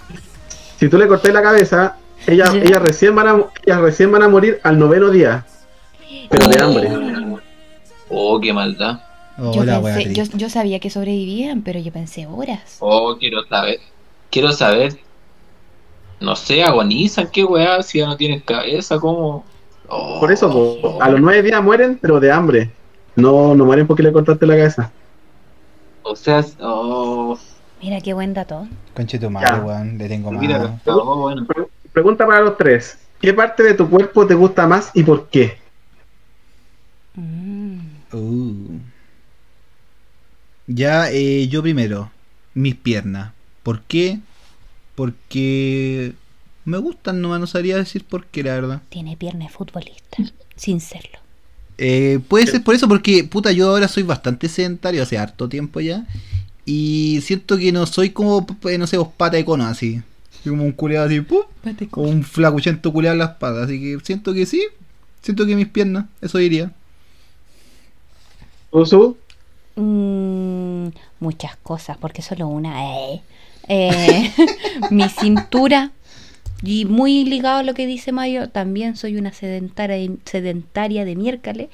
si 0.77 0.89
tú 0.89 0.97
le 0.97 1.07
cortas 1.07 1.33
la 1.33 1.41
cabeza, 1.41 1.97
ellas, 2.27 2.53
ellas, 2.53 2.81
recién 2.81 3.15
van 3.15 3.27
a, 3.27 3.45
ellas 3.65 3.81
recién 3.81 4.11
van 4.11 4.23
a 4.23 4.29
morir 4.29 4.59
al 4.63 4.77
noveno 4.77 5.09
día. 5.09 5.45
Pero 6.29 6.47
de 6.47 6.59
hambre. 6.59 7.41
Oh, 8.09 8.39
qué 8.39 8.53
maldad. 8.53 8.99
Yo, 9.37 9.61
Hola, 9.61 9.79
weá, 9.79 9.95
pensé, 9.95 10.13
yo, 10.13 10.23
yo 10.33 10.49
sabía 10.49 10.79
que 10.79 10.89
sobrevivían, 10.89 11.61
pero 11.61 11.79
yo 11.79 11.91
pensé 11.91 12.25
horas. 12.25 12.77
Oh, 12.79 13.17
quiero 13.17 13.43
saber. 13.45 13.79
Quiero 14.29 14.51
saber. 14.51 14.97
No 16.19 16.35
sé, 16.35 16.63
agonizan, 16.63 17.29
qué 17.31 17.43
weá, 17.43 17.83
si 17.83 17.99
ya 17.99 18.07
no 18.07 18.17
tienen 18.17 18.39
cabeza, 18.39 18.97
¿cómo? 18.99 19.43
Oh. 19.87 20.19
Por 20.19 20.31
eso, 20.31 20.51
po, 20.51 21.01
a 21.01 21.09
los 21.09 21.19
nueve 21.21 21.43
días 21.43 21.61
mueren, 21.63 21.99
pero 22.01 22.19
de 22.19 22.31
hambre. 22.31 22.71
No, 23.15 23.53
no 23.55 23.65
mueren 23.65 23.85
porque 23.87 24.03
le 24.03 24.11
cortaste 24.11 24.45
la 24.45 24.55
cabeza. 24.55 24.91
O 26.03 26.15
sea, 26.15 26.45
oh, 26.59 27.37
Mira 27.81 28.01
qué 28.01 28.13
buen 28.13 28.33
dato. 28.33 28.67
Conche 28.95 29.19
tu 29.19 29.29
madre, 29.29 29.61
weón. 29.61 29.97
Le 29.97 30.07
tengo 30.07 30.31
mira, 30.31 30.59
más. 30.59 30.77
está 30.77 30.95
oh, 30.95 31.17
bueno. 31.21 31.45
Pre- 31.45 31.67
Pregunta 31.93 32.25
para 32.25 32.41
los 32.41 32.57
tres. 32.57 32.97
¿Qué 33.21 33.33
parte 33.33 33.63
de 33.63 33.73
tu 33.73 33.89
cuerpo 33.89 34.25
te 34.27 34.33
gusta 34.33 34.67
más 34.67 34.91
y 34.93 35.03
por 35.03 35.27
qué? 35.29 35.57
Mm. 37.13 37.79
Uh. 38.11 38.79
Ya, 40.67 41.11
eh, 41.11 41.47
yo 41.47 41.61
primero. 41.61 42.11
Mis 42.53 42.75
piernas. 42.75 43.33
¿Por 43.63 43.81
qué? 43.81 44.19
Porque 44.95 46.13
me 46.63 46.77
gustan, 46.77 47.21
nomás 47.21 47.39
no 47.39 47.47
sabría 47.47 47.77
decir 47.77 48.03
por 48.05 48.25
qué, 48.25 48.43
la 48.43 48.53
verdad. 48.53 48.81
Tiene 48.89 49.17
pierna 49.17 49.45
de 49.45 49.51
futbolista, 49.51 50.17
sin 50.55 50.79
serlo. 50.79 51.19
Eh, 51.77 52.19
puede 52.29 52.47
ser 52.47 52.63
por 52.63 52.73
eso, 52.75 52.87
porque 52.87 53.23
puta, 53.25 53.51
yo 53.51 53.69
ahora 53.69 53.87
soy 53.87 54.03
bastante 54.03 54.47
sedentario, 54.47 55.03
hace 55.03 55.17
harto 55.17 55.49
tiempo 55.49 55.81
ya. 55.81 56.05
Y 56.65 57.19
siento 57.23 57.57
que 57.57 57.71
no 57.71 57.85
soy 57.85 58.11
como, 58.11 58.45
p- 58.47 58.77
no 58.77 58.87
sé, 58.87 58.97
vos 58.97 59.09
pata 59.17 59.37
de 59.37 59.45
cono 59.45 59.65
así. 59.65 60.01
Soy 60.43 60.51
como 60.51 60.63
un 60.63 60.71
culeado 60.71 61.07
así, 61.07 61.21
¡pum! 61.21 61.41
Como 61.91 62.09
un 62.09 62.23
flacuchento 62.23 62.93
culeado 62.93 63.13
en 63.13 63.19
las 63.19 63.31
patas. 63.37 63.65
Así 63.65 63.79
que 63.79 63.99
siento 64.03 64.33
que 64.33 64.45
sí. 64.45 64.63
Siento 65.21 65.45
que 65.45 65.55
mis 65.55 65.67
piernas, 65.67 66.05
eso 66.21 66.37
diría. 66.37 66.71
¿Usu? 68.71 69.17
Mm, 69.75 70.89
muchas 71.19 71.57
cosas, 71.57 71.97
porque 71.97 72.21
solo 72.21 72.47
una. 72.47 72.85
eh. 73.09 73.21
Eh, 73.67 74.31
mi 74.91 75.09
cintura. 75.09 75.91
Y 76.63 76.85
muy 76.85 77.25
ligado 77.25 77.59
a 77.59 77.63
lo 77.63 77.73
que 77.73 77.85
dice 77.85 78.11
Mario, 78.11 78.49
también 78.49 78.95
soy 78.95 79.17
una 79.17 79.33
sedentaria, 79.33 80.11
sedentaria 80.25 81.05
de 81.05 81.15
miércoles. 81.15 81.69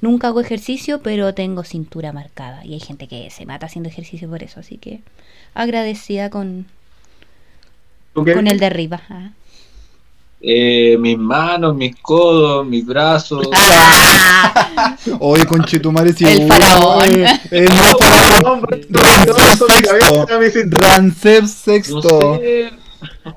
Nunca 0.00 0.28
hago 0.28 0.40
ejercicio, 0.40 1.02
pero 1.02 1.34
tengo 1.34 1.64
cintura 1.64 2.12
marcada. 2.12 2.64
Y 2.64 2.74
hay 2.74 2.80
gente 2.80 3.08
que 3.08 3.30
se 3.30 3.46
mata 3.46 3.66
haciendo 3.66 3.88
ejercicio 3.88 4.28
por 4.28 4.42
eso. 4.42 4.60
Así 4.60 4.76
que 4.78 5.00
agradecida 5.54 6.30
con, 6.30 6.66
con 8.14 8.46
el 8.48 8.58
de 8.58 8.66
arriba. 8.66 9.02
ah. 9.08 9.30
Eh, 10.46 10.98
mis 10.98 11.16
manos, 11.16 11.74
mis 11.74 11.96
codos, 11.96 12.66
mis 12.66 12.84
brazos. 12.84 13.48
Ah, 14.46 14.96
Oye, 15.20 15.46
conchetumare, 15.46 16.12
si 16.12 16.24
El 16.24 16.46
faraón. 16.46 17.02
Eh, 17.50 17.66
no, 18.42 18.60
Ramsés 20.70 21.42
No 21.42 21.48
sexto. 21.48 22.40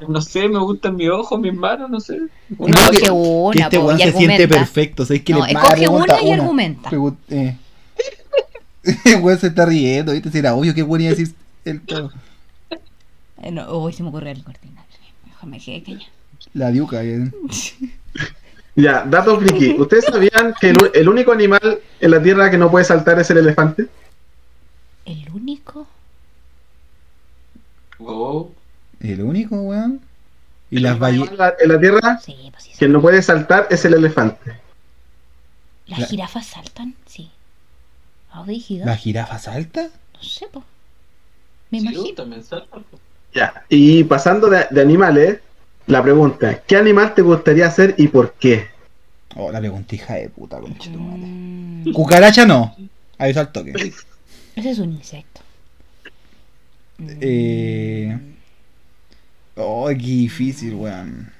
no 0.08 0.22
sé, 0.22 0.48
me 0.50 0.60
gustan 0.60 0.96
mis 0.96 1.10
ojos, 1.10 1.40
mis 1.40 1.54
manos, 1.54 1.90
no 1.90 2.00
sé. 2.00 2.18
No, 2.50 2.66
Una 2.66 2.80
escoge 2.80 3.02
que- 3.02 3.12
una, 3.12 3.54
que 3.54 3.62
este 3.62 3.78
weón 3.78 4.00
y 4.00 4.04
se 4.04 4.12
siente 4.12 4.34
argumenta. 4.34 4.56
perfecto. 4.58 5.06
¿Sabes 5.06 5.22
que 5.24 5.34
No, 5.34 5.46
le 5.46 5.52
escoge 5.54 5.88
una 5.88 6.22
y 6.22 6.32
argumenta. 6.34 6.90
Eh. 7.30 7.56
El 9.06 9.22
weón 9.22 9.40
se 9.40 9.48
está 9.48 9.66
riendo, 9.66 10.12
¿viste? 10.14 10.32
Si 10.32 10.38
era 10.40 10.56
obvio 10.56 10.74
que 10.74 10.84
weón 10.84 11.02
iba 11.02 11.12
a 11.12 11.16
decir 11.16 11.34
el 11.66 11.82
todo. 11.82 12.12
Eh, 13.42 13.52
no, 13.52 13.66
hoy 13.70 13.94
se 13.94 14.04
me 14.04 14.10
ocurrió 14.10 14.32
algo 14.32 14.50
ordinario. 14.50 14.84
Mejor 15.26 15.50
me 15.50 15.60
quedé. 15.60 16.00
La 16.58 16.72
diuca. 16.72 17.04
eh. 17.04 17.32
Ya, 18.76 19.04
dato 19.06 19.40
friki. 19.40 19.72
¿Ustedes 19.80 20.06
sabían 20.06 20.54
que 20.62 20.70
el, 20.70 20.78
el 20.94 21.10
único 21.10 21.32
animal 21.32 21.80
en 22.00 22.12
la 22.12 22.22
Tierra 22.22 22.52
que 22.52 22.60
no 22.60 22.70
puede 22.70 22.86
saltar 22.86 23.18
es 23.20 23.28
el 23.32 23.38
elefante? 23.40 23.88
El 25.04 25.28
único. 25.34 25.88
Oh, 28.00 28.52
El 29.00 29.22
único, 29.24 29.56
weón. 29.62 30.00
Y 30.70 30.78
El 30.78 30.84
las 30.84 31.00
ballenas. 31.00 31.54
en 31.60 31.70
la 31.70 31.80
Tierra 31.80 32.20
Sí, 32.24 32.36
pues 32.52 32.66
sí. 32.66 32.72
que 32.78 32.88
no 32.88 33.02
puede 33.02 33.24
saltar 33.24 33.68
es 33.72 33.84
el 33.86 33.96
elefante. 33.96 34.60
¿Las 35.88 36.00
La- 36.02 36.06
jirafas 36.06 36.46
saltan? 36.46 36.94
Sí. 37.08 37.32
¿La 38.86 38.96
jirafa 38.96 39.40
salta? 39.40 39.90
No 40.14 40.22
sé, 40.22 40.46
po. 40.52 40.64
Me 41.72 41.80
sí, 41.80 41.88
imagino. 41.88 42.14
también 42.16 42.44
salta. 42.44 42.78
Ya. 43.34 43.64
Y 43.70 44.04
pasando 44.04 44.48
de, 44.50 44.68
de 44.70 44.82
animales, 44.82 45.40
la 45.88 46.04
pregunta, 46.04 46.62
¿qué 46.68 46.76
animal 46.78 47.14
te 47.14 47.22
gustaría 47.22 47.70
ser 47.72 47.96
y 47.98 48.08
por 48.08 48.34
qué? 48.34 48.68
Oh, 49.36 49.52
la 49.52 49.60
preguntija 49.60 50.16
de 50.16 50.30
puta, 50.30 50.60
conchetumare. 50.60 51.18
Mm, 51.22 51.94
Cucaracha 51.94 52.46
no. 52.46 52.76
Ahí 53.18 53.34
al 53.34 53.52
toque. 53.52 53.74
ese 54.56 54.70
es 54.70 54.80
un 54.80 54.94
insecto. 54.94 55.42
Eh. 57.00 58.18
Oh, 59.56 59.88
qué 59.90 59.96
difícil, 59.96 60.74
weón. 60.76 61.32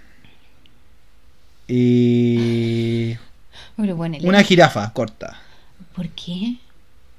Eh, 1.68 3.18
bueno, 3.76 4.06
el- 4.06 4.26
una 4.26 4.44
jirafa 4.44 4.92
corta. 4.94 5.38
¿Por 5.96 6.10
qué? 6.10 6.58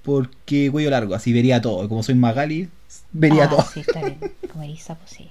Porque 0.02 0.70
cuello 0.70 0.90
largo, 0.90 1.14
así 1.14 1.32
vería 1.32 1.60
todo. 1.60 1.88
Como 1.88 2.02
soy 2.02 2.14
Magali, 2.14 2.68
vería 3.12 3.44
ah, 3.44 3.50
todo. 3.50 3.62
sí, 3.62 3.80
está 3.80 4.00
bien. 4.00 4.18
Como 4.50 4.62
eriza, 4.64 4.94
pues 4.94 5.10
sí. 5.10 5.28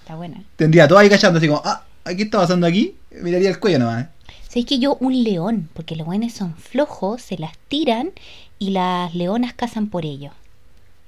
Está 0.00 0.16
buena. 0.16 0.42
Tendría 0.56 0.88
todo 0.88 0.98
ahí 0.98 1.08
callando, 1.08 1.38
así 1.38 1.48
como, 1.48 1.62
ah, 1.64 1.84
¿qué 2.04 2.22
está 2.24 2.38
pasando 2.38 2.66
aquí? 2.66 2.96
Miraría 3.10 3.50
el 3.50 3.60
cuello 3.60 3.78
nomás. 3.78 4.04
¿eh? 4.04 4.08
¿Sabes 4.48 4.66
que 4.66 4.78
yo 4.78 4.96
un 5.00 5.22
león? 5.22 5.68
Porque 5.74 5.94
los 5.94 6.08
leones 6.08 6.34
son 6.34 6.56
flojos, 6.56 7.22
se 7.22 7.38
las 7.38 7.56
tiran 7.68 8.12
y 8.58 8.70
las 8.70 9.14
leonas 9.14 9.54
cazan 9.54 9.88
por 9.88 10.04
ellos. 10.04 10.32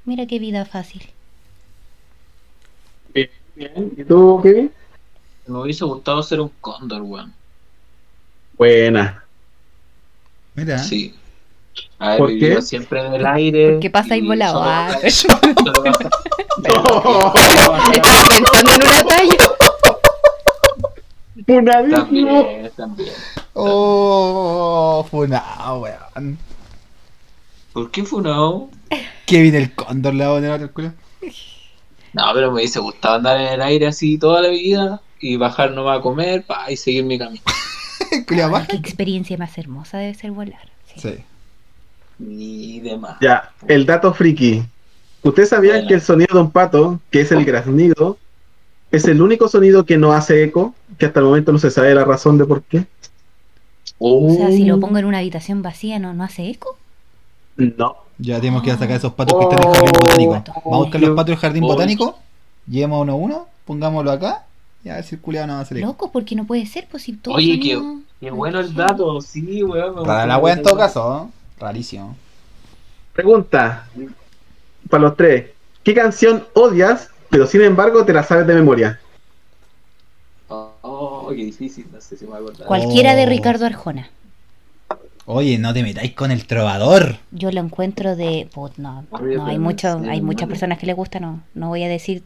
Mira 0.04 0.26
qué 0.26 0.38
vida 0.38 0.64
fácil. 0.64 1.02
¿Y 3.14 4.04
tú, 4.04 4.40
Kevin? 4.42 4.70
Me 5.46 5.58
hubiese 5.58 5.84
gustado 5.84 6.22
ser 6.22 6.40
un 6.40 6.50
cóndor, 6.60 7.02
weón. 7.02 7.34
Buena. 8.56 9.24
Mira. 10.54 10.78
Sí. 10.78 11.14
Haber 11.98 12.18
¿Por 12.18 12.28
vivido 12.30 12.56
qué? 12.56 12.62
siempre 12.62 13.06
en 13.06 13.14
el 13.14 13.26
aire. 13.26 13.72
Porque 13.72 13.90
pasa 13.90 14.14
ahí 14.14 14.26
volado. 14.26 14.58
solo- 14.58 14.70
ah. 14.70 14.98
solo 15.10 15.38
Estaba 17.92 18.24
pensando 18.28 18.70
en 18.72 18.82
una 18.82 19.04
talla. 19.04 19.36
Funadísimo. 21.46 21.96
También, 22.04 22.70
también. 22.76 23.08
Oh, 23.54 25.06
funado, 25.10 25.80
weón. 25.80 26.38
¿Por 27.72 27.90
qué 27.90 28.04
funado? 28.04 28.68
Kevin 29.26 29.54
el 29.54 29.74
cóndor 29.74 30.14
le 30.14 30.24
va 30.26 30.32
a 30.32 30.34
poner 30.34 30.60
el 30.60 30.70
culo. 30.70 30.92
No, 32.12 32.24
pero 32.34 32.48
me 32.48 32.54
hubiese 32.58 32.78
gustado 32.80 33.14
andar 33.16 33.40
en 33.40 33.46
el 33.54 33.62
aire 33.62 33.86
así 33.86 34.18
toda 34.18 34.42
la 34.42 34.48
vida 34.48 35.00
y 35.20 35.36
bajar 35.36 35.70
nomás 35.72 35.98
a 35.98 36.02
comer 36.02 36.44
pa, 36.44 36.70
y 36.70 36.76
seguir 36.76 37.04
mi 37.04 37.18
camino. 37.18 37.42
Ay, 38.28 38.36
baja. 38.50 38.66
qué 38.66 38.76
experiencia 38.76 39.38
más 39.38 39.56
hermosa 39.56 39.96
debe 39.98 40.12
ser 40.14 40.32
volar. 40.32 40.68
Sí. 40.94 41.00
Sí. 41.00 41.14
Ni 42.22 42.80
demás. 42.80 43.16
Ya, 43.20 43.50
el 43.68 43.84
dato 43.86 44.12
friki. 44.14 44.62
¿Ustedes 45.22 45.48
sabían 45.50 45.74
Buena. 45.76 45.88
que 45.88 45.94
el 45.94 46.00
sonido 46.02 46.34
de 46.34 46.40
un 46.40 46.50
pato, 46.50 47.00
que 47.10 47.20
es 47.20 47.32
el 47.32 47.44
graznido, 47.44 48.18
es 48.90 49.04
el 49.06 49.22
único 49.22 49.48
sonido 49.48 49.84
que 49.84 49.96
no 49.98 50.12
hace 50.12 50.42
eco? 50.44 50.74
Que 50.98 51.06
hasta 51.06 51.20
el 51.20 51.26
momento 51.26 51.52
no 51.52 51.58
se 51.58 51.70
sabe 51.70 51.94
la 51.94 52.04
razón 52.04 52.38
de 52.38 52.44
por 52.44 52.62
qué. 52.62 52.86
O 53.98 54.34
sea, 54.34 54.48
si 54.50 54.64
lo 54.64 54.80
pongo 54.80 54.98
en 54.98 55.04
una 55.04 55.18
habitación 55.18 55.62
vacía, 55.62 55.98
¿no, 55.98 56.12
no 56.12 56.24
hace 56.24 56.48
eco? 56.50 56.76
No. 57.56 57.96
Ya 58.18 58.36
tenemos 58.40 58.62
que 58.62 58.70
ir 58.70 58.74
a 58.74 58.78
sacar 58.78 58.96
esos 58.96 59.12
patos 59.14 59.38
que 59.38 59.44
están 59.44 59.62
en 59.62 59.68
el 59.68 59.74
jardín 59.74 59.92
Oh, 59.94 60.00
botánico. 60.32 60.52
Vamos 60.64 60.74
a 60.74 60.78
buscar 60.78 61.00
los 61.00 61.10
patos 61.10 61.26
del 61.26 61.36
jardín 61.36 61.64
Oh. 61.64 61.66
botánico. 61.68 62.18
Llevemos 62.68 63.02
uno 63.02 63.12
a 63.12 63.16
uno, 63.16 63.46
pongámoslo 63.64 64.10
acá. 64.10 64.44
Y 64.84 64.88
a 64.88 64.94
ver 64.96 65.04
si 65.04 65.14
el 65.14 65.20
culiado 65.20 65.46
no 65.46 65.52
va 65.54 65.58
a 65.60 65.62
hacer 65.62 65.78
eco. 65.78 65.86
Loco, 65.86 66.10
porque 66.12 66.34
no 66.34 66.44
puede 66.46 66.66
ser, 66.66 66.86
pues 66.90 67.04
si 67.04 67.12
todo 67.14 67.34
Oye, 67.34 67.58
qué, 67.60 67.80
qué 68.20 68.30
bueno 68.32 68.58
el 68.60 68.74
dato, 68.74 69.20
sí, 69.20 69.62
weón. 69.62 69.94
gustó 69.94 70.26
la 70.26 70.38
wea 70.38 70.54
en 70.54 70.62
todo 70.62 70.76
caso, 70.76 71.28
¿eh? 71.30 71.38
Rarísimo. 71.62 72.16
Pregunta 73.12 73.88
para 74.90 75.02
los 75.04 75.16
tres. 75.16 75.50
¿Qué 75.84 75.94
canción 75.94 76.46
odias, 76.54 77.10
pero 77.30 77.46
sin 77.46 77.62
embargo 77.62 78.04
te 78.04 78.12
la 78.12 78.24
sabes 78.24 78.46
de 78.46 78.54
memoria? 78.54 79.00
Oh, 80.48 81.28
qué 81.30 81.44
difícil, 81.44 81.86
no 81.92 82.00
sé 82.00 82.16
si 82.16 82.24
me 82.24 82.32
voy 82.32 82.40
a 82.40 82.42
acordar. 82.42 82.66
Cualquiera 82.66 83.14
de 83.14 83.26
Oh. 83.26 83.26
Ricardo 83.26 83.66
Arjona. 83.66 84.10
Oye, 85.24 85.58
no 85.58 85.72
te 85.72 85.82
metáis 85.82 86.12
con 86.14 86.30
el 86.30 86.46
trovador. 86.46 87.18
Yo 87.30 87.50
lo 87.52 87.60
encuentro 87.60 88.16
de... 88.16 88.48
put, 88.52 88.76
no, 88.76 89.06
no, 89.10 89.46
hay, 89.46 89.58
mucho, 89.58 90.00
hay 90.08 90.20
muchas 90.20 90.48
personas 90.48 90.78
que 90.78 90.86
les 90.86 90.96
gusta, 90.96 91.20
no, 91.20 91.42
no 91.54 91.68
voy 91.68 91.84
a 91.84 91.88
decir 91.88 92.24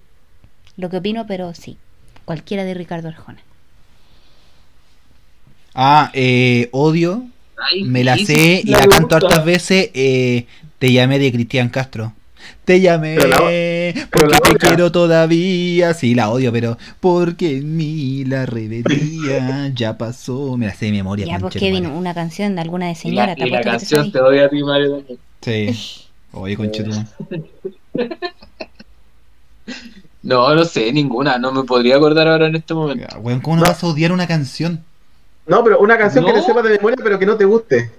lo 0.76 0.90
que 0.90 0.98
opino, 0.98 1.26
pero 1.26 1.54
sí. 1.54 1.78
Cualquiera 2.24 2.64
de 2.64 2.74
Ricardo 2.74 3.08
Arjona. 3.08 3.40
Ah, 5.74 6.10
eh, 6.14 6.68
odio. 6.72 7.30
Ay, 7.72 7.84
Me 7.84 8.04
la 8.04 8.16
sé 8.16 8.62
y 8.64 8.68
la 8.70 8.86
canto 8.86 9.16
hartas 9.16 9.44
veces. 9.44 9.90
eh, 9.94 10.46
te 10.78 10.92
llamé 10.92 11.18
de 11.18 11.32
Cristian 11.32 11.68
Castro. 11.68 12.12
Te 12.64 12.80
llamé 12.80 13.14
Pero 13.16 13.28
la- 13.28 13.38
pero 14.10 14.28
porque 14.38 14.50
te 14.58 14.66
quiero 14.68 14.92
todavía. 14.92 15.94
Sí, 15.94 16.14
la 16.14 16.30
odio, 16.30 16.52
pero 16.52 16.76
porque 17.00 17.56
en 17.58 17.76
mí 17.76 18.24
la 18.24 18.44
rebeldía 18.46 19.68
ya 19.74 19.96
pasó. 19.98 20.56
Me 20.56 20.66
la 20.66 20.74
sé 20.74 20.86
de 20.86 20.92
memoria. 20.92 21.26
Ya, 21.26 21.38
pues. 21.38 21.54
Kevin, 21.54 21.86
una 21.86 22.12
canción 22.14 22.54
de 22.54 22.60
alguna 22.60 22.86
de 22.86 22.92
Y 22.92 22.94
la, 22.94 23.00
señora, 23.00 23.34
te 23.36 23.46
y 23.46 23.50
la 23.50 23.60
canción 23.62 24.12
te 24.12 24.18
doy 24.18 24.38
a 24.38 24.48
ti, 24.48 24.62
Mario. 24.62 25.02
Sí. 25.40 25.68
Oye, 26.32 26.56
conchetumare. 26.56 27.06
No, 30.22 30.54
no 30.54 30.64
sé, 30.64 30.92
ninguna. 30.92 31.38
No 31.38 31.52
me 31.52 31.62
podría 31.62 31.96
acordar 31.96 32.26
ahora 32.28 32.46
en 32.48 32.56
este 32.56 32.74
momento. 32.74 33.06
Ya, 33.08 33.18
Weón, 33.18 33.40
¿cómo 33.40 33.56
no 33.56 33.62
No. 33.62 33.68
vas 33.68 33.82
a 33.82 33.86
odiar 33.86 34.10
una 34.12 34.26
canción? 34.26 34.82
No, 35.46 35.62
pero 35.62 35.78
una 35.78 35.96
canción 35.96 36.24
que 36.24 36.32
te 36.32 36.42
sepas 36.42 36.64
de 36.64 36.70
memoria 36.70 36.96
pero 37.02 37.18
que 37.18 37.26
no 37.26 37.36
te 37.36 37.44
guste. 37.44 37.90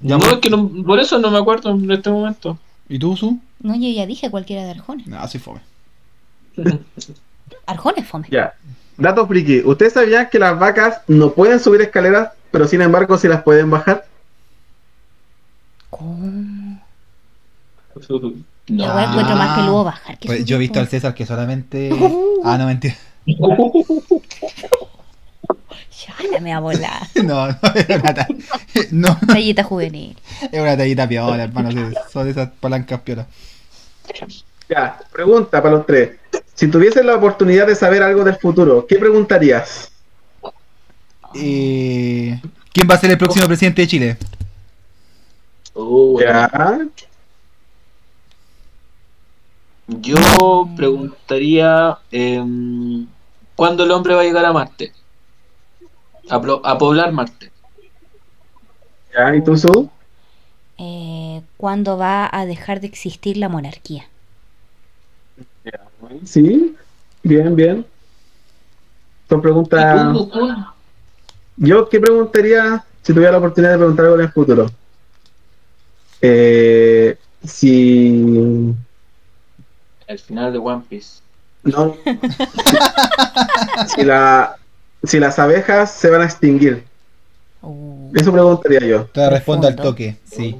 Ya, 0.00 0.16
no, 0.16 0.20
pues. 0.20 0.32
es 0.32 0.38
que 0.38 0.50
no, 0.50 0.68
por 0.84 0.98
eso 0.98 1.18
no 1.18 1.30
me 1.30 1.38
acuerdo 1.38 1.70
en 1.70 1.90
este 1.90 2.10
momento. 2.10 2.58
¿Y 2.88 2.98
tú, 2.98 3.16
Su? 3.16 3.38
No, 3.60 3.74
yo 3.74 3.88
ya 3.88 4.06
dije 4.06 4.30
cualquiera 4.30 4.64
de 4.64 4.70
Arjona. 4.70 5.04
No, 5.06 5.28
soy 5.28 5.40
fome. 5.40 5.60
Arjona 7.66 7.98
es 7.98 8.06
fome. 8.06 8.26
Ya. 8.30 8.54
Dato 8.96 9.26
friki. 9.26 9.62
¿Ustedes 9.64 9.92
sabían 9.94 10.28
que 10.30 10.38
las 10.38 10.58
vacas 10.58 11.02
no 11.08 11.32
pueden 11.32 11.60
subir 11.60 11.80
escaleras, 11.80 12.30
pero 12.50 12.66
sin 12.66 12.82
embargo 12.82 13.16
sí 13.18 13.28
las 13.28 13.42
pueden 13.42 13.70
bajar? 13.70 14.06
¿Cómo? 15.90 16.80
No. 18.68 19.00
Encuentro 19.00 19.36
más 19.36 19.58
peludo 19.58 19.84
bajar 19.84 20.18
que 20.18 20.26
Pues 20.26 20.44
yo 20.44 20.56
he 20.56 20.58
visto 20.58 20.78
al 20.78 20.88
César 20.88 21.14
que 21.14 21.26
solamente. 21.26 21.90
Ah, 22.44 22.56
no, 22.56 22.66
mentira. 22.66 22.96
Ya, 26.06 26.14
la 26.30 26.40
me 26.40 26.50
va 26.52 26.56
a 26.56 26.60
volar. 26.60 27.02
No, 27.22 27.48
no, 27.48 27.58
es 27.74 27.88
una, 27.88 28.14
ta- 28.14 28.28
no, 28.90 29.18
Tallita 29.26 29.62
juvenil. 29.64 30.16
es 30.50 30.60
una 30.60 30.76
tallita 30.76 31.08
piola, 31.08 31.44
hermano. 31.44 31.70
sí, 31.70 31.78
Son 32.12 32.28
esas 32.28 32.50
palancas 32.60 33.00
piolas. 33.00 33.26
Ya. 34.68 34.98
Pregunta 35.12 35.60
para 35.62 35.74
los 35.76 35.86
tres. 35.86 36.16
Si 36.54 36.68
tuvieses 36.68 37.04
la 37.04 37.16
oportunidad 37.16 37.66
de 37.66 37.74
saber 37.74 38.02
algo 38.02 38.22
del 38.24 38.36
futuro, 38.36 38.86
¿qué 38.86 38.96
preguntarías? 38.96 39.90
Eh, 41.34 42.40
¿Quién 42.72 42.88
va 42.90 42.94
a 42.94 42.98
ser 42.98 43.10
el 43.10 43.18
próximo 43.18 43.46
presidente 43.46 43.82
de 43.82 43.88
Chile? 43.88 44.16
Oh, 45.74 46.12
bueno. 46.12 46.48
Ya. 46.52 46.78
Yo 49.88 50.68
preguntaría 50.76 51.98
em, 52.12 53.06
¿cuándo 53.56 53.82
el 53.84 53.90
hombre 53.90 54.14
va 54.14 54.20
a 54.20 54.24
llegar 54.24 54.44
a 54.44 54.52
Marte? 54.52 54.92
A, 56.30 56.36
a 56.36 56.78
poblar 56.78 57.12
Marte. 57.12 57.50
Ya. 59.14 59.34
¿Y 59.34 59.42
tú, 59.42 59.56
Su? 59.56 59.90
Eh, 60.78 61.42
¿Cuándo 61.56 61.98
va 61.98 62.28
a 62.32 62.46
dejar 62.46 62.80
de 62.80 62.86
existir 62.86 63.36
la 63.36 63.48
monarquía? 63.48 64.04
Sí. 66.24 66.74
Bien, 67.22 67.54
bien. 67.54 67.86
Son 69.28 69.42
preguntas. 69.42 70.16
Yo, 71.56 71.88
¿qué 71.88 72.00
preguntaría 72.00 72.84
si 73.02 73.12
tuviera 73.12 73.32
la 73.32 73.38
oportunidad 73.38 73.72
de 73.72 73.78
preguntar 73.78 74.06
algo 74.06 74.16
en 74.16 74.22
el 74.22 74.32
futuro? 74.32 74.70
Eh, 76.22 77.18
si. 77.44 78.74
El 80.06 80.18
final 80.18 80.52
de 80.52 80.58
One 80.58 80.82
Piece. 80.88 81.20
No. 81.62 81.94
si, 83.94 84.02
la, 84.02 84.56
si 85.02 85.18
las 85.18 85.38
abejas 85.38 85.90
se 85.92 86.10
van 86.10 86.22
a 86.22 86.24
extinguir. 86.26 86.84
Uh, 87.62 88.10
Eso 88.14 88.32
preguntaría 88.32 88.80
yo. 88.80 89.04
Te 89.06 89.28
respondo 89.28 89.66
al 89.68 89.76
toque, 89.76 90.16
sí. 90.24 90.56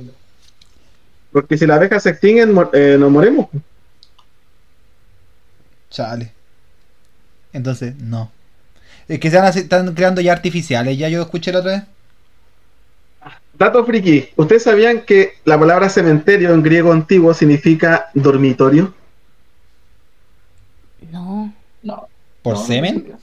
Porque 1.33 1.57
si 1.57 1.67
las 1.67 1.77
abejas 1.79 2.03
se 2.03 2.11
extinguen, 2.11 2.55
eh, 2.73 2.97
nos 2.99 3.11
morimos. 3.11 3.47
Chale. 5.91 6.33
Entonces, 7.53 7.97
no. 7.97 8.31
Es 9.09 9.19
que 9.19 9.31
se 9.31 9.37
van 9.37 9.47
a 9.47 9.49
hacer- 9.49 9.65
están 9.65 9.95
creando 9.95 10.21
ya 10.21 10.33
artificiales. 10.33 10.97
Ya 10.99 11.09
yo 11.09 11.23
escuché 11.23 11.53
la 11.53 11.59
otra 11.61 11.73
vez. 11.73 11.83
Dato 13.59 13.85
friki. 13.85 14.29
¿Ustedes 14.37 14.63
sabían 14.63 15.03
que 15.03 15.35
la 15.45 15.59
palabra 15.59 15.89
cementerio 15.91 16.55
en 16.55 16.63
griego 16.63 16.93
antiguo 16.93 17.35
significa 17.35 18.09
dormitorio? 18.15 18.95
no. 21.11 21.53
No. 21.83 22.09
¿Por 22.43 22.55
no, 22.55 22.65
semen? 22.65 23.07
No. 23.11 23.19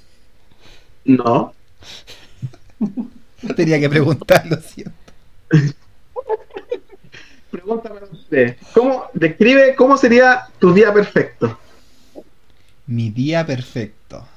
Tenía 3.56 3.80
que 3.80 3.90
preguntarlo, 3.90 4.58
¿sí? 4.62 4.84
Pregunta 7.50 7.90
para 7.90 8.06
usted. 8.08 8.58
¿Cómo 8.74 9.06
describe 9.14 9.76
cómo 9.76 9.98
sería 9.98 10.48
tu 10.60 10.74
día 10.74 10.94
perfecto? 10.94 11.58
Mi 12.86 13.10
día 13.10 13.46
perfecto. 13.46 14.28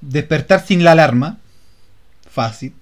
Despertar 0.00 0.64
sin 0.64 0.84
la 0.84 0.92
alarma. 0.92 1.38
Fácil. 2.30 2.74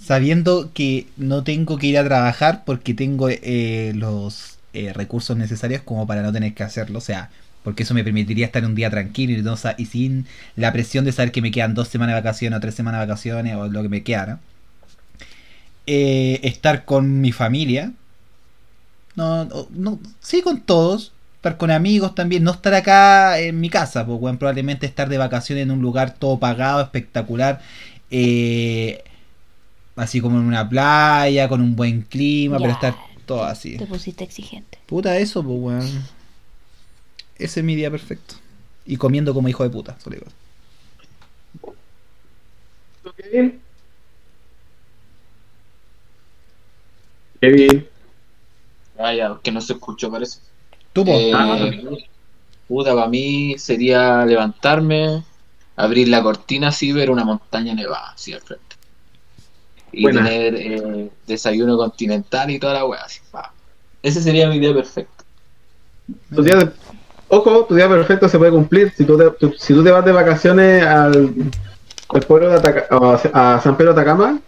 Sabiendo 0.00 0.72
que 0.72 1.06
no 1.16 1.44
tengo 1.44 1.78
que 1.78 1.88
ir 1.88 1.98
a 1.98 2.04
trabajar 2.04 2.64
porque 2.64 2.94
tengo 2.94 3.28
eh, 3.28 3.92
los 3.94 4.58
eh, 4.72 4.92
recursos 4.92 5.36
necesarios 5.36 5.82
como 5.82 6.06
para 6.06 6.22
no 6.22 6.32
tener 6.32 6.54
que 6.54 6.62
hacerlo. 6.62 6.98
O 6.98 7.02
sea, 7.02 7.30
porque 7.64 7.82
eso 7.84 7.94
me 7.94 8.04
permitiría 8.04 8.46
estar 8.46 8.64
un 8.64 8.74
día 8.74 8.90
tranquilo 8.90 9.32
y, 9.38 9.42
no 9.42 9.56
sa- 9.56 9.74
y 9.78 9.86
sin 9.86 10.26
la 10.56 10.72
presión 10.72 11.04
de 11.04 11.12
saber 11.12 11.32
que 11.32 11.42
me 11.42 11.50
quedan 11.50 11.74
dos 11.74 11.88
semanas 11.88 12.14
de 12.14 12.20
vacaciones 12.20 12.56
o 12.56 12.60
tres 12.60 12.74
semanas 12.74 13.00
de 13.00 13.06
vacaciones 13.06 13.56
o 13.56 13.68
lo 13.68 13.82
que 13.82 13.88
me 13.88 14.02
queda. 14.02 14.26
¿no? 14.26 14.38
Eh, 15.86 16.40
estar 16.42 16.84
con 16.84 17.20
mi 17.20 17.32
familia. 17.32 17.92
No, 19.14 19.44
no, 19.44 19.66
no, 19.70 19.98
sí, 20.20 20.42
con 20.42 20.60
todos. 20.62 21.12
Estar 21.36 21.56
con 21.56 21.70
amigos 21.70 22.14
también. 22.14 22.44
No 22.44 22.52
estar 22.52 22.72
acá 22.74 23.38
en 23.40 23.60
mi 23.60 23.68
casa. 23.68 24.06
Pues, 24.06 24.18
weón, 24.20 24.38
probablemente 24.38 24.86
estar 24.86 25.08
de 25.08 25.18
vacaciones 25.18 25.62
en 25.64 25.70
un 25.72 25.82
lugar 25.82 26.14
todo 26.14 26.38
pagado, 26.38 26.80
espectacular. 26.80 27.60
eh, 28.10 29.02
así 29.96 30.20
como 30.20 30.38
en 30.38 30.44
una 30.44 30.68
playa, 30.68 31.48
con 31.48 31.60
un 31.60 31.76
buen 31.76 32.02
clima, 32.02 32.58
pero 32.58 32.72
estar 32.72 32.94
todo 33.26 33.44
así. 33.44 33.76
Te 33.76 33.86
pusiste 33.86 34.24
exigente. 34.24 34.78
Puta, 34.86 35.16
eso, 35.18 35.42
pues, 35.42 35.58
weón. 35.60 36.21
Ese 37.44 37.60
es 37.60 37.64
mi 37.66 37.74
día 37.74 37.90
perfecto. 37.90 38.34
Y 38.86 38.96
comiendo 38.96 39.34
como 39.34 39.48
hijo 39.48 39.62
de 39.64 39.70
puta, 39.70 39.98
solo 40.00 40.16
digo. 40.16 40.30
¿Tú, 43.02 43.12
Kevin? 43.16 43.60
Kevin. 47.40 47.86
Ah, 48.98 49.14
ya, 49.14 49.38
que 49.42 49.50
no 49.50 49.60
se 49.60 49.72
escuchó, 49.72 50.10
parece. 50.10 50.38
Tú. 50.92 51.04
Eh, 51.06 51.32
Ah. 51.34 51.70
puta, 52.68 52.94
para 52.94 53.08
mí 53.08 53.56
sería 53.58 54.24
levantarme, 54.24 55.24
abrir 55.76 56.08
la 56.08 56.22
cortina 56.22 56.68
así, 56.68 56.92
ver 56.92 57.10
una 57.10 57.24
montaña 57.24 57.74
nevada 57.74 58.12
así 58.12 58.32
al 58.32 58.40
frente. 58.40 58.76
Y 59.92 60.02
Buena. 60.04 60.24
tener 60.24 60.54
eh, 60.56 61.10
desayuno 61.26 61.76
continental 61.76 62.50
y 62.50 62.58
toda 62.58 62.74
la 62.74 62.84
wea 62.86 63.02
así. 63.02 63.20
pa. 63.30 63.52
Ese 64.02 64.22
sería 64.22 64.48
mi 64.48 64.58
día 64.58 64.72
perfecto. 64.72 65.24
Tu 66.34 66.42
día 66.42 66.72
Ojo, 67.34 67.64
tu 67.64 67.74
día 67.74 67.88
perfecto 67.88 68.28
se 68.28 68.36
puede 68.36 68.50
cumplir 68.50 68.92
si 68.94 69.06
tú 69.06 69.16
te, 69.16 69.30
tú- 69.30 69.54
si 69.58 69.72
tú 69.72 69.82
te 69.82 69.90
vas 69.90 70.04
de 70.04 70.12
vacaciones 70.12 70.84
al, 70.84 71.32
al 72.10 72.20
pueblo 72.26 72.50
de 72.50 72.56
Ataca- 72.56 72.86
a, 72.90 73.54
a 73.54 73.60
San 73.62 73.74
Pedro 73.78 73.94
de 73.94 74.00
Atacama. 74.02 74.38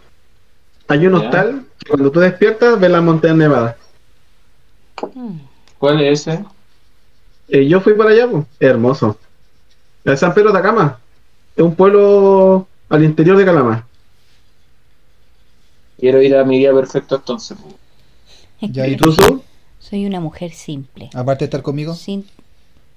Hay 0.87 1.07
un 1.07 1.15
hostal 1.15 1.65
que 1.79 1.89
cuando 1.89 2.11
tú 2.11 2.19
despiertas 2.19 2.79
ves 2.79 2.91
las 2.91 3.01
montañas 3.01 3.37
nevadas. 3.37 3.75
Mm. 5.15 5.37
¿Cuál 5.79 6.01
es 6.01 6.21
ese? 6.27 6.45
Eh, 7.47 7.67
yo 7.67 7.81
fui 7.81 7.93
para 7.95 8.11
allá, 8.11 8.27
pues. 8.29 8.45
hermoso. 8.59 9.17
Es 10.03 10.19
San 10.19 10.35
Pedro 10.35 10.51
de 10.51 10.59
Atacama. 10.59 10.99
Es 11.55 11.63
un 11.63 11.73
pueblo 11.73 12.67
al 12.89 13.03
interior 13.03 13.35
de 13.35 13.45
Calama. 13.45 13.87
Quiero 15.97 16.21
ir 16.21 16.35
a 16.35 16.43
mi 16.43 16.59
día 16.59 16.71
perfecto 16.71 17.15
entonces. 17.15 17.57
¿y 18.61 18.95
¿Tú, 18.95 19.11
tú? 19.15 19.43
Soy 19.79 20.05
una 20.05 20.19
mujer 20.19 20.51
simple. 20.51 21.09
Aparte 21.15 21.45
de 21.45 21.45
estar 21.45 21.63
conmigo. 21.63 21.95
Sin... 21.95 22.27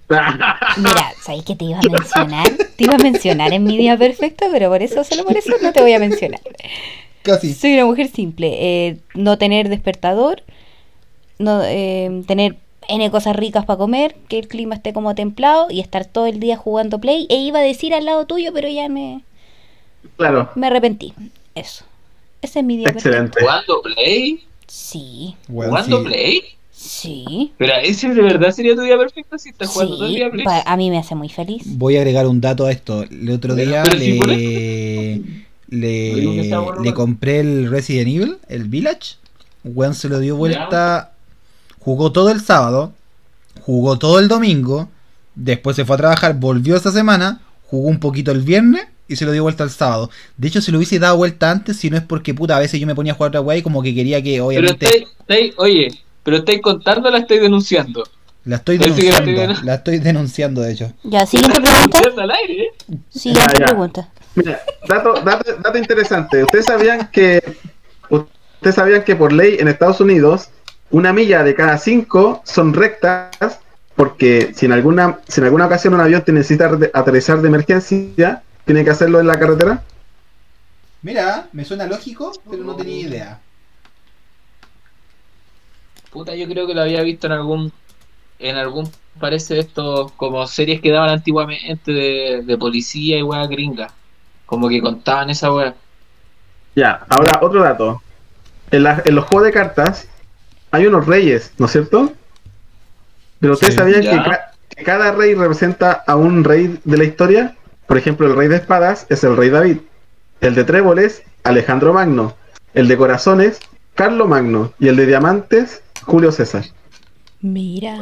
Mira, 0.08 1.12
¿sabes 1.22 1.44
que 1.44 1.54
te 1.56 1.66
iba 1.66 1.78
a 1.78 1.82
mencionar? 1.82 2.52
Te 2.76 2.84
iba 2.84 2.94
a 2.94 2.98
mencionar 2.98 3.52
en 3.52 3.64
mi 3.64 3.76
día 3.76 3.96
perfecto, 3.96 4.46
pero 4.52 4.70
por 4.70 4.82
eso, 4.82 5.04
solo 5.04 5.24
por 5.24 5.36
eso 5.36 5.52
no 5.62 5.72
te 5.72 5.80
voy 5.82 5.92
a 5.92 5.98
mencionar. 5.98 6.40
Casi. 7.22 7.54
Soy 7.54 7.74
una 7.74 7.86
mujer 7.86 8.08
simple. 8.08 8.48
eh, 8.88 8.98
no 9.14 9.38
tener 9.38 9.68
despertador, 9.68 10.42
no 11.38 11.62
eh, 11.64 12.22
tener 12.26 12.56
N 12.88 13.10
cosas 13.10 13.36
ricas 13.36 13.66
para 13.66 13.76
comer, 13.78 14.16
que 14.28 14.38
el 14.38 14.48
clima 14.48 14.74
esté 14.74 14.92
como 14.94 15.14
templado 15.14 15.66
y 15.70 15.80
estar 15.80 16.06
todo 16.06 16.26
el 16.26 16.40
día 16.40 16.56
jugando 16.56 17.00
play. 17.00 17.26
E 17.30 17.36
iba 17.36 17.58
a 17.58 17.62
decir 17.62 17.94
al 17.94 18.06
lado 18.06 18.26
tuyo, 18.26 18.52
pero 18.54 18.68
ya 18.68 18.88
me, 18.88 19.22
claro. 20.16 20.50
me 20.54 20.66
arrepentí. 20.68 21.14
Eso. 21.54 21.84
Ese 22.42 22.60
es 22.60 22.64
mi 22.64 22.76
día 22.76 22.92
perfecto. 22.92 23.18
Excelente. 23.18 23.40
¿Jugando 23.40 23.82
Play? 23.82 24.44
Sí, 24.66 25.36
¿Jugando 25.48 25.98
sí. 26.00 26.04
Play? 26.04 26.57
Sí. 26.78 27.52
Pero 27.58 27.72
ese 27.82 28.08
de 28.14 28.22
verdad 28.22 28.52
sería 28.52 28.74
tu 28.76 28.82
día 28.82 28.96
perfecto 28.96 29.36
si 29.38 29.48
estás 29.50 29.68
jugando 29.70 29.96
todo 29.96 30.06
el 30.06 30.14
día 30.14 30.30
Play. 30.30 30.44
a 30.64 30.76
mí 30.76 30.90
me 30.90 30.98
hace 30.98 31.14
muy 31.14 31.28
feliz. 31.28 31.62
Voy 31.66 31.96
a 31.96 32.00
agregar 32.00 32.26
un 32.26 32.40
dato 32.40 32.66
a 32.66 32.70
esto. 32.72 33.02
El 33.02 33.28
otro 33.30 33.54
Pero- 33.56 33.68
día 33.68 33.82
pero 33.84 33.98
si 33.98 34.20
le, 34.20 35.22
le, 35.68 36.74
le 36.82 36.94
compré 36.94 37.40
el 37.40 37.70
Resident 37.70 38.08
Evil, 38.08 38.36
el 38.48 38.64
Village. 38.64 39.16
Weón 39.64 39.94
se 39.94 40.08
lo 40.08 40.18
dio 40.20 40.36
vuelta. 40.36 41.12
Jugó 41.80 42.12
todo 42.12 42.30
el 42.30 42.40
sábado. 42.40 42.92
Jugó 43.62 43.98
todo 43.98 44.18
el 44.18 44.28
domingo. 44.28 44.88
Después 45.34 45.76
se 45.76 45.84
fue 45.84 45.94
a 45.96 45.98
trabajar. 45.98 46.34
Volvió 46.38 46.76
esta 46.76 46.92
semana. 46.92 47.40
Jugó 47.66 47.88
un 47.88 47.98
poquito 48.00 48.30
el 48.32 48.40
viernes. 48.42 48.84
Y 49.10 49.16
se 49.16 49.24
lo 49.24 49.32
dio 49.32 49.42
vuelta 49.42 49.64
el 49.64 49.70
sábado. 49.70 50.10
De 50.36 50.48
hecho, 50.48 50.60
se 50.60 50.70
lo 50.70 50.78
hubiese 50.78 50.98
dado 50.98 51.16
vuelta 51.16 51.50
antes. 51.50 51.78
Si 51.78 51.88
no 51.90 51.96
es 51.96 52.02
porque 52.02 52.34
puta, 52.34 52.56
a 52.56 52.60
veces 52.60 52.78
yo 52.78 52.86
me 52.86 52.94
ponía 52.94 53.12
a 53.12 53.16
jugar 53.16 53.30
otra 53.30 53.40
wey. 53.40 53.62
Como 53.62 53.82
que 53.82 53.94
quería 53.94 54.22
que, 54.22 54.32
Pero 54.32 54.46
obviamente. 54.46 54.84
estáis, 54.86 55.08
estáis- 55.20 55.54
oye, 55.56 55.88
pero 56.22 56.38
estáis 56.38 56.60
contando 56.62 57.08
o 57.08 57.12
la 57.12 57.18
estáis 57.18 57.40
denunciando. 57.40 58.04
La 58.44 58.56
estoy 58.56 58.78
Parece 58.78 59.00
que 59.00 59.10
la 59.10 59.18
estoy 59.18 59.26
denunciando. 59.34 59.54
denun- 59.60 59.64
La 59.66 59.74
estoy 59.74 59.98
denunciando, 59.98 60.60
de 60.62 60.72
hecho. 60.72 60.92
Ya, 61.04 61.26
siguiente 61.26 61.58
Estáis 61.58 61.74
pregunta. 61.74 61.98
denunciando 61.98 62.22
al 62.22 62.30
aire. 62.30 62.68
Siguiente 63.10 63.52
Ya, 63.54 63.58
ya. 63.60 63.66
pregunta. 63.66 64.08
Mira, 64.34 64.60
dato, 64.88 65.12
dato, 65.22 65.56
dato 65.62 65.78
interesante. 65.78 66.44
¿Ustedes 66.44 66.64
sabían 66.66 67.08
que 67.12 67.42
ustedes 68.08 68.74
sabían 68.74 69.02
que 69.04 69.16
por 69.16 69.32
ley 69.32 69.56
en 69.58 69.68
Estados 69.68 70.00
Unidos 70.00 70.48
una 70.90 71.12
milla 71.12 71.42
de 71.44 71.54
cada 71.54 71.76
cinco 71.78 72.40
son 72.44 72.72
rectas 72.72 73.58
porque 73.96 74.52
si 74.54 74.66
en 74.66 74.72
alguna 74.72 75.18
si 75.28 75.40
en 75.40 75.44
alguna 75.46 75.66
ocasión 75.66 75.92
un 75.94 76.00
avión 76.00 76.22
te 76.24 76.32
necesita 76.32 76.70
aterrizar 76.94 77.40
de 77.42 77.48
emergencia 77.48 78.42
tiene 78.64 78.84
que 78.84 78.90
hacerlo 78.90 79.20
en 79.20 79.26
la 79.26 79.38
carretera? 79.38 79.82
Mira, 81.02 81.48
me 81.52 81.64
suena 81.64 81.86
lógico, 81.86 82.32
pero 82.50 82.64
no 82.64 82.74
tenía 82.76 83.00
idea. 83.08 83.40
Puta, 86.10 86.34
yo 86.34 86.48
creo 86.48 86.66
que 86.66 86.74
lo 86.74 86.82
había 86.82 87.02
visto 87.02 87.26
en 87.26 87.32
algún. 87.34 87.72
En 88.38 88.56
algún. 88.56 88.90
Parece 89.18 89.58
esto 89.58 90.12
como 90.16 90.46
series 90.46 90.80
que 90.80 90.90
daban 90.92 91.10
antiguamente 91.10 91.92
de, 91.92 92.42
de 92.44 92.56
policía 92.58 93.18
y 93.18 93.22
weá 93.22 93.46
gringa. 93.46 93.88
Como 94.46 94.68
que 94.68 94.80
contaban 94.80 95.28
esa 95.30 95.52
weá. 95.52 95.74
Ya, 96.76 97.04
ahora 97.08 97.38
otro 97.42 97.62
dato. 97.62 98.00
En, 98.70 98.84
la- 98.84 99.02
en 99.04 99.14
los 99.14 99.24
juegos 99.24 99.46
de 99.46 99.52
cartas 99.52 100.06
hay 100.70 100.86
unos 100.86 101.06
reyes, 101.06 101.52
¿no 101.58 101.66
es 101.66 101.72
cierto? 101.72 102.12
Pero 103.40 103.54
ustedes 103.54 103.74
Sí. 103.74 103.78
sabían 103.78 104.02
que, 104.02 104.10
ca- 104.10 104.52
que 104.74 104.84
cada 104.84 105.12
rey 105.12 105.34
representa 105.34 106.04
a 106.06 106.14
un 106.16 106.44
rey 106.44 106.78
de 106.84 106.96
la 106.96 107.04
historia. 107.04 107.56
Por 107.86 107.96
ejemplo, 107.98 108.26
el 108.26 108.36
rey 108.36 108.48
de 108.48 108.56
espadas 108.56 109.06
es 109.08 109.24
el 109.24 109.36
rey 109.36 109.48
David. 109.50 109.78
El 110.40 110.54
de 110.54 110.64
tréboles, 110.64 111.22
Alejandro 111.42 111.92
Magno. 111.92 112.36
El 112.74 112.86
de 112.86 112.96
corazones, 112.96 113.58
Carlo 113.94 114.28
Magno. 114.28 114.72
Y 114.78 114.88
el 114.88 114.96
de 114.96 115.06
diamantes, 115.06 115.82
Julio 116.08 116.32
César. 116.32 116.64
Mira. 117.42 117.98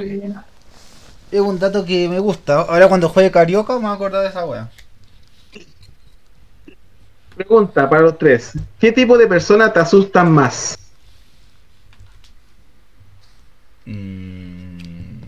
Es 1.32 1.40
un 1.40 1.58
dato 1.58 1.84
que 1.84 2.08
me 2.08 2.20
gusta. 2.20 2.60
Ahora 2.60 2.88
cuando 2.88 3.08
juegue 3.08 3.32
Carioca 3.32 3.74
me 3.74 3.80
voy 3.80 3.90
a 3.90 3.92
acordar 3.94 4.22
de 4.22 4.28
esa 4.28 4.46
wea. 4.46 4.70
Pregunta 7.34 7.90
para 7.90 8.02
los 8.02 8.16
tres. 8.16 8.52
¿Qué 8.78 8.92
tipo 8.92 9.18
de 9.18 9.26
persona 9.26 9.72
te 9.72 9.80
asustan 9.80 10.30
más? 10.30 10.78
Mm, 13.86 15.20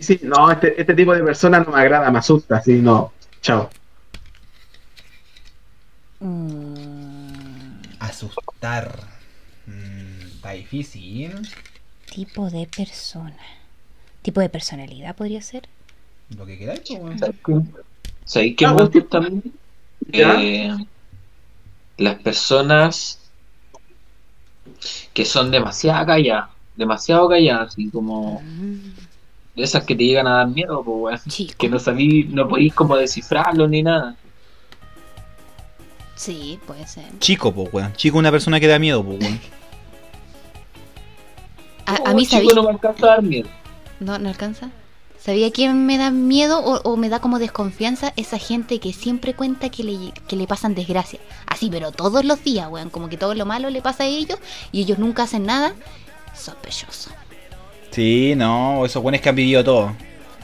sí, 0.00 0.20
no, 0.22 0.50
este, 0.50 0.78
este 0.78 0.94
tipo 0.94 1.14
de 1.14 1.24
personas 1.24 1.66
no 1.66 1.72
me 1.72 1.80
agrada, 1.80 2.10
me 2.10 2.18
asusta, 2.18 2.62
sí, 2.62 2.74
no. 2.82 3.12
Chao. 3.40 3.70
Mm, 6.20 7.80
Asustar. 7.98 9.11
Difícil. 10.52 11.32
tipo 12.10 12.50
de 12.50 12.66
persona. 12.66 13.36
Tipo 14.22 14.40
de 14.40 14.48
personalidad 14.48 15.16
podría 15.16 15.42
ser. 15.42 15.68
Lo 16.36 16.46
que 16.46 16.58
queráis, 16.58 16.80
pues, 16.86 17.00
weón. 17.00 17.18
¿Sabes 17.18 17.36
qué? 17.44 17.52
¿Sabes 18.24 18.54
qué 18.56 18.66
Ah, 18.66 18.74
me 18.74 18.82
gusta 18.84 19.00
también? 19.08 19.42
Eh, 20.12 20.76
las 21.98 22.16
personas 22.20 23.18
que 25.12 25.24
son 25.24 25.50
demasiado 25.50 26.06
calladas, 26.06 26.50
demasiado 26.76 27.28
calladas, 27.28 27.68
así 27.72 27.88
como 27.90 28.40
Mm, 28.40 28.92
esas 29.56 29.84
que 29.84 29.94
te 29.94 30.04
llegan 30.04 30.26
a 30.26 30.36
dar 30.38 30.48
miedo, 30.48 30.82
pues, 30.84 30.96
weón. 30.98 31.20
chico. 31.28 31.54
que 31.58 31.68
no 31.68 31.78
sabí, 31.78 32.24
no 32.24 32.48
podéis 32.48 32.74
como 32.74 32.96
descifrarlo 32.96 33.66
ni 33.68 33.82
nada. 33.82 34.16
Sí, 36.14 36.58
puede 36.66 36.86
ser. 36.86 37.04
Chico, 37.18 37.52
pues, 37.52 37.68
weón. 37.72 37.92
Chico, 37.94 38.18
una 38.18 38.30
persona 38.30 38.60
que 38.60 38.66
da 38.68 38.78
miedo, 38.78 39.04
pues, 39.04 39.18
weón. 39.20 39.40
A, 42.04 42.14
mí 42.14 42.24
sabía. 42.26 42.54
no 42.54 42.62
me 42.64 42.70
alcanza 42.70 43.06
a 43.06 43.08
dar 43.10 43.22
miedo. 43.22 43.48
No, 44.00 44.18
no 44.18 44.28
alcanza. 44.28 44.70
¿Sabía 45.20 45.52
quién 45.52 45.86
me 45.86 45.98
da 45.98 46.10
miedo 46.10 46.58
o, 46.58 46.80
o 46.82 46.96
me 46.96 47.08
da 47.08 47.20
como 47.20 47.38
desconfianza? 47.38 48.12
Esa 48.16 48.38
gente 48.38 48.80
que 48.80 48.92
siempre 48.92 49.34
cuenta 49.34 49.68
que 49.68 49.84
le, 49.84 50.12
que 50.26 50.34
le 50.34 50.46
pasan 50.48 50.74
desgracias. 50.74 51.22
Así, 51.46 51.68
pero 51.70 51.92
todos 51.92 52.24
los 52.24 52.42
días, 52.42 52.68
weón. 52.68 52.90
Como 52.90 53.08
que 53.08 53.16
todo 53.16 53.34
lo 53.34 53.46
malo 53.46 53.70
le 53.70 53.80
pasa 53.82 54.02
a 54.02 54.06
ellos 54.06 54.38
y 54.72 54.80
ellos 54.82 54.98
nunca 54.98 55.22
hacen 55.22 55.46
nada. 55.46 55.74
Sospechoso. 56.34 57.10
Sí, 57.92 58.34
no, 58.36 58.84
esos 58.84 59.02
buenos 59.02 59.20
que 59.20 59.28
han 59.28 59.36
vivido 59.36 59.62
todo. 59.62 59.92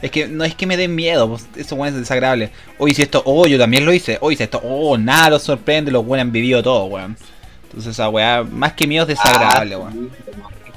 Es 0.01 0.11
que 0.11 0.29
no 0.29 0.45
es 0.45 0.55
que 0.55 0.65
me 0.65 0.77
den 0.77 0.95
miedo, 0.95 1.27
pues, 1.27 1.45
esos 1.57 1.77
buenos 1.77 1.95
es 1.95 2.01
desagradable. 2.03 2.51
Hoy 2.77 2.91
hice 2.91 3.03
esto, 3.03 3.21
oh, 3.25 3.47
yo 3.47 3.57
también 3.57 3.85
lo 3.85 3.91
hice. 3.91 4.17
Hoy 4.21 4.35
hice 4.35 4.45
esto, 4.45 4.61
oh, 4.63 4.97
nada 4.97 5.31
los 5.31 5.43
sorprende, 5.43 5.91
los 5.91 6.05
buenos 6.05 6.21
han 6.27 6.31
vivido 6.31 6.63
todo, 6.63 6.85
weón. 6.85 7.17
Entonces 7.63 7.91
esa 7.91 8.07
weá, 8.07 8.43
más 8.43 8.73
que 8.73 8.87
miedo 8.87 9.03
es 9.03 9.09
desagradable, 9.09 9.75
Ah, 9.75 9.79
weón. 9.79 9.93
sí, 9.93 10.09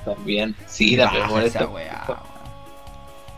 También, 0.04 0.54
sí, 0.66 0.96
baja 0.96 1.26
molesta. 1.28 1.60
esa 1.60 1.68
weá. 1.68 2.04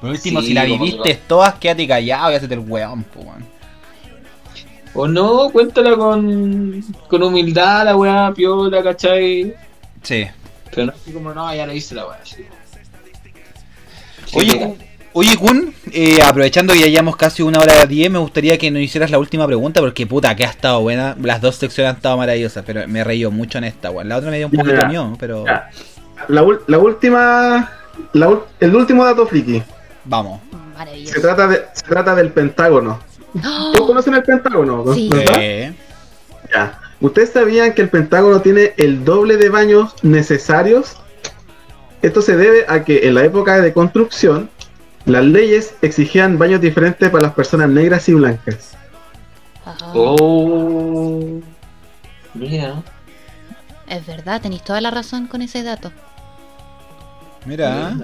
Por 0.01 0.11
último, 0.11 0.41
Sí, 0.41 0.49
si 0.49 0.55
la 0.55 0.65
viviste 0.65 1.15
todas, 1.27 1.55
quédate 1.55 1.87
callado 1.89 2.33
y 2.33 2.35
hacete 2.35 2.55
el 2.55 2.61
weón, 2.61 3.05
pues, 3.05 3.25
weón. 3.27 3.45
O 4.95 5.09
no, 5.09 5.51
cuéntala 5.51 5.97
con, 5.97 6.85
con 7.09 7.23
humildad, 7.23 7.85
la 7.87 7.97
weá, 7.97 8.33
piola, 8.35 8.83
¿cachai? 8.83 9.55
Sí. 10.03 10.27
Pero 10.71 10.87
no 10.87 10.93
así 10.93 11.13
como, 11.13 11.33
no, 11.35 11.55
ya 11.55 11.67
lo 11.67 11.73
hice 11.73 11.95
la 11.95 12.07
weá. 12.07 12.19
Sí, 12.25 12.45
Oye, 14.35 14.75
oye, 15.13 15.37
Kun, 15.37 15.75
eh, 15.93 16.21
aprovechando 16.23 16.73
que 16.73 16.81
ya 16.81 16.87
llevamos 16.87 17.17
casi 17.17 17.43
una 17.43 17.61
hora 17.61 17.87
diez, 17.87 18.11
me 18.11 18.19
gustaría 18.19 18.59
que 18.59 18.71
nos 18.71 18.83
hicieras 18.83 19.11
la 19.11 19.19
última 19.19 19.47
pregunta, 19.47 19.81
porque 19.81 20.07
puta, 20.07 20.35
que 20.35 20.45
ha 20.45 20.51
estado 20.51 20.81
buena. 20.81 21.17
Las 21.23 21.41
dos 21.41 21.57
secciones 21.57 21.91
han 21.91 21.97
estado 21.97 22.17
maravillosas, 22.17 22.65
pero 22.67 22.87
me 22.89 23.05
reído 23.05 23.31
mucho 23.31 23.59
en 23.59 23.65
esta, 23.65 23.91
weón. 23.91 24.09
La 24.09 24.17
otra 24.17 24.31
me 24.31 24.39
dio 24.39 24.47
un 24.47 24.53
poquito 24.53 24.77
ya. 24.81 24.89
miedo, 24.89 25.17
pero 25.19 25.45
Ya. 25.47 25.71
La, 26.29 26.43
última. 26.79 27.71
la 28.13 28.39
el 28.61 28.75
último 28.77 29.05
dato 29.05 29.27
friki. 29.27 29.63
vamos. 30.05 30.41
Maravilloso. 30.77 31.15
Se 31.15 31.21
trata, 31.21 31.47
de, 31.47 31.63
se 31.73 31.87
trata 31.87 32.15
del 32.15 32.31
Pentágono. 32.33 32.99
¡Oh! 33.45 33.73
¿Todos 33.73 33.87
conocen 33.87 34.15
el 34.15 34.23
Pentágono? 34.23 34.93
Sí. 34.95 35.09
¿verdad? 35.11 35.37
Eh, 35.39 35.75
Ya. 36.53 36.81
¿Ustedes 37.01 37.31
sabían 37.31 37.75
que 37.75 37.83
el 37.83 37.91
Pentágono 37.91 38.41
tiene 38.41 38.73
el 38.77 39.05
doble 39.05 39.37
de 39.37 39.49
baños 39.51 39.95
necesarios? 40.03 40.97
Esto 42.03 42.23
se 42.23 42.37
debe 42.37 42.65
a 42.69 42.85
que 42.85 43.07
en 43.09 43.15
la 43.15 43.25
época 43.25 43.61
de 43.61 43.73
construcción, 43.73 44.49
las 45.05 45.25
leyes 45.25 45.75
exigían 45.83 46.39
baños 46.39 46.61
diferentes 46.61 47.11
para 47.11 47.23
las 47.23 47.35
personas 47.35 47.69
negras 47.69 48.09
y 48.09 48.15
blancas. 48.15 48.77
Ajá. 49.65 49.93
Oh. 49.95 51.41
Mira. 52.35 52.83
Es 53.87 54.07
verdad, 54.07 54.41
tenéis 54.41 54.63
toda 54.65 54.81
la 54.81 54.91
razón 54.91 55.27
con 55.27 55.43
ese 55.43 55.63
dato. 55.63 55.93
Mira. 57.47 57.97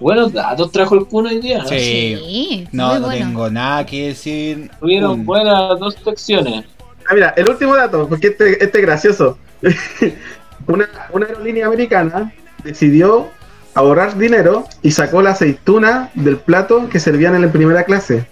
Buenos 0.00 0.32
datos 0.32 0.72
trajo 0.72 0.96
el 0.96 1.06
Kun 1.06 1.26
hoy 1.26 1.40
día. 1.40 1.64
Sí. 1.66 1.76
Sí, 1.78 2.68
No, 2.72 2.94
no 2.98 3.06
bueno. 3.06 3.26
tengo 3.26 3.50
nada 3.50 3.86
que 3.86 4.08
decir. 4.08 4.70
Tuvieron 4.80 5.24
buenas 5.24 5.78
dos 5.78 5.96
secciones. 6.04 6.64
Ah, 7.08 7.14
mira, 7.14 7.32
el 7.36 7.48
último 7.48 7.74
dato, 7.76 8.08
porque 8.08 8.28
este, 8.28 8.62
este 8.64 8.78
es 8.78 8.84
gracioso. 8.86 9.38
una, 10.66 10.88
una 11.12 11.26
aerolínea 11.26 11.66
americana 11.66 12.32
decidió 12.64 13.28
ahorrar 13.74 14.16
dinero 14.18 14.64
y 14.82 14.90
sacó 14.90 15.22
la 15.22 15.30
aceituna 15.30 16.10
del 16.14 16.36
plato 16.38 16.88
que 16.88 16.98
servían 17.00 17.34
en 17.34 17.42
la 17.42 17.52
primera 17.52 17.84
clase. 17.84 18.26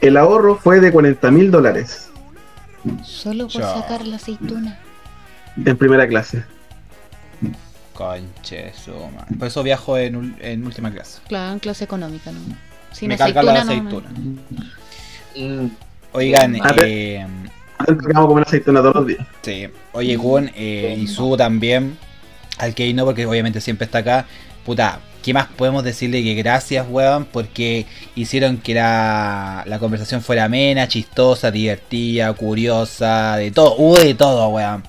El 0.00 0.16
ahorro 0.16 0.56
fue 0.56 0.80
de 0.80 0.90
40 0.90 1.30
mil 1.30 1.50
dólares 1.52 2.10
Solo 3.04 3.44
por 3.46 3.62
sacar 3.62 4.04
la 4.06 4.16
aceituna. 4.16 4.78
en 5.64 5.76
primera 5.76 6.08
clase. 6.08 6.44
Conche, 7.92 8.72
su 8.74 8.90
madre. 8.92 9.36
Por 9.38 9.48
eso 9.48 9.62
viajo 9.62 9.98
en, 9.98 10.36
en 10.40 10.64
última 10.66 10.90
clase. 10.90 11.20
Claro, 11.28 11.52
en 11.52 11.58
clase 11.58 11.84
económica, 11.84 12.30
¿no? 12.32 12.40
Sin 12.92 13.08
me 13.08 13.16
carga 13.16 13.42
la 13.42 13.60
aceituna, 13.62 14.10
no, 14.10 14.38
aceituna. 14.40 14.70
Mm, 15.36 15.70
Oigan, 16.12 16.56
A 16.62 16.72
ver. 16.72 16.84
eh, 16.88 17.26
a 17.78 18.26
comer 18.26 18.44
aceituna 18.46 18.80
todos 18.80 18.94
los 18.96 19.06
días. 19.06 19.26
sí. 19.42 19.66
Oye, 19.92 20.16
Kun, 20.18 20.50
eh, 20.54 20.96
y 20.98 21.06
Su 21.06 21.36
también. 21.36 21.96
Al 22.58 22.74
que 22.74 22.92
no, 22.92 23.04
porque 23.04 23.26
obviamente 23.26 23.60
siempre 23.60 23.86
está 23.86 23.98
acá. 23.98 24.26
Puta, 24.64 25.00
¿qué 25.22 25.32
más 25.34 25.46
podemos 25.48 25.82
decirle 25.82 26.22
que 26.22 26.34
gracias, 26.34 26.86
weón? 26.88 27.24
Porque 27.24 27.86
hicieron 28.14 28.58
que 28.58 28.74
la, 28.74 29.64
la 29.66 29.78
conversación 29.78 30.20
fuera 30.22 30.44
amena, 30.44 30.86
chistosa, 30.86 31.50
divertida, 31.50 32.32
curiosa, 32.34 33.36
de 33.36 33.50
todo. 33.50 33.74
Hubo 33.76 33.96
de 33.98 34.14
todo, 34.14 34.48
weón. 34.50 34.84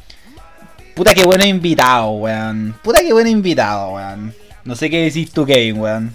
Puta 0.96 1.14
que 1.14 1.24
bueno 1.24 1.46
invitado, 1.46 2.12
weón. 2.12 2.76
Puta 2.84 3.00
que 3.02 3.14
bueno 3.14 3.30
invitado, 3.30 3.94
weón. 3.94 4.34
No 4.64 4.76
sé 4.76 4.90
qué 4.90 5.04
decís 5.04 5.32
tú, 5.32 5.46
Kevin, 5.46 5.80
weón. 5.80 6.14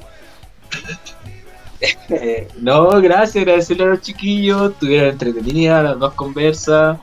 no, 2.61 3.01
gracias, 3.01 3.43
agradecerle 3.43 3.85
a 3.85 3.87
los 3.89 4.01
chiquillos. 4.03 4.79
Tuvieron 4.79 5.11
entretenidas 5.11 5.85
las 5.85 5.99
dos 5.99 6.15
conversas. 6.15 6.99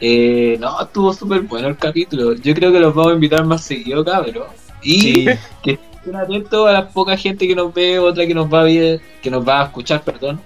Eh, 0.00 0.56
no, 0.60 0.80
estuvo 0.80 1.12
súper 1.12 1.42
bueno 1.42 1.68
el 1.68 1.76
capítulo. 1.76 2.34
Yo 2.34 2.54
creo 2.54 2.72
que 2.72 2.80
los 2.80 2.94
vamos 2.94 3.12
a 3.12 3.14
invitar 3.14 3.44
más 3.44 3.62
seguido, 3.62 4.04
cabrón. 4.04 4.48
Y 4.82 5.00
Sí. 5.00 5.26
que 5.62 5.78
estén 5.96 6.16
atentos 6.16 6.68
a 6.68 6.72
la 6.72 6.88
poca 6.88 7.16
gente 7.16 7.46
que 7.46 7.54
nos 7.54 7.72
ve, 7.72 7.98
otra 7.98 8.26
que 8.26 8.34
nos 8.34 8.52
va 8.52 8.60
a 8.60 8.64
ver, 8.64 9.00
que 9.22 9.30
nos 9.30 9.46
va 9.46 9.62
a 9.62 9.64
escuchar, 9.64 10.02
perdón. 10.02 10.40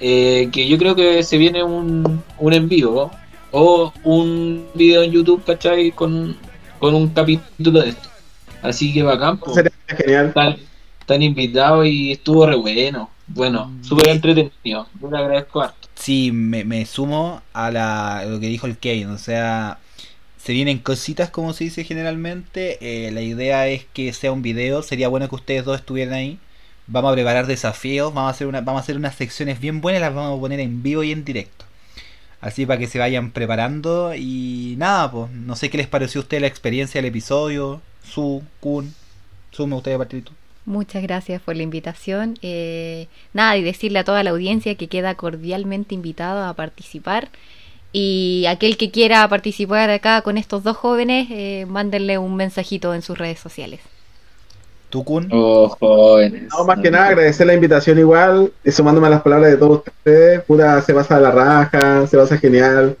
Eh, 0.00 0.48
que 0.52 0.68
yo 0.68 0.76
creo 0.78 0.94
que 0.94 1.22
se 1.22 1.38
viene 1.38 1.62
un, 1.62 2.22
un 2.38 2.52
en 2.52 2.68
vivo 2.68 3.10
o 3.58 3.90
un 4.04 4.66
video 4.74 5.02
en 5.02 5.12
YouTube, 5.12 5.42
¿cachai? 5.42 5.90
Con, 5.90 6.36
con 6.78 6.94
un 6.94 7.08
capítulo 7.08 7.80
de 7.80 7.88
esto. 7.88 8.10
Así 8.60 8.92
que 8.92 9.02
bacán, 9.02 9.38
po. 9.38 9.54
Sería 9.54 9.72
genial. 9.88 10.26
Están, 10.26 10.56
están 11.00 11.22
invitados 11.22 11.86
y 11.86 12.12
estuvo 12.12 12.46
re 12.46 12.54
bueno. 12.56 13.08
Bueno, 13.28 13.72
súper 13.80 14.10
entretenido. 14.10 14.86
Yo 15.00 15.10
le 15.10 15.16
agradezco 15.16 15.62
harto. 15.62 15.88
Sí, 15.94 16.32
me, 16.32 16.64
me 16.64 16.84
sumo 16.84 17.40
a, 17.54 17.70
la, 17.70 18.18
a 18.18 18.24
lo 18.26 18.40
que 18.40 18.48
dijo 18.48 18.66
el 18.66 18.76
Kevin. 18.76 19.08
O 19.08 19.16
sea, 19.16 19.78
se 20.36 20.52
vienen 20.52 20.78
cositas 20.78 21.30
como 21.30 21.54
se 21.54 21.64
dice 21.64 21.82
generalmente. 21.82 22.76
Eh, 22.82 23.10
la 23.10 23.22
idea 23.22 23.68
es 23.68 23.86
que 23.86 24.12
sea 24.12 24.32
un 24.32 24.42
video. 24.42 24.82
Sería 24.82 25.08
bueno 25.08 25.30
que 25.30 25.34
ustedes 25.34 25.64
dos 25.64 25.78
estuvieran 25.78 26.12
ahí. 26.12 26.38
Vamos 26.88 27.10
a 27.10 27.14
preparar 27.14 27.46
desafíos. 27.46 28.12
Vamos 28.12 28.28
a 28.28 28.34
hacer, 28.34 28.48
una, 28.48 28.60
vamos 28.60 28.80
a 28.80 28.82
hacer 28.82 28.98
unas 28.98 29.14
secciones 29.14 29.60
bien 29.60 29.80
buenas. 29.80 30.02
Las 30.02 30.14
vamos 30.14 30.36
a 30.36 30.40
poner 30.40 30.60
en 30.60 30.82
vivo 30.82 31.02
y 31.02 31.10
en 31.10 31.24
directo. 31.24 31.64
Así 32.46 32.64
para 32.64 32.78
que 32.78 32.86
se 32.86 33.00
vayan 33.00 33.32
preparando. 33.32 34.14
Y 34.14 34.76
nada, 34.78 35.10
pues. 35.10 35.32
No 35.32 35.56
sé 35.56 35.68
qué 35.68 35.78
les 35.78 35.88
pareció 35.88 36.20
a 36.20 36.22
ustedes 36.22 36.42
la 36.42 36.46
experiencia 36.46 36.98
del 36.98 37.08
episodio. 37.08 37.80
Su, 38.04 38.44
Kun. 38.60 38.94
Su, 39.50 39.66
me 39.66 39.74
gustaría 39.74 39.98
partir 39.98 40.22
tú. 40.22 40.32
Muchas 40.64 41.02
gracias 41.02 41.42
por 41.42 41.56
la 41.56 41.64
invitación. 41.64 42.38
Eh, 42.42 43.08
nada, 43.32 43.56
y 43.56 43.64
decirle 43.64 43.98
a 43.98 44.04
toda 44.04 44.22
la 44.22 44.30
audiencia 44.30 44.76
que 44.76 44.86
queda 44.86 45.16
cordialmente 45.16 45.96
invitado 45.96 46.44
a 46.44 46.54
participar. 46.54 47.30
Y 47.92 48.44
aquel 48.48 48.76
que 48.76 48.92
quiera 48.92 49.28
participar 49.28 49.90
acá 49.90 50.22
con 50.22 50.38
estos 50.38 50.62
dos 50.62 50.76
jóvenes, 50.76 51.26
eh, 51.32 51.66
mándenle 51.66 52.16
un 52.16 52.36
mensajito 52.36 52.94
en 52.94 53.02
sus 53.02 53.18
redes 53.18 53.40
sociales. 53.40 53.80
¿Tú, 54.96 55.04
Kun? 55.04 55.28
Oh, 55.30 55.68
jóvenes. 55.78 56.44
No, 56.50 56.64
más 56.64 56.78
que 56.78 56.90
nada, 56.90 57.08
agradecer 57.08 57.46
la 57.46 57.52
invitación 57.52 57.98
igual, 57.98 58.50
y 58.64 58.70
sumándome 58.72 59.08
a 59.08 59.10
las 59.10 59.20
palabras 59.20 59.50
de 59.50 59.58
todos 59.58 59.82
ustedes, 59.86 60.42
puta, 60.44 60.80
se 60.80 60.94
pasa 60.94 61.16
a 61.16 61.20
la 61.20 61.30
raja, 61.30 62.06
se 62.06 62.16
pasa 62.16 62.38
genial, 62.38 62.96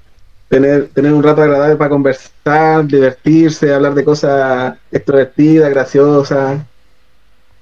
tener, 0.48 0.88
tener 0.88 1.14
un 1.14 1.22
rato 1.22 1.40
agradable 1.40 1.76
para 1.76 1.88
conversar, 1.88 2.86
divertirse, 2.86 3.72
hablar 3.72 3.94
de 3.94 4.04
cosas 4.04 4.76
extrovertidas, 4.92 5.70
graciosas. 5.70 6.60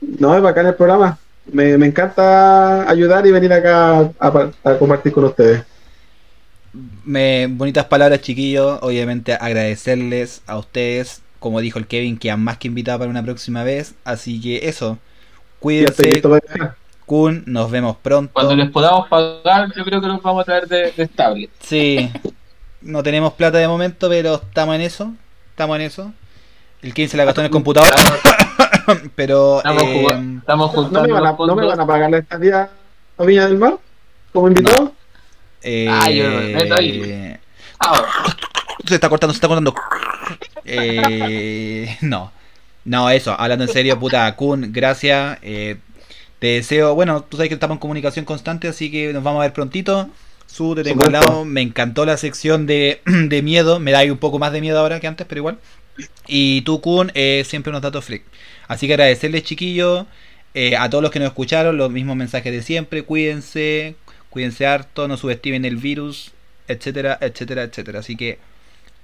No, 0.01 0.36
es 0.36 0.43
bacán 0.43 0.66
el 0.66 0.74
programa. 0.74 1.16
Me, 1.52 1.78
me 1.78 1.86
encanta 1.86 2.89
ayudar 2.90 3.27
y 3.27 3.31
venir 3.31 3.52
acá 3.52 3.98
a, 4.01 4.09
a- 4.19 4.51
a 4.65 4.78
compartir 4.78 5.12
con 5.12 5.24
ustedes. 5.27 5.62
Me, 7.05 7.47
bonitas 7.48 7.85
palabras, 7.86 8.20
chiquillos. 8.20 8.78
Obviamente 8.82 9.35
agradecerles 9.35 10.43
a 10.47 10.59
ustedes, 10.59 11.23
como 11.44 11.60
dijo 11.60 11.78
el 11.78 11.86
Kevin, 11.86 12.16
que 12.16 12.30
han 12.30 12.42
más 12.42 12.56
que 12.56 12.68
invitado 12.68 13.00
para 13.00 13.10
una 13.10 13.22
próxima 13.22 13.64
vez. 13.64 13.94
Así 14.02 14.40
que 14.40 14.66
eso, 14.66 14.96
cuídense. 15.60 16.22
Kun, 17.04 17.42
nos 17.46 17.70
vemos 17.70 17.98
pronto. 17.98 18.32
Cuando 18.32 18.56
les 18.56 18.70
podamos 18.70 19.08
pagar, 19.08 19.68
yo 19.76 19.84
creo 19.84 20.00
que 20.00 20.06
nos 20.06 20.22
vamos 20.22 20.40
a 20.40 20.44
traer 20.46 20.66
de, 20.66 20.90
de 20.92 21.02
estable. 21.02 21.50
Sí, 21.60 22.10
no 22.80 23.02
tenemos 23.02 23.34
plata 23.34 23.58
de 23.58 23.68
momento, 23.68 24.08
pero 24.08 24.36
estamos 24.36 24.74
en 24.74 24.80
eso. 24.80 25.12
Estamos 25.50 25.76
en 25.76 25.82
eso. 25.82 26.12
El 26.80 26.94
15 26.94 27.18
la 27.18 27.26
gastó 27.26 27.42
en 27.42 27.44
el 27.46 27.50
computador. 27.50 27.90
pero. 29.14 29.58
Estamos, 29.58 29.82
eh, 29.82 30.00
jugando- 30.00 30.38
estamos 30.40 30.72
¿No 30.74 30.82
juntando 30.82 31.08
me, 31.08 31.12
van 31.12 31.26
a, 31.26 31.36
los 31.36 31.46
¿No 31.46 31.54
me 31.56 31.66
van 31.66 31.80
a 31.80 31.86
pagar 31.86 32.10
la 32.10 32.18
estadía 32.18 32.70
a 33.18 33.24
Viña 33.24 33.46
del 33.48 33.58
Mar 33.58 33.76
como 34.32 34.48
invitado? 34.48 34.94
eh, 35.60 35.88
Ah, 35.90 36.10
yo 36.10 36.30
no 36.30 36.36
me 36.38 36.54
meto 36.54 36.74
ahí. 36.74 37.36
Ah, 37.80 38.02
Se 38.86 38.94
está 38.94 39.10
cortando, 39.10 39.34
se 39.34 39.36
está 39.36 39.48
cortando. 39.48 39.74
Eh, 40.64 41.96
no. 42.02 42.32
No, 42.84 43.10
eso, 43.10 43.38
hablando 43.38 43.64
en 43.64 43.70
serio, 43.70 43.98
puta, 43.98 44.34
Kun, 44.36 44.72
gracias. 44.72 45.38
eh, 45.42 45.78
te 46.38 46.48
deseo, 46.48 46.94
bueno, 46.94 47.22
tú 47.24 47.36
sabes 47.38 47.48
que 47.48 47.54
estamos 47.54 47.76
en 47.76 47.80
comunicación 47.80 48.24
constante, 48.26 48.68
así 48.68 48.90
que 48.90 49.12
nos 49.12 49.22
vamos 49.22 49.40
a 49.40 49.44
ver 49.44 49.52
prontito. 49.54 50.10
Su, 50.46 50.74
te 50.74 50.84
tengo 50.84 51.04
al 51.04 51.12
lado. 51.12 51.44
Me 51.44 51.62
encantó 51.62 52.04
la 52.06 52.16
sección 52.18 52.66
de, 52.66 53.00
de 53.06 53.42
miedo. 53.42 53.80
Me 53.80 53.92
da 53.92 54.00
ahí 54.00 54.10
un 54.10 54.18
poco 54.18 54.38
más 54.38 54.52
de 54.52 54.60
miedo 54.60 54.78
ahora 54.80 55.00
que 55.00 55.06
antes, 55.08 55.26
pero 55.26 55.40
igual. 55.40 55.58
Y 56.26 56.62
tú, 56.62 56.80
Kun, 56.80 57.12
eh, 57.14 57.44
siempre 57.46 57.70
unos 57.70 57.82
datos 57.82 58.04
freak. 58.04 58.24
Así 58.68 58.86
que 58.86 58.94
agradecerles, 58.94 59.44
chiquillos. 59.44 60.06
eh, 60.54 60.76
a 60.76 60.88
todos 60.90 61.02
los 61.02 61.10
que 61.12 61.18
nos 61.20 61.28
escucharon, 61.28 61.76
los 61.78 61.90
mismos 61.90 62.16
mensajes 62.16 62.52
de 62.52 62.62
siempre. 62.62 63.04
Cuídense, 63.04 63.96
cuídense 64.30 64.66
harto, 64.66 65.08
no 65.08 65.16
subestimen 65.16 65.64
el 65.64 65.76
virus, 65.76 66.32
etcétera, 66.68 67.18
etcétera, 67.20 67.64
etcétera. 67.64 68.00
Así 68.00 68.16
que 68.16 68.38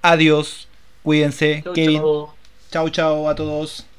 adiós, 0.02 0.68
cuídense. 1.02 1.62
chau, 1.62 1.72
Kevin, 1.72 2.00
chau. 2.00 2.34
chao, 2.70 2.88
chao 2.90 3.28
a 3.28 3.34
todos. 3.34 3.89